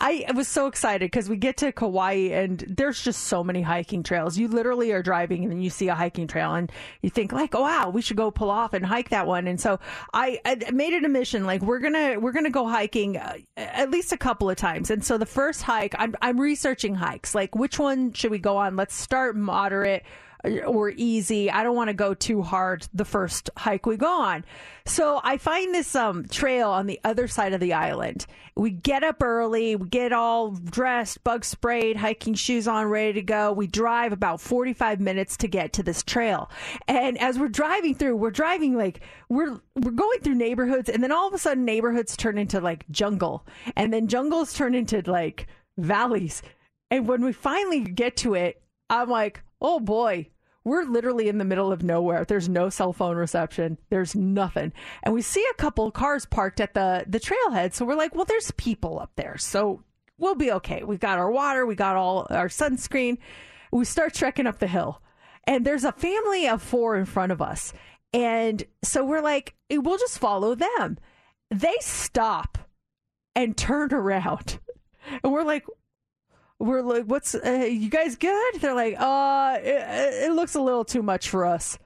I 0.00 0.26
was 0.34 0.48
so 0.48 0.66
excited 0.66 1.10
because 1.10 1.28
we 1.28 1.36
get 1.36 1.56
to 1.58 1.72
Kauai 1.72 2.30
and 2.32 2.64
there's 2.68 3.00
just 3.00 3.24
so 3.24 3.42
many 3.42 3.62
hiking 3.62 4.02
trails. 4.02 4.38
You 4.38 4.48
literally 4.48 4.92
are 4.92 5.02
driving 5.02 5.42
and 5.42 5.52
then 5.52 5.60
you 5.60 5.70
see 5.70 5.88
a 5.88 5.94
hiking 5.94 6.26
trail 6.26 6.54
and 6.54 6.70
you 7.02 7.10
think 7.10 7.32
like, 7.32 7.54
oh 7.54 7.62
wow, 7.62 7.90
we 7.90 8.02
should 8.02 8.16
go 8.16 8.30
pull 8.30 8.50
off 8.50 8.72
and 8.72 8.84
hike 8.84 9.10
that 9.10 9.26
one. 9.26 9.46
And 9.46 9.60
so 9.60 9.78
I, 10.12 10.40
I 10.44 10.70
made 10.72 10.92
it 10.92 11.04
a 11.04 11.08
mission. 11.08 11.44
Like 11.44 11.62
we're 11.62 11.78
gonna 11.78 12.18
we're 12.18 12.32
gonna 12.32 12.50
go 12.50 12.66
hiking 12.68 13.16
uh, 13.16 13.38
at 13.56 13.90
least 13.90 14.12
a 14.12 14.16
couple 14.16 14.50
of 14.50 14.56
times. 14.56 14.90
And 14.90 15.04
so 15.04 15.18
the 15.18 15.26
first 15.26 15.62
hike, 15.62 15.94
I'm 15.98 16.14
I'm 16.22 16.40
researching 16.40 16.94
hikes. 16.94 17.34
Like 17.34 17.54
which 17.54 17.78
one 17.78 18.12
should 18.12 18.30
we 18.30 18.38
go 18.38 18.56
on? 18.56 18.76
Let's 18.76 18.94
start 18.94 19.36
moderate 19.36 20.04
or 20.44 20.90
easy. 20.90 21.50
I 21.50 21.62
don't 21.62 21.76
want 21.76 21.88
to 21.88 21.94
go 21.94 22.14
too 22.14 22.42
hard 22.42 22.88
the 22.92 23.04
first 23.04 23.50
hike 23.56 23.86
we 23.86 23.96
go 23.96 24.20
on. 24.20 24.44
So 24.84 25.20
I 25.22 25.38
find 25.38 25.72
this 25.72 25.94
um, 25.94 26.26
trail 26.26 26.70
on 26.70 26.86
the 26.86 26.98
other 27.04 27.28
side 27.28 27.52
of 27.52 27.60
the 27.60 27.72
island. 27.72 28.26
We 28.56 28.70
get 28.70 29.04
up 29.04 29.22
early, 29.22 29.76
we 29.76 29.88
get 29.88 30.12
all 30.12 30.50
dressed, 30.50 31.22
bug 31.22 31.44
sprayed, 31.44 31.96
hiking 31.96 32.34
shoes 32.34 32.66
on, 32.66 32.86
ready 32.86 33.12
to 33.14 33.22
go. 33.22 33.52
We 33.52 33.66
drive 33.68 34.12
about 34.12 34.40
45 34.40 35.00
minutes 35.00 35.36
to 35.38 35.48
get 35.48 35.72
to 35.74 35.82
this 35.82 36.02
trail. 36.02 36.50
And 36.88 37.18
as 37.18 37.38
we're 37.38 37.48
driving 37.48 37.94
through, 37.94 38.16
we're 38.16 38.30
driving 38.30 38.76
like 38.76 39.00
we're 39.28 39.60
we're 39.76 39.92
going 39.92 40.20
through 40.20 40.34
neighborhoods 40.34 40.88
and 40.88 41.02
then 41.02 41.12
all 41.12 41.28
of 41.28 41.34
a 41.34 41.38
sudden 41.38 41.64
neighborhoods 41.64 42.16
turn 42.16 42.36
into 42.36 42.60
like 42.60 42.84
jungle 42.90 43.46
and 43.76 43.92
then 43.92 44.08
jungles 44.08 44.52
turn 44.52 44.74
into 44.74 45.02
like 45.06 45.46
valleys. 45.78 46.42
And 46.90 47.08
when 47.08 47.24
we 47.24 47.32
finally 47.32 47.80
get 47.80 48.16
to 48.18 48.34
it, 48.34 48.62
I'm 48.90 49.08
like, 49.08 49.42
"Oh 49.62 49.80
boy, 49.80 50.28
We're 50.64 50.84
literally 50.84 51.28
in 51.28 51.38
the 51.38 51.44
middle 51.44 51.72
of 51.72 51.82
nowhere. 51.82 52.24
There's 52.24 52.48
no 52.48 52.68
cell 52.70 52.92
phone 52.92 53.16
reception. 53.16 53.78
There's 53.90 54.14
nothing. 54.14 54.72
And 55.02 55.12
we 55.12 55.22
see 55.22 55.44
a 55.50 55.54
couple 55.54 55.86
of 55.86 55.92
cars 55.92 56.24
parked 56.26 56.60
at 56.60 56.74
the 56.74 57.04
the 57.06 57.20
trailhead. 57.20 57.74
So 57.74 57.84
we're 57.84 57.96
like, 57.96 58.14
well, 58.14 58.24
there's 58.24 58.50
people 58.52 59.00
up 59.00 59.12
there. 59.16 59.36
So 59.38 59.82
we'll 60.18 60.34
be 60.36 60.52
okay. 60.52 60.82
We've 60.84 61.00
got 61.00 61.18
our 61.18 61.30
water, 61.30 61.66
we 61.66 61.74
got 61.74 61.96
all 61.96 62.26
our 62.30 62.48
sunscreen. 62.48 63.18
We 63.72 63.84
start 63.84 64.14
trekking 64.14 64.46
up 64.46 64.58
the 64.58 64.66
hill. 64.66 65.02
And 65.44 65.64
there's 65.64 65.84
a 65.84 65.92
family 65.92 66.46
of 66.46 66.62
four 66.62 66.96
in 66.96 67.06
front 67.06 67.32
of 67.32 67.42
us. 67.42 67.72
And 68.12 68.62
so 68.84 69.04
we're 69.04 69.22
like, 69.22 69.54
"Eh, 69.70 69.78
we'll 69.78 69.98
just 69.98 70.18
follow 70.18 70.54
them. 70.54 70.98
They 71.50 71.74
stop 71.80 72.58
and 73.34 73.56
turn 73.56 73.92
around. 73.92 74.58
And 75.24 75.32
we're 75.32 75.42
like, 75.42 75.64
we're 76.62 76.82
like, 76.82 77.04
what's, 77.04 77.34
uh, 77.34 77.66
you 77.68 77.90
guys 77.90 78.16
good? 78.16 78.54
They're 78.60 78.74
like, 78.74 78.94
uh, 78.98 79.58
it, 79.60 80.28
it 80.28 80.32
looks 80.32 80.54
a 80.54 80.60
little 80.60 80.84
too 80.84 81.02
much 81.02 81.28
for 81.28 81.44
us. 81.44 81.78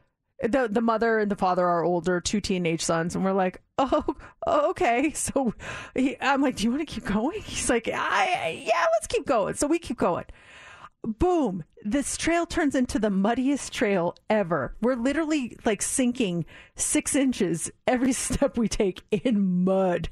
The, 0.43 0.69
the 0.71 0.83
mother 0.83 1.19
and 1.19 1.31
the 1.31 1.37
father 1.37 1.67
are 1.67 1.83
older, 1.83 2.21
two 2.21 2.43
teenage 2.43 2.83
sons. 2.83 3.15
And 3.15 3.25
we're 3.25 3.33
like, 3.33 3.63
oh, 3.79 4.05
okay. 4.47 5.11
So 5.15 5.55
he, 5.95 6.17
I'm 6.21 6.43
like, 6.43 6.57
do 6.57 6.65
you 6.65 6.71
want 6.71 6.87
to 6.87 6.95
keep 6.95 7.07
going? 7.07 7.41
He's 7.45 7.71
like, 7.71 7.89
I, 7.89 8.65
yeah, 8.67 8.85
let's 8.95 9.07
keep 9.07 9.27
going. 9.27 9.55
So 9.55 9.67
we 9.67 9.79
keep 9.79 9.97
going 9.97 10.27
boom 11.07 11.65
this 11.91 12.17
trail 12.17 12.47
turns 12.47 12.75
into 12.75 12.99
the 12.99 13.11
muddiest 13.11 13.73
trail 13.73 14.15
ever. 14.29 14.75
We're 14.81 14.97
literally 14.97 15.57
like 15.65 15.83
sinking 15.83 16.45
six 16.75 17.15
inches 17.15 17.71
every 17.87 18.13
step 18.27 18.59
we 18.59 18.69
take 18.69 19.03
in 19.11 19.65
mud 19.65 20.09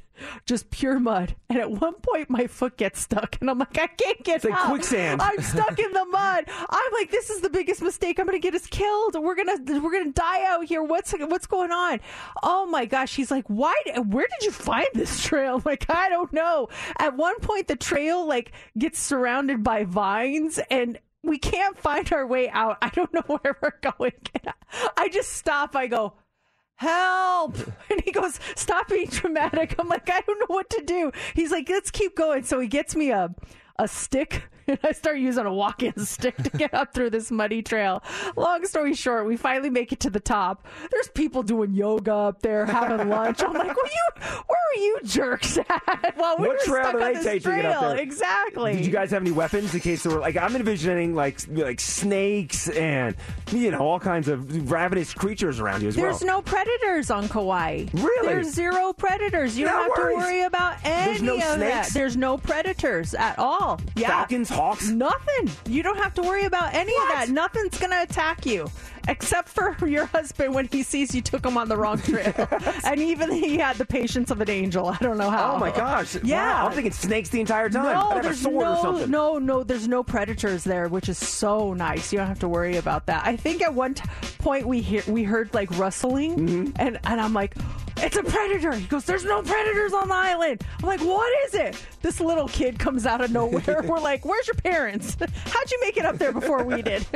just 0.47 0.71
pure 0.71 1.01
mud. 1.01 1.35
And 1.51 1.59
at 1.59 1.69
one 1.73 1.95
point 1.95 2.31
my 2.31 2.47
foot 2.47 2.77
gets 2.77 3.01
stuck 3.01 3.37
and 3.41 3.51
i'm 3.51 3.59
like 3.59 3.77
i 3.77 3.89
can't 3.89 4.23
get 4.23 4.37
It's 4.37 4.45
like 4.45 4.55
out. 4.55 4.67
quicksand. 4.69 5.21
i'm 5.21 5.41
stuck 5.43 5.77
in 5.77 5.91
the 5.91 6.05
mud. 6.11 6.45
I'm 6.47 6.93
like 6.93 7.11
this 7.11 7.31
is 7.31 7.41
the 7.41 7.51
biggest 7.51 7.83
mistake. 7.83 8.21
I'm 8.21 8.27
gonna 8.27 8.39
get 8.39 8.55
us 8.55 8.65
killed. 8.69 9.17
We're 9.21 9.35
gonna 9.35 9.57
we're 9.81 9.91
gonna 9.91 10.13
die 10.13 10.45
out 10.45 10.67
here. 10.67 10.85
What's 10.85 11.13
what's 11.19 11.49
going 11.49 11.73
on? 11.73 11.99
Oh 12.45 12.65
my 12.67 12.87
gosh. 12.87 13.17
He's 13.17 13.33
like 13.33 13.45
why 13.49 13.75
where 14.07 14.27
did 14.39 14.47
you 14.47 14.53
find 14.53 14.87
this 14.95 15.21
trail? 15.25 15.57
I'm 15.57 15.63
like 15.65 15.85
i 15.91 16.09
don't 16.09 16.33
know. 16.33 16.69
At 17.01 17.17
one 17.17 17.41
point 17.41 17.67
the 17.67 17.75
trail 17.75 18.25
like 18.25 18.53
gets 18.79 19.01
surrounded 19.01 19.65
by 19.65 19.83
vines 19.83 20.61
and 20.71 20.97
we 21.25 21.39
can't 21.39 21.79
find 21.79 22.13
our 22.13 22.27
way 22.27 22.49
out. 22.51 22.79
I 22.83 22.91
don't 22.91 23.13
know 23.13 23.23
where 23.27 23.57
we're 23.63 23.93
going. 23.99 24.13
I 24.97 25.09
just 25.09 25.33
stop. 25.33 25.75
I 25.75 25.87
go 25.87 26.15
help. 26.77 27.57
And 27.91 28.01
he 28.03 28.13
goes 28.13 28.41
stop 28.57 28.89
being 28.89 29.07
dramatic. 29.07 29.77
I'm 29.79 29.89
like 29.89 30.11
i 30.11 30.21
don't 30.21 30.41
know 30.41 30.55
what 30.55 30.71
to 30.71 30.83
do. 30.85 31.13
He's 31.35 31.51
like 31.51 31.69
let's 31.69 31.91
keep 31.91 32.17
going. 32.17 32.45
So 32.45 32.61
he 32.61 32.69
gets 32.69 32.97
me 32.97 33.11
a 33.11 33.35
a 33.79 33.89
stick 33.89 34.49
i 34.85 34.93
start 34.93 35.19
using 35.19 35.45
a 35.47 35.53
walk-in 35.53 35.93
stick 36.05 36.37
to 36.37 36.51
get 36.51 36.73
up 36.75 36.93
through 36.95 37.11
this 37.11 37.31
muddy 37.31 37.63
trail 37.63 38.03
long 38.37 38.65
story 38.67 38.95
short 38.95 39.27
we 39.27 39.37
finally 39.37 39.71
make 39.71 39.93
it 39.93 40.01
to 40.01 40.11
the 40.11 40.21
top 40.21 40.67
there's 40.91 41.09
people 41.09 41.43
doing 41.43 41.73
yoga 41.73 42.13
up 42.15 42.43
there 42.43 42.67
having 42.67 43.09
lunch 43.09 43.43
i'm 43.43 43.53
like 43.53 43.67
well 43.77 43.87
you 43.87 44.23
where 44.47 44.59
are 44.75 44.79
you 44.81 44.99
jerks 45.05 45.59
at 45.59 46.15
well 46.17 46.37
we 46.39 46.49
what 46.49 46.61
trail 46.61 46.85
stuck 46.85 46.95
on 46.95 47.01
they 47.01 47.13
this 47.15 47.25
take 47.25 47.43
to 47.43 47.51
get 47.51 47.65
up 47.67 47.79
trail. 47.81 47.91
there? 47.91 47.99
exactly 47.99 48.77
Did 48.77 48.87
you 48.87 48.93
guys 48.93 49.11
have 49.11 49.23
any 49.23 49.31
weapons 49.33 49.75
in 49.75 49.81
case 49.81 50.03
there 50.03 50.13
were 50.13 50.21
like 50.21 50.37
I'm 50.37 50.55
envisioning 50.57 51.15
like 51.15 51.41
like 51.51 51.81
snakes 51.81 52.69
and 52.69 53.15
you 53.53 53.71
know 53.71 53.79
all 53.79 54.01
kinds 54.01 54.29
of 54.29 54.71
ravenous 54.71 55.13
creatures 55.15 55.61
around 55.61 55.83
you 55.83 55.89
as 55.89 55.95
There's 55.97 56.03
well. 56.05 56.11
There's 56.13 56.23
no 56.27 56.43
predators 56.43 57.11
on 57.11 57.29
Kauai. 57.29 57.87
Really? 57.93 58.29
There's 58.29 58.51
zero 58.51 58.93
predators. 58.93 59.57
You 59.59 59.67
No 59.67 59.73
don't 59.73 59.83
have 59.83 59.91
worries. 60.05 60.17
to 60.17 60.21
worry 60.25 60.43
about 60.43 60.77
any 60.85 61.05
There's 61.19 61.23
no 61.23 61.35
of 61.35 61.59
that. 61.61 61.89
There's 61.93 62.17
no 62.17 62.39
predators 62.39 63.15
at 63.15 63.39
all. 63.39 63.81
Yeah. 63.97 64.09
Falcons, 64.09 64.49
hawks, 64.55 64.89
Nothing. 64.89 65.51
You 65.67 65.83
don't 65.83 65.99
have 65.99 66.15
to 66.15 66.23
worry 66.23 66.45
about 66.45 66.75
any 66.75 66.93
of 66.93 67.09
that. 67.13 67.29
Nothing's 67.29 67.77
going 67.79 67.91
to 67.93 68.03
attack 68.03 68.47
you. 68.47 68.71
Except 69.07 69.49
for 69.51 69.77
your 69.87 70.07
husband 70.07 70.55
when 70.55 70.67
he 70.73 70.83
sees 70.83 71.15
you 71.15 71.21
took 71.21 71.45
him 71.45 71.59
on 71.59 71.69
the 71.69 71.77
wrong 71.77 71.99
trail. 72.01 72.33
and 72.85 72.99
even 73.01 73.31
he 73.31 73.59
had 73.59 73.77
the 73.77 73.85
patience 73.85 74.31
of 74.31 74.41
an 74.41 74.49
angel. 74.49 74.87
I 74.89 74.97
don't 74.97 75.19
know 75.19 75.29
how. 75.29 75.55
Oh 75.57 75.59
my 75.59 75.71
gosh! 75.71 76.17
Yeah. 76.25 76.63
Wow, 76.63 76.67
I'm 76.69 76.73
thinking 76.73 76.93
snakes 76.93 77.29
the 77.29 77.41
entire 77.41 77.69
time. 77.69 77.85
No, 77.85 78.23
there's 78.23 78.43
no, 78.47 78.51
or 78.55 78.77
something. 78.81 79.11
no, 79.11 79.39
no. 79.39 79.63
There's 79.63 79.87
no 79.87 80.03
predators 80.03 80.65
there, 80.65 80.89
which 80.89 81.11
is 81.11 81.19
so 81.19 81.75
nice. 81.75 82.15
You 82.15 82.19
don't 82.21 82.29
have 82.29 82.39
to 82.41 82.49
worry 82.49 82.79
about 82.79 83.05
that. 83.07 83.27
I 83.27 83.37
think 83.37 83.61
at 83.61 83.75
one 83.75 83.93
t- 83.93 84.05
point 84.39 84.67
we 84.67 84.81
hear 84.81 85.03
we 85.07 85.23
heard 85.23 85.53
like 85.53 85.71
rustling, 85.79 86.39
Mm-hmm. 86.39 86.71
and 86.77 86.99
and 87.05 87.21
I'm 87.21 87.35
like, 87.35 87.55
it's 87.99 88.17
a 88.17 88.23
predator. 88.23 88.73
He 88.73 88.87
goes, 88.87 89.05
there's 89.05 89.25
no 89.25 89.43
predators 89.43 89.93
on 89.93 90.09
the 90.09 90.15
island. 90.15 90.63
I'm 90.81 90.87
like, 90.87 91.01
what 91.01 91.33
is 91.47 91.55
it? 91.55 91.87
This 92.03 92.21
little 92.21 92.49
kid 92.49 92.79
comes 92.79 93.07
out 93.07 93.21
of 93.21 93.31
nowhere. 93.31 93.83
We're 93.85 94.01
like, 94.01 94.25
where's 94.25 94.47
your 94.47 94.55
parents? 94.55 95.17
How'd 95.47 95.71
you 95.71 95.79
make 95.81 95.97
it 95.97 96.05
up 96.05 96.19
there 96.19 96.33
before 96.33 96.65
we 96.65 96.83
did? 96.83 97.07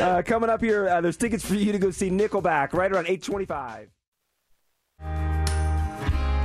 Uh, 0.00 0.22
coming 0.22 0.50
up 0.50 0.60
here, 0.60 0.88
uh, 0.88 1.00
there's 1.00 1.16
tickets 1.16 1.44
for 1.44 1.54
you 1.54 1.72
to 1.72 1.78
go 1.78 1.90
see 1.90 2.10
Nickelback 2.10 2.72
right 2.72 2.90
around 2.92 3.06
825. 3.06 3.88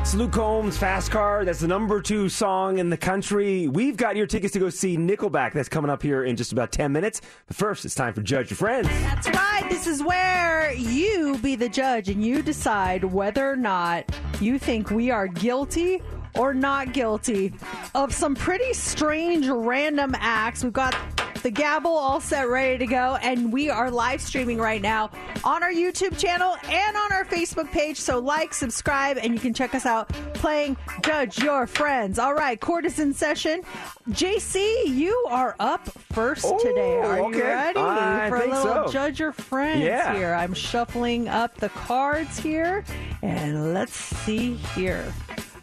It's 0.02 0.16
Luke 0.16 0.32
Combs, 0.32 0.80
Fast 0.80 1.12
Car. 1.12 1.46
That's 1.46 1.60
the 1.60 1.68
number 1.68 2.02
two 2.02 2.28
song 2.28 2.80
in 2.80 2.90
the 2.90 2.98
country. 2.98 3.68
We've 3.68 3.96
got 3.96 4.16
your 4.16 4.26
tickets 4.26 4.52
to 4.54 4.60
go 4.60 4.72
see 4.72 4.98
Nickelback. 4.98 5.54
That's 5.54 5.70
coming 5.70 5.92
up 5.92 6.02
here 6.02 6.24
in 6.24 6.36
just 6.36 6.52
about 6.52 6.72
10 6.72 6.92
minutes. 6.92 7.22
But 7.46 7.56
first, 7.56 7.86
it's 7.86 7.94
time 7.94 8.16
for 8.16 8.22
Judge 8.22 8.50
Your 8.50 8.58
Friends. 8.58 8.88
That's 8.88 9.30
right. 9.30 9.64
This 9.70 9.86
is 9.86 10.02
where 10.02 10.74
you 10.74 11.38
be 11.38 11.56
the 11.56 11.70
judge 11.70 12.10
and 12.10 12.26
you 12.26 12.42
decide 12.42 13.04
whether 13.04 13.48
or 13.48 13.56
not 13.56 14.12
you 14.42 14.58
think 14.58 14.90
we 14.90 15.12
are 15.12 15.28
guilty 15.28 16.02
or 16.36 16.52
not 16.52 16.94
guilty 16.94 17.54
of 17.94 18.12
some 18.12 18.34
pretty 18.34 18.74
strange 18.74 19.48
random 19.48 20.16
acts. 20.18 20.64
We've 20.64 20.74
got 20.74 20.96
the 21.44 21.52
gavel 21.52 21.92
all 21.92 22.20
set, 22.22 22.48
ready 22.48 22.78
to 22.78 22.86
go, 22.86 23.18
and 23.22 23.52
we 23.52 23.70
are 23.70 23.90
live 23.90 24.22
streaming 24.22 24.58
right 24.58 24.82
now 24.82 25.10
on 25.44 25.64
our 25.64 25.72
YouTube 25.72 26.18
channel 26.20 26.56
and 26.66 26.98
on 26.98 27.12
our 27.12 27.26
Facebook 27.26 27.72
page. 27.72 27.98
So 27.98 28.20
like, 28.20 28.54
subscribe, 28.54 29.18
and 29.18 29.34
you 29.34 29.40
can 29.40 29.54
check 29.54 29.74
us 29.74 29.86
out 29.86 30.10
playing 30.34 30.78
Judge 31.04 31.40
Your 31.40 31.66
Friends. 31.68 32.20
All 32.20 32.34
right, 32.34 32.60
court 32.60 32.86
is 32.86 33.00
in 33.00 33.14
session. 33.14 33.62
JC, 34.10 34.86
you 34.88 35.26
are 35.30 35.56
up 35.60 35.88
first 36.14 36.46
today. 36.60 36.98
Are 37.00 37.32
you 37.32 37.42
ready 37.42 37.80
I 37.80 38.30
for 38.30 38.38
a 38.38 38.48
little 38.48 38.88
so. 38.88 38.88
Judge 38.92 39.20
Your 39.20 39.32
Friends 39.32 39.82
Yeah. 39.84 40.16
here? 40.16 40.34
I'm 40.34 40.54
shuffling 40.54 41.28
up 41.28 41.58
the 41.58 41.70
cards 41.70 42.38
here, 42.38 42.84
and 43.22 43.74
let's 43.74 43.94
see 43.94 44.56
here. 44.76 45.12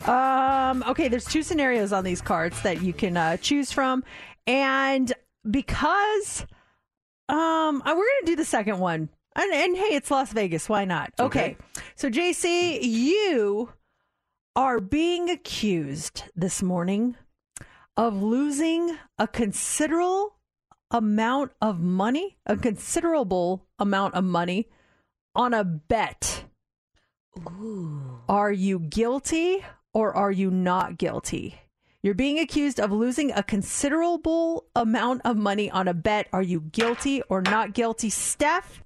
Um, 0.07 0.85
okay, 0.89 1.09
there's 1.09 1.25
two 1.25 1.43
scenarios 1.43 1.93
on 1.93 2.05
these 2.05 2.21
cards 2.23 2.61
that 2.63 2.83
you 2.83 2.93
can 2.93 3.17
uh, 3.17 3.37
choose 3.37 3.73
from, 3.73 4.05
and 4.47 5.13
because 5.51 6.47
um, 7.29 7.83
uh, 7.85 7.95
we're 7.95 7.95
gonna 7.95 8.27
do 8.27 8.37
the 8.37 8.45
second 8.45 8.79
one, 8.79 9.09
and, 9.37 9.53
and 9.53 9.77
hey, 9.77 9.95
it's 9.95 10.11
Las 10.11 10.33
Vegas. 10.33 10.69
Why 10.69 10.85
not? 10.85 11.13
Okay. 11.19 11.57
So 11.95 12.11
JC, 12.11 12.79
you 12.83 13.73
are 14.57 14.81
being 14.81 15.31
accused 15.31 16.25
this 16.35 16.63
morning 16.63 17.17
of 17.97 18.23
losing 18.23 18.97
a 19.19 19.27
considerable 19.27 20.37
amount 20.91 21.53
of 21.61 21.81
money, 21.81 22.39
a 22.47 22.57
considerable 22.57 23.67
amount 23.79 24.15
of 24.15 24.25
money 24.25 24.69
on 25.35 25.55
a 25.55 25.65
bet. 25.65 26.45
Are 28.29 28.53
you 28.53 28.81
guilty 28.81 29.65
or 29.93 30.15
are 30.15 30.33
you 30.33 30.51
not 30.51 30.99
guilty? 30.99 31.61
You're 32.01 32.15
being 32.15 32.39
accused 32.39 32.79
of 32.79 32.93
losing 32.93 33.33
a 33.33 33.43
considerable 33.43 34.67
amount 34.77 35.23
of 35.25 35.37
money 35.37 35.69
on 35.69 35.89
a 35.89 35.95
bet. 35.95 36.29
Are 36.33 36.43
you 36.43 36.61
guilty 36.61 37.23
or 37.23 37.43
not 37.43 37.73
guilty? 37.73 38.09
Steph, 38.09 38.85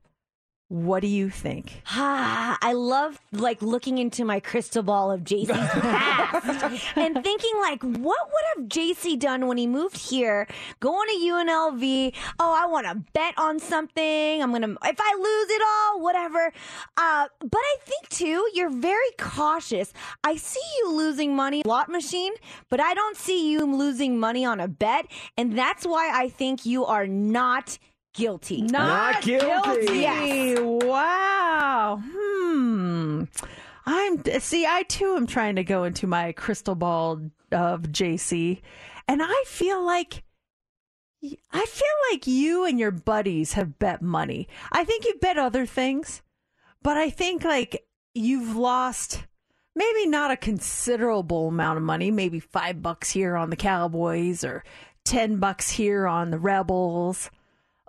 what 0.73 1.01
do 1.01 1.07
you 1.07 1.29
think? 1.29 1.83
Ah, 1.89 2.57
I 2.63 2.73
love 2.73 3.21
like 3.31 3.61
looking 3.61 3.99
into 3.99 4.25
my 4.25 4.41
crystal 4.41 4.83
ball 4.83 5.13
of 5.13 5.21
JC's 5.21 5.49
past 5.51 6.97
and 6.97 7.23
thinking 7.23 7.53
like, 7.61 7.83
what 7.83 8.19
would 8.27 8.45
have 8.57 8.69
JC 8.69 9.19
done 9.19 9.47
when 9.49 9.59
he 9.59 9.67
moved 9.67 9.99
here, 9.99 10.49
going 10.81 11.09
to 11.09 11.15
UNLV? 11.15 12.15
Oh, 12.41 12.59
I 12.59 12.65
want 12.67 12.87
to 12.87 12.95
bet 13.13 13.35
on 13.37 13.59
something. 13.59 14.43
I'm 14.43 14.51
gonna 14.51 14.75
if 14.85 14.97
I 14.99 15.15
lose 15.15 15.51
it 15.51 15.63
all, 15.63 16.01
whatever. 16.01 16.53
Uh, 16.97 17.29
but 17.41 17.61
I 17.61 17.77
think 17.85 18.09
too, 18.09 18.49
you're 18.55 18.71
very 18.71 19.11
cautious. 19.19 19.93
I 20.25 20.37
see 20.37 20.61
you 20.79 20.93
losing 20.93 21.37
money 21.37 21.63
lot 21.67 21.91
machine, 21.91 22.33
but 22.71 22.81
I 22.81 22.95
don't 22.95 23.19
see 23.19 23.51
you 23.51 23.67
losing 23.67 24.19
money 24.19 24.47
on 24.47 24.59
a 24.59 24.69
bet, 24.69 25.07
and 25.37 25.57
that's 25.57 25.85
why 25.85 26.11
I 26.15 26.31
think 26.31 26.65
you 26.65 26.87
are 26.87 27.07
not 27.07 27.79
guilty. 28.13 28.63
Not, 28.63 29.23
guilty. 29.23 30.01
Yes. 30.01 30.59
Wow. 30.61 32.03
Hmm. 32.05 33.25
I'm 33.85 34.23
see. 34.41 34.67
I 34.67 34.85
too 34.85 35.15
am 35.17 35.27
trying 35.27 35.57
to 35.57 35.65
go 35.65 35.85
into 35.85 36.07
my 36.07 36.33
crystal 36.33 36.75
ball 36.75 37.21
of 37.51 37.83
JC, 37.83 38.61
and 39.09 39.23
I 39.23 39.45
feel 39.47 39.85
like. 39.85 40.23
I 41.53 41.65
feel 41.67 42.11
like 42.11 42.27
you 42.27 42.65
and 42.65 42.81
your 42.81 42.91
buddies 42.91 43.53
have 43.53 43.79
bet 43.79 44.03
money. 44.03 44.49
I 44.73 44.83
think 44.83 45.05
you 45.05 45.15
bet 45.21 45.39
other 45.39 45.67
things, 45.67 46.21
but 46.83 46.97
I 46.97 47.11
think 47.11 47.45
like 47.45 47.87
you've 48.13 48.57
lost 48.57 49.23
maybe 49.75 50.07
not 50.07 50.31
a 50.31 50.37
considerable 50.37 51.49
amount 51.49 51.79
of 51.79 51.85
money, 51.85 52.11
maybe 52.11 52.41
five 52.41 52.83
bucks 52.83 53.11
here 53.11 53.37
on 53.37 53.51
the 53.51 53.57
Cowboys 53.57 54.45
or 54.45 54.65
10 55.05 55.37
bucks 55.37 55.71
here 55.71 56.07
on 56.07 56.31
the 56.31 56.39
Rebels. 56.39 57.31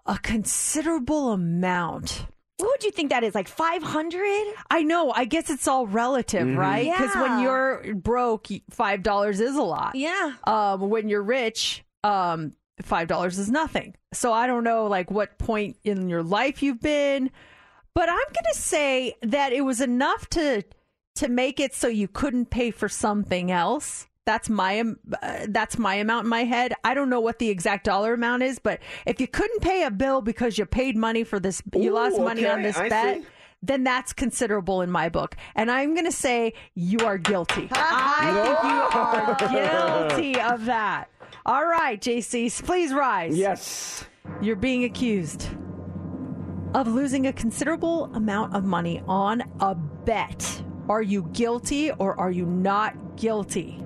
A 0.05 0.17
considerable 0.19 1.31
amount. 1.31 2.25
What 2.57 2.69
would 2.69 2.83
you 2.83 2.91
think 2.91 3.09
that 3.09 3.23
is? 3.23 3.33
Like 3.35 3.47
500? 3.47 4.53
I 4.69 4.83
know. 4.83 5.11
I 5.11 5.25
guess 5.25 5.49
it's 5.49 5.67
all 5.67 5.87
relative, 5.87 6.47
Mhm. 6.47 6.57
right? 6.57 6.91
Because 6.91 7.15
when 7.15 7.39
you're 7.41 7.95
broke, 7.95 8.47
five 8.69 9.03
dollars 9.03 9.39
is 9.39 9.55
a 9.55 9.61
lot. 9.63 9.95
Yeah. 9.95 10.33
Um, 10.45 10.89
when 10.89 11.09
you're 11.09 11.23
rich, 11.23 11.83
um, 12.03 12.53
five 12.81 13.07
dollars 13.07 13.37
is 13.39 13.49
nothing. 13.49 13.95
So 14.13 14.31
I 14.31 14.47
don't 14.47 14.63
know, 14.63 14.85
like 14.85 15.09
what 15.11 15.37
point 15.39 15.77
in 15.83 16.09
your 16.09 16.23
life 16.23 16.61
you've 16.63 16.79
been, 16.81 17.31
but 17.95 18.07
I'm 18.09 18.15
gonna 18.15 18.53
say 18.53 19.15
that 19.23 19.51
it 19.51 19.61
was 19.61 19.81
enough 19.81 20.29
to 20.31 20.63
to 21.15 21.27
make 21.27 21.59
it 21.59 21.73
so 21.75 21.87
you 21.87 22.07
couldn't 22.07 22.49
pay 22.49 22.71
for 22.71 22.89
something 22.89 23.51
else. 23.51 24.07
That's 24.25 24.49
my 24.49 24.83
uh, 25.21 25.47
that's 25.49 25.77
my 25.77 25.95
amount 25.95 26.25
in 26.25 26.29
my 26.29 26.45
head. 26.45 26.73
I 26.83 26.93
don't 26.93 27.09
know 27.09 27.19
what 27.19 27.39
the 27.39 27.49
exact 27.49 27.83
dollar 27.85 28.13
amount 28.13 28.43
is, 28.43 28.57
but 28.57 28.79
if 29.05 29.19
you 29.19 29.27
couldn't 29.27 29.61
pay 29.61 29.83
a 29.83 29.91
bill 29.91 30.21
because 30.21 30.57
you 30.57 30.65
paid 30.65 30.95
money 30.95 31.23
for 31.23 31.39
this, 31.39 31.61
you 31.75 31.91
Ooh, 31.91 31.95
lost 31.95 32.17
money 32.17 32.45
on 32.45 32.61
this 32.61 32.77
I 32.77 32.89
bet. 32.89 33.17
see. 33.17 33.25
Then 33.61 33.83
that's 33.83 34.11
considerable 34.11 34.81
in 34.81 34.91
my 34.91 35.07
book, 35.09 35.35
and 35.55 35.71
I'm 35.71 35.93
going 35.93 36.05
to 36.05 36.11
say 36.11 36.53
you 36.75 36.99
are 36.99 37.17
guilty. 37.17 37.69
I 37.73 39.37
think 39.39 39.49
you 39.49 39.51
are 39.55 40.09
guilty 40.09 40.41
of 40.41 40.65
that. 40.65 41.09
All 41.45 41.65
right, 41.65 41.99
JC, 41.99 42.63
please 42.65 42.93
rise. 42.93 43.37
Yes. 43.37 44.05
You're 44.41 44.55
being 44.57 44.83
accused 44.83 45.47
of 46.73 46.87
losing 46.87 47.27
a 47.27 47.33
considerable 47.33 48.05
amount 48.13 48.55
of 48.55 48.63
money 48.65 49.01
on 49.07 49.43
a 49.59 49.75
bet. 49.75 50.63
Are 50.89 51.01
you 51.01 51.29
guilty 51.33 51.91
or 51.91 52.19
are 52.19 52.31
you 52.31 52.45
not 52.45 53.15
guilty? 53.15 53.79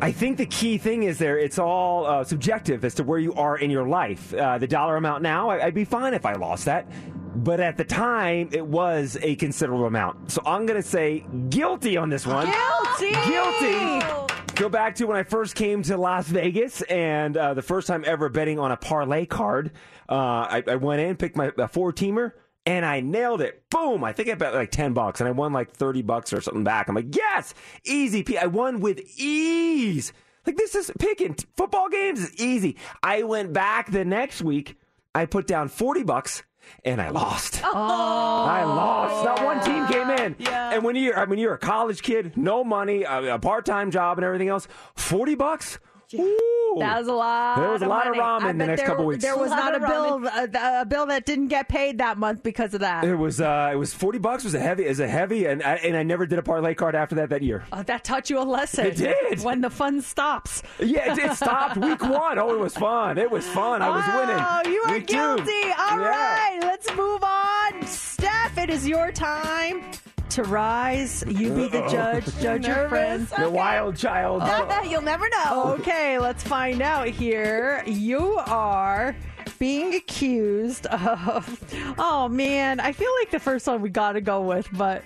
I 0.00 0.12
think 0.12 0.38
the 0.38 0.46
key 0.46 0.78
thing 0.78 1.02
is 1.02 1.18
there, 1.18 1.38
it's 1.38 1.58
all 1.58 2.06
uh, 2.06 2.22
subjective 2.22 2.84
as 2.84 2.94
to 2.94 3.02
where 3.02 3.18
you 3.18 3.34
are 3.34 3.58
in 3.58 3.68
your 3.68 3.86
life. 3.88 4.32
Uh, 4.32 4.56
the 4.56 4.68
dollar 4.68 4.96
amount 4.96 5.22
now, 5.22 5.50
I, 5.50 5.66
I'd 5.66 5.74
be 5.74 5.84
fine 5.84 6.14
if 6.14 6.24
I 6.24 6.34
lost 6.34 6.66
that. 6.66 6.86
But 7.34 7.58
at 7.58 7.76
the 7.76 7.84
time, 7.84 8.48
it 8.52 8.64
was 8.64 9.18
a 9.22 9.34
considerable 9.36 9.86
amount. 9.86 10.30
So 10.30 10.40
I'm 10.46 10.66
going 10.66 10.80
to 10.80 10.88
say 10.88 11.26
guilty 11.48 11.96
on 11.96 12.10
this 12.10 12.26
one. 12.26 12.46
Guilty! 12.46 13.12
Guilty! 13.28 14.06
Go 14.54 14.68
back 14.68 14.94
to 14.96 15.04
when 15.06 15.16
I 15.16 15.24
first 15.24 15.56
came 15.56 15.82
to 15.84 15.96
Las 15.96 16.28
Vegas 16.28 16.82
and 16.82 17.36
uh, 17.36 17.54
the 17.54 17.62
first 17.62 17.86
time 17.88 18.04
ever 18.06 18.28
betting 18.28 18.58
on 18.58 18.70
a 18.70 18.76
parlay 18.76 19.26
card. 19.26 19.72
Uh, 20.08 20.14
I, 20.14 20.62
I 20.66 20.76
went 20.76 21.00
in, 21.00 21.16
picked 21.16 21.36
my 21.36 21.50
four 21.70 21.92
teamer, 21.92 22.32
and 22.68 22.84
I 22.84 23.00
nailed 23.00 23.40
it. 23.40 23.62
Boom! 23.70 24.04
I 24.04 24.12
think 24.12 24.28
I 24.28 24.34
bet 24.34 24.52
like 24.52 24.70
10 24.70 24.92
bucks 24.92 25.20
and 25.20 25.28
I 25.28 25.32
won 25.32 25.54
like 25.54 25.70
30 25.70 26.02
bucks 26.02 26.34
or 26.34 26.42
something 26.42 26.64
back. 26.64 26.88
I'm 26.88 26.94
like, 26.94 27.16
yes! 27.16 27.54
Easy. 27.84 28.22
P- 28.22 28.36
I 28.36 28.44
won 28.44 28.80
with 28.80 29.00
ease. 29.18 30.12
Like, 30.46 30.56
this 30.56 30.74
is 30.74 30.92
picking 30.98 31.34
football 31.56 31.88
games 31.88 32.20
is 32.20 32.36
easy. 32.36 32.76
I 33.02 33.22
went 33.22 33.54
back 33.54 33.90
the 33.90 34.04
next 34.04 34.42
week. 34.42 34.78
I 35.14 35.24
put 35.24 35.46
down 35.46 35.68
40 35.68 36.02
bucks 36.02 36.42
and 36.84 37.00
I 37.00 37.08
lost. 37.08 37.62
Oh. 37.64 37.70
I 37.74 38.64
lost. 38.64 39.24
Not 39.24 39.42
one 39.42 39.64
team 39.64 39.86
came 39.86 40.10
in. 40.10 40.36
Yeah. 40.38 40.74
And 40.74 40.84
when 40.84 40.94
you're, 40.94 41.18
I 41.18 41.24
mean, 41.24 41.38
you're 41.38 41.54
a 41.54 41.58
college 41.58 42.02
kid, 42.02 42.36
no 42.36 42.64
money, 42.64 43.04
a, 43.04 43.36
a 43.36 43.38
part-time 43.38 43.90
job, 43.90 44.18
and 44.18 44.24
everything 44.26 44.48
else. 44.48 44.68
Forty 44.94 45.34
bucks. 45.34 45.78
Ooh. 46.14 46.76
That 46.78 46.98
was 46.98 47.08
a 47.08 47.12
lot. 47.12 47.56
There 47.58 47.70
was 47.70 47.82
a 47.82 47.86
lot 47.88 48.06
of 48.06 48.16
money. 48.16 48.22
ramen 48.22 48.42
I 48.48 48.52
the 48.52 48.66
next 48.66 48.80
there, 48.80 48.86
couple 48.88 49.04
weeks. 49.06 49.22
There 49.24 49.36
was 49.36 49.50
A 49.50 49.56
not 49.56 49.74
a 49.74 49.80
bill, 49.80 50.26
a, 50.26 50.80
a 50.82 50.86
bill 50.86 51.06
that 51.06 51.24
didn't 51.26 51.48
get 51.48 51.68
paid 51.68 51.98
that 51.98 52.18
month 52.18 52.42
because 52.42 52.72
of 52.74 52.80
that. 52.80 53.04
It 53.04 53.16
was 53.16 53.40
uh, 53.40 53.70
it 53.72 53.76
was 53.76 53.92
forty 53.94 54.18
bucks. 54.18 54.44
Was 54.44 54.54
a 54.54 54.60
heavy, 54.60 54.84
is 54.84 55.00
a 55.00 55.08
heavy, 55.08 55.46
and 55.46 55.62
I, 55.62 55.74
and 55.76 55.96
I 55.96 56.02
never 56.02 56.26
did 56.26 56.38
a 56.38 56.42
parlay 56.42 56.74
card 56.74 56.94
after 56.94 57.16
that 57.16 57.30
that 57.30 57.42
year. 57.42 57.64
Uh, 57.72 57.82
that 57.84 58.04
taught 58.04 58.30
you 58.30 58.38
a 58.38 58.44
lesson. 58.44 58.86
It 58.86 58.96
did. 58.96 59.40
When 59.42 59.60
the 59.60 59.70
fun 59.70 60.00
stops. 60.02 60.62
Yeah, 60.78 61.12
it, 61.12 61.18
it 61.18 61.32
stopped 61.36 61.76
week 61.78 62.02
one. 62.08 62.38
Oh, 62.38 62.54
it 62.54 62.58
was 62.60 62.74
fun. 62.74 63.18
It 63.18 63.30
was 63.30 63.46
fun. 63.48 63.82
I 63.82 63.88
was 63.90 64.06
winning. 64.06 64.44
Oh, 64.48 64.70
you 64.70 64.82
are 64.86 64.92
Week 64.98 65.06
two. 65.06 65.14
guilty. 65.14 65.62
All 65.78 65.98
right, 65.98 66.58
Yeah. 66.60 66.66
let's 66.66 66.94
move 66.96 67.22
on. 67.24 67.86
Steph, 67.86 68.56
it 68.58 68.70
is 68.70 68.86
your 68.86 69.10
time 69.12 69.82
to 70.30 70.42
rise. 70.44 71.24
You 71.26 71.52
be 71.54 71.68
the 71.68 71.82
Uh-oh. 71.84 71.88
judge. 71.92 72.24
Judge 72.40 72.66
your 72.66 72.76
Nervous? 72.76 72.88
friends. 72.90 73.30
The 73.30 73.50
wild 73.50 73.96
child. 73.96 74.42
You'll 74.90 75.02
never 75.02 75.28
know. 75.30 75.76
Okay, 75.80 76.18
let's 76.18 76.42
find 76.42 76.82
out 76.82 77.08
here. 77.08 77.82
You 77.86 78.36
are 78.46 79.16
being 79.58 79.94
accused 79.94 80.86
of. 80.86 81.74
Oh 81.98 82.28
man, 82.28 82.80
I 82.80 82.92
feel 82.92 83.10
like 83.20 83.30
the 83.30 83.40
first 83.40 83.66
one 83.66 83.80
we 83.82 83.90
got 83.90 84.12
to 84.12 84.20
go 84.20 84.40
with, 84.42 84.68
but 84.72 85.02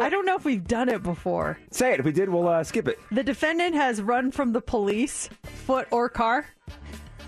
I 0.00 0.08
don't 0.08 0.26
know 0.26 0.36
if 0.36 0.44
we've 0.44 0.66
done 0.66 0.88
it 0.88 1.02
before. 1.02 1.58
Say 1.70 1.92
it. 1.92 2.00
If 2.00 2.06
we 2.06 2.12
did, 2.12 2.28
we'll 2.28 2.48
uh, 2.48 2.64
skip 2.64 2.88
it. 2.88 2.98
The 3.10 3.22
defendant 3.24 3.74
has 3.74 4.00
run 4.02 4.30
from 4.30 4.52
the 4.52 4.60
police, 4.60 5.28
foot 5.66 5.88
or 5.90 6.08
car. 6.08 6.46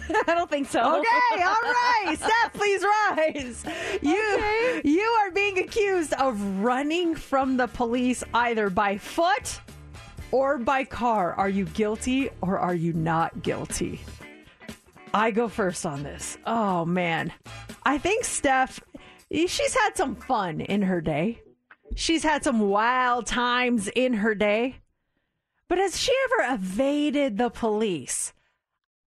I 0.26 0.34
don't 0.34 0.50
think 0.50 0.68
so. 0.68 0.80
Okay, 0.80 1.42
all 1.42 1.54
right. 1.62 2.16
Steph, 2.16 2.52
please 2.52 2.82
rise. 2.84 3.64
You 4.02 4.80
you 4.84 5.02
are 5.02 5.30
being 5.30 5.58
accused 5.58 6.12
of 6.14 6.40
running 6.58 7.14
from 7.14 7.56
the 7.56 7.66
police 7.68 8.22
either 8.34 8.70
by 8.70 8.98
foot 8.98 9.60
or 10.30 10.58
by 10.58 10.84
car. 10.84 11.32
Are 11.34 11.48
you 11.48 11.64
guilty 11.66 12.30
or 12.40 12.58
are 12.58 12.74
you 12.74 12.92
not 12.92 13.42
guilty? 13.42 14.00
I 15.12 15.30
go 15.30 15.48
first 15.48 15.86
on 15.86 16.02
this. 16.02 16.36
Oh 16.46 16.84
man. 16.84 17.32
I 17.84 17.98
think 17.98 18.24
Steph 18.24 18.80
she's 19.30 19.74
had 19.74 19.96
some 19.96 20.16
fun 20.16 20.60
in 20.60 20.82
her 20.82 21.00
day. 21.00 21.40
She's 21.96 22.22
had 22.22 22.42
some 22.44 22.60
wild 22.60 23.26
times 23.26 23.88
in 23.88 24.14
her 24.14 24.34
day. 24.34 24.76
But 25.68 25.78
has 25.78 25.98
she 25.98 26.12
ever 26.24 26.54
evaded 26.54 27.38
the 27.38 27.50
police? 27.50 28.32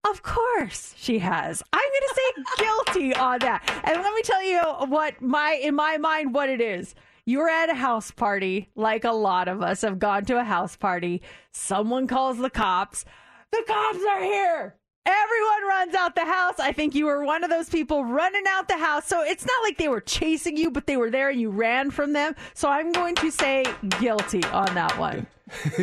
Of 0.09 0.23
course 0.23 0.93
she 0.97 1.19
has. 1.19 1.63
I'm 1.73 1.79
going 1.79 2.01
to 2.01 2.15
say 2.15 2.63
guilty 2.63 3.15
on 3.15 3.39
that. 3.39 3.63
And 3.83 4.01
let 4.01 4.13
me 4.13 4.21
tell 4.21 4.43
you 4.43 4.59
what 4.87 5.21
my 5.21 5.53
in 5.61 5.75
my 5.75 5.97
mind 5.97 6.33
what 6.33 6.49
it 6.49 6.61
is. 6.61 6.95
You're 7.25 7.49
at 7.49 7.69
a 7.69 7.73
house 7.73 8.09
party, 8.09 8.69
like 8.75 9.03
a 9.03 9.11
lot 9.11 9.49
of 9.49 9.61
us 9.61 9.81
have 9.81 9.99
gone 9.99 10.23
to 10.25 10.39
a 10.39 10.45
house 10.45 10.77
party. 10.77 11.21
Someone 11.51 12.07
calls 12.07 12.37
the 12.37 12.49
cops. 12.49 13.03
The 13.51 13.63
cops 13.67 13.99
are 14.09 14.23
here. 14.23 14.75
Everyone 15.05 15.67
runs 15.67 15.95
out 15.95 16.15
the 16.15 16.25
house. 16.25 16.59
I 16.59 16.71
think 16.71 16.95
you 16.95 17.05
were 17.05 17.25
one 17.25 17.43
of 17.43 17.49
those 17.49 17.69
people 17.69 18.05
running 18.05 18.43
out 18.47 18.67
the 18.67 18.77
house. 18.77 19.07
So 19.07 19.23
it's 19.23 19.45
not 19.45 19.63
like 19.63 19.77
they 19.77 19.87
were 19.89 20.01
chasing 20.01 20.55
you, 20.55 20.71
but 20.71 20.87
they 20.87 20.97
were 20.97 21.09
there 21.09 21.29
and 21.29 21.39
you 21.39 21.49
ran 21.49 21.91
from 21.91 22.13
them. 22.13 22.35
So 22.53 22.69
I'm 22.69 22.91
going 22.91 23.15
to 23.15 23.31
say 23.31 23.65
guilty 23.99 24.43
on 24.45 24.73
that 24.75 24.97
one. 24.97 25.27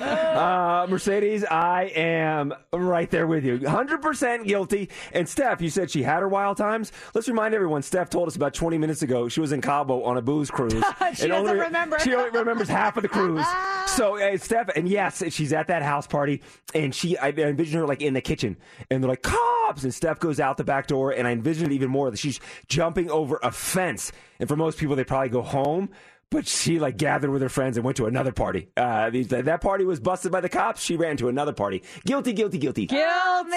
uh, 0.00 0.86
Mercedes, 0.88 1.44
I 1.44 1.84
am 1.94 2.52
right 2.72 3.10
there 3.10 3.26
with 3.26 3.44
you. 3.44 3.58
100% 3.58 4.46
guilty. 4.46 4.90
And 5.12 5.28
Steph, 5.28 5.60
you 5.62 5.70
said 5.70 5.90
she 5.90 6.02
had 6.02 6.20
her 6.20 6.28
wild 6.28 6.56
times. 6.56 6.92
Let's 7.14 7.28
remind 7.28 7.54
everyone, 7.54 7.82
Steph 7.82 8.10
told 8.10 8.28
us 8.28 8.36
about 8.36 8.54
20 8.54 8.78
minutes 8.78 9.02
ago 9.02 9.28
she 9.28 9.40
was 9.40 9.52
in 9.52 9.60
Cabo 9.60 10.02
on 10.02 10.16
a 10.16 10.22
booze 10.22 10.50
cruise. 10.50 10.74
She 11.14 11.28
doesn't 11.28 11.58
remember. 11.58 11.98
She 12.00 12.12
only 12.14 12.30
remembers 12.30 12.68
half 12.68 12.96
of 12.96 13.02
the 13.02 13.08
cruise. 13.08 13.44
so, 13.86 14.20
uh, 14.20 14.36
Steph, 14.36 14.70
and 14.74 14.88
yes, 14.88 15.22
she's 15.32 15.52
at 15.52 15.68
that 15.68 15.82
house 15.82 16.06
party, 16.08 16.42
and 16.74 16.92
she, 16.94 17.16
I 17.18 17.28
envision 17.28 17.78
her 17.78 17.86
like 17.86 18.02
in 18.02 18.14
the 18.14 18.20
kitchen, 18.20 18.56
and 18.90 19.02
they're 19.02 19.08
like, 19.08 19.22
cops! 19.22 19.84
And 19.84 19.94
Steph 19.94 20.18
goes 20.18 20.40
out 20.40 20.56
the 20.56 20.64
back 20.64 20.88
door, 20.88 21.12
and 21.12 21.28
I 21.28 21.30
envision 21.30 21.66
it 21.66 21.72
even 21.72 21.88
more 21.90 22.10
that 22.10 22.18
she's 22.18 22.40
jumping 22.68 23.10
over 23.10 23.38
a 23.42 23.52
fence. 23.52 24.10
And 24.40 24.48
for 24.48 24.56
most 24.56 24.78
people, 24.78 24.96
they 24.96 25.04
probably 25.04 25.28
go 25.28 25.42
home 25.42 25.90
but 26.34 26.48
she 26.48 26.80
like 26.80 26.96
gathered 26.96 27.30
with 27.30 27.40
her 27.40 27.48
friends 27.48 27.76
and 27.76 27.84
went 27.84 27.96
to 27.96 28.06
another 28.06 28.32
party. 28.32 28.68
Uh, 28.76 29.08
that 29.08 29.60
party 29.60 29.84
was 29.84 30.00
busted 30.00 30.32
by 30.32 30.40
the 30.40 30.48
cops. 30.48 30.82
She 30.82 30.96
ran 30.96 31.16
to 31.18 31.28
another 31.28 31.52
party. 31.52 31.84
Guilty, 32.04 32.32
guilty, 32.32 32.58
guilty. 32.58 32.86
Guilty. 32.86 33.56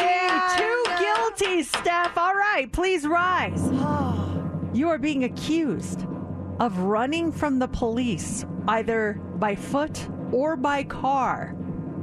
Too 0.58 0.84
guilty, 1.00 1.64
Steph. 1.64 2.16
All 2.16 2.36
right, 2.36 2.72
please 2.72 3.08
rise. 3.08 3.64
you 4.74 4.90
are 4.90 5.00
being 5.00 5.24
accused 5.24 6.06
of 6.60 6.78
running 6.78 7.32
from 7.32 7.58
the 7.58 7.68
police, 7.68 8.46
either 8.68 9.20
by 9.38 9.56
foot 9.56 10.08
or 10.32 10.56
by 10.56 10.84
car. 10.84 11.56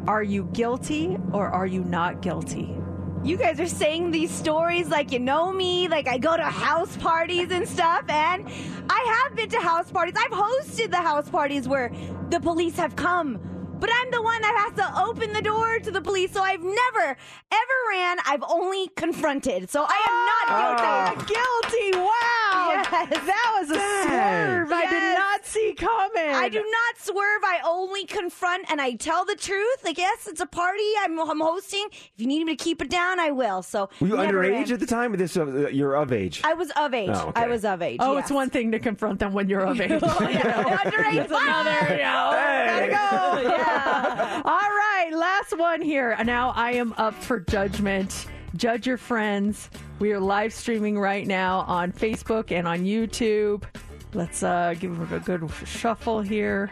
Are 0.08 0.24
you 0.24 0.50
guilty 0.52 1.16
or 1.32 1.46
are 1.48 1.66
you 1.66 1.84
not 1.84 2.20
guilty? 2.20 2.76
You 3.24 3.38
guys 3.38 3.58
are 3.58 3.66
saying 3.66 4.10
these 4.10 4.30
stories 4.30 4.88
like 4.88 5.10
you 5.10 5.18
know 5.18 5.50
me, 5.50 5.88
like 5.88 6.06
I 6.06 6.18
go 6.18 6.36
to 6.36 6.42
house 6.42 6.94
parties 6.98 7.50
and 7.50 7.66
stuff, 7.66 8.04
and 8.06 8.46
I 8.90 9.22
have 9.22 9.34
been 9.34 9.48
to 9.48 9.60
house 9.60 9.90
parties. 9.90 10.14
I've 10.14 10.30
hosted 10.30 10.90
the 10.90 10.98
house 10.98 11.30
parties 11.30 11.66
where 11.66 11.90
the 12.28 12.38
police 12.38 12.76
have 12.76 12.96
come. 12.96 13.40
But 13.84 13.92
I'm 14.00 14.10
the 14.12 14.22
one 14.22 14.40
that 14.40 14.54
has 14.66 14.78
to 14.78 15.02
open 15.02 15.34
the 15.34 15.42
door 15.42 15.78
to 15.80 15.90
the 15.90 16.00
police, 16.00 16.32
so 16.32 16.40
I've 16.42 16.62
never, 16.62 17.04
ever 17.04 17.76
ran. 17.90 18.16
I've 18.24 18.42
only 18.48 18.88
confronted. 18.96 19.68
So 19.68 19.84
I 19.86 20.00
am 20.08 20.16
not 20.48 21.18
guilty. 21.18 21.34
Guilty. 21.34 21.98
Wow. 21.98 22.68
Yes. 22.70 22.88
That 23.26 23.56
was 23.60 23.70
a 23.70 23.74
swerve 23.74 24.72
I 24.72 24.86
did 24.88 25.14
not 25.18 25.44
see 25.44 25.74
coming. 25.76 26.34
I 26.34 26.48
do 26.48 26.60
not 26.60 26.98
swerve. 26.98 27.42
I 27.44 27.60
only 27.66 28.06
confront 28.06 28.70
and 28.70 28.80
I 28.80 28.94
tell 28.94 29.26
the 29.26 29.34
truth. 29.34 29.84
Like, 29.84 29.98
yes, 29.98 30.26
it's 30.28 30.40
a 30.40 30.46
party 30.46 30.82
I'm, 31.00 31.20
I'm 31.20 31.40
hosting. 31.40 31.86
If 31.92 32.12
you 32.16 32.26
need 32.26 32.42
me 32.46 32.56
to 32.56 32.64
keep 32.64 32.80
it 32.80 32.88
down, 32.88 33.20
I 33.20 33.32
will. 33.32 33.62
So 33.62 33.90
Were 34.00 34.06
you 34.06 34.14
underage 34.14 34.50
ran. 34.52 34.72
at 34.72 34.80
the 34.80 34.86
time? 34.86 35.12
Or 35.12 35.18
this, 35.18 35.36
uh, 35.36 35.68
you're 35.68 35.94
of 35.94 36.10
age. 36.10 36.40
I 36.42 36.54
was 36.54 36.70
of 36.70 36.94
age. 36.94 37.10
Oh, 37.12 37.28
okay. 37.28 37.42
I 37.42 37.48
was 37.48 37.66
of 37.66 37.82
age. 37.82 37.98
Oh, 38.00 38.14
yes. 38.14 38.24
it's 38.24 38.32
one 38.32 38.48
thing 38.48 38.72
to 38.72 38.78
confront 38.78 39.18
them 39.20 39.34
when 39.34 39.50
you're 39.50 39.60
of 39.60 39.78
age. 39.80 39.90
Underage. 40.00 41.16
It's 41.16 41.30
another, 41.32 41.70
you 41.70 42.02
Hey. 42.02 42.88
gotta 42.88 43.42
go. 43.42 43.50
Yeah. 43.50 43.70
All 44.44 44.44
right, 44.44 45.10
last 45.12 45.58
one 45.58 45.82
here. 45.82 46.16
Now 46.24 46.50
I 46.50 46.72
am 46.72 46.94
up 46.96 47.14
for 47.14 47.40
judgment. 47.40 48.26
Judge 48.54 48.86
your 48.86 48.96
friends. 48.96 49.68
We 49.98 50.12
are 50.12 50.20
live 50.20 50.52
streaming 50.52 50.96
right 50.96 51.26
now 51.26 51.60
on 51.66 51.90
Facebook 51.90 52.52
and 52.52 52.68
on 52.68 52.84
YouTube. 52.84 53.64
Let's 54.12 54.44
uh, 54.44 54.74
give 54.78 55.00
it 55.00 55.12
a 55.12 55.18
good 55.18 55.50
shuffle 55.66 56.22
here. 56.22 56.70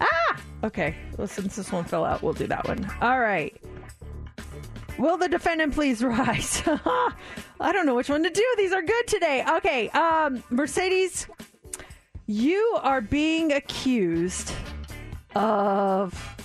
Ah! 0.00 0.40
Okay. 0.62 0.94
Well, 1.16 1.26
since 1.26 1.56
this 1.56 1.72
one 1.72 1.84
fell 1.84 2.04
out, 2.04 2.22
we'll 2.22 2.34
do 2.34 2.46
that 2.48 2.68
one. 2.68 2.86
All 3.00 3.18
right. 3.18 3.56
Will 4.98 5.16
the 5.16 5.28
defendant 5.28 5.72
please 5.72 6.02
rise? 6.04 6.62
I 6.66 7.72
don't 7.72 7.86
know 7.86 7.94
which 7.94 8.10
one 8.10 8.22
to 8.22 8.30
do. 8.30 8.44
These 8.58 8.72
are 8.72 8.82
good 8.82 9.06
today. 9.06 9.42
Okay. 9.56 9.88
Um, 9.90 10.44
Mercedes, 10.50 11.28
you 12.26 12.78
are 12.82 13.00
being 13.00 13.52
accused 13.52 14.52
of 15.36 16.36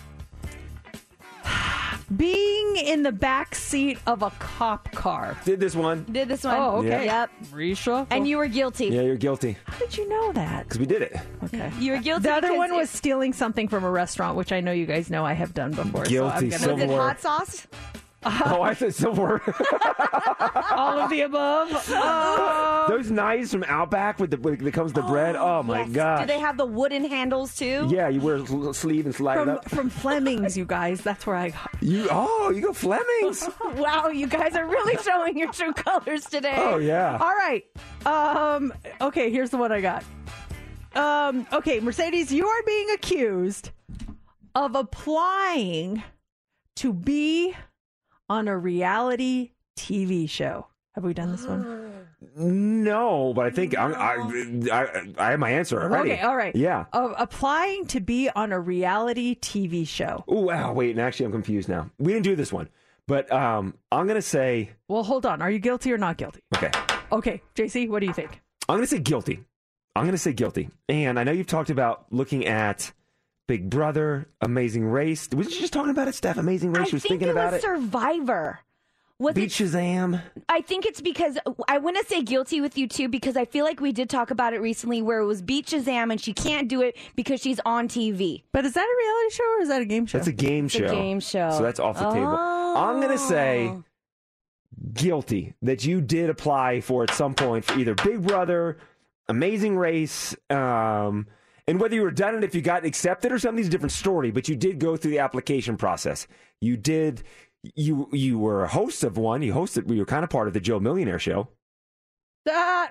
being 2.15 2.75
in 2.75 3.03
the 3.03 3.11
back 3.11 3.55
seat 3.55 3.97
of 4.05 4.21
a 4.21 4.31
cop 4.31 4.91
car. 4.91 5.37
Did 5.45 5.59
this 5.59 5.75
one. 5.75 6.05
Did 6.11 6.27
this 6.27 6.43
one? 6.43 6.55
Oh, 6.57 6.77
okay. 6.77 7.05
Yep. 7.05 7.29
Reshuffle. 7.51 8.07
And 8.11 8.27
you 8.27 8.37
were 8.37 8.47
guilty. 8.47 8.87
Yeah, 8.87 9.01
you're 9.01 9.15
guilty. 9.15 9.57
How 9.65 9.77
did 9.77 9.97
you 9.97 10.09
know 10.09 10.33
that? 10.33 10.63
Because 10.63 10.79
we 10.79 10.85
did 10.85 11.01
it. 11.03 11.15
Okay. 11.45 11.71
You 11.79 11.93
were 11.93 11.99
guilty. 11.99 12.23
The 12.23 12.33
other 12.33 12.57
one 12.57 12.71
it- 12.71 12.75
was 12.75 12.89
stealing 12.89 13.33
something 13.33 13.67
from 13.67 13.83
a 13.83 13.91
restaurant, 13.91 14.35
which 14.35 14.51
I 14.51 14.59
know 14.59 14.71
you 14.71 14.85
guys 14.85 15.09
know 15.09 15.25
I 15.25 15.33
have 15.33 15.53
done 15.53 15.71
before. 15.71 16.03
Guilty 16.03 16.51
So 16.51 16.71
I'm 16.71 16.79
gonna, 16.79 16.87
Was 16.87 16.91
it 16.91 16.97
hot 16.97 17.21
sauce? 17.21 17.67
Oh, 18.23 18.61
I 18.61 18.73
said 18.75 18.93
silver. 18.93 19.41
all 20.71 20.99
of 20.99 21.09
the 21.09 21.21
above. 21.21 21.71
Uh, 21.91 22.87
Those 22.89 23.09
knives 23.09 23.51
from 23.51 23.63
Outback 23.63 24.19
with 24.19 24.29
the 24.31 24.37
with, 24.37 24.59
that 24.59 24.73
comes 24.73 24.93
the 24.93 25.01
bread. 25.01 25.35
Oh 25.35 25.63
my 25.63 25.79
Yes. 25.81 25.89
god. 25.89 26.19
Do 26.21 26.25
they 26.27 26.39
have 26.39 26.55
the 26.57 26.65
wooden 26.65 27.03
handles 27.05 27.55
too? 27.55 27.87
Yeah, 27.91 28.09
you 28.09 28.21
wear 28.21 28.35
a 28.35 28.39
l- 28.51 28.73
sleeve 28.73 29.05
and 29.07 29.15
slide 29.15 29.37
it 29.39 29.39
from 29.45 29.49
up. 29.49 29.69
from 29.69 29.89
Fleming's, 29.89 30.55
you 30.55 30.65
guys. 30.65 31.01
That's 31.01 31.25
where 31.25 31.35
I. 31.35 31.49
got. 31.49 31.69
You 31.81 32.07
oh, 32.11 32.51
you 32.51 32.61
go 32.61 32.73
Fleming's. 32.73 33.49
wow, 33.75 34.09
you 34.09 34.27
guys 34.27 34.55
are 34.55 34.67
really 34.67 35.01
showing 35.03 35.35
your 35.37 35.51
true 35.51 35.73
colors 35.73 36.23
today. 36.25 36.53
Oh 36.57 36.77
yeah. 36.77 37.17
All 37.19 37.33
right. 37.33 37.63
Um. 38.05 38.71
Okay. 39.01 39.31
Here's 39.31 39.49
the 39.49 39.57
one 39.57 39.71
I 39.71 39.81
got. 39.81 40.03
Um. 40.95 41.47
Okay, 41.51 41.79
Mercedes, 41.79 42.31
you 42.31 42.45
are 42.45 42.63
being 42.67 42.91
accused 42.91 43.71
of 44.53 44.75
applying 44.75 46.03
to 46.75 46.93
be 46.93 47.55
on 48.31 48.47
a 48.47 48.57
reality 48.57 49.51
TV 49.77 50.27
show. 50.29 50.65
Have 50.95 51.03
we 51.03 51.13
done 51.13 51.31
this 51.31 51.45
one? 51.45 51.91
No, 52.37 53.33
but 53.33 53.47
I 53.47 53.49
think 53.49 53.75
I'm, 53.77 53.93
I, 53.95 54.15
I 54.71 55.03
I 55.17 55.31
have 55.31 55.39
my 55.39 55.49
answer 55.49 55.81
already. 55.81 56.11
Okay. 56.13 56.21
All 56.21 56.35
right. 56.37 56.55
Yeah. 56.55 56.85
Of 56.93 57.13
applying 57.17 57.87
to 57.87 57.99
be 57.99 58.29
on 58.29 58.51
a 58.51 58.59
reality 58.59 59.35
TV 59.35 59.87
show. 59.87 60.23
Oh 60.27 60.41
wow, 60.41 60.71
wait, 60.71 60.91
and 60.91 60.99
actually 61.01 61.25
I'm 61.25 61.31
confused 61.31 61.67
now. 61.67 61.89
We 61.97 62.13
didn't 62.13 62.25
do 62.25 62.35
this 62.35 62.53
one, 62.53 62.69
but 63.07 63.29
um, 63.33 63.73
I'm 63.91 64.05
gonna 64.07 64.21
say 64.21 64.69
Well, 64.87 65.03
hold 65.03 65.25
on. 65.25 65.41
Are 65.41 65.49
you 65.49 65.57
guilty 65.59 65.91
or 65.91 65.97
not 65.97 66.17
guilty? 66.17 66.41
okay. 66.55 66.71
Okay, 67.11 67.41
JC, 67.55 67.89
what 67.89 67.99
do 68.01 68.05
you 68.05 68.13
think? 68.13 68.39
I'm 68.69 68.77
gonna 68.77 68.87
say 68.87 68.99
guilty. 68.99 69.43
I'm 69.95 70.05
gonna 70.05 70.17
say 70.17 70.31
guilty. 70.31 70.69
And 70.87 71.19
I 71.19 71.23
know 71.23 71.31
you've 71.31 71.47
talked 71.47 71.71
about 71.71 72.05
looking 72.11 72.45
at 72.45 72.91
Big 73.51 73.69
Brother, 73.69 74.29
Amazing 74.39 74.85
Race. 74.85 75.27
Was 75.35 75.53
you 75.53 75.59
just 75.59 75.73
talking 75.73 75.89
about 75.91 76.07
it, 76.07 76.15
Steph? 76.15 76.37
Amazing 76.37 76.71
Race. 76.71 76.85
I 76.85 76.87
you 76.91 76.93
was 76.93 77.01
think 77.03 77.09
thinking 77.19 77.27
it 77.27 77.31
about 77.31 77.51
was 77.51 77.55
it. 77.61 77.61
Survivor. 77.63 78.59
Was 79.19 79.35
Beat 79.35 79.59
it? 79.59 79.65
Shazam. 79.65 80.21
I 80.47 80.61
think 80.61 80.85
it's 80.85 81.01
because 81.01 81.37
I 81.67 81.77
want 81.79 81.97
to 81.97 82.05
say 82.05 82.21
guilty 82.21 82.61
with 82.61 82.77
you 82.77 82.87
too 82.87 83.09
because 83.09 83.35
I 83.35 83.43
feel 83.43 83.65
like 83.65 83.81
we 83.81 83.91
did 83.91 84.09
talk 84.09 84.31
about 84.31 84.53
it 84.53 84.61
recently 84.61 85.01
where 85.01 85.19
it 85.19 85.25
was 85.25 85.41
Beat 85.41 85.65
Shazam 85.67 86.11
and 86.13 86.21
she 86.21 86.31
can't 86.31 86.69
do 86.69 86.81
it 86.81 86.95
because 87.17 87.41
she's 87.41 87.59
on 87.65 87.89
TV. 87.89 88.43
But 88.53 88.65
is 88.65 88.71
that 88.73 88.85
a 88.85 88.95
reality 89.05 89.35
show 89.35 89.57
or 89.57 89.61
is 89.63 89.67
that 89.67 89.81
a 89.81 89.85
game 89.85 90.05
show? 90.05 90.19
That's 90.19 90.29
a 90.29 90.31
game 90.31 90.67
It's 90.67 90.75
a 90.75 90.77
show. 90.77 90.91
game 90.91 91.19
show. 91.19 91.51
So 91.51 91.61
that's 91.61 91.81
off 91.81 91.99
the 91.99 92.09
table. 92.09 92.27
I'm 92.29 93.01
gonna 93.01 93.17
say 93.17 93.67
Oh. 93.67 93.83
guilty 94.93 95.55
that 95.61 95.83
you 95.85 95.99
did 95.99 96.29
apply 96.29 96.79
for 96.79 97.03
at 97.03 97.13
some 97.13 97.33
point 97.35 97.65
for 97.65 97.77
either 97.77 97.95
Big 97.95 98.21
Brother, 98.25 98.77
Amazing 99.27 99.77
Race, 99.77 100.35
um, 100.49 101.27
and 101.71 101.79
whether 101.79 101.95
you 101.95 102.01
were 102.01 102.11
done 102.11 102.35
it 102.35 102.43
if 102.43 102.53
you 102.53 102.61
got 102.61 102.83
accepted 102.83 103.31
or 103.31 103.39
something's 103.39 103.67
a 103.67 103.69
different 103.69 103.93
story. 103.93 104.29
But 104.29 104.49
you 104.49 104.57
did 104.57 104.77
go 104.77 104.97
through 104.97 105.11
the 105.11 105.19
application 105.19 105.77
process. 105.77 106.27
You 106.59 106.75
did. 106.75 107.23
You 107.75 108.09
you 108.11 108.37
were 108.37 108.65
a 108.65 108.67
host 108.67 109.05
of 109.05 109.17
one. 109.17 109.41
You 109.41 109.53
hosted. 109.53 109.89
You 109.89 109.99
were 109.99 110.05
kind 110.05 110.25
of 110.25 110.29
part 110.29 110.49
of 110.49 110.53
the 110.53 110.59
Joe 110.59 110.81
Millionaire 110.81 111.17
Show. 111.17 111.47
Uh, 112.51 112.87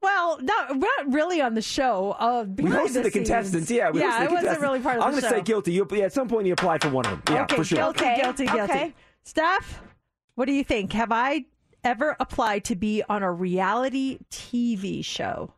well, 0.00 0.38
not, 0.40 0.76
not 0.78 1.12
really 1.12 1.40
on 1.40 1.54
the 1.54 1.62
show. 1.62 2.14
Uh, 2.20 2.44
We 2.46 2.64
hosted 2.70 2.86
the, 2.86 3.02
scenes. 3.04 3.12
contestants. 3.14 3.70
Yeah, 3.70 3.90
we 3.90 4.00
yeah, 4.00 4.20
hosted 4.26 4.28
the 4.28 4.30
I 4.30 4.34
wasn't 4.44 4.60
really 4.60 4.80
part 4.80 4.98
of 4.98 5.02
I'm 5.02 5.14
the 5.14 5.20
show. 5.20 5.26
I'm 5.26 5.32
gonna 5.32 5.40
say 5.40 5.44
guilty. 5.44 5.72
You, 5.72 5.88
yeah, 5.90 6.04
at 6.04 6.12
some 6.12 6.28
point 6.28 6.46
you 6.46 6.52
applied 6.52 6.82
for 6.82 6.90
one 6.90 7.04
of 7.06 7.24
them. 7.24 7.34
Yeah, 7.34 7.42
okay, 7.44 7.56
for 7.56 7.64
sure. 7.64 7.78
guilty, 7.78 8.04
Okay, 8.04 8.20
guilty, 8.22 8.46
guilty. 8.46 8.60
okay. 8.62 8.94
Steph, 9.24 9.82
what 10.36 10.44
do 10.44 10.52
you 10.52 10.62
think? 10.62 10.92
Have 10.92 11.10
I 11.10 11.46
ever 11.82 12.14
applied 12.20 12.64
to 12.64 12.76
be 12.76 13.02
on 13.08 13.22
a 13.24 13.32
reality 13.32 14.18
TV 14.30 15.04
show? 15.04 15.52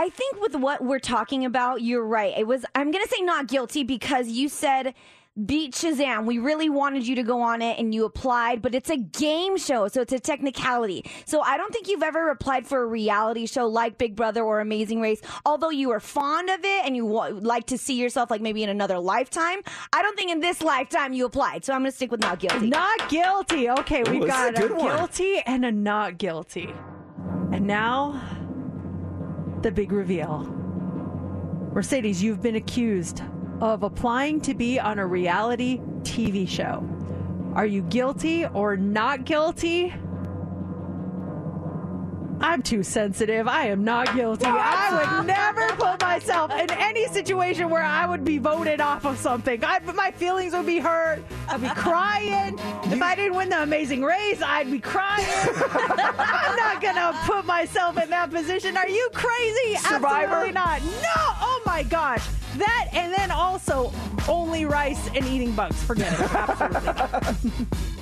I 0.00 0.10
think 0.10 0.40
with 0.40 0.54
what 0.54 0.82
we're 0.84 1.00
talking 1.00 1.44
about, 1.44 1.82
you're 1.82 2.06
right. 2.06 2.32
It 2.38 2.46
was 2.46 2.64
I'm 2.74 2.92
gonna 2.92 3.08
say 3.08 3.20
not 3.20 3.48
guilty 3.48 3.82
because 3.82 4.28
you 4.28 4.48
said 4.48 4.94
beat 5.44 5.72
Shazam. 5.72 6.24
We 6.24 6.38
really 6.38 6.68
wanted 6.68 7.06
you 7.06 7.14
to 7.16 7.22
go 7.22 7.40
on 7.42 7.62
it 7.62 7.78
and 7.78 7.92
you 7.94 8.04
applied, 8.04 8.60
but 8.62 8.74
it's 8.74 8.90
a 8.90 8.96
game 8.96 9.56
show, 9.56 9.86
so 9.88 10.00
it's 10.00 10.12
a 10.12 10.18
technicality. 10.18 11.04
So 11.26 11.40
I 11.40 11.56
don't 11.56 11.72
think 11.72 11.88
you've 11.88 12.02
ever 12.02 12.30
applied 12.30 12.66
for 12.66 12.82
a 12.82 12.86
reality 12.86 13.46
show 13.46 13.66
like 13.66 13.98
Big 13.98 14.14
Brother 14.16 14.42
or 14.42 14.60
Amazing 14.60 15.00
Race. 15.00 15.20
Although 15.44 15.70
you 15.70 15.90
are 15.90 16.00
fond 16.00 16.48
of 16.48 16.60
it 16.64 16.84
and 16.84 16.94
you 16.96 17.04
wa- 17.06 17.30
like 17.32 17.66
to 17.66 17.78
see 17.78 17.94
yourself 18.00 18.30
like 18.30 18.40
maybe 18.40 18.62
in 18.64 18.68
another 18.68 18.98
lifetime, 19.00 19.58
I 19.92 20.02
don't 20.02 20.16
think 20.16 20.30
in 20.30 20.40
this 20.40 20.60
lifetime 20.62 21.12
you 21.12 21.24
applied. 21.26 21.64
So 21.64 21.72
I'm 21.72 21.80
gonna 21.82 21.92
stick 21.92 22.10
with 22.12 22.20
not 22.20 22.38
guilty. 22.40 22.68
Not 22.68 23.08
guilty. 23.08 23.68
Okay, 23.70 24.02
we've 24.04 24.22
this 24.22 24.30
is 24.30 24.36
got 24.36 24.54
a 24.54 24.64
a, 24.64 24.68
good 24.68 24.76
one. 24.76 24.96
guilty 24.96 25.38
and 25.44 25.64
a 25.64 25.72
not 25.72 26.18
guilty. 26.18 26.72
And 27.52 27.66
now, 27.66 28.20
the 29.62 29.70
big 29.70 29.92
reveal. 29.92 30.46
Mercedes, 31.72 32.22
you've 32.22 32.42
been 32.42 32.56
accused 32.56 33.22
of 33.60 33.82
applying 33.82 34.40
to 34.42 34.54
be 34.54 34.78
on 34.78 34.98
a 34.98 35.06
reality 35.06 35.80
TV 36.02 36.48
show. 36.48 36.88
Are 37.54 37.66
you 37.66 37.82
guilty 37.82 38.46
or 38.46 38.76
not 38.76 39.24
guilty? 39.24 39.92
I'm 42.40 42.62
too 42.62 42.82
sensitive. 42.82 43.48
I 43.48 43.66
am 43.66 43.84
not 43.84 44.14
guilty. 44.14 44.46
I 44.46 45.18
would 45.18 45.26
never 45.26 45.68
put 45.76 46.00
myself 46.00 46.52
in 46.52 46.70
any 46.70 47.06
situation 47.08 47.68
where 47.70 47.82
I 47.82 48.06
would 48.06 48.24
be 48.24 48.38
voted 48.38 48.80
off 48.80 49.04
of 49.04 49.18
something. 49.18 49.64
I, 49.64 49.80
my 49.94 50.10
feelings 50.12 50.52
would 50.52 50.66
be 50.66 50.78
hurt. 50.78 51.22
I'd 51.48 51.60
be 51.62 51.68
crying. 51.68 52.58
If 52.88 53.02
I 53.02 53.14
didn't 53.14 53.34
win 53.36 53.50
the 53.50 53.62
amazing 53.62 54.02
race, 54.02 54.40
I'd 54.40 54.70
be 54.70 54.78
crying. 54.80 55.26
I'm 55.28 56.56
not 56.56 56.80
going 56.80 56.94
to 56.94 57.14
put 57.24 57.44
myself 57.44 58.02
in 58.02 58.08
that 58.10 58.30
position. 58.30 58.76
Are 58.78 58.88
you 58.88 59.10
crazy? 59.12 59.76
Survivor? 59.76 60.36
Absolutely 60.36 60.52
not. 60.52 60.82
No. 60.82 60.88
Oh 61.16 61.62
my 61.66 61.82
gosh. 61.82 62.26
That 62.56 62.88
and 62.94 63.12
then 63.12 63.30
also 63.30 63.92
only 64.26 64.64
rice 64.64 65.06
and 65.14 65.24
eating 65.26 65.52
bugs. 65.52 65.82
Forget 65.82 66.12
it. 66.12 66.34
Absolutely. 66.34 67.66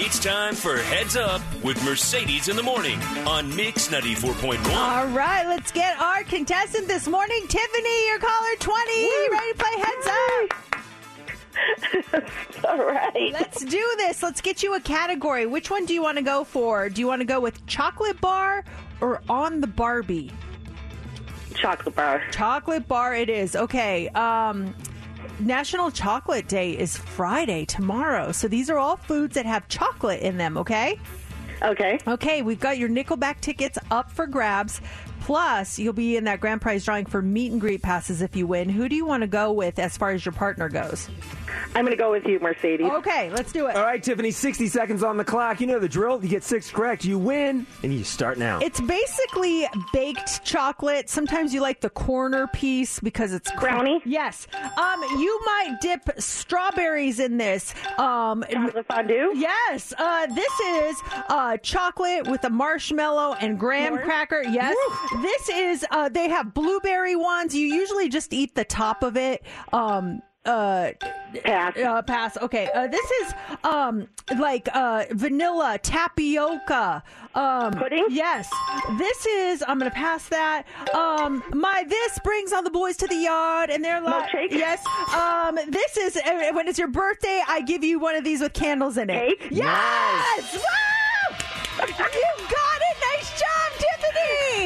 It's 0.00 0.20
time 0.20 0.54
for 0.54 0.76
Heads 0.76 1.16
Up 1.16 1.42
with 1.64 1.84
Mercedes 1.84 2.46
in 2.46 2.54
the 2.54 2.62
Morning 2.62 3.00
on 3.26 3.54
Mix 3.56 3.88
94.1. 3.88 4.72
All 4.72 5.08
right, 5.08 5.44
let's 5.48 5.72
get 5.72 5.98
our 5.98 6.22
contestant 6.22 6.86
this 6.86 7.08
morning, 7.08 7.44
Tiffany, 7.48 8.06
your 8.06 8.20
caller 8.20 8.54
20. 8.60 9.10
Ready 9.32 9.52
to 9.52 9.58
play 9.58 9.72
heads 9.82 10.06
up? 12.14 12.64
All 12.68 12.86
right. 12.86 13.32
Let's 13.32 13.64
do 13.64 13.94
this. 13.98 14.22
Let's 14.22 14.40
get 14.40 14.62
you 14.62 14.76
a 14.76 14.80
category. 14.80 15.46
Which 15.46 15.68
one 15.68 15.84
do 15.84 15.92
you 15.92 16.02
want 16.02 16.16
to 16.18 16.22
go 16.22 16.44
for? 16.44 16.88
Do 16.88 17.00
you 17.00 17.08
want 17.08 17.20
to 17.20 17.26
go 17.26 17.40
with 17.40 17.66
chocolate 17.66 18.20
bar 18.20 18.64
or 19.00 19.20
on 19.28 19.60
the 19.60 19.66
Barbie? 19.66 20.30
Chocolate 21.54 21.96
bar. 21.96 22.22
Chocolate 22.30 22.86
bar 22.86 23.16
it 23.16 23.28
is. 23.28 23.56
Okay. 23.56 24.08
Um 24.10 24.72
National 25.40 25.92
Chocolate 25.92 26.48
Day 26.48 26.76
is 26.76 26.96
Friday 26.96 27.64
tomorrow. 27.64 28.32
So 28.32 28.48
these 28.48 28.68
are 28.68 28.78
all 28.78 28.96
foods 28.96 29.34
that 29.36 29.46
have 29.46 29.68
chocolate 29.68 30.20
in 30.20 30.36
them, 30.36 30.56
okay? 30.56 30.98
Okay. 31.62 32.00
Okay, 32.08 32.42
we've 32.42 32.58
got 32.58 32.76
your 32.76 32.88
Nickelback 32.88 33.40
tickets 33.40 33.78
up 33.92 34.10
for 34.10 34.26
grabs. 34.26 34.80
Plus, 35.28 35.78
you'll 35.78 35.92
be 35.92 36.16
in 36.16 36.24
that 36.24 36.40
grand 36.40 36.62
prize 36.62 36.86
drawing 36.86 37.04
for 37.04 37.20
meet 37.20 37.52
and 37.52 37.60
greet 37.60 37.82
passes 37.82 38.22
if 38.22 38.34
you 38.34 38.46
win. 38.46 38.70
Who 38.70 38.88
do 38.88 38.96
you 38.96 39.04
want 39.04 39.20
to 39.20 39.26
go 39.26 39.52
with 39.52 39.78
as 39.78 39.94
far 39.94 40.08
as 40.08 40.24
your 40.24 40.32
partner 40.32 40.70
goes? 40.70 41.06
I'm 41.74 41.84
going 41.84 41.94
to 41.94 42.02
go 42.02 42.10
with 42.10 42.24
you, 42.24 42.40
Mercedes. 42.40 42.90
Okay, 42.90 43.28
let's 43.30 43.52
do 43.52 43.66
it. 43.66 43.76
All 43.76 43.82
right, 43.82 44.02
Tiffany, 44.02 44.30
60 44.30 44.68
seconds 44.68 45.02
on 45.02 45.18
the 45.18 45.24
clock. 45.26 45.60
You 45.60 45.66
know 45.66 45.78
the 45.78 45.88
drill. 45.88 46.22
You 46.22 46.30
get 46.30 46.44
six 46.44 46.70
correct, 46.70 47.04
you 47.04 47.18
win, 47.18 47.66
and 47.82 47.92
you 47.92 48.04
start 48.04 48.38
now. 48.38 48.58
It's 48.60 48.80
basically 48.80 49.66
baked 49.92 50.42
chocolate. 50.46 51.10
Sometimes 51.10 51.52
you 51.52 51.60
like 51.60 51.82
the 51.82 51.90
corner 51.90 52.46
piece 52.46 52.98
because 52.98 53.34
it's 53.34 53.50
cr- 53.50 53.60
Brownie? 53.60 54.00
Yes. 54.06 54.46
Um, 54.80 55.02
you 55.18 55.40
might 55.44 55.76
dip 55.82 56.08
strawberries 56.16 57.20
in 57.20 57.36
this. 57.36 57.74
Um, 57.98 58.46
Chocolate 58.50 58.86
fondue? 58.86 59.32
yes. 59.36 59.92
Uh, 59.98 60.26
this 60.28 60.60
is 60.60 60.96
uh, 61.28 61.58
chocolate 61.58 62.26
with 62.28 62.42
a 62.44 62.50
marshmallow 62.50 63.34
and 63.40 63.58
graham 63.58 63.98
S'mores? 63.98 64.04
cracker. 64.04 64.42
Yes. 64.42 64.74
This 65.22 65.48
is. 65.48 65.84
Uh, 65.90 66.08
they 66.08 66.28
have 66.28 66.54
blueberry 66.54 67.16
ones. 67.16 67.54
You 67.54 67.66
usually 67.66 68.08
just 68.08 68.32
eat 68.32 68.54
the 68.54 68.64
top 68.64 69.02
of 69.02 69.16
it. 69.16 69.44
Um. 69.72 70.22
uh, 70.44 70.92
pass. 71.44 71.76
Uh, 71.76 72.02
pass. 72.02 72.36
Okay. 72.38 72.70
Uh, 72.74 72.86
this 72.86 73.10
is 73.22 73.34
um 73.64 74.06
like 74.38 74.68
uh 74.72 75.04
vanilla 75.10 75.78
tapioca. 75.82 77.02
Um, 77.34 77.72
Pudding. 77.72 78.06
Yes. 78.08 78.48
This 78.98 79.26
is. 79.26 79.62
I'm 79.68 79.78
gonna 79.78 79.90
pass 79.90 80.28
that. 80.30 80.64
Um, 80.94 81.42
my 81.52 81.84
this 81.86 82.18
brings 82.24 82.52
all 82.52 82.62
the 82.62 82.70
boys 82.70 82.96
to 82.98 83.06
the 83.06 83.14
yard, 83.16 83.70
and 83.70 83.84
they're 83.84 84.00
like, 84.00 84.30
Milkshake? 84.30 84.50
yes. 84.52 84.84
Um, 85.14 85.56
this 85.68 85.96
is 85.98 86.16
uh, 86.16 86.50
when 86.52 86.66
it's 86.66 86.78
your 86.78 86.88
birthday. 86.88 87.42
I 87.46 87.60
give 87.60 87.84
you 87.84 87.98
one 87.98 88.14
of 88.16 88.24
these 88.24 88.40
with 88.40 88.54
candles 88.54 88.96
in 88.96 89.10
it. 89.10 89.38
Cake? 89.38 89.48
Yes. 89.50 90.54
Wow! 90.54 90.60
you 91.86 91.92
got 91.92 92.08
it. 92.12 92.20
Nice 92.38 92.57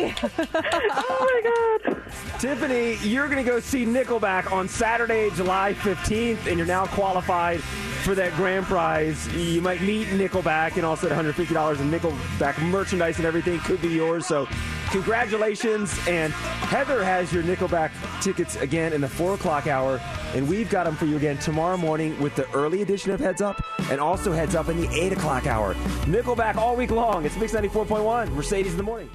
oh 0.38 1.16
my 1.20 1.84
god. 1.84 2.02
Tiffany, 2.40 2.96
you're 3.08 3.26
going 3.28 3.44
to 3.44 3.48
go 3.48 3.60
see 3.60 3.84
Nickelback 3.84 4.50
on 4.50 4.68
Saturday, 4.68 5.30
July 5.30 5.74
15th, 5.74 6.46
and 6.46 6.58
you're 6.58 6.66
now 6.66 6.86
qualified 6.86 7.60
for 8.02 8.16
that 8.16 8.34
grand 8.34 8.66
prize. 8.66 9.32
You 9.34 9.60
might 9.60 9.80
meet 9.80 10.08
Nickelback, 10.08 10.76
and 10.76 10.84
also 10.84 11.08
$150 11.08 11.80
in 11.80 11.90
Nickelback 11.90 12.60
merchandise 12.68 13.18
and 13.18 13.26
everything 13.26 13.60
could 13.60 13.80
be 13.80 13.90
yours. 13.90 14.26
So, 14.26 14.48
congratulations. 14.90 15.96
And 16.08 16.32
Heather 16.32 17.04
has 17.04 17.32
your 17.32 17.44
Nickelback 17.44 17.92
tickets 18.20 18.56
again 18.56 18.92
in 18.92 19.00
the 19.00 19.08
4 19.08 19.34
o'clock 19.34 19.68
hour, 19.68 20.00
and 20.34 20.48
we've 20.48 20.68
got 20.68 20.84
them 20.84 20.96
for 20.96 21.06
you 21.06 21.16
again 21.16 21.38
tomorrow 21.38 21.76
morning 21.76 22.18
with 22.20 22.34
the 22.34 22.50
early 22.52 22.82
edition 22.82 23.12
of 23.12 23.20
Heads 23.20 23.40
Up 23.40 23.62
and 23.90 24.00
also 24.00 24.32
Heads 24.32 24.56
Up 24.56 24.68
in 24.68 24.80
the 24.80 24.88
8 24.92 25.12
o'clock 25.12 25.46
hour. 25.46 25.74
Nickelback 26.06 26.56
all 26.56 26.74
week 26.74 26.90
long. 26.90 27.24
It's 27.24 27.36
Mix 27.36 27.52
94.1, 27.52 28.32
Mercedes 28.32 28.72
in 28.72 28.78
the 28.78 28.82
morning. 28.82 29.08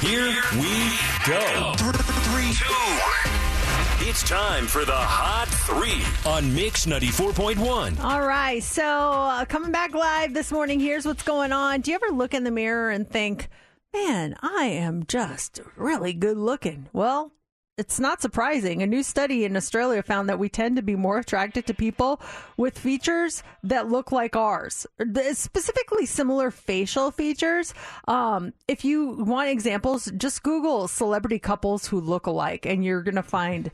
Here 0.00 0.32
we 0.54 0.96
go. 1.26 1.74
Three, 1.76 2.52
two, 2.54 2.72
one. 2.72 4.08
It's 4.08 4.26
time 4.26 4.66
for 4.66 4.86
the 4.86 4.92
Hot 4.94 5.46
Three 5.48 6.02
on 6.30 6.54
Mix 6.54 6.86
94.1. 6.86 8.00
All 8.02 8.26
right. 8.26 8.62
So, 8.62 8.82
uh, 8.82 9.44
coming 9.44 9.72
back 9.72 9.94
live 9.94 10.32
this 10.32 10.50
morning, 10.50 10.80
here's 10.80 11.04
what's 11.04 11.22
going 11.22 11.52
on. 11.52 11.82
Do 11.82 11.90
you 11.90 11.96
ever 11.96 12.14
look 12.14 12.32
in 12.32 12.44
the 12.44 12.50
mirror 12.50 12.90
and 12.90 13.06
think, 13.06 13.48
man, 13.92 14.36
I 14.40 14.64
am 14.64 15.04
just 15.06 15.60
really 15.76 16.14
good 16.14 16.38
looking? 16.38 16.88
Well, 16.94 17.32
it's 17.78 18.00
not 18.00 18.22
surprising. 18.22 18.82
A 18.82 18.86
new 18.86 19.02
study 19.02 19.44
in 19.44 19.56
Australia 19.56 20.02
found 20.02 20.28
that 20.28 20.38
we 20.38 20.48
tend 20.48 20.76
to 20.76 20.82
be 20.82 20.96
more 20.96 21.18
attracted 21.18 21.66
to 21.66 21.74
people 21.74 22.20
with 22.56 22.78
features 22.78 23.42
that 23.62 23.88
look 23.88 24.12
like 24.12 24.34
ours, 24.34 24.86
specifically 25.32 26.06
similar 26.06 26.50
facial 26.50 27.10
features. 27.10 27.74
Um, 28.08 28.54
if 28.66 28.84
you 28.84 29.10
want 29.24 29.50
examples, 29.50 30.10
just 30.16 30.42
Google 30.42 30.88
celebrity 30.88 31.38
couples 31.38 31.86
who 31.86 32.00
look 32.00 32.26
alike, 32.26 32.64
and 32.64 32.84
you're 32.84 33.02
going 33.02 33.16
to 33.16 33.22
find 33.22 33.70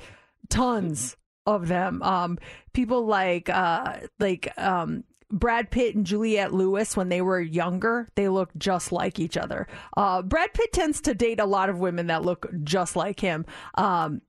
tons 0.49 1.17
of 1.47 1.69
them. 1.69 2.03
Um, 2.03 2.39
people 2.73 3.07
like 3.07 3.49
uh, 3.49 3.99
like 4.19 4.53
um, 4.59 5.05
Brad 5.33 5.71
Pitt 5.71 5.95
and 5.95 6.05
Juliette 6.05 6.53
Lewis 6.53 6.97
when 6.97 7.09
they 7.09 7.23
were 7.23 7.41
younger, 7.41 8.09
they 8.15 8.29
looked 8.29 8.59
just 8.59 8.93
like 8.93 9.19
each 9.19 9.37
other. 9.37 9.67
Uh, 9.97 10.23
Brad 10.23 10.53
Pitt 10.53 10.73
tends 10.73 11.01
to 11.01 11.15
date 11.15 11.41
a 11.41 11.47
lot 11.47 11.71
of 11.71 11.79
women 11.79 12.09
that 12.09 12.23
look 12.23 12.47
just 12.63 12.95
like 12.95 13.19
him. 13.19 13.47
Um, 13.75 14.21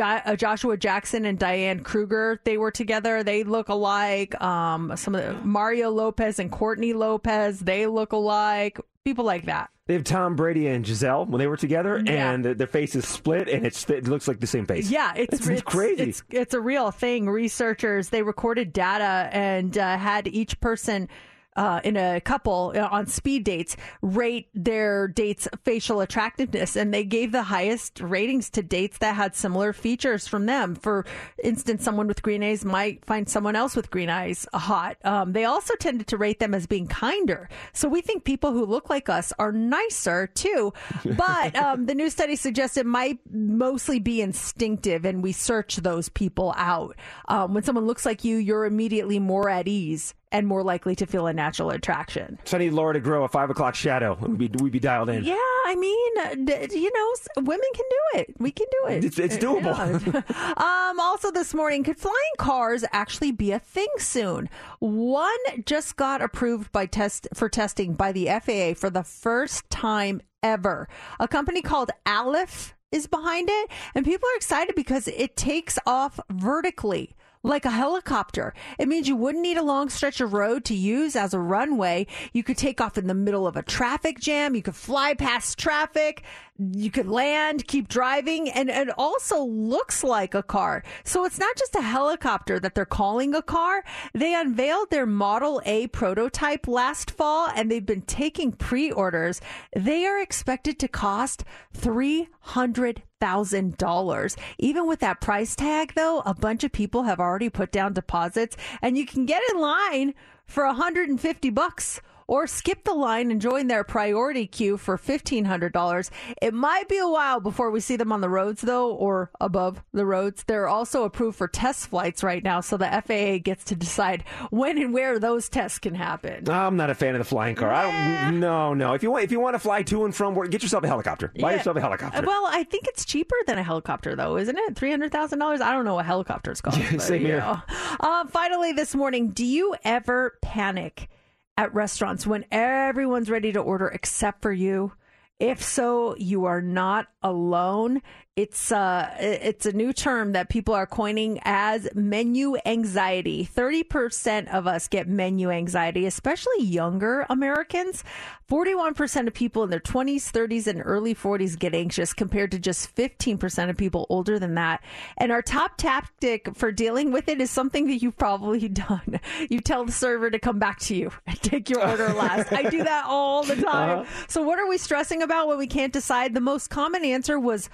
uh, 0.00 0.36
Joshua 0.36 0.76
Jackson 0.76 1.24
and 1.26 1.38
Diane 1.38 1.80
Kruger, 1.80 2.40
they 2.44 2.56
were 2.56 2.70
together. 2.70 3.22
They 3.22 3.42
look 3.42 3.68
alike. 3.68 4.40
Um, 4.40 4.96
some 4.96 5.14
of 5.14 5.24
the 5.24 5.34
Mario 5.44 5.90
Lopez 5.90 6.38
and 6.38 6.50
Courtney 6.50 6.92
Lopez, 6.92 7.60
they 7.60 7.86
look 7.86 8.12
alike. 8.12 8.78
People 9.04 9.24
like 9.24 9.46
that. 9.46 9.70
They 9.86 9.94
have 9.94 10.02
Tom 10.04 10.34
Brady 10.34 10.66
and 10.66 10.84
Gisele 10.84 11.26
when 11.26 11.38
they 11.38 11.46
were 11.46 11.56
together, 11.56 12.02
Yeah. 12.04 12.32
and 12.32 12.44
their 12.44 12.66
faces 12.66 13.06
split, 13.06 13.48
and 13.48 13.64
it's, 13.64 13.88
it 13.88 14.08
looks 14.08 14.26
like 14.26 14.40
the 14.40 14.46
same 14.46 14.66
face. 14.66 14.90
Yeah, 14.90 15.12
it's, 15.14 15.46
it's, 15.46 15.62
crazy. 15.62 16.10
It's, 16.10 16.22
it's 16.30 16.54
a 16.54 16.60
real 16.60 16.90
thing. 16.90 17.28
Researchers 17.30 18.08
they 18.08 18.22
recorded 18.22 18.72
data 18.72 19.28
and 19.32 19.78
uh, 19.78 19.96
had 19.96 20.26
each 20.26 20.58
person. 20.60 21.08
Uh, 21.56 21.80
in 21.84 21.96
a 21.96 22.20
couple 22.20 22.72
uh, 22.76 22.88
on 22.90 23.06
speed 23.06 23.44
dates, 23.44 23.76
rate 24.02 24.48
their 24.54 25.08
dates' 25.08 25.48
facial 25.64 26.00
attractiveness, 26.00 26.76
and 26.76 26.92
they 26.92 27.04
gave 27.04 27.32
the 27.32 27.44
highest 27.44 28.00
ratings 28.00 28.50
to 28.50 28.62
dates 28.62 28.98
that 28.98 29.14
had 29.14 29.34
similar 29.34 29.72
features 29.72 30.28
from 30.28 30.46
them. 30.46 30.74
For 30.74 31.04
instance, 31.42 31.82
someone 31.82 32.06
with 32.06 32.22
green 32.22 32.42
eyes 32.42 32.64
might 32.64 33.04
find 33.04 33.28
someone 33.28 33.56
else 33.56 33.74
with 33.74 33.90
green 33.90 34.10
eyes 34.10 34.46
hot. 34.52 34.98
Um, 35.04 35.32
they 35.32 35.44
also 35.44 35.74
tended 35.76 36.06
to 36.08 36.16
rate 36.16 36.40
them 36.40 36.54
as 36.54 36.66
being 36.66 36.86
kinder. 36.86 37.48
So 37.72 37.88
we 37.88 38.00
think 38.02 38.24
people 38.24 38.52
who 38.52 38.64
look 38.64 38.90
like 38.90 39.08
us 39.08 39.32
are 39.38 39.52
nicer 39.52 40.26
too. 40.26 40.72
But 41.16 41.56
um, 41.56 41.86
the 41.86 41.94
new 41.94 42.10
study 42.10 42.36
suggests 42.36 42.76
it 42.76 42.84
might 42.84 43.18
mostly 43.30 43.98
be 44.00 44.20
instinctive, 44.20 45.04
and 45.04 45.22
we 45.22 45.32
search 45.32 45.76
those 45.76 46.08
people 46.08 46.52
out. 46.56 46.96
Um, 47.28 47.54
when 47.54 47.62
someone 47.62 47.86
looks 47.86 48.04
like 48.04 48.24
you, 48.24 48.36
you're 48.36 48.66
immediately 48.66 49.18
more 49.18 49.48
at 49.48 49.68
ease 49.68 50.14
and 50.36 50.46
more 50.46 50.62
likely 50.62 50.94
to 50.94 51.06
feel 51.06 51.26
a 51.26 51.32
natural 51.32 51.70
attraction. 51.70 52.38
So 52.44 52.58
I 52.58 52.60
need 52.60 52.72
Laura 52.74 52.92
to 52.92 53.00
grow 53.00 53.24
a 53.24 53.28
five 53.28 53.48
o'clock 53.48 53.74
shadow, 53.74 54.18
we'd 54.20 54.52
be, 54.52 54.62
we'd 54.62 54.72
be 54.72 54.78
dialed 54.78 55.08
in. 55.08 55.24
Yeah, 55.24 55.34
I 55.34 55.74
mean, 55.78 56.44
d- 56.44 56.78
you 56.78 56.90
know, 56.92 57.42
women 57.42 57.66
can 57.74 57.84
do 57.88 58.20
it. 58.20 58.34
We 58.38 58.50
can 58.50 58.66
do 58.82 58.88
it. 58.92 59.04
It's- 59.04 59.18
it's 59.18 59.42
doable. 59.42 59.74
Yeah. 60.06 60.20
um, 60.90 61.00
also, 61.00 61.30
this 61.30 61.54
morning, 61.54 61.84
could 61.84 61.96
flying 61.96 62.16
cars 62.36 62.84
actually 62.92 63.32
be 63.32 63.50
a 63.52 63.58
thing 63.58 63.88
soon? 63.96 64.50
One 64.80 65.30
just 65.64 65.96
got 65.96 66.20
approved 66.20 66.70
by 66.70 66.84
test 66.84 67.28
for 67.32 67.48
testing 67.48 67.94
by 67.94 68.12
the 68.12 68.26
FAA 68.26 68.74
for 68.78 68.90
the 68.90 69.02
first 69.04 69.68
time 69.70 70.20
ever. 70.42 70.86
A 71.18 71.26
company 71.26 71.62
called 71.62 71.90
Alef 72.04 72.74
is 72.92 73.06
behind 73.06 73.48
it, 73.50 73.70
and 73.94 74.04
people 74.04 74.28
are 74.28 74.36
excited 74.36 74.74
because 74.74 75.08
it 75.08 75.34
takes 75.36 75.78
off 75.86 76.20
vertically 76.30 77.16
like 77.46 77.64
a 77.64 77.70
helicopter. 77.70 78.52
It 78.78 78.88
means 78.88 79.08
you 79.08 79.16
wouldn't 79.16 79.42
need 79.42 79.56
a 79.56 79.62
long 79.62 79.88
stretch 79.88 80.20
of 80.20 80.32
road 80.32 80.64
to 80.66 80.74
use 80.74 81.16
as 81.16 81.32
a 81.32 81.38
runway. 81.38 82.06
You 82.32 82.42
could 82.42 82.58
take 82.58 82.80
off 82.80 82.98
in 82.98 83.06
the 83.06 83.14
middle 83.14 83.46
of 83.46 83.56
a 83.56 83.62
traffic 83.62 84.18
jam. 84.18 84.54
You 84.54 84.62
could 84.62 84.74
fly 84.74 85.14
past 85.14 85.58
traffic. 85.58 86.24
You 86.58 86.90
could 86.90 87.06
land, 87.06 87.66
keep 87.66 87.86
driving, 87.86 88.48
and 88.48 88.70
it 88.70 88.88
also 88.96 89.44
looks 89.44 90.02
like 90.02 90.34
a 90.34 90.42
car. 90.42 90.82
So 91.04 91.26
it's 91.26 91.38
not 91.38 91.54
just 91.56 91.74
a 91.74 91.82
helicopter 91.82 92.58
that 92.58 92.74
they're 92.74 92.86
calling 92.86 93.34
a 93.34 93.42
car. 93.42 93.84
They 94.14 94.34
unveiled 94.34 94.88
their 94.90 95.04
Model 95.04 95.60
A 95.66 95.88
prototype 95.88 96.66
last 96.66 97.10
fall 97.10 97.50
and 97.54 97.70
they've 97.70 97.84
been 97.84 98.00
taking 98.02 98.52
pre 98.52 98.90
orders. 98.90 99.42
They 99.74 100.06
are 100.06 100.18
expected 100.18 100.78
to 100.78 100.88
cost 100.88 101.44
$300,000. 101.76 104.36
Even 104.58 104.86
with 104.86 105.00
that 105.00 105.20
price 105.20 105.54
tag, 105.54 105.92
though, 105.94 106.20
a 106.20 106.32
bunch 106.32 106.64
of 106.64 106.72
people 106.72 107.02
have 107.02 107.20
already 107.20 107.50
put 107.50 107.70
down 107.70 107.92
deposits 107.92 108.56
and 108.80 108.96
you 108.96 109.04
can 109.04 109.26
get 109.26 109.42
in 109.52 109.60
line 109.60 110.14
for 110.46 110.64
150 110.64 111.50
bucks 111.50 112.00
or 112.28 112.46
skip 112.46 112.84
the 112.84 112.92
line 112.94 113.30
and 113.30 113.40
join 113.40 113.66
their 113.68 113.84
priority 113.84 114.46
queue 114.46 114.76
for 114.76 114.98
$1,500. 114.98 116.10
It 116.42 116.54
might 116.54 116.88
be 116.88 116.98
a 116.98 117.08
while 117.08 117.40
before 117.40 117.70
we 117.70 117.80
see 117.80 117.96
them 117.96 118.12
on 118.12 118.20
the 118.20 118.28
roads, 118.28 118.62
though, 118.62 118.90
or 118.92 119.30
above 119.40 119.82
the 119.92 120.04
roads. 120.06 120.44
They're 120.44 120.68
also 120.68 121.04
approved 121.04 121.36
for 121.38 121.48
test 121.48 121.88
flights 121.88 122.22
right 122.24 122.42
now, 122.42 122.60
so 122.60 122.76
the 122.76 122.86
FAA 123.06 123.38
gets 123.42 123.64
to 123.64 123.76
decide 123.76 124.24
when 124.50 124.78
and 124.78 124.92
where 124.92 125.18
those 125.18 125.48
tests 125.48 125.78
can 125.78 125.94
happen. 125.94 126.48
I'm 126.48 126.76
not 126.76 126.90
a 126.90 126.94
fan 126.94 127.14
of 127.14 127.18
the 127.20 127.24
flying 127.24 127.54
car. 127.54 127.72
I 127.72 127.82
don't. 128.30 128.40
No, 128.40 128.74
no. 128.74 128.92
If 128.94 129.02
you 129.02 129.10
want, 129.10 129.24
if 129.24 129.30
you 129.32 129.40
want 129.40 129.54
to 129.54 129.58
fly 129.58 129.82
to 129.84 130.04
and 130.04 130.14
from 130.14 130.34
work, 130.34 130.50
get 130.50 130.62
yourself 130.62 130.84
a 130.84 130.88
helicopter. 130.88 131.32
Buy 131.40 131.50
Yeah. 131.52 131.56
yourself 131.58 131.76
a 131.76 131.80
helicopter. 131.80 132.22
Well, 132.26 132.46
I 132.50 132.64
think 132.64 132.86
it's 132.88 133.04
cheaper 133.04 133.36
than 133.46 133.58
a 133.58 133.62
helicopter, 133.62 134.16
though, 134.16 134.36
isn't 134.36 134.56
it? 134.56 134.76
Three 134.76 134.90
hundred 134.90 135.12
thousand 135.12 135.38
dollars. 135.38 135.60
I 135.60 135.72
don't 135.72 135.84
know 135.84 135.94
what 135.94 136.06
helicopters 136.06 136.60
cost. 136.60 136.80
same 137.00 137.22
here. 137.22 137.62
Uh, 138.00 138.26
finally, 138.26 138.72
this 138.72 138.94
morning, 138.94 139.28
do 139.30 139.44
you 139.44 139.74
ever 139.84 140.38
panic 140.42 141.08
at 141.56 141.74
restaurants 141.74 142.26
when 142.26 142.44
everyone's 142.50 143.30
ready 143.30 143.52
to 143.52 143.60
order 143.60 143.88
except 143.88 144.42
for 144.42 144.52
you? 144.52 144.92
If 145.38 145.62
so, 145.62 146.16
you 146.16 146.46
are 146.46 146.62
not 146.62 147.08
alone. 147.22 148.00
It's 148.36 148.70
uh, 148.70 149.16
it's 149.18 149.64
a 149.64 149.72
new 149.72 149.94
term 149.94 150.32
that 150.32 150.50
people 150.50 150.74
are 150.74 150.86
coining 150.86 151.40
as 151.46 151.88
menu 151.94 152.56
anxiety. 152.66 153.44
Thirty 153.44 153.82
percent 153.82 154.52
of 154.52 154.66
us 154.66 154.88
get 154.88 155.08
menu 155.08 155.50
anxiety, 155.50 156.04
especially 156.04 156.62
younger 156.62 157.24
Americans. 157.30 158.04
Forty-one 158.46 158.92
percent 158.92 159.26
of 159.26 159.32
people 159.32 159.64
in 159.64 159.70
their 159.70 159.80
twenties, 159.80 160.30
thirties, 160.30 160.66
and 160.66 160.82
early 160.84 161.14
forties 161.14 161.56
get 161.56 161.74
anxious, 161.74 162.12
compared 162.12 162.50
to 162.50 162.58
just 162.58 162.90
fifteen 162.90 163.38
percent 163.38 163.70
of 163.70 163.78
people 163.78 164.06
older 164.10 164.38
than 164.38 164.54
that. 164.56 164.82
And 165.16 165.32
our 165.32 165.40
top 165.40 165.78
tactic 165.78 166.54
for 166.54 166.70
dealing 166.70 167.12
with 167.12 167.30
it 167.30 167.40
is 167.40 167.50
something 167.50 167.86
that 167.86 168.02
you've 168.02 168.18
probably 168.18 168.68
done. 168.68 169.18
You 169.48 169.60
tell 169.60 169.86
the 169.86 169.92
server 169.92 170.30
to 170.30 170.38
come 170.38 170.58
back 170.58 170.78
to 170.80 170.94
you 170.94 171.10
and 171.26 171.40
take 171.40 171.70
your 171.70 171.88
order 171.88 172.12
last. 172.12 172.52
I 172.52 172.68
do 172.68 172.84
that 172.84 173.06
all 173.08 173.44
the 173.44 173.56
time. 173.62 174.06
So, 174.28 174.42
what 174.42 174.58
are 174.58 174.68
we 174.68 174.76
stressing 174.76 175.22
about? 175.22 175.46
when 175.46 175.56
we 175.56 175.66
can't 175.66 175.92
decide? 175.92 176.34
The 176.34 176.40
most 176.40 176.68
common 176.68 177.02
answer 177.02 177.40
was 177.40 177.70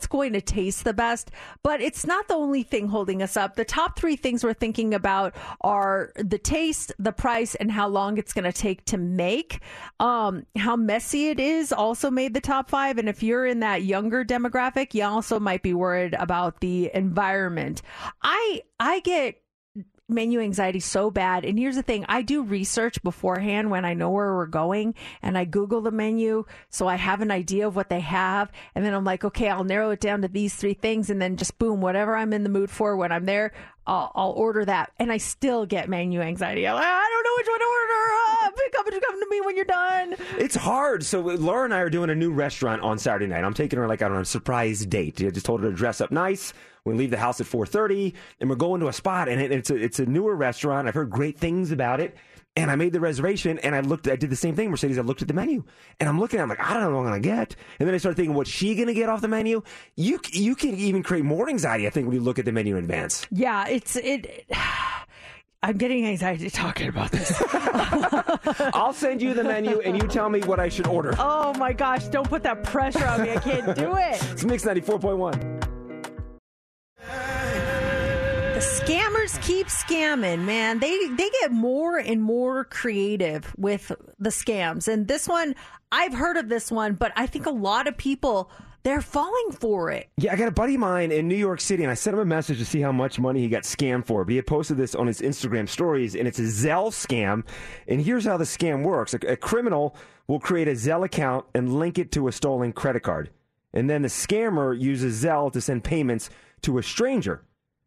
what's 0.00 0.06
going 0.06 0.32
to 0.32 0.40
taste 0.40 0.84
the 0.84 0.94
best, 0.94 1.30
but 1.62 1.82
it's 1.82 2.06
not 2.06 2.26
the 2.26 2.32
only 2.32 2.62
thing 2.62 2.88
holding 2.88 3.22
us 3.22 3.36
up. 3.36 3.56
The 3.56 3.66
top 3.66 3.98
three 3.98 4.16
things 4.16 4.42
we're 4.42 4.54
thinking 4.54 4.94
about 4.94 5.36
are 5.60 6.10
the 6.16 6.38
taste, 6.38 6.90
the 6.98 7.12
price, 7.12 7.54
and 7.54 7.70
how 7.70 7.86
long 7.86 8.16
it's 8.16 8.32
going 8.32 8.50
to 8.50 8.52
take 8.52 8.86
to 8.86 8.96
make. 8.96 9.60
Um, 9.98 10.46
how 10.56 10.74
messy 10.74 11.28
it 11.28 11.38
is 11.38 11.70
also 11.70 12.10
made 12.10 12.32
the 12.32 12.40
top 12.40 12.70
five. 12.70 12.96
And 12.96 13.10
if 13.10 13.22
you're 13.22 13.44
in 13.44 13.60
that 13.60 13.82
younger 13.82 14.24
demographic, 14.24 14.94
you 14.94 15.04
also 15.04 15.38
might 15.38 15.62
be 15.62 15.74
worried 15.74 16.14
about 16.14 16.60
the 16.60 16.90
environment. 16.94 17.82
I 18.22 18.62
I 18.78 19.00
get 19.00 19.39
menu 20.10 20.40
anxiety 20.40 20.80
so 20.80 21.10
bad. 21.10 21.44
And 21.44 21.58
here's 21.58 21.76
the 21.76 21.82
thing 21.82 22.04
I 22.08 22.22
do 22.22 22.42
research 22.42 23.02
beforehand 23.02 23.70
when 23.70 23.84
I 23.84 23.94
know 23.94 24.10
where 24.10 24.34
we're 24.34 24.46
going 24.46 24.94
and 25.22 25.36
I 25.36 25.44
Google 25.44 25.80
the 25.80 25.90
menu 25.90 26.44
so 26.68 26.86
I 26.86 26.96
have 26.96 27.20
an 27.20 27.30
idea 27.30 27.66
of 27.66 27.76
what 27.76 27.88
they 27.88 28.00
have. 28.00 28.50
And 28.74 28.84
then 28.84 28.94
I'm 28.94 29.04
like, 29.04 29.24
okay, 29.24 29.48
I'll 29.48 29.64
narrow 29.64 29.90
it 29.90 30.00
down 30.00 30.22
to 30.22 30.28
these 30.28 30.54
three 30.54 30.74
things. 30.74 31.10
And 31.10 31.20
then 31.20 31.36
just 31.36 31.58
boom, 31.58 31.80
whatever 31.80 32.16
I'm 32.16 32.32
in 32.32 32.42
the 32.42 32.48
mood 32.48 32.70
for 32.70 32.96
when 32.96 33.12
I'm 33.12 33.24
there, 33.24 33.52
I'll, 33.86 34.12
I'll 34.14 34.30
order 34.30 34.64
that. 34.64 34.92
And 34.98 35.10
I 35.10 35.16
still 35.16 35.66
get 35.66 35.88
menu 35.88 36.20
anxiety. 36.20 36.62
Like, 36.64 36.84
I 36.84 37.08
don't 37.10 37.24
know 37.24 37.34
which 37.38 37.48
one 37.48 37.58
to 37.58 37.64
order. 37.64 38.46
Uh, 38.46 38.50
pick 38.50 38.78
up 38.78 38.86
and 38.86 39.02
come 39.02 39.20
to 39.20 39.26
me 39.30 39.40
when 39.40 39.56
you're 39.56 39.64
done. 39.64 40.16
It's 40.38 40.56
hard. 40.56 41.04
So 41.04 41.20
Laura 41.20 41.64
and 41.64 41.74
I 41.74 41.80
are 41.80 41.90
doing 41.90 42.10
a 42.10 42.14
new 42.14 42.32
restaurant 42.32 42.82
on 42.82 42.98
Saturday 42.98 43.26
night. 43.26 43.44
I'm 43.44 43.54
taking 43.54 43.78
her 43.78 43.88
like 43.88 44.02
on 44.02 44.14
a 44.14 44.24
surprise 44.24 44.84
date. 44.86 45.20
I 45.22 45.30
just 45.30 45.46
told 45.46 45.62
her 45.62 45.70
to 45.70 45.76
dress 45.76 46.00
up 46.00 46.10
nice. 46.10 46.52
We 46.84 46.94
leave 46.94 47.10
the 47.10 47.18
house 47.18 47.40
at 47.40 47.46
4:30, 47.46 48.14
and 48.40 48.48
we're 48.50 48.56
going 48.56 48.80
to 48.80 48.88
a 48.88 48.92
spot, 48.92 49.28
and 49.28 49.40
it, 49.40 49.52
it's 49.52 49.70
a 49.70 49.76
it's 49.76 49.98
a 49.98 50.06
newer 50.06 50.34
restaurant. 50.34 50.88
I've 50.88 50.94
heard 50.94 51.10
great 51.10 51.38
things 51.38 51.72
about 51.72 52.00
it. 52.00 52.16
And 52.56 52.68
I 52.68 52.74
made 52.74 52.92
the 52.92 52.98
reservation, 52.98 53.60
and 53.60 53.76
I 53.76 53.80
looked. 53.80 54.08
I 54.08 54.16
did 54.16 54.28
the 54.28 54.36
same 54.36 54.56
thing, 54.56 54.70
Mercedes. 54.70 54.98
I 54.98 55.02
looked 55.02 55.22
at 55.22 55.28
the 55.28 55.34
menu, 55.34 55.62
and 56.00 56.08
I'm 56.08 56.18
looking. 56.18 56.40
at 56.40 56.42
it, 56.42 56.44
I'm 56.44 56.48
like, 56.48 56.60
I 56.60 56.74
don't 56.74 56.82
know 56.82 56.96
what 56.98 57.06
I'm 57.06 57.10
gonna 57.12 57.20
get. 57.20 57.54
And 57.78 57.86
then 57.88 57.94
I 57.94 57.98
started 57.98 58.16
thinking, 58.16 58.34
what's 58.34 58.50
she 58.50 58.74
gonna 58.74 58.92
get 58.92 59.08
off 59.08 59.20
the 59.20 59.28
menu? 59.28 59.62
You 59.94 60.20
you 60.32 60.56
can 60.56 60.74
even 60.74 61.04
create 61.04 61.24
more 61.24 61.48
anxiety. 61.48 61.86
I 61.86 61.90
think 61.90 62.08
when 62.08 62.16
you 62.16 62.20
look 62.22 62.40
at 62.40 62.44
the 62.44 62.52
menu 62.52 62.76
in 62.76 62.82
advance. 62.82 63.24
Yeah, 63.30 63.68
it's 63.68 63.94
it. 63.94 64.46
I'm 65.62 65.76
getting 65.76 66.06
anxiety 66.06 66.48
talking 66.48 66.88
about 66.88 67.12
this. 67.12 67.30
I'll 68.74 68.94
send 68.94 69.20
you 69.20 69.34
the 69.34 69.44
menu, 69.44 69.78
and 69.80 69.94
you 69.96 70.08
tell 70.08 70.28
me 70.30 70.40
what 70.40 70.58
I 70.58 70.70
should 70.70 70.86
order. 70.86 71.14
Oh 71.18 71.52
my 71.54 71.72
gosh, 71.72 72.08
don't 72.08 72.28
put 72.28 72.42
that 72.44 72.64
pressure 72.64 73.06
on 73.06 73.22
me. 73.22 73.30
I 73.30 73.36
can't 73.36 73.76
do 73.76 73.94
it. 73.94 74.22
It's 74.32 74.42
Mix 74.44 74.64
94.1. 74.64 75.69
The 77.06 78.60
scammers 78.60 79.40
keep 79.42 79.68
scamming, 79.68 80.40
man. 80.44 80.80
They 80.80 81.08
they 81.08 81.30
get 81.40 81.50
more 81.50 81.96
and 81.98 82.22
more 82.22 82.64
creative 82.64 83.54
with 83.56 83.92
the 84.18 84.30
scams. 84.30 84.86
And 84.86 85.08
this 85.08 85.26
one, 85.26 85.54
I've 85.90 86.12
heard 86.12 86.36
of 86.36 86.48
this 86.48 86.70
one, 86.70 86.94
but 86.94 87.12
I 87.16 87.26
think 87.26 87.46
a 87.46 87.50
lot 87.50 87.88
of 87.88 87.96
people 87.96 88.50
they're 88.82 89.02
falling 89.02 89.52
for 89.52 89.90
it. 89.90 90.08
Yeah, 90.16 90.32
I 90.32 90.36
got 90.36 90.48
a 90.48 90.52
buddy 90.52 90.74
of 90.74 90.80
mine 90.80 91.12
in 91.12 91.28
New 91.28 91.36
York 91.36 91.60
City, 91.60 91.82
and 91.82 91.90
I 91.90 91.94
sent 91.94 92.14
him 92.14 92.20
a 92.20 92.24
message 92.24 92.58
to 92.58 92.64
see 92.64 92.80
how 92.80 92.92
much 92.92 93.18
money 93.18 93.40
he 93.40 93.48
got 93.48 93.64
scammed 93.64 94.06
for. 94.06 94.24
But 94.24 94.30
he 94.30 94.36
had 94.36 94.46
posted 94.46 94.76
this 94.76 94.94
on 94.94 95.06
his 95.06 95.20
Instagram 95.20 95.68
stories, 95.68 96.14
and 96.14 96.26
it's 96.26 96.38
a 96.38 96.42
Zelle 96.42 96.90
scam. 96.90 97.44
And 97.88 98.00
here's 98.00 98.24
how 98.24 98.36
the 98.36 98.44
scam 98.44 98.82
works: 98.82 99.14
a, 99.14 99.18
a 99.26 99.36
criminal 99.36 99.96
will 100.26 100.40
create 100.40 100.68
a 100.68 100.72
Zelle 100.72 101.04
account 101.04 101.46
and 101.54 101.78
link 101.78 101.98
it 101.98 102.12
to 102.12 102.28
a 102.28 102.32
stolen 102.32 102.72
credit 102.72 103.02
card, 103.02 103.30
and 103.72 103.88
then 103.88 104.02
the 104.02 104.08
scammer 104.08 104.78
uses 104.78 105.22
Zelle 105.22 105.52
to 105.52 105.60
send 105.60 105.84
payments 105.84 106.30
to 106.62 106.78
a 106.78 106.82
stranger. 106.82 107.44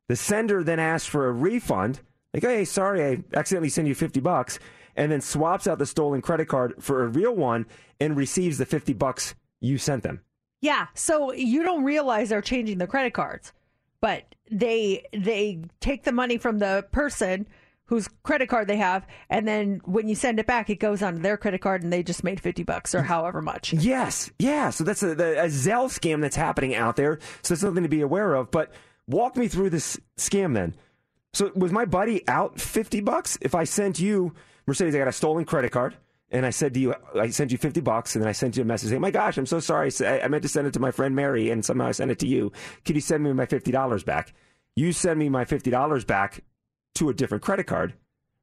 The 0.08 0.16
sender 0.16 0.64
then 0.64 0.80
asks 0.80 1.08
for 1.08 1.28
a 1.28 1.32
refund, 1.32 2.02
like, 2.34 2.44
"Hey, 2.44 2.66
sorry, 2.66 3.04
I 3.04 3.24
accidentally 3.34 3.70
sent 3.70 3.88
you 3.88 3.96
fifty 3.96 4.20
bucks," 4.20 4.60
and 4.96 5.12
then 5.12 5.22
swaps 5.22 5.68
out 5.68 5.80
the 5.80 5.86
stolen 5.86 6.22
credit 6.22 6.48
card 6.48 6.76
for 6.80 7.04
a 7.04 7.08
real 7.08 7.36
one 7.36 7.66
and 8.00 8.18
receives 8.18 8.58
the 8.58 8.66
fifty 8.66 8.94
bucks 8.94 9.36
you 9.60 9.78
sent 9.78 10.04
them. 10.04 10.22
Yeah, 10.62 10.88
so 10.94 11.34
you 11.34 11.64
don't 11.64 11.84
realize 11.84 12.30
they're 12.30 12.42
changing 12.42 12.78
the 12.78 12.88
credit 12.88 13.14
cards, 13.14 13.54
but 14.02 14.36
they 14.52 15.06
they 15.14 15.62
take 15.80 16.04
the 16.04 16.12
money 16.12 16.38
from 16.38 16.60
the 16.60 16.86
person 16.92 17.48
whose 17.94 18.10
credit 18.24 18.50
card 18.50 18.68
they 18.68 18.78
have, 18.78 19.06
and 19.30 19.48
then 19.48 19.80
when 19.86 20.08
you 20.08 20.16
send 20.16 20.40
it 20.40 20.48
back, 20.48 20.68
it 20.68 20.80
goes 20.80 21.04
onto 21.04 21.22
their 21.22 21.38
credit 21.38 21.62
card, 21.62 21.84
and 21.84 21.94
they 21.94 22.02
just 22.02 22.24
made 22.24 22.42
fifty 22.42 22.64
bucks 22.64 22.96
or 22.96 23.04
however 23.04 23.40
much. 23.40 23.72
Yes, 23.72 24.32
yeah. 24.40 24.72
So 24.72 24.84
that's 24.84 25.04
a, 25.04 25.12
a 25.12 25.46
Zelle 25.46 25.92
scam 25.92 26.20
that's 26.20 26.36
happening 26.36 26.74
out 26.74 26.96
there. 26.96 27.20
So 27.44 27.54
it's 27.54 27.62
something 27.62 27.84
to 27.84 27.90
be 27.90 28.02
aware 28.02 28.34
of. 28.34 28.50
But 28.50 28.72
walk 29.08 29.38
me 29.38 29.48
through 29.48 29.70
this 29.70 30.00
scam 30.18 30.56
then. 30.56 30.74
So 31.34 31.52
was 31.54 31.72
my 31.72 31.86
buddy 31.86 32.28
out 32.28 32.60
fifty 32.60 33.00
bucks 33.00 33.38
if 33.42 33.54
I 33.54 33.64
sent 33.64 34.00
you 34.00 34.34
Mercedes? 34.66 34.96
I 34.96 34.98
got 34.98 35.08
a 35.08 35.12
stolen 35.12 35.46
credit 35.46 35.72
card. 35.72 35.96
And 36.32 36.48
I 36.48 36.50
said 36.50 36.74
to 36.74 36.80
you, 36.80 36.96
I 37.14 37.30
sent 37.30 37.52
you 37.52 37.60
50 37.60 37.82
bucks, 37.82 38.16
and 38.16 38.24
then 38.24 38.28
I 38.28 38.32
sent 38.32 38.58
you 38.58 38.64
a 38.64 38.66
message 38.66 38.90
saying, 38.90 39.00
my 39.00 39.12
gosh, 39.12 39.38
I'm 39.38 39.46
so 39.46 39.60
sorry. 39.60 39.92
I 40.04 40.28
meant 40.30 40.42
to 40.42 40.50
send 40.50 40.66
it 40.66 40.74
to 40.74 40.80
my 40.80 40.90
friend 40.90 41.16
Mary, 41.16 41.52
and 41.52 41.64
somehow 41.64 41.86
I 41.86 41.92
sent 41.92 42.10
it 42.10 42.18
to 42.20 42.28
you. 42.28 42.52
Could 42.86 42.96
you 42.96 43.02
send 43.02 43.24
me 43.24 43.32
my 43.34 43.46
$50 43.46 44.04
back? 44.04 44.34
You 44.76 44.94
send 44.94 45.20
me 45.20 45.30
my 45.30 45.46
$50 45.46 46.08
back 46.08 46.44
to 46.96 47.10
a 47.10 47.14
different 47.14 47.44
credit 47.44 47.66
card. 47.66 47.94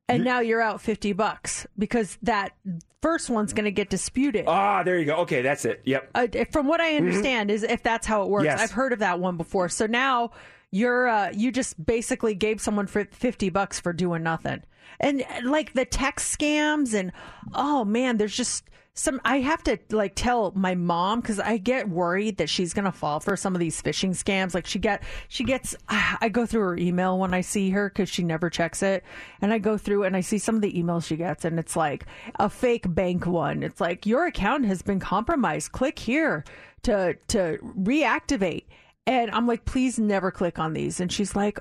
And 0.08 0.24
now 0.24 0.40
you're 0.40 0.60
out 0.60 0.80
50 0.80 1.12
bucks 1.12 1.66
because 1.78 2.18
that 2.22 2.52
first 3.00 3.30
one's 3.30 3.52
going 3.52 3.64
to 3.64 3.70
get 3.70 3.90
disputed. 3.90 4.44
Ah, 4.48 4.82
there 4.82 4.98
you 4.98 5.04
go. 5.04 5.16
Okay, 5.18 5.42
that's 5.42 5.64
it. 5.64 5.82
Yep. 5.84 6.10
Uh, 6.14 6.26
from 6.50 6.66
what 6.66 6.80
I 6.80 6.96
understand, 6.96 7.50
is 7.50 7.62
if 7.62 7.82
that's 7.82 8.06
how 8.06 8.22
it 8.22 8.28
works. 8.28 8.44
Yes. 8.44 8.60
I've 8.60 8.72
heard 8.72 8.92
of 8.92 8.98
that 8.98 9.20
one 9.20 9.36
before. 9.36 9.68
So 9.68 9.86
now 9.86 10.32
you're 10.70 11.08
uh, 11.08 11.30
you 11.32 11.52
just 11.52 11.84
basically 11.84 12.34
gave 12.34 12.60
someone 12.60 12.86
for 12.86 13.04
50 13.04 13.50
bucks 13.50 13.78
for 13.78 13.92
doing 13.92 14.22
nothing. 14.22 14.62
And 14.98 15.22
uh, 15.22 15.48
like 15.48 15.72
the 15.74 15.84
text 15.84 16.36
scams 16.36 16.94
and 16.94 17.12
oh 17.54 17.84
man, 17.84 18.16
there's 18.16 18.36
just 18.36 18.64
some 19.00 19.20
I 19.24 19.38
have 19.38 19.62
to 19.64 19.78
like 19.90 20.12
tell 20.14 20.52
my 20.54 20.74
mom 20.74 21.22
cuz 21.22 21.40
I 21.40 21.56
get 21.56 21.88
worried 21.88 22.36
that 22.36 22.50
she's 22.50 22.74
to 22.74 22.92
fall 22.92 23.18
for 23.18 23.34
some 23.34 23.54
of 23.54 23.60
these 23.60 23.80
phishing 23.80 24.10
scams. 24.10 24.54
Like 24.54 24.66
she 24.66 24.78
get 24.78 25.02
she 25.28 25.42
gets 25.42 25.74
I 25.88 26.28
go 26.28 26.44
through 26.44 26.62
her 26.62 26.76
email 26.76 27.18
when 27.18 27.32
I 27.32 27.40
see 27.40 27.70
her 27.70 27.88
cuz 27.88 28.10
she 28.10 28.22
never 28.22 28.50
checks 28.50 28.82
it. 28.82 29.02
And 29.40 29.52
I 29.52 29.58
go 29.58 29.78
through 29.78 30.04
and 30.04 30.16
I 30.16 30.20
see 30.20 30.38
some 30.38 30.54
of 30.54 30.60
the 30.60 30.72
emails 30.72 31.06
she 31.06 31.16
gets 31.16 31.46
and 31.46 31.58
it's 31.58 31.76
like 31.76 32.04
a 32.38 32.50
fake 32.50 32.94
bank 32.94 33.26
one. 33.26 33.62
It's 33.62 33.80
like 33.80 34.04
your 34.04 34.26
account 34.26 34.66
has 34.66 34.82
been 34.82 35.00
compromised. 35.00 35.72
Click 35.72 35.98
here 35.98 36.44
to 36.82 37.16
to 37.28 37.58
reactivate. 37.62 38.64
And 39.06 39.30
I'm 39.30 39.46
like, 39.46 39.64
please 39.64 39.98
never 39.98 40.30
click 40.30 40.58
on 40.58 40.74
these. 40.74 41.00
And 41.00 41.10
she's 41.10 41.34
like, 41.34 41.58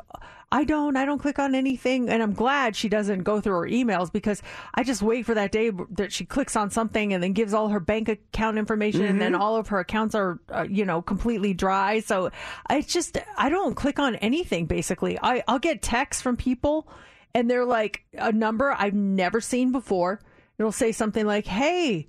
I 0.52 0.64
don't, 0.64 0.98
I 0.98 1.06
don't 1.06 1.20
click 1.20 1.38
on 1.38 1.54
anything. 1.54 2.10
And 2.10 2.24
I'm 2.24 2.34
glad 2.34 2.76
she 2.76 2.90
doesn't 2.90 3.24
go 3.24 3.40
through 3.40 3.54
her 3.54 3.68
emails 3.68 4.12
because 4.12 4.42
I 4.74 4.84
just 4.84 5.02
wait 5.02 5.26
for 5.26 5.36
that 5.36 5.52
day 5.52 5.72
that 5.92 6.12
she 6.12 6.26
clicks 6.26 6.56
on 6.56 6.72
something 6.72 7.14
and 7.14 7.22
then 7.22 7.34
gives 7.34 7.54
all 7.54 7.70
her 7.70 7.80
bank 7.80 8.10
account 8.10 8.58
information 8.58 9.04
and 9.06 9.22
then 9.22 9.36
all 9.36 9.58
of 9.58 9.68
her 9.68 9.80
accounts 9.80 10.16
are, 10.16 10.40
uh, 10.50 10.66
you 10.70 10.86
know, 10.86 11.02
completely 11.02 11.54
dry. 11.54 12.00
So 12.00 12.32
I 12.68 12.82
just, 12.82 13.18
I 13.38 13.50
don't 13.50 13.76
click 13.76 14.00
on 14.00 14.16
anything 14.16 14.66
basically. 14.66 15.20
I, 15.22 15.44
I'll 15.48 15.60
get 15.60 15.82
texts 15.82 16.22
from 16.24 16.36
people 16.36 16.88
and 17.36 17.50
they're 17.50 17.66
like 17.66 18.04
a 18.14 18.32
number 18.32 18.72
I've 18.72 18.96
never 18.96 19.42
seen 19.42 19.72
before. 19.72 20.20
It'll 20.58 20.72
say 20.72 20.92
something 20.92 21.26
like, 21.26 21.46
Hey, 21.46 22.08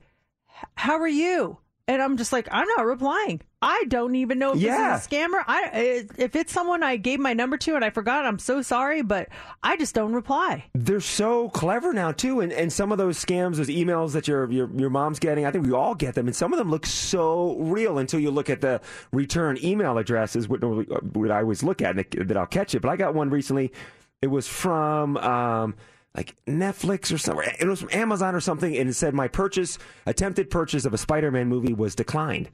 how 0.75 0.99
are 0.99 1.09
you? 1.09 1.59
And 1.87 2.01
I'm 2.01 2.17
just 2.17 2.33
like, 2.33 2.49
I'm 2.51 2.69
not 2.77 2.87
replying. 2.87 3.43
I 3.63 3.85
don't 3.89 4.15
even 4.15 4.39
know 4.39 4.53
if 4.53 4.59
Yeah. 4.59 4.95
this 4.95 5.03
is 5.03 5.07
a 5.07 5.11
scammer. 5.11 5.45
I 5.47 6.07
if 6.17 6.35
it's 6.35 6.53
someone 6.53 6.83
I 6.83 6.97
gave 6.97 7.21
my 7.21 7.35
number 7.35 7.59
to 7.59 7.75
and 7.77 7.85
I 7.85 7.91
forgot, 7.91 8.25
I'm 8.25 8.39
so 8.39 8.63
sorry, 8.63 9.03
but 9.03 9.29
I 9.63 9.77
just 9.77 9.95
don't 9.95 10.15
reply. 10.15 10.65
They're 10.75 11.01
so 11.01 11.51
clever 11.51 11.93
now 11.93 12.13
too, 12.13 12.41
and, 12.41 12.53
and 12.53 12.73
some 12.73 12.91
of 12.91 12.97
those 12.99 13.23
scams, 13.23 13.57
those 13.57 13.69
emails 13.69 14.13
that 14.13 14.27
your, 14.27 14.51
your 14.51 14.71
your 14.75 14.89
mom's 14.89 15.19
getting, 15.19 15.45
I 15.45 15.51
think 15.51 15.67
we 15.67 15.73
all 15.73 15.95
get 15.95 16.15
them, 16.15 16.27
and 16.27 16.35
some 16.35 16.55
of 16.55 16.59
them 16.59 16.71
look 16.71 16.87
so 16.87 17.57
real 17.59 17.99
until 17.99 18.19
you 18.21 18.31
look 18.31 18.49
at 18.49 18.63
the 18.63 18.81
return 19.13 19.59
email 19.63 19.99
addresses, 19.99 20.49
what, 20.49 20.63
what 20.63 21.31
I 21.31 21.41
always 21.41 21.63
look 21.63 21.83
at, 21.83 21.97
and 21.97 22.29
that 22.31 22.37
I'll 22.39 22.47
catch 22.47 22.75
it. 22.75 22.81
But 22.81 22.89
I 22.89 22.97
got 22.97 23.15
one 23.15 23.29
recently. 23.29 23.73
It 24.23 24.29
was 24.29 24.49
from 24.49 25.17
um, 25.19 25.75
like 26.15 26.35
Netflix 26.47 27.13
or 27.13 27.19
somewhere. 27.19 27.55
It 27.59 27.67
was 27.67 27.81
from 27.81 27.91
Amazon 27.93 28.35
or 28.35 28.41
something, 28.41 28.75
and 28.77 28.89
it 28.89 28.95
said 28.95 29.13
my 29.15 29.29
purchase, 29.29 29.79
attempted 30.07 30.49
purchase 30.51 30.85
of 30.87 30.95
a 30.95 30.99
Spider-Man 30.99 31.47
movie 31.49 31.75
was 31.75 31.95
declined. 31.95 32.49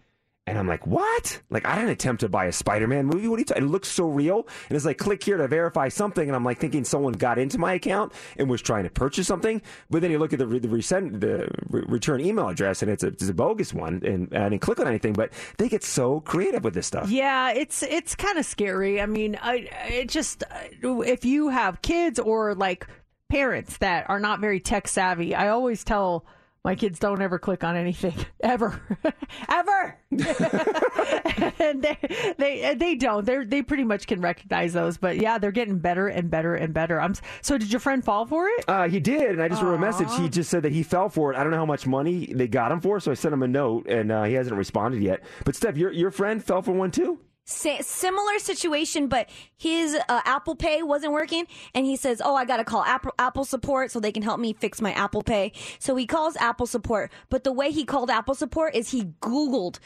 And 0.49 0.59
I'm 0.59 0.69
like, 0.69 0.87
what? 0.87 1.41
Like, 1.51 1.67
I 1.67 1.75
didn't 1.75 1.91
attempt 1.91 2.21
to 2.21 2.29
buy 2.29 2.45
a 2.45 2.53
Spider-Man 2.53 3.07
movie. 3.07 3.27
What 3.27 3.37
are 3.37 3.39
you 3.41 3.45
talking? 3.45 3.65
It 3.65 3.67
looks 3.67 3.89
so 3.89 4.07
real. 4.07 4.47
And 4.69 4.77
it's 4.77 4.85
like, 4.85 4.97
click 4.97 5.25
here 5.25 5.37
to 5.37 5.49
verify 5.49 5.89
something. 5.89 6.29
And 6.29 6.37
I'm 6.37 6.45
like 6.45 6.61
thinking 6.61 6.85
someone 6.85 7.15
got 7.15 7.39
into 7.39 7.59
my 7.59 7.75
account 7.75 8.13
and 8.37 8.49
was 8.49 8.63
trying 8.63 8.85
to 8.85 8.91
purchase 8.91 9.27
something. 9.27 9.61
But 9.91 10.03
then 10.03 10.13
you 10.13 10.21
look 10.21 10.33
at 10.33 10.39
the, 10.39 10.47
the, 10.47 10.69
resend, 10.69 11.21
the 11.21 11.49
re- 11.69 11.85
return 11.89 12.21
email 12.21 12.49
address 12.49 12.83
and 12.83 12.91
it's 12.91 13.03
a, 13.03 13.09
it's 13.09 13.29
a 13.29 13.35
bogus 13.35 13.75
one. 13.75 14.03
And 14.05 14.33
I 14.37 14.49
didn't 14.49 14.63
click 14.63 14.79
on 14.79 14.87
anything, 14.87 15.15
but 15.15 15.33
they 15.59 15.69
get 15.69 15.83
so 15.83 16.21
creative 16.21 16.63
with 16.63 16.75
this 16.75 16.87
stuff. 16.87 17.11
Yeah, 17.11 17.51
it's 17.51 17.83
it's 17.83 18.15
kind 18.15 18.39
of 18.39 18.47
scary. 18.47 19.01
I 19.01 19.07
mean, 19.07 19.37
I 19.43 19.69
it 19.89 20.09
just 20.09 20.45
uh, 20.45 21.01
if 21.03 21.25
you 21.25 21.49
have 21.49 21.83
kids 21.83 22.19
or 22.19 22.55
like 22.55 22.87
parents 23.29 23.79
that 23.79 24.09
are 24.09 24.21
not 24.21 24.41
very 24.41 24.61
tech 24.61 24.87
savvy, 24.87 25.35
I 25.35 25.49
always 25.49 25.83
tell 25.83 26.25
My 26.67 26.75
kids 26.75 26.99
don't 26.99 27.23
ever 27.23 27.39
click 27.39 27.63
on 27.63 27.77
anything 27.77 28.13
ever, 28.41 28.83
ever, 29.49 29.97
and 30.11 31.81
they 31.81 32.35
they 32.39 32.75
they 32.75 32.97
don't. 32.97 33.25
They 33.25 33.45
they 33.45 33.63
pretty 33.63 33.85
much 33.85 34.09
can 34.09 34.21
recognize 34.21 34.73
those. 34.73 34.99
But 34.99 35.19
yeah, 35.19 35.39
they're 35.39 35.53
getting 35.53 35.79
better 35.79 36.09
and 36.09 36.29
better 36.29 36.57
and 36.57 36.75
better. 36.75 37.01
I'm 37.01 37.15
so. 37.41 37.57
Did 37.57 37.71
your 37.71 37.79
friend 37.79 38.05
fall 38.05 38.27
for 38.27 38.49
it? 38.49 38.65
Uh, 38.67 38.89
he 38.89 38.99
did, 38.99 39.31
and 39.31 39.41
I 39.41 39.47
just 39.47 39.63
wrote 39.63 39.75
a 39.75 39.79
message. 39.79 40.09
He 40.19 40.29
just 40.29 40.51
said 40.51 40.65
that 40.65 40.73
he 40.73 40.83
fell 40.83 41.09
for 41.09 41.33
it. 41.33 41.37
I 41.37 41.45
don't 41.45 41.53
know 41.53 41.59
how 41.59 41.67
much 41.67 41.87
money 41.87 42.33
they 42.35 42.49
got 42.49 42.73
him 42.73 42.81
for, 42.81 42.99
so 42.99 43.13
I 43.13 43.15
sent 43.15 43.33
him 43.33 43.45
a 43.45 43.49
note, 43.49 43.87
and 43.87 44.11
uh, 44.11 44.25
he 44.25 44.35
hasn't 44.35 44.57
responded 44.57 45.01
yet. 45.01 45.23
But 45.45 45.55
Steph, 45.55 45.77
your 45.77 45.93
your 45.93 46.11
friend 46.11 46.43
fell 46.43 46.63
for 46.63 46.73
one 46.73 46.91
too. 46.91 47.21
Similar 47.49 48.41
situation, 48.41 49.07
but 49.07 49.31
his 49.57 49.97
uh, 50.09 50.21
Apple 50.25 50.57
Pay 50.57 50.83
wasn't 50.83 51.13
working, 51.13 51.47
and 51.75 51.87
he 51.87 51.95
says, 51.95 52.21
"Oh, 52.25 52.35
I 52.35 52.45
got 52.45 52.57
to 52.57 52.65
call 52.65 52.83
Apple 52.83 53.13
Apple 53.21 53.45
support 53.45 53.93
so 53.93 54.01
they 54.01 54.11
can 54.11 54.25
help 54.25 54.41
me 54.41 54.53
fix 54.53 54.81
my 54.81 54.91
Apple 54.93 55.23
Pay." 55.23 55.53
So 55.79 55.95
he 55.95 56.07
calls 56.07 56.35
Apple 56.39 56.67
support, 56.67 57.13
but 57.31 57.45
the 57.45 57.53
way 57.53 57.71
he 57.71 57.85
called 57.85 58.11
Apple 58.11 58.35
support 58.35 58.75
is 58.75 58.91
he 58.91 59.13
Googled. 59.21 59.79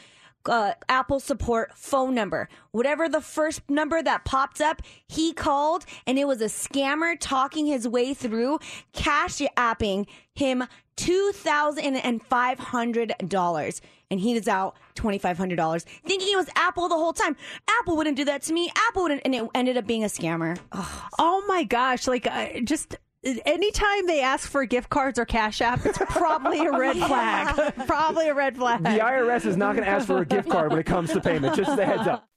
Uh, 0.46 0.72
Apple 0.88 1.20
support 1.20 1.76
phone 1.76 2.14
number. 2.14 2.48
Whatever 2.70 3.10
the 3.10 3.20
first 3.20 3.60
number 3.68 4.02
that 4.02 4.24
popped 4.24 4.62
up, 4.62 4.80
he 5.06 5.34
called 5.34 5.84
and 6.06 6.18
it 6.18 6.26
was 6.26 6.40
a 6.40 6.46
scammer 6.46 7.14
talking 7.20 7.66
his 7.66 7.86
way 7.86 8.14
through 8.14 8.58
cash 8.94 9.42
apping 9.58 10.06
him 10.32 10.64
$2,500 10.96 13.80
and 14.10 14.20
he 14.20 14.34
is 14.34 14.48
out 14.48 14.76
$2,500 14.96 15.82
thinking 16.06 16.28
it 16.32 16.36
was 16.36 16.48
Apple 16.56 16.88
the 16.88 16.96
whole 16.96 17.12
time. 17.12 17.36
Apple 17.68 17.96
wouldn't 17.96 18.16
do 18.16 18.24
that 18.24 18.42
to 18.42 18.52
me. 18.52 18.70
Apple 18.88 19.02
wouldn't, 19.02 19.22
and 19.24 19.34
it 19.34 19.48
ended 19.54 19.76
up 19.76 19.86
being 19.86 20.04
a 20.04 20.08
scammer. 20.08 20.58
Ugh. 20.72 21.02
Oh 21.18 21.44
my 21.46 21.64
gosh! 21.64 22.06
Like 22.06 22.26
uh, 22.26 22.60
just. 22.64 22.96
Anytime 23.22 24.06
they 24.06 24.22
ask 24.22 24.48
for 24.48 24.64
gift 24.64 24.88
cards 24.88 25.18
or 25.18 25.26
cash 25.26 25.60
app, 25.60 25.84
it's 25.84 25.98
probably 25.98 26.64
a 26.64 26.70
red 26.78 26.96
flag. 26.96 27.74
probably 27.86 28.28
a 28.28 28.34
red 28.34 28.56
flag. 28.56 28.82
The 28.82 28.88
IRS 28.88 29.44
is 29.44 29.58
not 29.58 29.74
going 29.74 29.84
to 29.84 29.90
ask 29.90 30.06
for 30.06 30.22
a 30.22 30.24
gift 30.24 30.48
card 30.48 30.70
when 30.70 30.80
it 30.80 30.86
comes 30.86 31.12
to 31.12 31.20
payment. 31.20 31.54
Just 31.54 31.78
a 31.78 31.84
heads 31.84 32.08
up. 32.08 32.30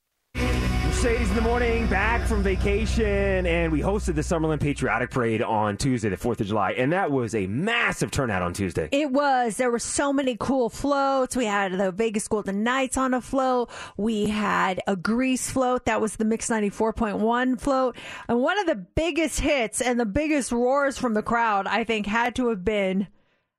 Mercedes 1.04 1.30
in 1.32 1.36
the 1.36 1.42
morning, 1.42 1.86
back 1.88 2.26
from 2.26 2.42
vacation, 2.42 3.46
and 3.46 3.74
we 3.74 3.82
hosted 3.82 4.16
the 4.16 4.22
Summerlin 4.22 4.62
Patriotic 4.62 5.12
Parade 5.12 5.42
on 5.42 5.76
Tuesday, 5.76 6.08
the 6.08 6.16
4th 6.16 6.40
of 6.40 6.48
July, 6.48 6.72
and 6.72 6.94
that 6.94 7.12
was 7.12 7.36
a 7.36 7.46
massive 7.46 8.10
turnout 8.10 8.42
on 8.42 8.54
Tuesday. 8.54 8.88
It 8.90 9.12
was. 9.12 9.58
There 9.58 9.70
were 9.70 9.80
so 9.80 10.14
many 10.14 10.38
cool 10.40 10.70
floats. 10.70 11.36
We 11.36 11.44
had 11.44 11.74
the 11.74 11.92
Vegas 11.92 12.30
Golden 12.30 12.64
Knights 12.64 12.96
on 12.96 13.14
a 13.14 13.20
float. 13.20 13.70
We 13.98 14.28
had 14.28 14.80
a 14.88 14.96
Grease 14.96 15.52
float. 15.52 15.88
That 15.88 16.00
was 16.00 16.16
the 16.16 16.24
Mix 16.24 16.50
94.1 16.50 17.60
float. 17.60 17.98
And 18.30 18.40
one 18.40 18.58
of 18.60 18.68
the 18.68 18.76
biggest 18.76 19.42
hits 19.42 19.82
and 19.82 20.00
the 20.00 20.06
biggest 20.06 20.54
roars 20.54 20.98
from 20.98 21.16
the 21.16 21.24
crowd, 21.24 21.68
I 21.68 21.84
think, 21.84 22.08
had 22.08 22.34
to 22.38 22.48
have 22.48 22.64
been 22.64 23.10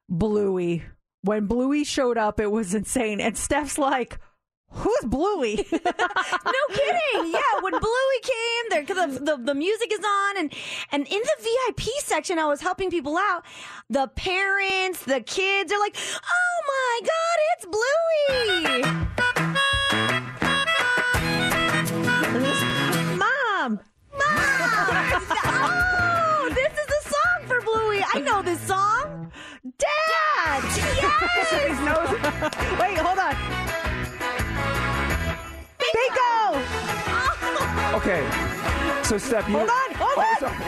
Bluey. 0.08 0.82
When 1.20 1.44
Bluey 1.44 1.84
showed 1.84 2.16
up, 2.16 2.40
it 2.40 2.50
was 2.50 2.72
insane. 2.72 3.20
And 3.20 3.36
Steph's 3.36 3.76
like, 3.76 4.18
Who's 4.70 5.04
Bluey? 5.04 5.56
no 5.72 5.80
kidding. 6.70 7.32
Yeah, 7.32 7.60
when 7.60 7.72
Bluey 7.72 8.20
came, 8.22 8.64
there 8.70 8.84
the, 8.84 9.18
the 9.20 9.36
the 9.42 9.54
music 9.54 9.92
is 9.92 10.00
on, 10.04 10.36
and 10.38 10.52
and 10.92 11.06
in 11.06 11.20
the 11.20 11.36
VIP 11.42 11.88
section, 12.00 12.38
I 12.38 12.46
was 12.46 12.60
helping 12.60 12.90
people 12.90 13.16
out. 13.16 13.44
The 13.88 14.08
parents, 14.08 15.04
the 15.04 15.20
kids 15.20 15.72
are 15.72 15.78
like, 15.78 15.96
"Oh 15.96 16.60
my 16.68 17.00
God, 17.00 17.38
it's 17.52 17.66
Bluey!" 17.66 18.82
Mom, 23.16 23.80
Mom! 24.12 25.30
oh, 25.46 26.50
this 26.54 26.72
is 26.72 26.86
the 26.86 27.02
song 27.10 27.46
for 27.46 27.60
Bluey. 27.62 28.02
I 28.12 28.20
know 28.20 28.42
this 28.42 28.60
song. 28.60 29.32
Dad. 29.78 30.62
Yes. 30.66 31.20
Wait, 32.80 32.98
hold 32.98 33.18
on. 33.18 33.93
Bingo! 35.94 36.58
Okay, 37.96 38.22
so 39.04 39.16
Steph, 39.16 39.48
you 39.48 39.58
Hold 39.58 39.70
on, 39.70 39.94
hold 39.94 40.12
Oh, 40.16 40.20
on. 40.20 40.40
sorry. 40.40 40.58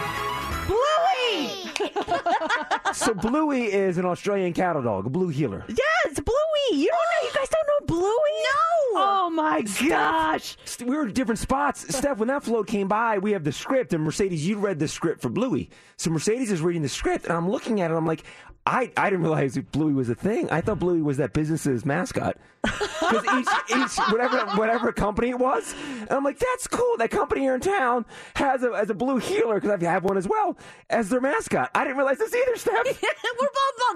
Bluey! 0.68 1.65
So 2.92 3.12
Bluey 3.14 3.64
is 3.64 3.98
an 3.98 4.04
Australian 4.06 4.52
cattle 4.52 4.82
dog, 4.82 5.06
a 5.06 5.10
blue 5.10 5.28
heeler. 5.28 5.64
Yes, 5.68 6.18
Bluey. 6.20 6.80
You 6.80 6.88
don't 6.88 6.98
know? 6.98 7.28
You 7.28 7.34
guys 7.34 7.48
don't 7.48 7.66
know 7.66 7.86
Bluey? 7.86 8.10
No. 8.10 8.98
Oh 8.98 9.30
my 9.30 9.62
gosh. 9.88 10.56
St- 10.64 10.88
We 10.88 10.96
were 10.96 11.06
in 11.06 11.12
different 11.12 11.38
spots. 11.38 11.94
Steph, 11.94 12.18
when 12.18 12.28
that 12.28 12.42
float 12.44 12.66
came 12.66 12.88
by, 12.88 13.18
we 13.18 13.32
have 13.32 13.44
the 13.44 13.52
script, 13.52 13.92
and 13.92 14.02
Mercedes, 14.02 14.46
you 14.46 14.58
read 14.58 14.78
the 14.78 14.88
script 14.88 15.20
for 15.20 15.28
Bluey. 15.28 15.68
So 15.98 16.10
Mercedes 16.10 16.50
is 16.50 16.62
reading 16.62 16.82
the 16.82 16.88
script, 16.88 17.26
and 17.26 17.34
I'm 17.36 17.50
looking 17.50 17.80
at 17.82 17.90
it. 17.90 17.94
I'm 17.94 18.06
like, 18.06 18.22
I, 18.68 18.90
I 18.96 19.10
didn't 19.10 19.22
realize 19.22 19.56
Bluey 19.58 19.92
was 19.92 20.08
a 20.08 20.14
thing. 20.16 20.50
I 20.50 20.60
thought 20.60 20.80
Bluey 20.80 21.00
was 21.02 21.18
that 21.18 21.32
business's 21.32 21.84
mascot. 21.84 22.36
Because 22.62 23.24
each, 23.38 23.48
each 23.76 23.96
whatever 24.10 24.38
whatever 24.56 24.90
company 24.92 25.28
it 25.30 25.38
was, 25.38 25.72
and 26.00 26.10
I'm 26.10 26.24
like, 26.24 26.40
that's 26.40 26.66
cool. 26.66 26.96
That 26.96 27.10
company 27.12 27.42
here 27.42 27.54
in 27.54 27.60
town 27.60 28.04
has 28.34 28.64
a 28.64 28.72
as 28.72 28.90
a 28.90 28.94
blue 28.94 29.18
heeler 29.18 29.60
because 29.60 29.70
I 29.80 29.84
have 29.88 30.02
one 30.02 30.16
as 30.16 30.26
well 30.26 30.58
as 30.90 31.08
their 31.10 31.20
mascot. 31.20 31.65
I 31.74 31.84
didn't 31.84 31.96
realize 31.96 32.18
this 32.18 32.34
either, 32.34 32.56
Steph. 32.56 33.02
We're 33.40 33.48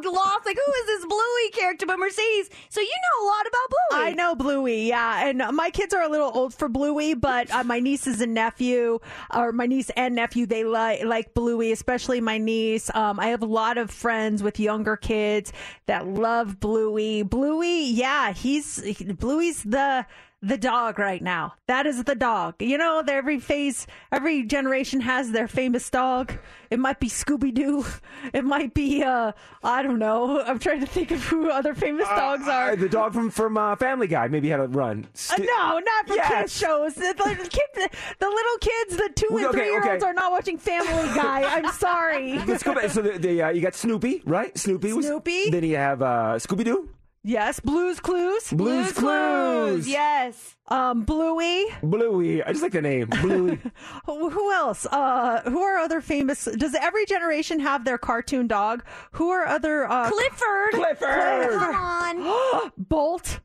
both 0.02 0.14
lost. 0.14 0.46
Like, 0.46 0.56
who 0.56 0.72
is 0.72 0.86
this 0.86 1.06
Bluey 1.06 1.50
character? 1.52 1.86
But 1.86 1.98
Mercedes, 1.98 2.50
so 2.68 2.80
you 2.80 2.88
know 2.88 3.24
a 3.24 3.26
lot 3.26 3.46
about 3.46 3.68
Bluey. 3.70 4.10
I 4.10 4.14
know 4.14 4.34
Bluey, 4.34 4.88
yeah. 4.88 5.26
And 5.26 5.42
my 5.56 5.70
kids 5.70 5.94
are 5.94 6.02
a 6.02 6.08
little 6.08 6.30
old 6.34 6.54
for 6.54 6.68
Bluey, 6.68 7.14
but 7.14 7.50
uh, 7.50 7.64
my 7.64 7.80
nieces 7.80 8.20
and 8.20 8.34
nephew, 8.34 8.98
or 9.34 9.52
my 9.52 9.66
niece 9.66 9.90
and 9.90 10.14
nephew, 10.14 10.46
they 10.46 10.64
like 10.64 11.04
like 11.04 11.34
Bluey, 11.34 11.72
especially 11.72 12.20
my 12.20 12.38
niece. 12.38 12.90
Um, 12.94 13.18
I 13.20 13.28
have 13.28 13.42
a 13.42 13.46
lot 13.46 13.78
of 13.78 13.90
friends 13.90 14.42
with 14.42 14.60
younger 14.60 14.96
kids 14.96 15.52
that 15.86 16.06
love 16.06 16.60
Bluey. 16.60 17.22
Bluey, 17.22 17.84
yeah, 17.84 18.32
he's 18.32 18.80
Bluey's 19.18 19.62
the 19.62 20.06
the 20.42 20.56
dog 20.56 20.98
right 20.98 21.22
now. 21.22 21.54
That 21.66 21.86
is 21.86 22.02
the 22.04 22.14
dog. 22.14 22.54
You 22.60 22.78
know, 22.78 23.02
every 23.06 23.38
phase, 23.38 23.86
every 24.10 24.42
generation 24.44 25.00
has 25.02 25.32
their 25.32 25.46
famous 25.48 25.88
dog. 25.90 26.32
It 26.70 26.78
might 26.78 26.98
be 27.00 27.08
Scooby 27.08 27.52
Doo. 27.52 27.84
It 28.32 28.44
might 28.44 28.74
be, 28.74 29.02
uh, 29.02 29.32
I 29.62 29.82
don't 29.82 29.98
know. 29.98 30.40
I'm 30.42 30.58
trying 30.58 30.80
to 30.80 30.86
think 30.86 31.10
of 31.10 31.22
who 31.24 31.50
other 31.50 31.74
famous 31.74 32.06
dogs 32.08 32.46
are. 32.46 32.72
Uh, 32.72 32.76
the 32.76 32.88
dog 32.88 33.12
from 33.14 33.30
from 33.30 33.56
uh, 33.56 33.74
Family 33.76 34.06
Guy 34.06 34.28
maybe 34.28 34.48
had 34.50 34.60
a 34.60 34.68
run. 34.68 35.04
Uh, 35.04 35.08
St- 35.14 35.48
no, 35.48 35.78
not 35.78 36.06
for 36.06 36.14
Yes. 36.14 36.28
kids 36.28 36.56
shows. 36.58 36.94
The, 36.94 37.14
the, 37.16 37.48
kid, 37.48 37.90
the 38.18 38.26
little 38.28 38.58
kids, 38.60 38.96
the 38.96 39.10
two 39.14 39.36
and 39.36 39.46
Okay, 39.46 39.58
three 39.58 39.66
year 39.70 39.82
olds 39.90 40.02
okay. 40.02 40.10
are 40.10 40.14
not 40.14 40.30
watching 40.32 40.58
Family 40.58 41.08
Guy. 41.14 41.42
I'm 41.44 41.72
sorry. 41.86 42.38
Let's 42.40 42.62
go 42.62 42.74
back. 42.74 42.90
So 42.90 43.00
the, 43.02 43.18
the, 43.18 43.42
uh, 43.42 43.48
you 43.50 43.62
got 43.62 43.74
Snoopy, 43.74 44.22
right? 44.26 44.56
Snoopy 44.56 44.92
was 44.92 45.06
Snoopy. 45.06 45.50
Then 45.50 45.64
you 45.64 45.76
have 45.76 46.02
uh, 46.02 46.36
Scooby 46.38 46.64
Doo. 46.64 46.88
Yes, 47.22 47.60
Blues 47.60 48.00
Clues. 48.00 48.50
Blues 48.50 48.92
Clues. 48.92 49.86
Yes. 49.86 50.56
Um, 50.68 51.02
Bluey. 51.02 51.66
Bluey. 51.82 52.42
I 52.42 52.50
just 52.52 52.62
like 52.62 52.72
the 52.72 52.80
name. 52.80 53.08
Bluey. 53.08 53.58
Who 54.06 54.30
who 54.30 54.52
else? 54.52 54.86
Uh, 54.86 55.42
who 55.42 55.60
are 55.60 55.76
other 55.78 56.00
famous? 56.00 56.46
Does 56.46 56.74
every 56.74 57.04
generation 57.04 57.60
have 57.60 57.84
their 57.84 57.98
cartoon 57.98 58.46
dog? 58.46 58.82
Who 59.12 59.28
are 59.30 59.44
other? 59.46 59.84
Uh, 59.90 60.08
Clifford. 60.10 60.70
Clifford. 60.72 61.50
Come 61.50 61.74
on. 61.74 62.72
Bolt. 62.78 63.40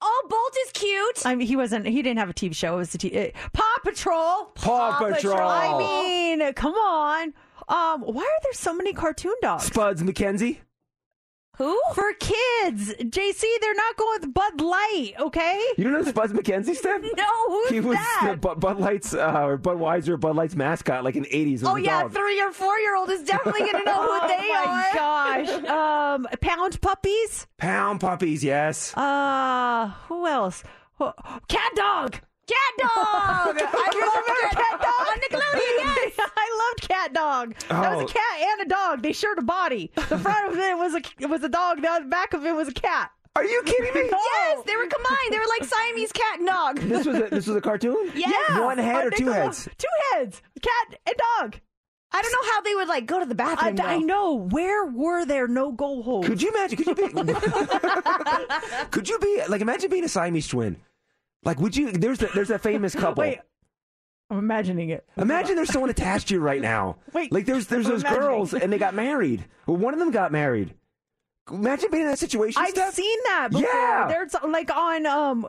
Oh, 0.00 0.26
Bolt 0.28 0.56
is 0.66 0.72
cute. 0.72 1.26
I 1.26 1.34
mean, 1.36 1.46
he 1.46 1.54
wasn't. 1.56 1.86
He 1.86 2.02
didn't 2.02 2.18
have 2.18 2.30
a 2.30 2.34
TV 2.34 2.54
show. 2.54 2.74
It 2.74 2.78
was 2.78 2.94
a 2.94 2.98
t- 2.98 3.18
uh, 3.18 3.30
Paw 3.52 3.76
Patrol. 3.84 4.46
Paw 4.56 4.98
Patrol. 4.98 5.38
I 5.38 5.78
mean, 5.78 6.52
come 6.54 6.74
on. 6.74 7.32
Um, 7.68 8.02
why 8.02 8.22
are 8.22 8.42
there 8.42 8.52
so 8.54 8.74
many 8.74 8.92
cartoon 8.92 9.34
dogs? 9.42 9.64
Spuds 9.64 10.02
MacKenzie. 10.02 10.58
Who? 11.58 11.78
For 11.94 12.12
kids, 12.14 12.94
JC, 12.94 13.42
they're 13.60 13.74
not 13.74 13.96
going 13.96 14.20
with 14.20 14.32
Bud 14.34 14.60
Light, 14.60 15.12
okay? 15.18 15.60
You 15.76 15.84
don't 15.84 15.92
know 15.92 16.02
Spuds 16.04 16.32
MacKenzie, 16.32 16.74
Steph? 16.74 17.02
No, 17.16 17.24
who's 17.48 17.70
He 17.70 17.80
was 17.80 17.96
that? 17.96 18.28
the 18.30 18.36
Bud, 18.36 18.60
Bud 18.60 18.78
Light's 18.78 19.12
uh, 19.12 19.42
or 19.44 19.58
Budweiser, 19.58 20.18
Bud 20.20 20.36
Light's 20.36 20.54
mascot, 20.54 21.02
like 21.04 21.16
in 21.16 21.24
the 21.24 21.28
'80s. 21.30 21.62
Oh 21.64 21.74
yeah, 21.76 22.08
three 22.08 22.40
or 22.40 22.52
four 22.52 22.78
year 22.78 22.94
old 22.96 23.10
is 23.10 23.22
definitely 23.24 23.60
gonna 23.70 23.84
know 23.84 24.00
who 24.02 24.08
oh 24.22 24.28
they 24.28 24.48
my 24.48 24.90
are. 24.92 24.94
gosh. 24.94 26.16
Um, 26.18 26.26
pound 26.40 26.80
puppies. 26.80 27.46
Pound 27.58 28.00
puppies, 28.00 28.44
yes. 28.44 28.96
Uh, 28.96 29.88
who 30.08 30.26
else? 30.26 30.62
Cat 31.48 31.72
dog. 31.74 32.20
Cat 32.54 32.72
dog. 32.78 32.90
I 32.96 33.90
remember 33.94 34.48
cat 34.52 34.80
dog 34.80 35.06
on 35.10 35.18
Nickelodeon. 35.20 35.64
Yes. 35.98 36.14
I 36.18 36.70
loved 36.70 36.88
cat 36.88 37.12
dog. 37.12 37.54
That 37.68 37.96
was 37.96 38.02
Oh. 38.02 38.06
a 38.06 38.08
cat 38.08 38.40
and 38.40 38.60
a 38.62 38.68
dog. 38.68 39.02
They 39.02 39.12
shared 39.12 39.38
a 39.38 39.42
body. 39.42 39.90
The 39.94 40.18
front 40.18 40.52
of 40.52 40.58
it 40.58 40.76
was 40.78 40.94
a 40.94 41.02
it 41.18 41.26
was 41.28 41.42
a 41.42 41.48
dog. 41.48 41.82
The 41.82 42.04
back 42.08 42.32
of 42.34 42.44
it 42.46 42.54
was 42.54 42.68
a 42.68 42.72
cat. 42.72 43.10
Are 43.36 43.44
you 43.44 43.62
kidding 43.64 43.92
me? 43.94 44.08
Yes, 44.10 44.62
they 44.66 44.74
were 44.76 44.86
combined. 44.86 45.30
They 45.30 45.38
were 45.38 45.46
like 45.58 45.64
Siamese 45.64 46.12
cat 46.12 46.38
and 46.38 46.46
dog. 46.46 46.78
This 46.80 47.06
was 47.06 47.16
a, 47.18 47.28
this 47.30 47.46
was 47.46 47.56
a 47.56 47.60
cartoon. 47.60 48.10
Yes. 48.14 48.58
One 48.60 48.78
head 48.78 49.06
or 49.06 49.10
two 49.10 49.26
heads. 49.30 49.68
Two 49.78 49.86
heads. 50.12 50.40
Cat 50.62 50.98
and 51.06 51.16
dog. 51.38 51.60
I 52.10 52.22
don't 52.22 52.32
know 52.32 52.50
how 52.52 52.60
they 52.62 52.74
would 52.74 52.88
like 52.88 53.06
go 53.06 53.20
to 53.20 53.26
the 53.26 53.34
bathroom. 53.34 53.78
I 53.80 53.98
though. 53.98 54.04
know. 54.04 54.34
Where 54.34 54.86
were 54.86 55.24
there 55.26 55.46
no 55.46 55.70
go 55.72 56.02
holes? 56.02 56.26
Could 56.26 56.40
you 56.42 56.50
imagine? 56.50 56.78
Could 56.78 56.98
you 56.98 57.24
be? 57.24 57.34
could 58.90 59.08
you 59.08 59.18
be 59.18 59.42
like? 59.48 59.60
Imagine 59.60 59.90
being 59.90 60.04
a 60.04 60.08
Siamese 60.08 60.48
twin. 60.48 60.76
Like, 61.44 61.60
would 61.60 61.76
you? 61.76 61.92
There's 61.92 62.18
the, 62.18 62.30
there's 62.34 62.48
that 62.48 62.62
famous 62.62 62.94
couple. 62.96 63.22
Wait. 63.22 63.38
I'm 64.30 64.38
imagining 64.38 64.90
it. 64.90 65.08
Imagine 65.16 65.56
there's 65.56 65.72
someone 65.72 65.88
attached 65.88 66.28
to 66.28 66.34
you 66.34 66.40
right 66.40 66.60
now. 66.60 66.96
Wait, 67.14 67.32
like 67.32 67.46
there's 67.46 67.66
there's 67.66 67.86
I'm 67.86 67.92
those 67.92 68.02
imagining. 68.02 68.28
girls 68.28 68.52
and 68.54 68.70
they 68.70 68.76
got 68.78 68.94
married. 68.94 69.46
Well, 69.66 69.78
one 69.78 69.94
of 69.94 70.00
them 70.00 70.10
got 70.10 70.32
married. 70.32 70.74
Imagine 71.50 71.90
being 71.90 72.02
in 72.02 72.10
that 72.10 72.18
situation. 72.18 72.60
I've 72.62 72.70
Steph. 72.70 72.92
seen 72.92 73.18
that 73.24 73.48
before. 73.50 73.66
Yeah. 73.66 74.06
There's 74.08 74.34
like 74.46 74.70
on 74.74 75.06
um 75.06 75.48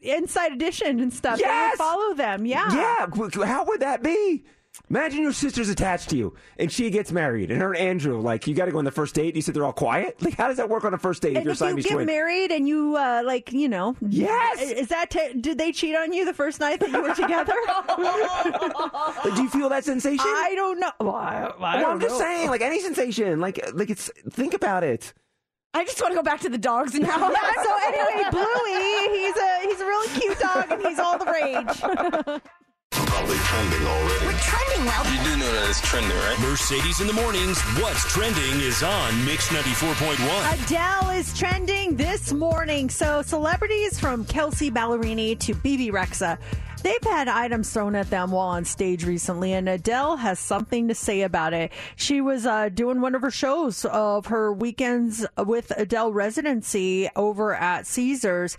Inside 0.00 0.52
Edition 0.52 1.00
and 1.00 1.12
stuff. 1.12 1.38
Yes! 1.40 1.76
follow 1.76 2.14
them. 2.14 2.46
Yeah. 2.46 2.72
Yeah. 2.72 3.44
How 3.44 3.64
would 3.66 3.80
that 3.80 4.02
be? 4.02 4.44
Imagine 4.90 5.22
your 5.22 5.32
sister's 5.32 5.68
attached 5.68 6.08
to 6.10 6.16
you 6.16 6.34
and 6.58 6.72
she 6.72 6.88
gets 6.90 7.12
married 7.12 7.50
and 7.50 7.60
her 7.60 7.74
and 7.74 7.88
Andrew, 7.88 8.20
like, 8.20 8.46
you 8.46 8.54
got 8.54 8.66
to 8.66 8.72
go 8.72 8.78
on 8.78 8.84
the 8.84 8.90
first 8.90 9.14
date. 9.14 9.34
You 9.36 9.42
sit 9.42 9.54
there 9.54 9.64
all 9.64 9.72
quiet. 9.72 10.20
Like, 10.22 10.34
how 10.34 10.48
does 10.48 10.56
that 10.58 10.68
work 10.68 10.84
on 10.84 10.94
a 10.94 10.98
first 10.98 11.22
date 11.22 11.32
if 11.32 11.36
And 11.38 11.44
you're 11.44 11.52
if 11.54 11.76
you 11.76 11.82
get 11.82 11.92
twin? 11.92 12.06
married 12.06 12.50
and 12.52 12.66
you 12.68 12.96
uh, 12.96 13.22
like, 13.24 13.52
you 13.52 13.68
know, 13.68 13.96
Yes! 14.08 14.60
is 14.62 14.88
that 14.88 15.10
t- 15.10 15.34
did 15.40 15.58
they 15.58 15.72
cheat 15.72 15.94
on 15.96 16.12
you 16.12 16.24
the 16.24 16.32
first 16.34 16.60
night 16.60 16.80
that 16.80 16.90
you 16.90 17.02
were 17.02 17.14
together? 17.14 17.54
Like, 19.24 19.34
do 19.34 19.42
you 19.42 19.48
feel 19.50 19.68
that 19.68 19.84
sensation? 19.84 20.24
I 20.26 20.52
don't 20.54 20.78
know. 20.80 20.90
Well, 21.00 21.14
I, 21.14 21.36
I 21.36 21.54
Well, 21.58 21.80
don't 21.80 21.90
I'm 21.92 22.00
just 22.00 22.18
saying, 22.18 22.48
like 22.48 22.60
any 22.60 22.80
sensation, 22.80 23.40
like 23.40 23.60
like 23.74 23.90
it's. 23.90 24.10
Think 24.30 24.54
about 24.54 24.84
it. 24.84 25.12
I 25.74 25.84
just 25.84 26.00
want 26.00 26.12
to 26.12 26.16
go 26.16 26.22
back 26.22 26.40
to 26.40 26.48
the 26.48 26.58
dogs 26.58 26.94
and 26.94 27.02
now. 27.04 27.18
yeah, 27.30 27.62
so 27.62 27.76
anyway, 27.86 28.28
Bluey, 28.30 29.18
he's 29.18 29.36
a 29.36 29.60
he's 29.62 29.80
a 29.80 29.84
really 29.84 30.20
cute 30.20 30.38
dog 30.38 30.66
and 30.70 30.82
he's 30.82 30.98
all 30.98 31.18
the 31.18 31.26
rage. 31.26 32.40
Probably 33.18 33.36
trending 33.38 33.86
already. 33.86 34.26
We're 34.26 34.38
trending 34.38 34.84
well. 34.86 35.04
You 35.12 35.24
do 35.24 35.36
know 35.38 35.52
that 35.52 35.66
it's 35.68 35.80
trending, 35.80 36.16
right? 36.16 36.38
Mercedes 36.40 37.00
in 37.00 37.06
the 37.06 37.12
mornings. 37.12 37.60
What's 37.80 38.10
trending 38.12 38.60
is 38.60 38.82
on 38.82 39.24
Mix 39.24 39.48
94.1. 39.48 40.64
Adele 40.64 41.10
is 41.10 41.36
trending 41.36 41.96
this 41.96 42.32
morning. 42.32 42.88
So 42.88 43.22
celebrities 43.22 43.98
from 43.98 44.24
Kelsea 44.24 44.70
Ballerini 44.70 45.38
to 45.40 45.54
Bebe 45.54 45.90
Rexha. 45.90 46.38
They've 46.82 47.02
had 47.02 47.26
items 47.28 47.72
thrown 47.72 47.96
at 47.96 48.08
them 48.08 48.30
while 48.30 48.48
on 48.48 48.64
stage 48.64 49.04
recently, 49.04 49.52
and 49.52 49.68
Adele 49.68 50.16
has 50.16 50.38
something 50.38 50.86
to 50.88 50.94
say 50.94 51.22
about 51.22 51.52
it. 51.52 51.72
She 51.96 52.20
was 52.20 52.46
uh, 52.46 52.68
doing 52.68 53.00
one 53.00 53.16
of 53.16 53.22
her 53.22 53.32
shows 53.32 53.84
of 53.84 54.26
her 54.26 54.52
weekends 54.52 55.26
with 55.36 55.72
Adele 55.76 56.12
residency 56.12 57.08
over 57.16 57.52
at 57.54 57.86
Caesars, 57.88 58.56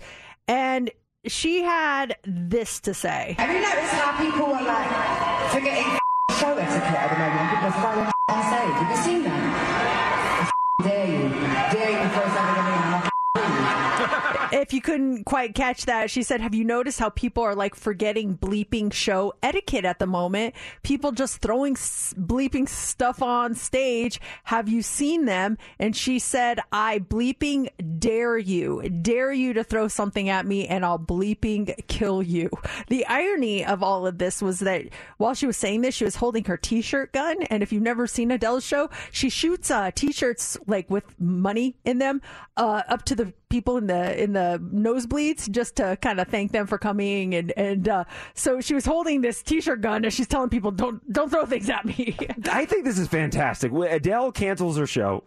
and 0.50 0.92
she 1.28 1.62
had 1.64 2.16
this 2.26 2.80
to 2.82 2.94
say. 2.94 3.36
Have 3.38 3.50
you 3.50 3.62
noticed 3.62 3.94
how 3.94 4.18
people 4.18 4.46
are 4.46 4.64
like 4.64 5.52
forgetting 5.52 5.98
show 6.40 6.56
etiquette 6.56 6.96
at 6.96 7.10
the 7.12 7.20
moment? 7.20 7.50
People 7.52 7.68
are 7.68 7.80
throwing 7.82 8.08
on 8.30 8.42
stage. 8.48 8.76
Have 8.80 8.92
you 8.92 9.04
seen 9.04 9.24
that? 9.24 10.52
Dare 10.84 11.08
you? 11.08 11.30
Dare 11.74 11.92
you 11.92 12.10
throw 12.10 12.24
something 12.24 12.56
at 12.56 12.66
me? 12.66 12.80
and 12.86 12.96
I'll 12.96 14.29
if 14.54 14.74
you 14.74 14.82
couldn't 14.82 15.26
quite 15.26 15.56
catch 15.56 15.86
that, 15.86 16.10
she 16.10 16.24
said, 16.24 16.42
Have 16.42 16.56
you 16.56 16.64
noticed 16.64 17.00
how 17.00 17.10
people 17.10 17.44
are 17.44 17.56
like 17.56 17.76
forgetting 17.76 18.38
bleeping 18.38 18.92
show 18.92 19.34
etiquette 19.42 19.86
at 19.86 20.00
the 20.00 20.08
moment? 20.08 20.56
People 20.84 21.12
just 21.12 21.42
throwing 21.42 21.76
bleeping 21.76 22.68
stuff 22.68 23.22
on 23.22 23.56
stage. 23.56 24.20
Have 24.46 24.70
you 24.70 24.82
seen 24.82 25.26
them? 25.26 25.58
And 25.80 25.96
she 25.96 26.20
said, 26.20 26.60
I 26.72 27.00
bleeping 27.00 27.70
dare 28.00 28.38
you, 28.38 28.88
dare 28.90 29.32
you 29.32 29.54
to 29.54 29.64
throw 29.64 29.88
something 29.88 30.30
at 30.30 30.46
me 30.46 30.68
and 30.68 30.86
I'll 30.86 31.00
bleeping 31.00 31.76
kill 31.88 32.22
you. 32.24 32.50
The 32.88 33.06
irony 33.06 33.66
of 33.66 33.84
all 33.84 34.08
of 34.08 34.18
this 34.18 34.42
was 34.42 34.60
that 34.60 34.86
while 35.18 35.34
she 35.34 35.46
was 35.46 35.58
saying 35.58 35.82
this, 35.82 35.96
she 35.96 36.06
was 36.06 36.16
holding 36.16 36.44
her 36.46 36.58
t 36.58 36.82
shirt 36.82 37.14
gun. 37.14 37.44
And 37.44 37.64
if 37.64 37.72
you've 37.72 37.84
never 37.84 38.08
seen 38.08 38.32
Adele's 38.32 38.66
show, 38.66 38.90
she 39.12 39.30
shoots 39.30 39.72
uh, 39.72 39.92
t 39.94 40.12
shirts 40.12 40.58
like 40.68 40.90
with 40.90 41.20
money 41.20 41.76
in 41.86 42.00
them 42.00 42.22
uh, 42.58 42.84
up 42.88 43.04
to 43.06 43.16
the 43.16 43.34
people 43.50 43.78
in 43.78 43.88
the 43.88 44.22
in 44.22 44.34
the 44.34 44.39
nosebleeds 44.74 45.50
just 45.50 45.76
to 45.76 45.98
kind 46.02 46.20
of 46.20 46.28
thank 46.28 46.52
them 46.52 46.68
for 46.68 46.78
coming 46.78 47.36
and 47.36 47.52
and 47.58 47.90
uh, 47.90 48.04
so 48.34 48.62
she 48.62 48.74
was 48.74 48.86
holding 48.86 49.22
this 49.22 49.42
t-shirt 49.44 49.82
gun 49.82 50.04
and 50.04 50.14
she's 50.14 50.28
telling 50.28 50.50
people 50.50 50.72
don't 50.72 51.12
don't 51.12 51.30
throw 51.30 51.46
things 51.46 51.70
at 51.70 51.86
me 51.86 52.16
I 52.52 52.66
think 52.66 52.86
this 52.86 52.98
is 52.98 53.08
fantastic. 53.08 53.72
When 53.72 53.92
Adele 53.92 54.32
cancels 54.32 54.78
her 54.78 54.88
show. 54.88 55.24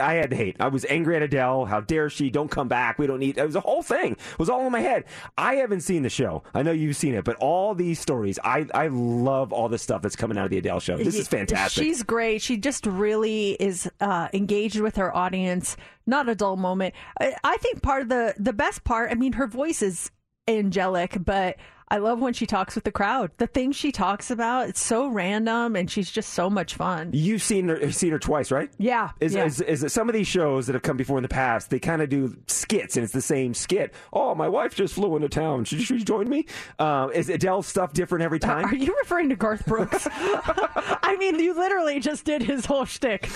I 0.00 0.14
had 0.14 0.30
to 0.30 0.36
hate. 0.36 0.56
I 0.60 0.68
was 0.68 0.84
angry 0.88 1.16
at 1.16 1.22
Adele. 1.22 1.66
How 1.66 1.80
dare 1.80 2.08
she? 2.08 2.30
Don't 2.30 2.50
come 2.50 2.68
back. 2.68 2.98
We 2.98 3.06
don't 3.06 3.18
need. 3.18 3.38
It 3.38 3.44
was 3.44 3.56
a 3.56 3.60
whole 3.60 3.82
thing. 3.82 4.12
It 4.12 4.38
was 4.38 4.48
all 4.48 4.64
in 4.66 4.72
my 4.72 4.80
head. 4.80 5.04
I 5.36 5.56
haven't 5.56 5.80
seen 5.80 6.02
the 6.02 6.10
show. 6.10 6.42
I 6.54 6.62
know 6.62 6.72
you've 6.72 6.96
seen 6.96 7.14
it, 7.14 7.24
but 7.24 7.36
all 7.36 7.74
these 7.74 7.98
stories, 7.98 8.38
I 8.44 8.66
I 8.74 8.88
love 8.88 9.52
all 9.52 9.68
the 9.68 9.78
stuff 9.78 10.02
that's 10.02 10.16
coming 10.16 10.38
out 10.38 10.44
of 10.44 10.50
the 10.50 10.58
Adele 10.58 10.80
show. 10.80 10.96
This 10.96 11.16
is 11.16 11.28
fantastic. 11.28 11.82
she's 11.82 12.02
great 12.02 12.42
she 12.42 12.56
just 12.56 12.86
really 12.86 13.50
is 13.60 13.90
uh, 14.00 14.28
engaged 14.32 14.80
with 14.80 14.96
her 14.96 15.14
audience 15.14 15.76
not 16.06 16.28
a 16.28 16.34
dull 16.34 16.56
moment. 16.56 16.94
I, 17.20 17.34
I 17.44 17.56
think 17.58 17.82
part 17.82 18.02
of 18.02 18.08
the 18.08 18.34
the 18.38 18.52
best 18.52 18.84
part 18.84 19.10
i 19.10 19.14
mean 19.14 19.34
her 19.34 19.46
voice 19.46 19.82
is 19.82 20.10
angelic 20.48 21.16
but 21.24 21.56
I 21.92 21.98
love 21.98 22.20
when 22.20 22.32
she 22.32 22.46
talks 22.46 22.74
with 22.74 22.84
the 22.84 22.90
crowd. 22.90 23.32
The 23.36 23.46
things 23.46 23.76
she 23.76 23.92
talks 23.92 24.30
about, 24.30 24.70
it's 24.70 24.82
so 24.82 25.08
random 25.08 25.76
and 25.76 25.90
she's 25.90 26.10
just 26.10 26.30
so 26.30 26.48
much 26.48 26.74
fun. 26.74 27.10
You've 27.12 27.42
seen 27.42 27.68
her, 27.68 27.92
seen 27.92 28.12
her 28.12 28.18
twice, 28.18 28.50
right? 28.50 28.70
Yeah. 28.78 29.10
Is, 29.20 29.34
yeah. 29.34 29.44
is, 29.44 29.60
is 29.60 29.92
some 29.92 30.08
of 30.08 30.14
these 30.14 30.26
shows 30.26 30.66
that 30.68 30.72
have 30.72 30.80
come 30.80 30.96
before 30.96 31.18
in 31.18 31.22
the 31.22 31.28
past, 31.28 31.68
they 31.68 31.78
kind 31.78 32.00
of 32.00 32.08
do 32.08 32.34
skits 32.46 32.96
and 32.96 33.04
it's 33.04 33.12
the 33.12 33.20
same 33.20 33.52
skit. 33.52 33.92
Oh, 34.10 34.34
my 34.34 34.48
wife 34.48 34.74
just 34.74 34.94
flew 34.94 35.14
into 35.16 35.28
town. 35.28 35.66
Should 35.66 35.82
she 35.82 35.98
join 36.02 36.30
me? 36.30 36.46
Um, 36.78 37.12
is 37.12 37.28
Adele's 37.28 37.66
stuff 37.66 37.92
different 37.92 38.24
every 38.24 38.38
time? 38.38 38.64
Are 38.64 38.74
you 38.74 38.96
referring 39.02 39.28
to 39.28 39.36
Garth 39.36 39.66
Brooks? 39.66 40.08
I 41.02 41.16
mean, 41.18 41.38
you 41.38 41.52
literally 41.52 42.00
just 42.00 42.24
did 42.24 42.42
his 42.42 42.64
whole 42.64 42.86
shtick. 42.86 43.28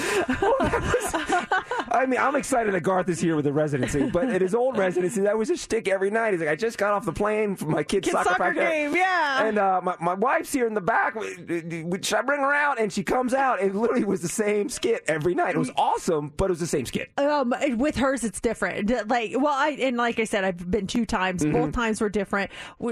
I 1.91 2.07
mean, 2.09 2.19
I'm 2.19 2.37
excited 2.37 2.73
that 2.73 2.81
Garth 2.81 3.11
is 3.11 3.21
here 3.21 3.37
with 3.37 3.45
the 3.45 3.53
residency, 3.53 4.09
but 4.09 4.31
at 4.31 4.41
his 4.41 4.55
old 4.55 4.79
residency, 4.79 5.21
that 5.21 5.37
was 5.37 5.51
a 5.51 5.59
shtick 5.59 5.89
every 5.89 6.11
night. 6.11 6.33
He's 6.33 6.41
like, 6.41 6.49
I 6.49 6.57
just 6.57 6.79
got 6.79 6.95
off 6.95 7.05
the 7.05 7.13
plane 7.13 7.55
from 7.57 7.73
my 7.73 7.83
kid's 7.83 8.07
Kid's 8.07 8.15
soccer, 8.15 8.31
soccer 8.31 8.46
practice. 8.55 8.65
game, 8.93 8.97
yeah. 8.97 9.47
And 9.47 9.59
uh, 9.59 9.81
my, 9.83 9.97
my 10.01 10.15
wife's 10.15 10.53
here 10.53 10.67
in 10.67 10.75
the 10.75 10.81
back. 10.81 11.15
Should 11.21 12.15
I 12.19 12.23
bring 12.23 12.41
her 12.41 12.53
out? 12.53 12.81
And 12.81 12.93
she 12.93 13.03
comes 13.03 13.35
out. 13.35 13.61
It 13.61 13.75
literally 13.75 14.05
was 14.05 14.23
the 14.23 14.29
same 14.29 14.69
skit 14.69 15.05
every 15.09 15.35
night. 15.35 15.55
It 15.55 15.59
was 15.59 15.71
awesome, 15.77 16.33
but 16.37 16.47
it 16.47 16.51
was 16.51 16.61
the 16.61 16.67
same 16.67 16.87
skit. 16.87 17.11
Um, 17.19 17.55
with 17.77 17.97
hers, 17.97 18.25
it's 18.25 18.41
different. 18.41 18.91
Like, 19.09 19.33
well, 19.35 19.55
I 19.55 19.71
and 19.81 19.97
like 19.97 20.19
I 20.19 20.25
said, 20.25 20.45
I've 20.45 20.71
been 20.71 20.87
two 20.87 21.07
times. 21.07 21.43
Mhm. 21.43 21.53
Both 21.53 21.73
times 21.73 22.01
were 22.01 22.09
different. 22.09 22.51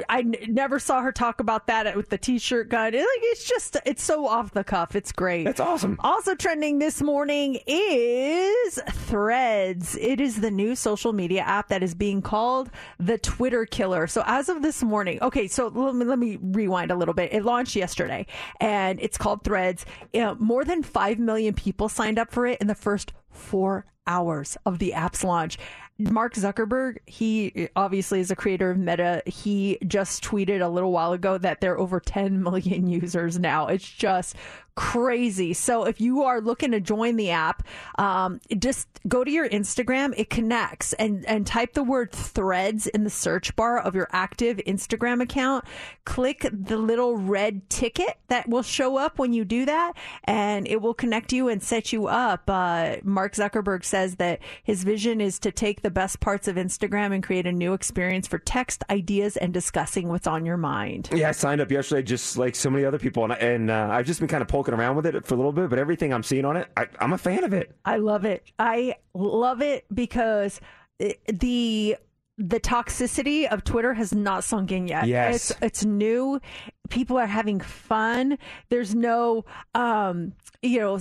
I 0.09 0.21
n- 0.21 0.35
never 0.49 0.79
saw 0.79 1.01
her 1.03 1.13
talk 1.13 1.41
about 1.41 1.67
that 1.69 1.95
with 1.97 2.09
the 2.11 2.19
t-shirt 2.19 2.69
gun. 2.69 2.95
It, 2.95 2.99
like, 2.99 3.07
it's 3.23 3.45
just, 3.45 3.77
it's 3.85 4.03
so 4.03 4.27
off 4.27 4.53
the 4.53 4.65
cuff. 4.65 4.95
It's 4.97 5.13
great. 5.13 5.45
That's 5.45 5.61
awesome. 5.61 5.97
Also 6.01 6.35
trending 6.35 6.79
this 6.79 7.01
morning 7.03 7.59
is 7.67 8.81
Threads. 8.91 9.97
It 10.01 10.21
is 10.21 10.41
the 10.41 10.51
new 10.51 10.75
social 10.75 11.13
media 11.13 11.43
app 11.43 11.69
that 11.69 11.83
is 11.83 11.95
being 11.95 12.23
called 12.23 12.71
the 12.99 13.19
Twitter 13.19 13.65
killer. 13.67 14.07
So 14.07 14.23
as 14.27 14.49
of 14.49 14.63
this 14.63 14.83
morning, 14.83 15.19
okay, 15.23 15.44
so 15.49 15.69
let 15.69 15.95
me, 15.95 16.05
let 16.05 16.19
me 16.19 16.39
rewind 16.41 16.91
a 16.91 16.97
little 16.97 17.15
bit. 17.15 17.33
It 17.33 17.45
launched 17.45 17.77
yesterday 17.77 18.27
and 18.61 19.01
it's 19.01 19.19
called 19.19 19.45
Threads. 19.45 19.87
Uh, 20.15 20.35
more 20.39 20.65
than 20.65 20.83
5 20.83 21.19
million 21.19 21.55
people 21.55 21.89
signed 21.89 22.19
up 22.19 22.31
for 22.31 22.47
it 22.47 22.61
in 22.61 22.66
the 22.66 22.75
first 22.75 23.12
four 23.31 23.87
hours 24.07 24.57
of 24.66 24.79
the 24.79 24.93
app's 24.93 25.25
launch. 25.25 25.59
Mark 25.99 26.35
Zuckerberg, 26.35 26.99
he 27.07 27.69
obviously 27.77 28.19
is 28.19 28.31
a 28.31 28.37
creator 28.37 28.71
of 28.71 28.79
Meta. 28.79 29.23
He 29.27 29.79
just 29.87 30.25
tweeted 30.25 30.61
a 30.61 30.69
little 30.69 30.91
while 30.91 31.12
ago 31.12 31.39
that 31.39 31.61
there 31.61 31.75
are 31.75 31.79
over 31.79 32.01
10 32.01 32.43
million 32.43 32.87
users 32.89 33.39
now. 33.39 33.69
It's 33.69 33.89
just 33.89 34.35
crazy. 34.77 35.53
So 35.55 35.85
if 35.85 36.01
you 36.01 36.23
are 36.23 36.41
looking 36.41 36.73
to 36.73 36.81
join 36.81 37.17
the 37.17 37.31
app, 37.31 37.67
um, 37.99 38.41
just 38.59 38.89
go 39.07 39.23
to 39.23 39.31
your 39.31 39.49
Instagram. 39.49 40.15
It 40.17 40.31
connects 40.31 40.93
and, 40.95 41.25
and 41.27 41.47
type 41.47 41.75
the 41.75 41.83
word 41.83 42.13
threads 42.13 42.87
in 42.87 43.05
the 43.05 43.11
search 43.11 43.55
bar 43.57 43.79
of 43.79 43.95
your 43.95 44.09
active 44.13 44.59
Instagram 44.67 45.23
account. 45.23 45.65
Click 46.05 46.49
the 46.53 46.77
little 46.77 47.17
red 47.17 47.69
ticket 47.71 48.19
that 48.29 48.49
will 48.49 48.63
show 48.63 48.97
up 48.97 49.19
when 49.19 49.33
you 49.33 49.45
do 49.45 49.65
that 49.67 49.93
and 50.25 50.67
it 50.67 50.81
will 50.81 50.95
connect 50.95 51.33
you 51.33 51.49
and 51.49 51.63
set 51.63 51.93
you 51.93 52.07
up. 52.07 52.49
Uh, 52.49 52.97
Mark 53.03 53.35
Zuckerberg 53.35 53.85
says 53.85 54.17
that 54.17 54.41
his 54.63 54.85
vision 54.85 55.21
is 55.21 55.39
to 55.41 55.53
take 55.53 55.83
the 55.83 55.91
best 55.91 56.21
parts 56.21 56.49
of 56.49 56.57
Instagram 56.57 57.15
and 57.15 57.23
create 57.23 57.47
a 57.47 57.53
new 57.53 57.75
experience 57.75 58.27
for 58.27 58.39
text, 58.39 58.83
ideas, 58.91 59.37
and 59.37 59.53
discussing 59.53 60.09
what's 60.09 60.27
on 60.27 60.47
your 60.47 60.57
mind. 60.57 61.09
Yeah, 61.13 61.29
I 61.29 61.33
signed 61.33 61.61
up 61.61 61.71
yesterday, 61.71 62.03
just 62.03 62.39
like 62.39 62.55
so 62.55 62.71
many 62.71 62.85
other 62.85 62.99
people, 62.99 63.25
and, 63.25 63.33
and 63.35 63.71
uh, 63.71 63.89
I've 63.91 64.07
just 64.07 64.21
been 64.21 64.29
kind 64.29 64.43
of 64.43 64.49
poking 64.49 64.64
around 64.73 64.97
with 64.97 65.05
it 65.07 65.27
for 65.27 65.35
a 65.35 65.36
little 65.36 65.53
bit. 65.53 65.69
But 65.69 65.78
everything 65.78 66.15
I'm 66.15 66.23
seeing 66.23 66.45
on 66.45 66.57
it, 66.57 66.69
I, 66.77 66.86
I'm 67.01 67.12
a 67.12 67.19
fan 67.19 67.45
of 67.45 67.53
it. 67.53 67.77
I 67.85 67.99
love 67.99 68.24
it. 68.24 68.45
I 68.59 68.95
love 69.12 69.61
it 69.61 69.85
because 69.93 70.61
it, 70.99 71.20
the 71.27 71.97
the 72.36 72.59
toxicity 72.59 73.47
of 73.47 73.62
Twitter 73.62 73.95
has 73.95 74.12
not 74.12 74.45
sunk 74.45 74.73
in 74.73 74.89
yet. 74.89 75.07
Yes. 75.07 75.51
It's 75.51 75.62
it's 75.62 75.85
new. 75.85 76.41
People 76.89 77.16
are 77.19 77.27
having 77.27 77.61
fun. 77.61 78.39
There's 78.70 78.95
no 78.95 79.45
um 79.74 80.32
you 80.62 80.81
know 80.81 81.01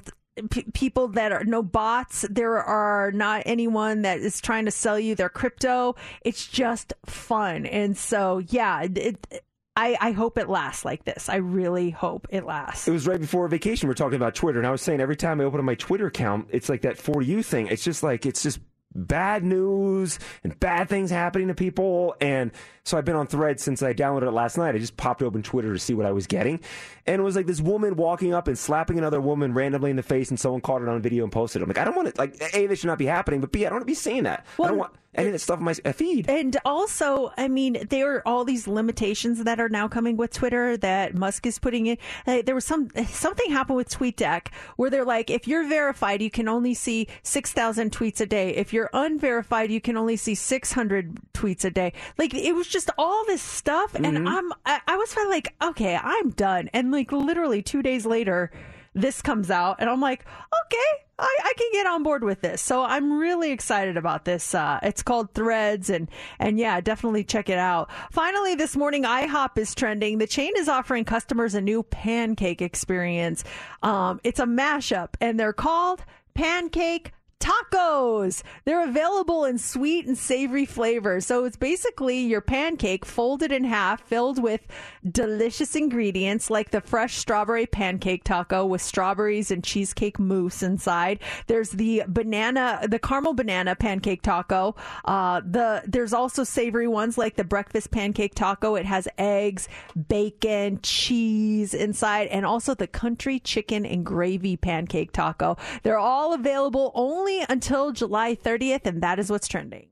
P- 0.49 0.65
people 0.73 1.09
that 1.09 1.31
are 1.31 1.43
no 1.43 1.61
bots. 1.61 2.25
There 2.27 2.57
are 2.57 3.11
not 3.11 3.43
anyone 3.45 4.01
that 4.01 4.19
is 4.19 4.41
trying 4.41 4.65
to 4.65 4.71
sell 4.71 4.99
you 4.99 5.13
their 5.13 5.29
crypto. 5.29 5.95
It's 6.21 6.47
just 6.47 6.91
fun, 7.05 7.67
and 7.67 7.95
so 7.95 8.39
yeah, 8.47 8.81
it, 8.81 9.43
I 9.75 9.97
I 9.99 10.11
hope 10.11 10.37
it 10.37 10.49
lasts 10.49 10.85
like 10.85 11.03
this. 11.03 11.29
I 11.29 11.37
really 11.37 11.89
hope 11.89 12.27
it 12.29 12.45
lasts. 12.45 12.87
It 12.87 12.91
was 12.91 13.07
right 13.07 13.19
before 13.19 13.47
vacation. 13.47 13.87
We 13.87 13.91
are 13.91 13.95
talking 13.95 14.15
about 14.15 14.35
Twitter, 14.35 14.59
and 14.59 14.67
I 14.67 14.71
was 14.71 14.81
saying 14.81 15.01
every 15.01 15.15
time 15.15 15.41
I 15.41 15.45
open 15.45 15.59
up 15.59 15.65
my 15.65 15.75
Twitter 15.75 16.07
account, 16.07 16.47
it's 16.51 16.69
like 16.69 16.81
that 16.81 16.97
for 16.97 17.21
you 17.21 17.41
thing. 17.41 17.67
It's 17.67 17.83
just 17.83 18.03
like 18.03 18.25
it's 18.25 18.43
just 18.43 18.59
bad 18.95 19.43
news 19.43 20.19
and 20.43 20.59
bad 20.59 20.89
things 20.89 21.09
happening 21.09 21.47
to 21.47 21.55
people. 21.55 22.15
And 22.21 22.51
so 22.83 22.97
I've 22.97 23.05
been 23.05 23.15
on 23.15 23.27
thread 23.27 23.59
since 23.59 23.81
I 23.81 23.93
downloaded 23.93 24.27
it 24.27 24.31
last 24.31 24.57
night. 24.57 24.75
I 24.75 24.77
just 24.77 24.97
popped 24.97 25.21
open 25.21 25.41
Twitter 25.41 25.73
to 25.73 25.79
see 25.79 25.93
what 25.93 26.05
I 26.05 26.11
was 26.11 26.27
getting. 26.27 26.59
And 27.05 27.19
it 27.19 27.23
was 27.23 27.35
like 27.35 27.47
this 27.47 27.61
woman 27.61 27.95
walking 27.95 28.33
up 28.33 28.47
and 28.47 28.57
slapping 28.57 28.97
another 28.97 29.21
woman 29.21 29.53
randomly 29.53 29.89
in 29.89 29.95
the 29.95 30.03
face, 30.03 30.29
and 30.29 30.39
someone 30.39 30.61
caught 30.61 30.81
it 30.81 30.87
on 30.87 31.01
video 31.01 31.23
and 31.23 31.31
posted 31.31 31.61
it. 31.61 31.63
I'm 31.63 31.69
like, 31.69 31.77
I 31.77 31.85
don't 31.85 31.95
want 31.95 32.07
it. 32.09 32.17
Like, 32.17 32.41
A, 32.53 32.67
this 32.67 32.79
should 32.79 32.87
not 32.87 32.97
be 32.97 33.05
happening, 33.05 33.41
but 33.41 33.51
B, 33.51 33.65
I 33.65 33.69
don't 33.69 33.75
want 33.75 33.83
to 33.83 33.87
be 33.87 33.93
seeing 33.93 34.23
that. 34.23 34.45
I 34.59 34.67
don't 34.67 34.77
want 34.77 34.93
any 35.15 35.27
of 35.27 35.33
that 35.33 35.39
stuff 35.39 35.59
in 35.59 35.65
my 35.65 35.73
feed. 35.73 36.29
And 36.29 36.57
also, 36.65 37.31
I 37.37 37.47
mean, 37.47 37.85
there 37.89 38.15
are 38.15 38.27
all 38.27 38.45
these 38.45 38.67
limitations 38.67 39.43
that 39.43 39.59
are 39.59 39.69
now 39.69 39.87
coming 39.87 40.17
with 40.17 40.31
Twitter 40.31 40.75
that 40.77 41.13
Musk 41.13 41.45
is 41.45 41.59
putting 41.59 41.85
in. 41.87 41.97
There 42.25 42.55
was 42.55 42.65
some 42.65 42.89
something 43.07 43.51
happened 43.51 43.77
with 43.77 43.89
TweetDeck 43.89 44.47
where 44.77 44.89
they're 44.89 45.05
like, 45.05 45.29
if 45.29 45.47
you're 45.47 45.67
verified, 45.67 46.21
you 46.21 46.31
can 46.31 46.47
only 46.47 46.73
see 46.73 47.07
six 47.21 47.51
thousand 47.51 47.91
tweets 47.91 48.21
a 48.21 48.25
day. 48.25 48.55
If 48.55 48.73
you're 48.73 48.82
unverified, 48.93 49.71
you 49.71 49.79
can 49.81 49.97
only 49.97 50.15
see 50.15 50.35
six 50.35 50.71
hundred 50.71 51.17
tweets 51.33 51.63
a 51.63 51.71
day. 51.71 51.93
Like 52.17 52.33
it 52.33 52.53
was 52.53 52.67
just 52.67 52.89
all 52.97 53.23
this 53.25 53.41
stuff, 53.41 53.95
and 53.95 54.05
Mm-hmm. 54.05 54.27
I'm 54.27 54.51
I, 54.65 54.81
I 54.87 54.97
was 54.97 55.13
finally 55.13 55.35
like, 55.35 55.55
okay, 55.63 55.95
I'm 55.95 56.31
done. 56.31 56.69
And 56.73 56.91
like 56.91 57.11
literally 57.11 57.61
two 57.61 57.81
days 57.81 58.05
later. 58.05 58.51
This 58.95 59.23
comes 59.23 59.49
out, 59.49 59.77
and 59.79 59.89
I'm 59.89 60.01
like, 60.01 60.23
okay, 60.23 61.03
I, 61.17 61.37
I 61.45 61.53
can 61.57 61.67
get 61.71 61.87
on 61.87 62.03
board 62.03 62.23
with 62.23 62.41
this. 62.41 62.61
So 62.61 62.83
I'm 62.83 63.17
really 63.17 63.51
excited 63.51 63.97
about 63.97 64.23
this. 64.23 64.53
Uh, 64.53 64.77
it's 64.83 65.01
called 65.01 65.33
Threads, 65.33 65.89
and 65.89 66.07
and 66.37 66.59
yeah, 66.59 66.79
definitely 66.79 67.23
check 67.23 67.49
it 67.49 67.57
out. 67.57 67.89
Finally, 68.11 68.53
this 68.53 68.75
morning, 68.75 69.01
IHOP 69.03 69.57
is 69.57 69.73
trending. 69.73 70.19
The 70.19 70.27
chain 70.27 70.53
is 70.57 70.69
offering 70.69 71.05
customers 71.05 71.55
a 71.55 71.61
new 71.61 71.81
pancake 71.81 72.61
experience. 72.61 73.43
Um, 73.81 74.21
it's 74.23 74.39
a 74.39 74.45
mashup, 74.45 75.15
and 75.19 75.39
they're 75.39 75.53
called 75.53 76.03
Pancake 76.35 77.13
tacos. 77.43 78.41
They're 78.63 78.87
available 78.87 79.43
in 79.43 79.57
sweet 79.57 80.05
and 80.05 80.17
savory 80.17 80.65
flavors. 80.65 81.25
So 81.25 81.43
it's 81.43 81.57
basically 81.57 82.19
your 82.19 82.39
pancake 82.39 83.05
folded 83.05 83.51
in 83.51 83.65
half, 83.65 84.01
filled 84.01 84.41
with 84.41 84.61
delicious 85.09 85.75
ingredients 85.75 86.49
like 86.49 86.71
the 86.71 86.79
fresh 86.79 87.17
strawberry 87.17 87.65
pancake 87.65 88.23
taco 88.23 88.65
with 88.65 88.81
strawberries 88.81 89.51
and 89.51 89.61
cheesecake 89.63 90.17
mousse 90.19 90.63
inside. 90.63 91.19
There's 91.47 91.71
the 91.71 92.03
banana, 92.07 92.79
the 92.87 92.99
caramel 92.99 93.33
banana 93.33 93.75
pancake 93.75 94.21
taco. 94.21 94.75
Uh, 95.03 95.41
the 95.41 95.83
there's 95.85 96.13
also 96.13 96.45
savory 96.45 96.87
ones 96.87 97.17
like 97.17 97.35
the 97.35 97.43
breakfast 97.43 97.91
pancake 97.91 98.35
taco. 98.35 98.75
It 98.75 98.85
has 98.85 99.07
eggs, 99.17 99.67
bacon, 100.07 100.79
cheese 100.81 101.73
inside, 101.73 102.27
and 102.27 102.45
also 102.45 102.73
the 102.73 102.87
country 102.87 103.39
chicken 103.39 103.85
and 103.85 104.05
gravy 104.05 104.55
pancake 104.55 105.11
taco. 105.11 105.57
They're 105.83 105.99
all 105.99 106.33
available 106.33 106.91
only 106.95 107.32
until 107.49 107.91
July 107.91 108.35
30th, 108.35 108.85
and 108.85 109.01
that 109.01 109.19
is 109.19 109.29
what's 109.29 109.47
trending. 109.47 109.87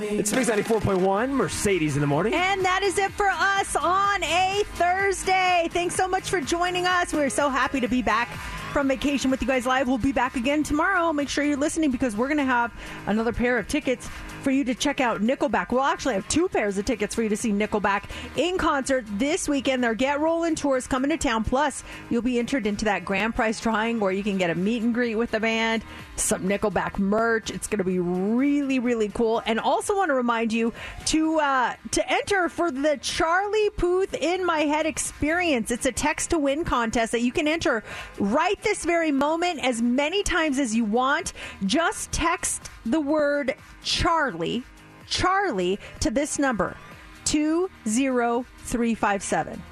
It's 0.00 0.32
Mix 0.32 0.48
94.1, 0.48 1.30
Mercedes 1.30 1.96
in 1.96 2.00
the 2.00 2.06
morning. 2.06 2.32
And 2.32 2.64
that 2.64 2.82
is 2.82 2.96
it 2.96 3.10
for 3.12 3.26
us 3.28 3.76
on 3.76 4.22
a 4.22 4.62
Thursday. 4.74 5.68
Thanks 5.72 5.94
so 5.94 6.08
much 6.08 6.30
for 6.30 6.40
joining 6.40 6.86
us. 6.86 7.12
We're 7.12 7.28
so 7.28 7.50
happy 7.50 7.80
to 7.80 7.88
be 7.88 8.00
back 8.00 8.28
from 8.72 8.88
vacation 8.88 9.30
with 9.30 9.42
you 9.42 9.48
guys 9.48 9.66
live. 9.66 9.86
We'll 9.86 9.98
be 9.98 10.12
back 10.12 10.36
again 10.36 10.62
tomorrow. 10.62 11.12
Make 11.12 11.28
sure 11.28 11.44
you're 11.44 11.56
listening 11.56 11.90
because 11.90 12.16
we're 12.16 12.28
going 12.28 12.38
to 12.38 12.44
have 12.44 12.72
another 13.06 13.32
pair 13.32 13.58
of 13.58 13.68
tickets 13.68 14.08
for 14.44 14.50
you 14.50 14.62
to 14.64 14.74
check 14.74 15.00
out 15.00 15.22
Nickelback. 15.22 15.72
We'll 15.72 15.82
actually 15.82 16.14
have 16.14 16.28
two 16.28 16.48
pairs 16.48 16.76
of 16.76 16.84
tickets 16.84 17.14
for 17.14 17.22
you 17.22 17.30
to 17.30 17.36
see 17.36 17.50
Nickelback 17.50 18.04
in 18.36 18.58
concert 18.58 19.06
this 19.12 19.48
weekend. 19.48 19.82
Their 19.82 19.94
Get 19.94 20.20
Rollin' 20.20 20.54
tour 20.54 20.76
is 20.76 20.86
coming 20.86 21.10
to 21.10 21.16
town. 21.16 21.44
Plus, 21.44 21.82
you'll 22.10 22.22
be 22.22 22.38
entered 22.38 22.66
into 22.66 22.84
that 22.84 23.06
grand 23.06 23.34
prize 23.34 23.58
drawing 23.58 23.98
where 23.98 24.12
you 24.12 24.22
can 24.22 24.36
get 24.36 24.50
a 24.50 24.54
meet 24.54 24.82
and 24.82 24.92
greet 24.92 25.14
with 25.14 25.30
the 25.30 25.40
band, 25.40 25.82
some 26.16 26.42
Nickelback 26.46 26.98
merch. 26.98 27.50
It's 27.50 27.66
going 27.66 27.78
to 27.78 27.84
be 27.84 27.98
really, 27.98 28.78
really 28.78 29.08
cool. 29.08 29.42
And 29.46 29.58
also 29.58 29.96
want 29.96 30.10
to 30.10 30.14
remind 30.14 30.52
you 30.52 30.74
to 31.06 31.40
uh, 31.40 31.74
to 31.92 32.12
enter 32.12 32.50
for 32.50 32.70
the 32.70 32.98
Charlie 33.00 33.70
Puth 33.70 34.14
in 34.14 34.44
My 34.44 34.60
Head 34.60 34.84
experience. 34.84 35.70
It's 35.70 35.86
a 35.86 35.92
text 35.92 36.30
to 36.30 36.38
win 36.38 36.64
contest 36.64 37.12
that 37.12 37.22
you 37.22 37.32
can 37.32 37.48
enter 37.48 37.82
right 38.18 38.60
this 38.62 38.84
very 38.84 39.10
moment 39.10 39.64
as 39.64 39.80
many 39.80 40.22
times 40.22 40.58
as 40.58 40.74
you 40.74 40.84
want. 40.84 41.32
Just 41.64 42.12
text 42.12 42.70
the 42.86 43.00
word 43.00 43.54
Charlie, 43.82 44.62
Charlie 45.06 45.78
to 46.00 46.10
this 46.10 46.38
number 46.38 46.76
20357. 47.24 49.62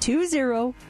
20357. 0.00 0.87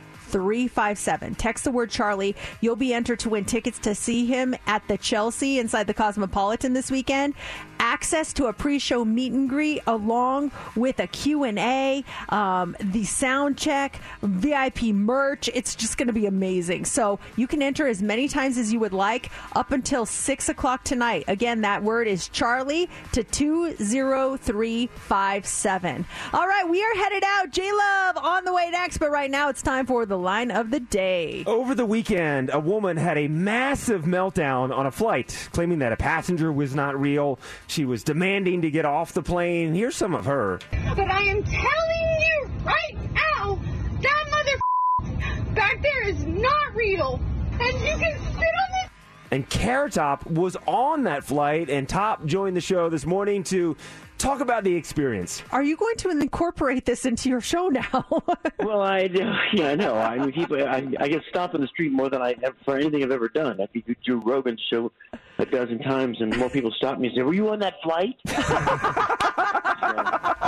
Text 1.36 1.64
the 1.64 1.70
word 1.70 1.90
Charlie. 1.90 2.36
You'll 2.60 2.76
be 2.76 2.92
entered 2.92 3.20
to 3.20 3.28
win 3.28 3.44
tickets 3.44 3.78
to 3.80 3.94
see 3.94 4.26
him 4.26 4.54
at 4.66 4.86
the 4.88 4.98
Chelsea 4.98 5.58
inside 5.58 5.86
the 5.86 5.94
Cosmopolitan 5.94 6.72
this 6.72 6.90
weekend. 6.90 7.34
Access 7.80 8.32
to 8.34 8.46
a 8.46 8.52
pre-show 8.52 9.04
meet 9.04 9.32
and 9.32 9.48
greet 9.48 9.80
along 9.86 10.50
with 10.74 10.98
a 10.98 11.06
Q&A, 11.06 12.04
um, 12.28 12.76
the 12.80 13.04
sound 13.04 13.56
check, 13.56 14.00
VIP 14.22 14.86
merch. 14.86 15.48
It's 15.54 15.76
just 15.76 15.96
going 15.96 16.08
to 16.08 16.12
be 16.12 16.26
amazing. 16.26 16.84
So 16.84 17.20
you 17.36 17.46
can 17.46 17.62
enter 17.62 17.86
as 17.86 18.02
many 18.02 18.26
times 18.26 18.58
as 18.58 18.72
you 18.72 18.80
would 18.80 18.92
like 18.92 19.30
up 19.54 19.70
until 19.70 20.06
6 20.06 20.48
o'clock 20.48 20.82
tonight. 20.82 21.22
Again, 21.28 21.60
that 21.60 21.84
word 21.84 22.08
is 22.08 22.28
Charlie 22.28 22.90
to 23.12 23.22
20357. 23.22 26.06
All 26.32 26.48
right, 26.48 26.68
we 26.68 26.82
are 26.82 26.94
headed 26.94 27.22
out. 27.24 27.52
J-Love 27.52 28.16
on 28.16 28.44
the 28.44 28.52
way 28.52 28.70
next, 28.70 28.98
but 28.98 29.10
right 29.10 29.30
now 29.30 29.48
it's 29.48 29.62
time 29.62 29.86
for 29.86 30.04
the 30.04 30.17
line 30.18 30.50
of 30.50 30.70
the 30.70 30.80
day. 30.80 31.44
Over 31.46 31.74
the 31.74 31.86
weekend, 31.86 32.50
a 32.52 32.60
woman 32.60 32.96
had 32.96 33.16
a 33.16 33.28
massive 33.28 34.02
meltdown 34.02 34.76
on 34.76 34.86
a 34.86 34.90
flight, 34.90 35.48
claiming 35.52 35.78
that 35.78 35.92
a 35.92 35.96
passenger 35.96 36.52
was 36.52 36.74
not 36.74 37.00
real. 37.00 37.38
She 37.66 37.84
was 37.84 38.02
demanding 38.02 38.62
to 38.62 38.70
get 38.70 38.84
off 38.84 39.12
the 39.12 39.22
plane. 39.22 39.74
Here's 39.74 39.96
some 39.96 40.14
of 40.14 40.24
her. 40.24 40.60
But 40.70 41.10
I 41.10 41.22
am 41.22 41.42
telling 41.42 42.20
you 42.20 42.50
right 42.64 42.96
now, 43.12 43.58
that 44.02 44.24
mother 44.30 45.54
back 45.54 45.80
there 45.82 46.08
is 46.08 46.24
not 46.24 46.74
real. 46.74 47.20
And 47.52 47.80
you 47.80 47.96
can 47.96 48.18
sit 48.18 48.36
on 48.36 48.70
this. 48.72 48.90
And 49.30 49.48
Carrot 49.50 49.92
Top 49.92 50.26
was 50.26 50.56
on 50.66 51.04
that 51.04 51.24
flight, 51.24 51.68
and 51.68 51.88
Top 51.88 52.24
joined 52.24 52.56
the 52.56 52.60
show 52.60 52.88
this 52.88 53.04
morning 53.04 53.42
to 53.44 53.76
talk 54.18 54.40
about 54.40 54.64
the 54.64 54.74
experience. 54.74 55.42
Are 55.52 55.62
you 55.62 55.76
going 55.76 55.96
to 55.98 56.10
incorporate 56.10 56.84
this 56.84 57.04
into 57.06 57.28
your 57.28 57.40
show 57.40 57.68
now? 57.68 58.04
Well, 58.60 58.82
I 58.82 59.06
do. 59.08 59.20
Yeah, 59.54 59.70
I 59.70 59.74
know. 59.76 59.94
I 59.94 60.18
mean, 60.18 60.32
people. 60.32 60.62
I, 60.62 60.86
I 61.00 61.08
get 61.08 61.22
stopped 61.30 61.54
in 61.54 61.60
the 61.62 61.66
street 61.68 61.90
more 61.92 62.10
than 62.10 62.20
I 62.20 62.34
ever 62.42 62.54
for 62.64 62.76
anything 62.76 63.02
I've 63.02 63.10
ever 63.12 63.28
done. 63.28 63.60
I 63.62 63.66
think 63.66 63.86
you 63.88 63.94
do 64.04 64.20
Rogan's 64.20 64.60
show 64.70 64.92
a 65.38 65.46
dozen 65.46 65.78
times, 65.78 66.20
and 66.20 66.36
more 66.36 66.50
people 66.50 66.70
stop 66.76 66.98
me 66.98 67.06
and 67.08 67.16
say, 67.16 67.22
"Were 67.22 67.32
you 67.32 67.48
on 67.48 67.60
that 67.60 67.74
flight?" 67.82 68.16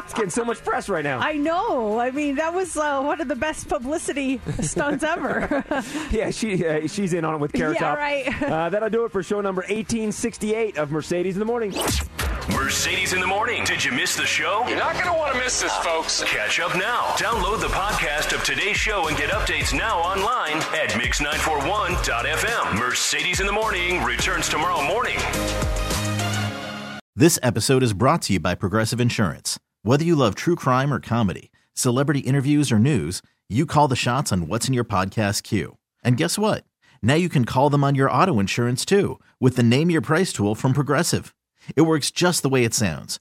It's 0.04 0.14
getting 0.14 0.30
so 0.30 0.44
much 0.44 0.62
press 0.64 0.88
right 0.88 1.04
now. 1.04 1.20
I 1.20 1.34
know. 1.34 1.98
I 2.00 2.10
mean, 2.10 2.34
that 2.36 2.52
was 2.52 2.76
uh, 2.76 3.00
one 3.00 3.20
of 3.20 3.28
the 3.28 3.36
best 3.36 3.68
publicity 3.68 4.40
stunts 4.60 5.04
ever. 5.04 5.64
yeah, 6.10 6.30
she 6.30 6.66
uh, 6.66 6.86
she's 6.88 7.12
in 7.14 7.24
on 7.24 7.34
it 7.36 7.38
with 7.38 7.52
Carrot 7.52 7.76
Yeah, 7.80 7.88
Top. 7.90 7.98
right. 7.98 8.42
uh, 8.42 8.68
that'll 8.70 8.90
do 8.90 9.04
it 9.04 9.12
for 9.12 9.22
show 9.22 9.40
number 9.40 9.60
1868 9.62 10.76
of 10.78 10.90
Mercedes 10.90 11.36
in 11.36 11.38
the 11.40 11.44
Morning. 11.46 11.72
Mercedes 12.50 13.12
in 13.12 13.20
the 13.20 13.26
morning. 13.26 13.59
Did 13.64 13.84
you 13.84 13.92
miss 13.92 14.16
the 14.16 14.26
show? 14.26 14.64
You're 14.66 14.78
not 14.78 14.94
going 14.94 15.06
to 15.06 15.12
want 15.12 15.34
to 15.34 15.38
miss 15.38 15.60
this, 15.60 15.74
folks. 15.76 16.22
Catch 16.24 16.60
up 16.60 16.74
now. 16.76 17.02
Download 17.16 17.60
the 17.60 17.68
podcast 17.68 18.34
of 18.34 18.42
today's 18.42 18.76
show 18.76 19.08
and 19.08 19.16
get 19.16 19.30
updates 19.30 19.76
now 19.76 19.98
online 19.98 20.56
at 20.74 20.90
mix941.fm. 20.90 22.78
Mercedes 22.78 23.40
in 23.40 23.46
the 23.46 23.52
morning 23.52 24.02
returns 24.02 24.48
tomorrow 24.48 24.82
morning. 24.82 25.18
This 27.14 27.38
episode 27.42 27.82
is 27.82 27.92
brought 27.92 28.22
to 28.22 28.32
you 28.34 28.40
by 28.40 28.54
Progressive 28.54 29.00
Insurance. 29.00 29.58
Whether 29.82 30.04
you 30.04 30.16
love 30.16 30.34
true 30.34 30.56
crime 30.56 30.92
or 30.92 31.00
comedy, 31.00 31.50
celebrity 31.74 32.20
interviews 32.20 32.72
or 32.72 32.78
news, 32.78 33.20
you 33.48 33.66
call 33.66 33.88
the 33.88 33.96
shots 33.96 34.32
on 34.32 34.48
what's 34.48 34.68
in 34.68 34.74
your 34.74 34.84
podcast 34.84 35.42
queue. 35.42 35.76
And 36.02 36.16
guess 36.16 36.38
what? 36.38 36.64
Now 37.02 37.14
you 37.14 37.28
can 37.28 37.44
call 37.44 37.68
them 37.68 37.84
on 37.84 37.94
your 37.94 38.10
auto 38.10 38.38
insurance 38.40 38.84
too 38.84 39.20
with 39.38 39.56
the 39.56 39.62
Name 39.62 39.90
Your 39.90 40.00
Price 40.00 40.32
tool 40.32 40.54
from 40.54 40.72
Progressive. 40.72 41.34
It 41.76 41.82
works 41.82 42.10
just 42.10 42.42
the 42.42 42.48
way 42.48 42.64
it 42.64 42.74
sounds. 42.74 43.20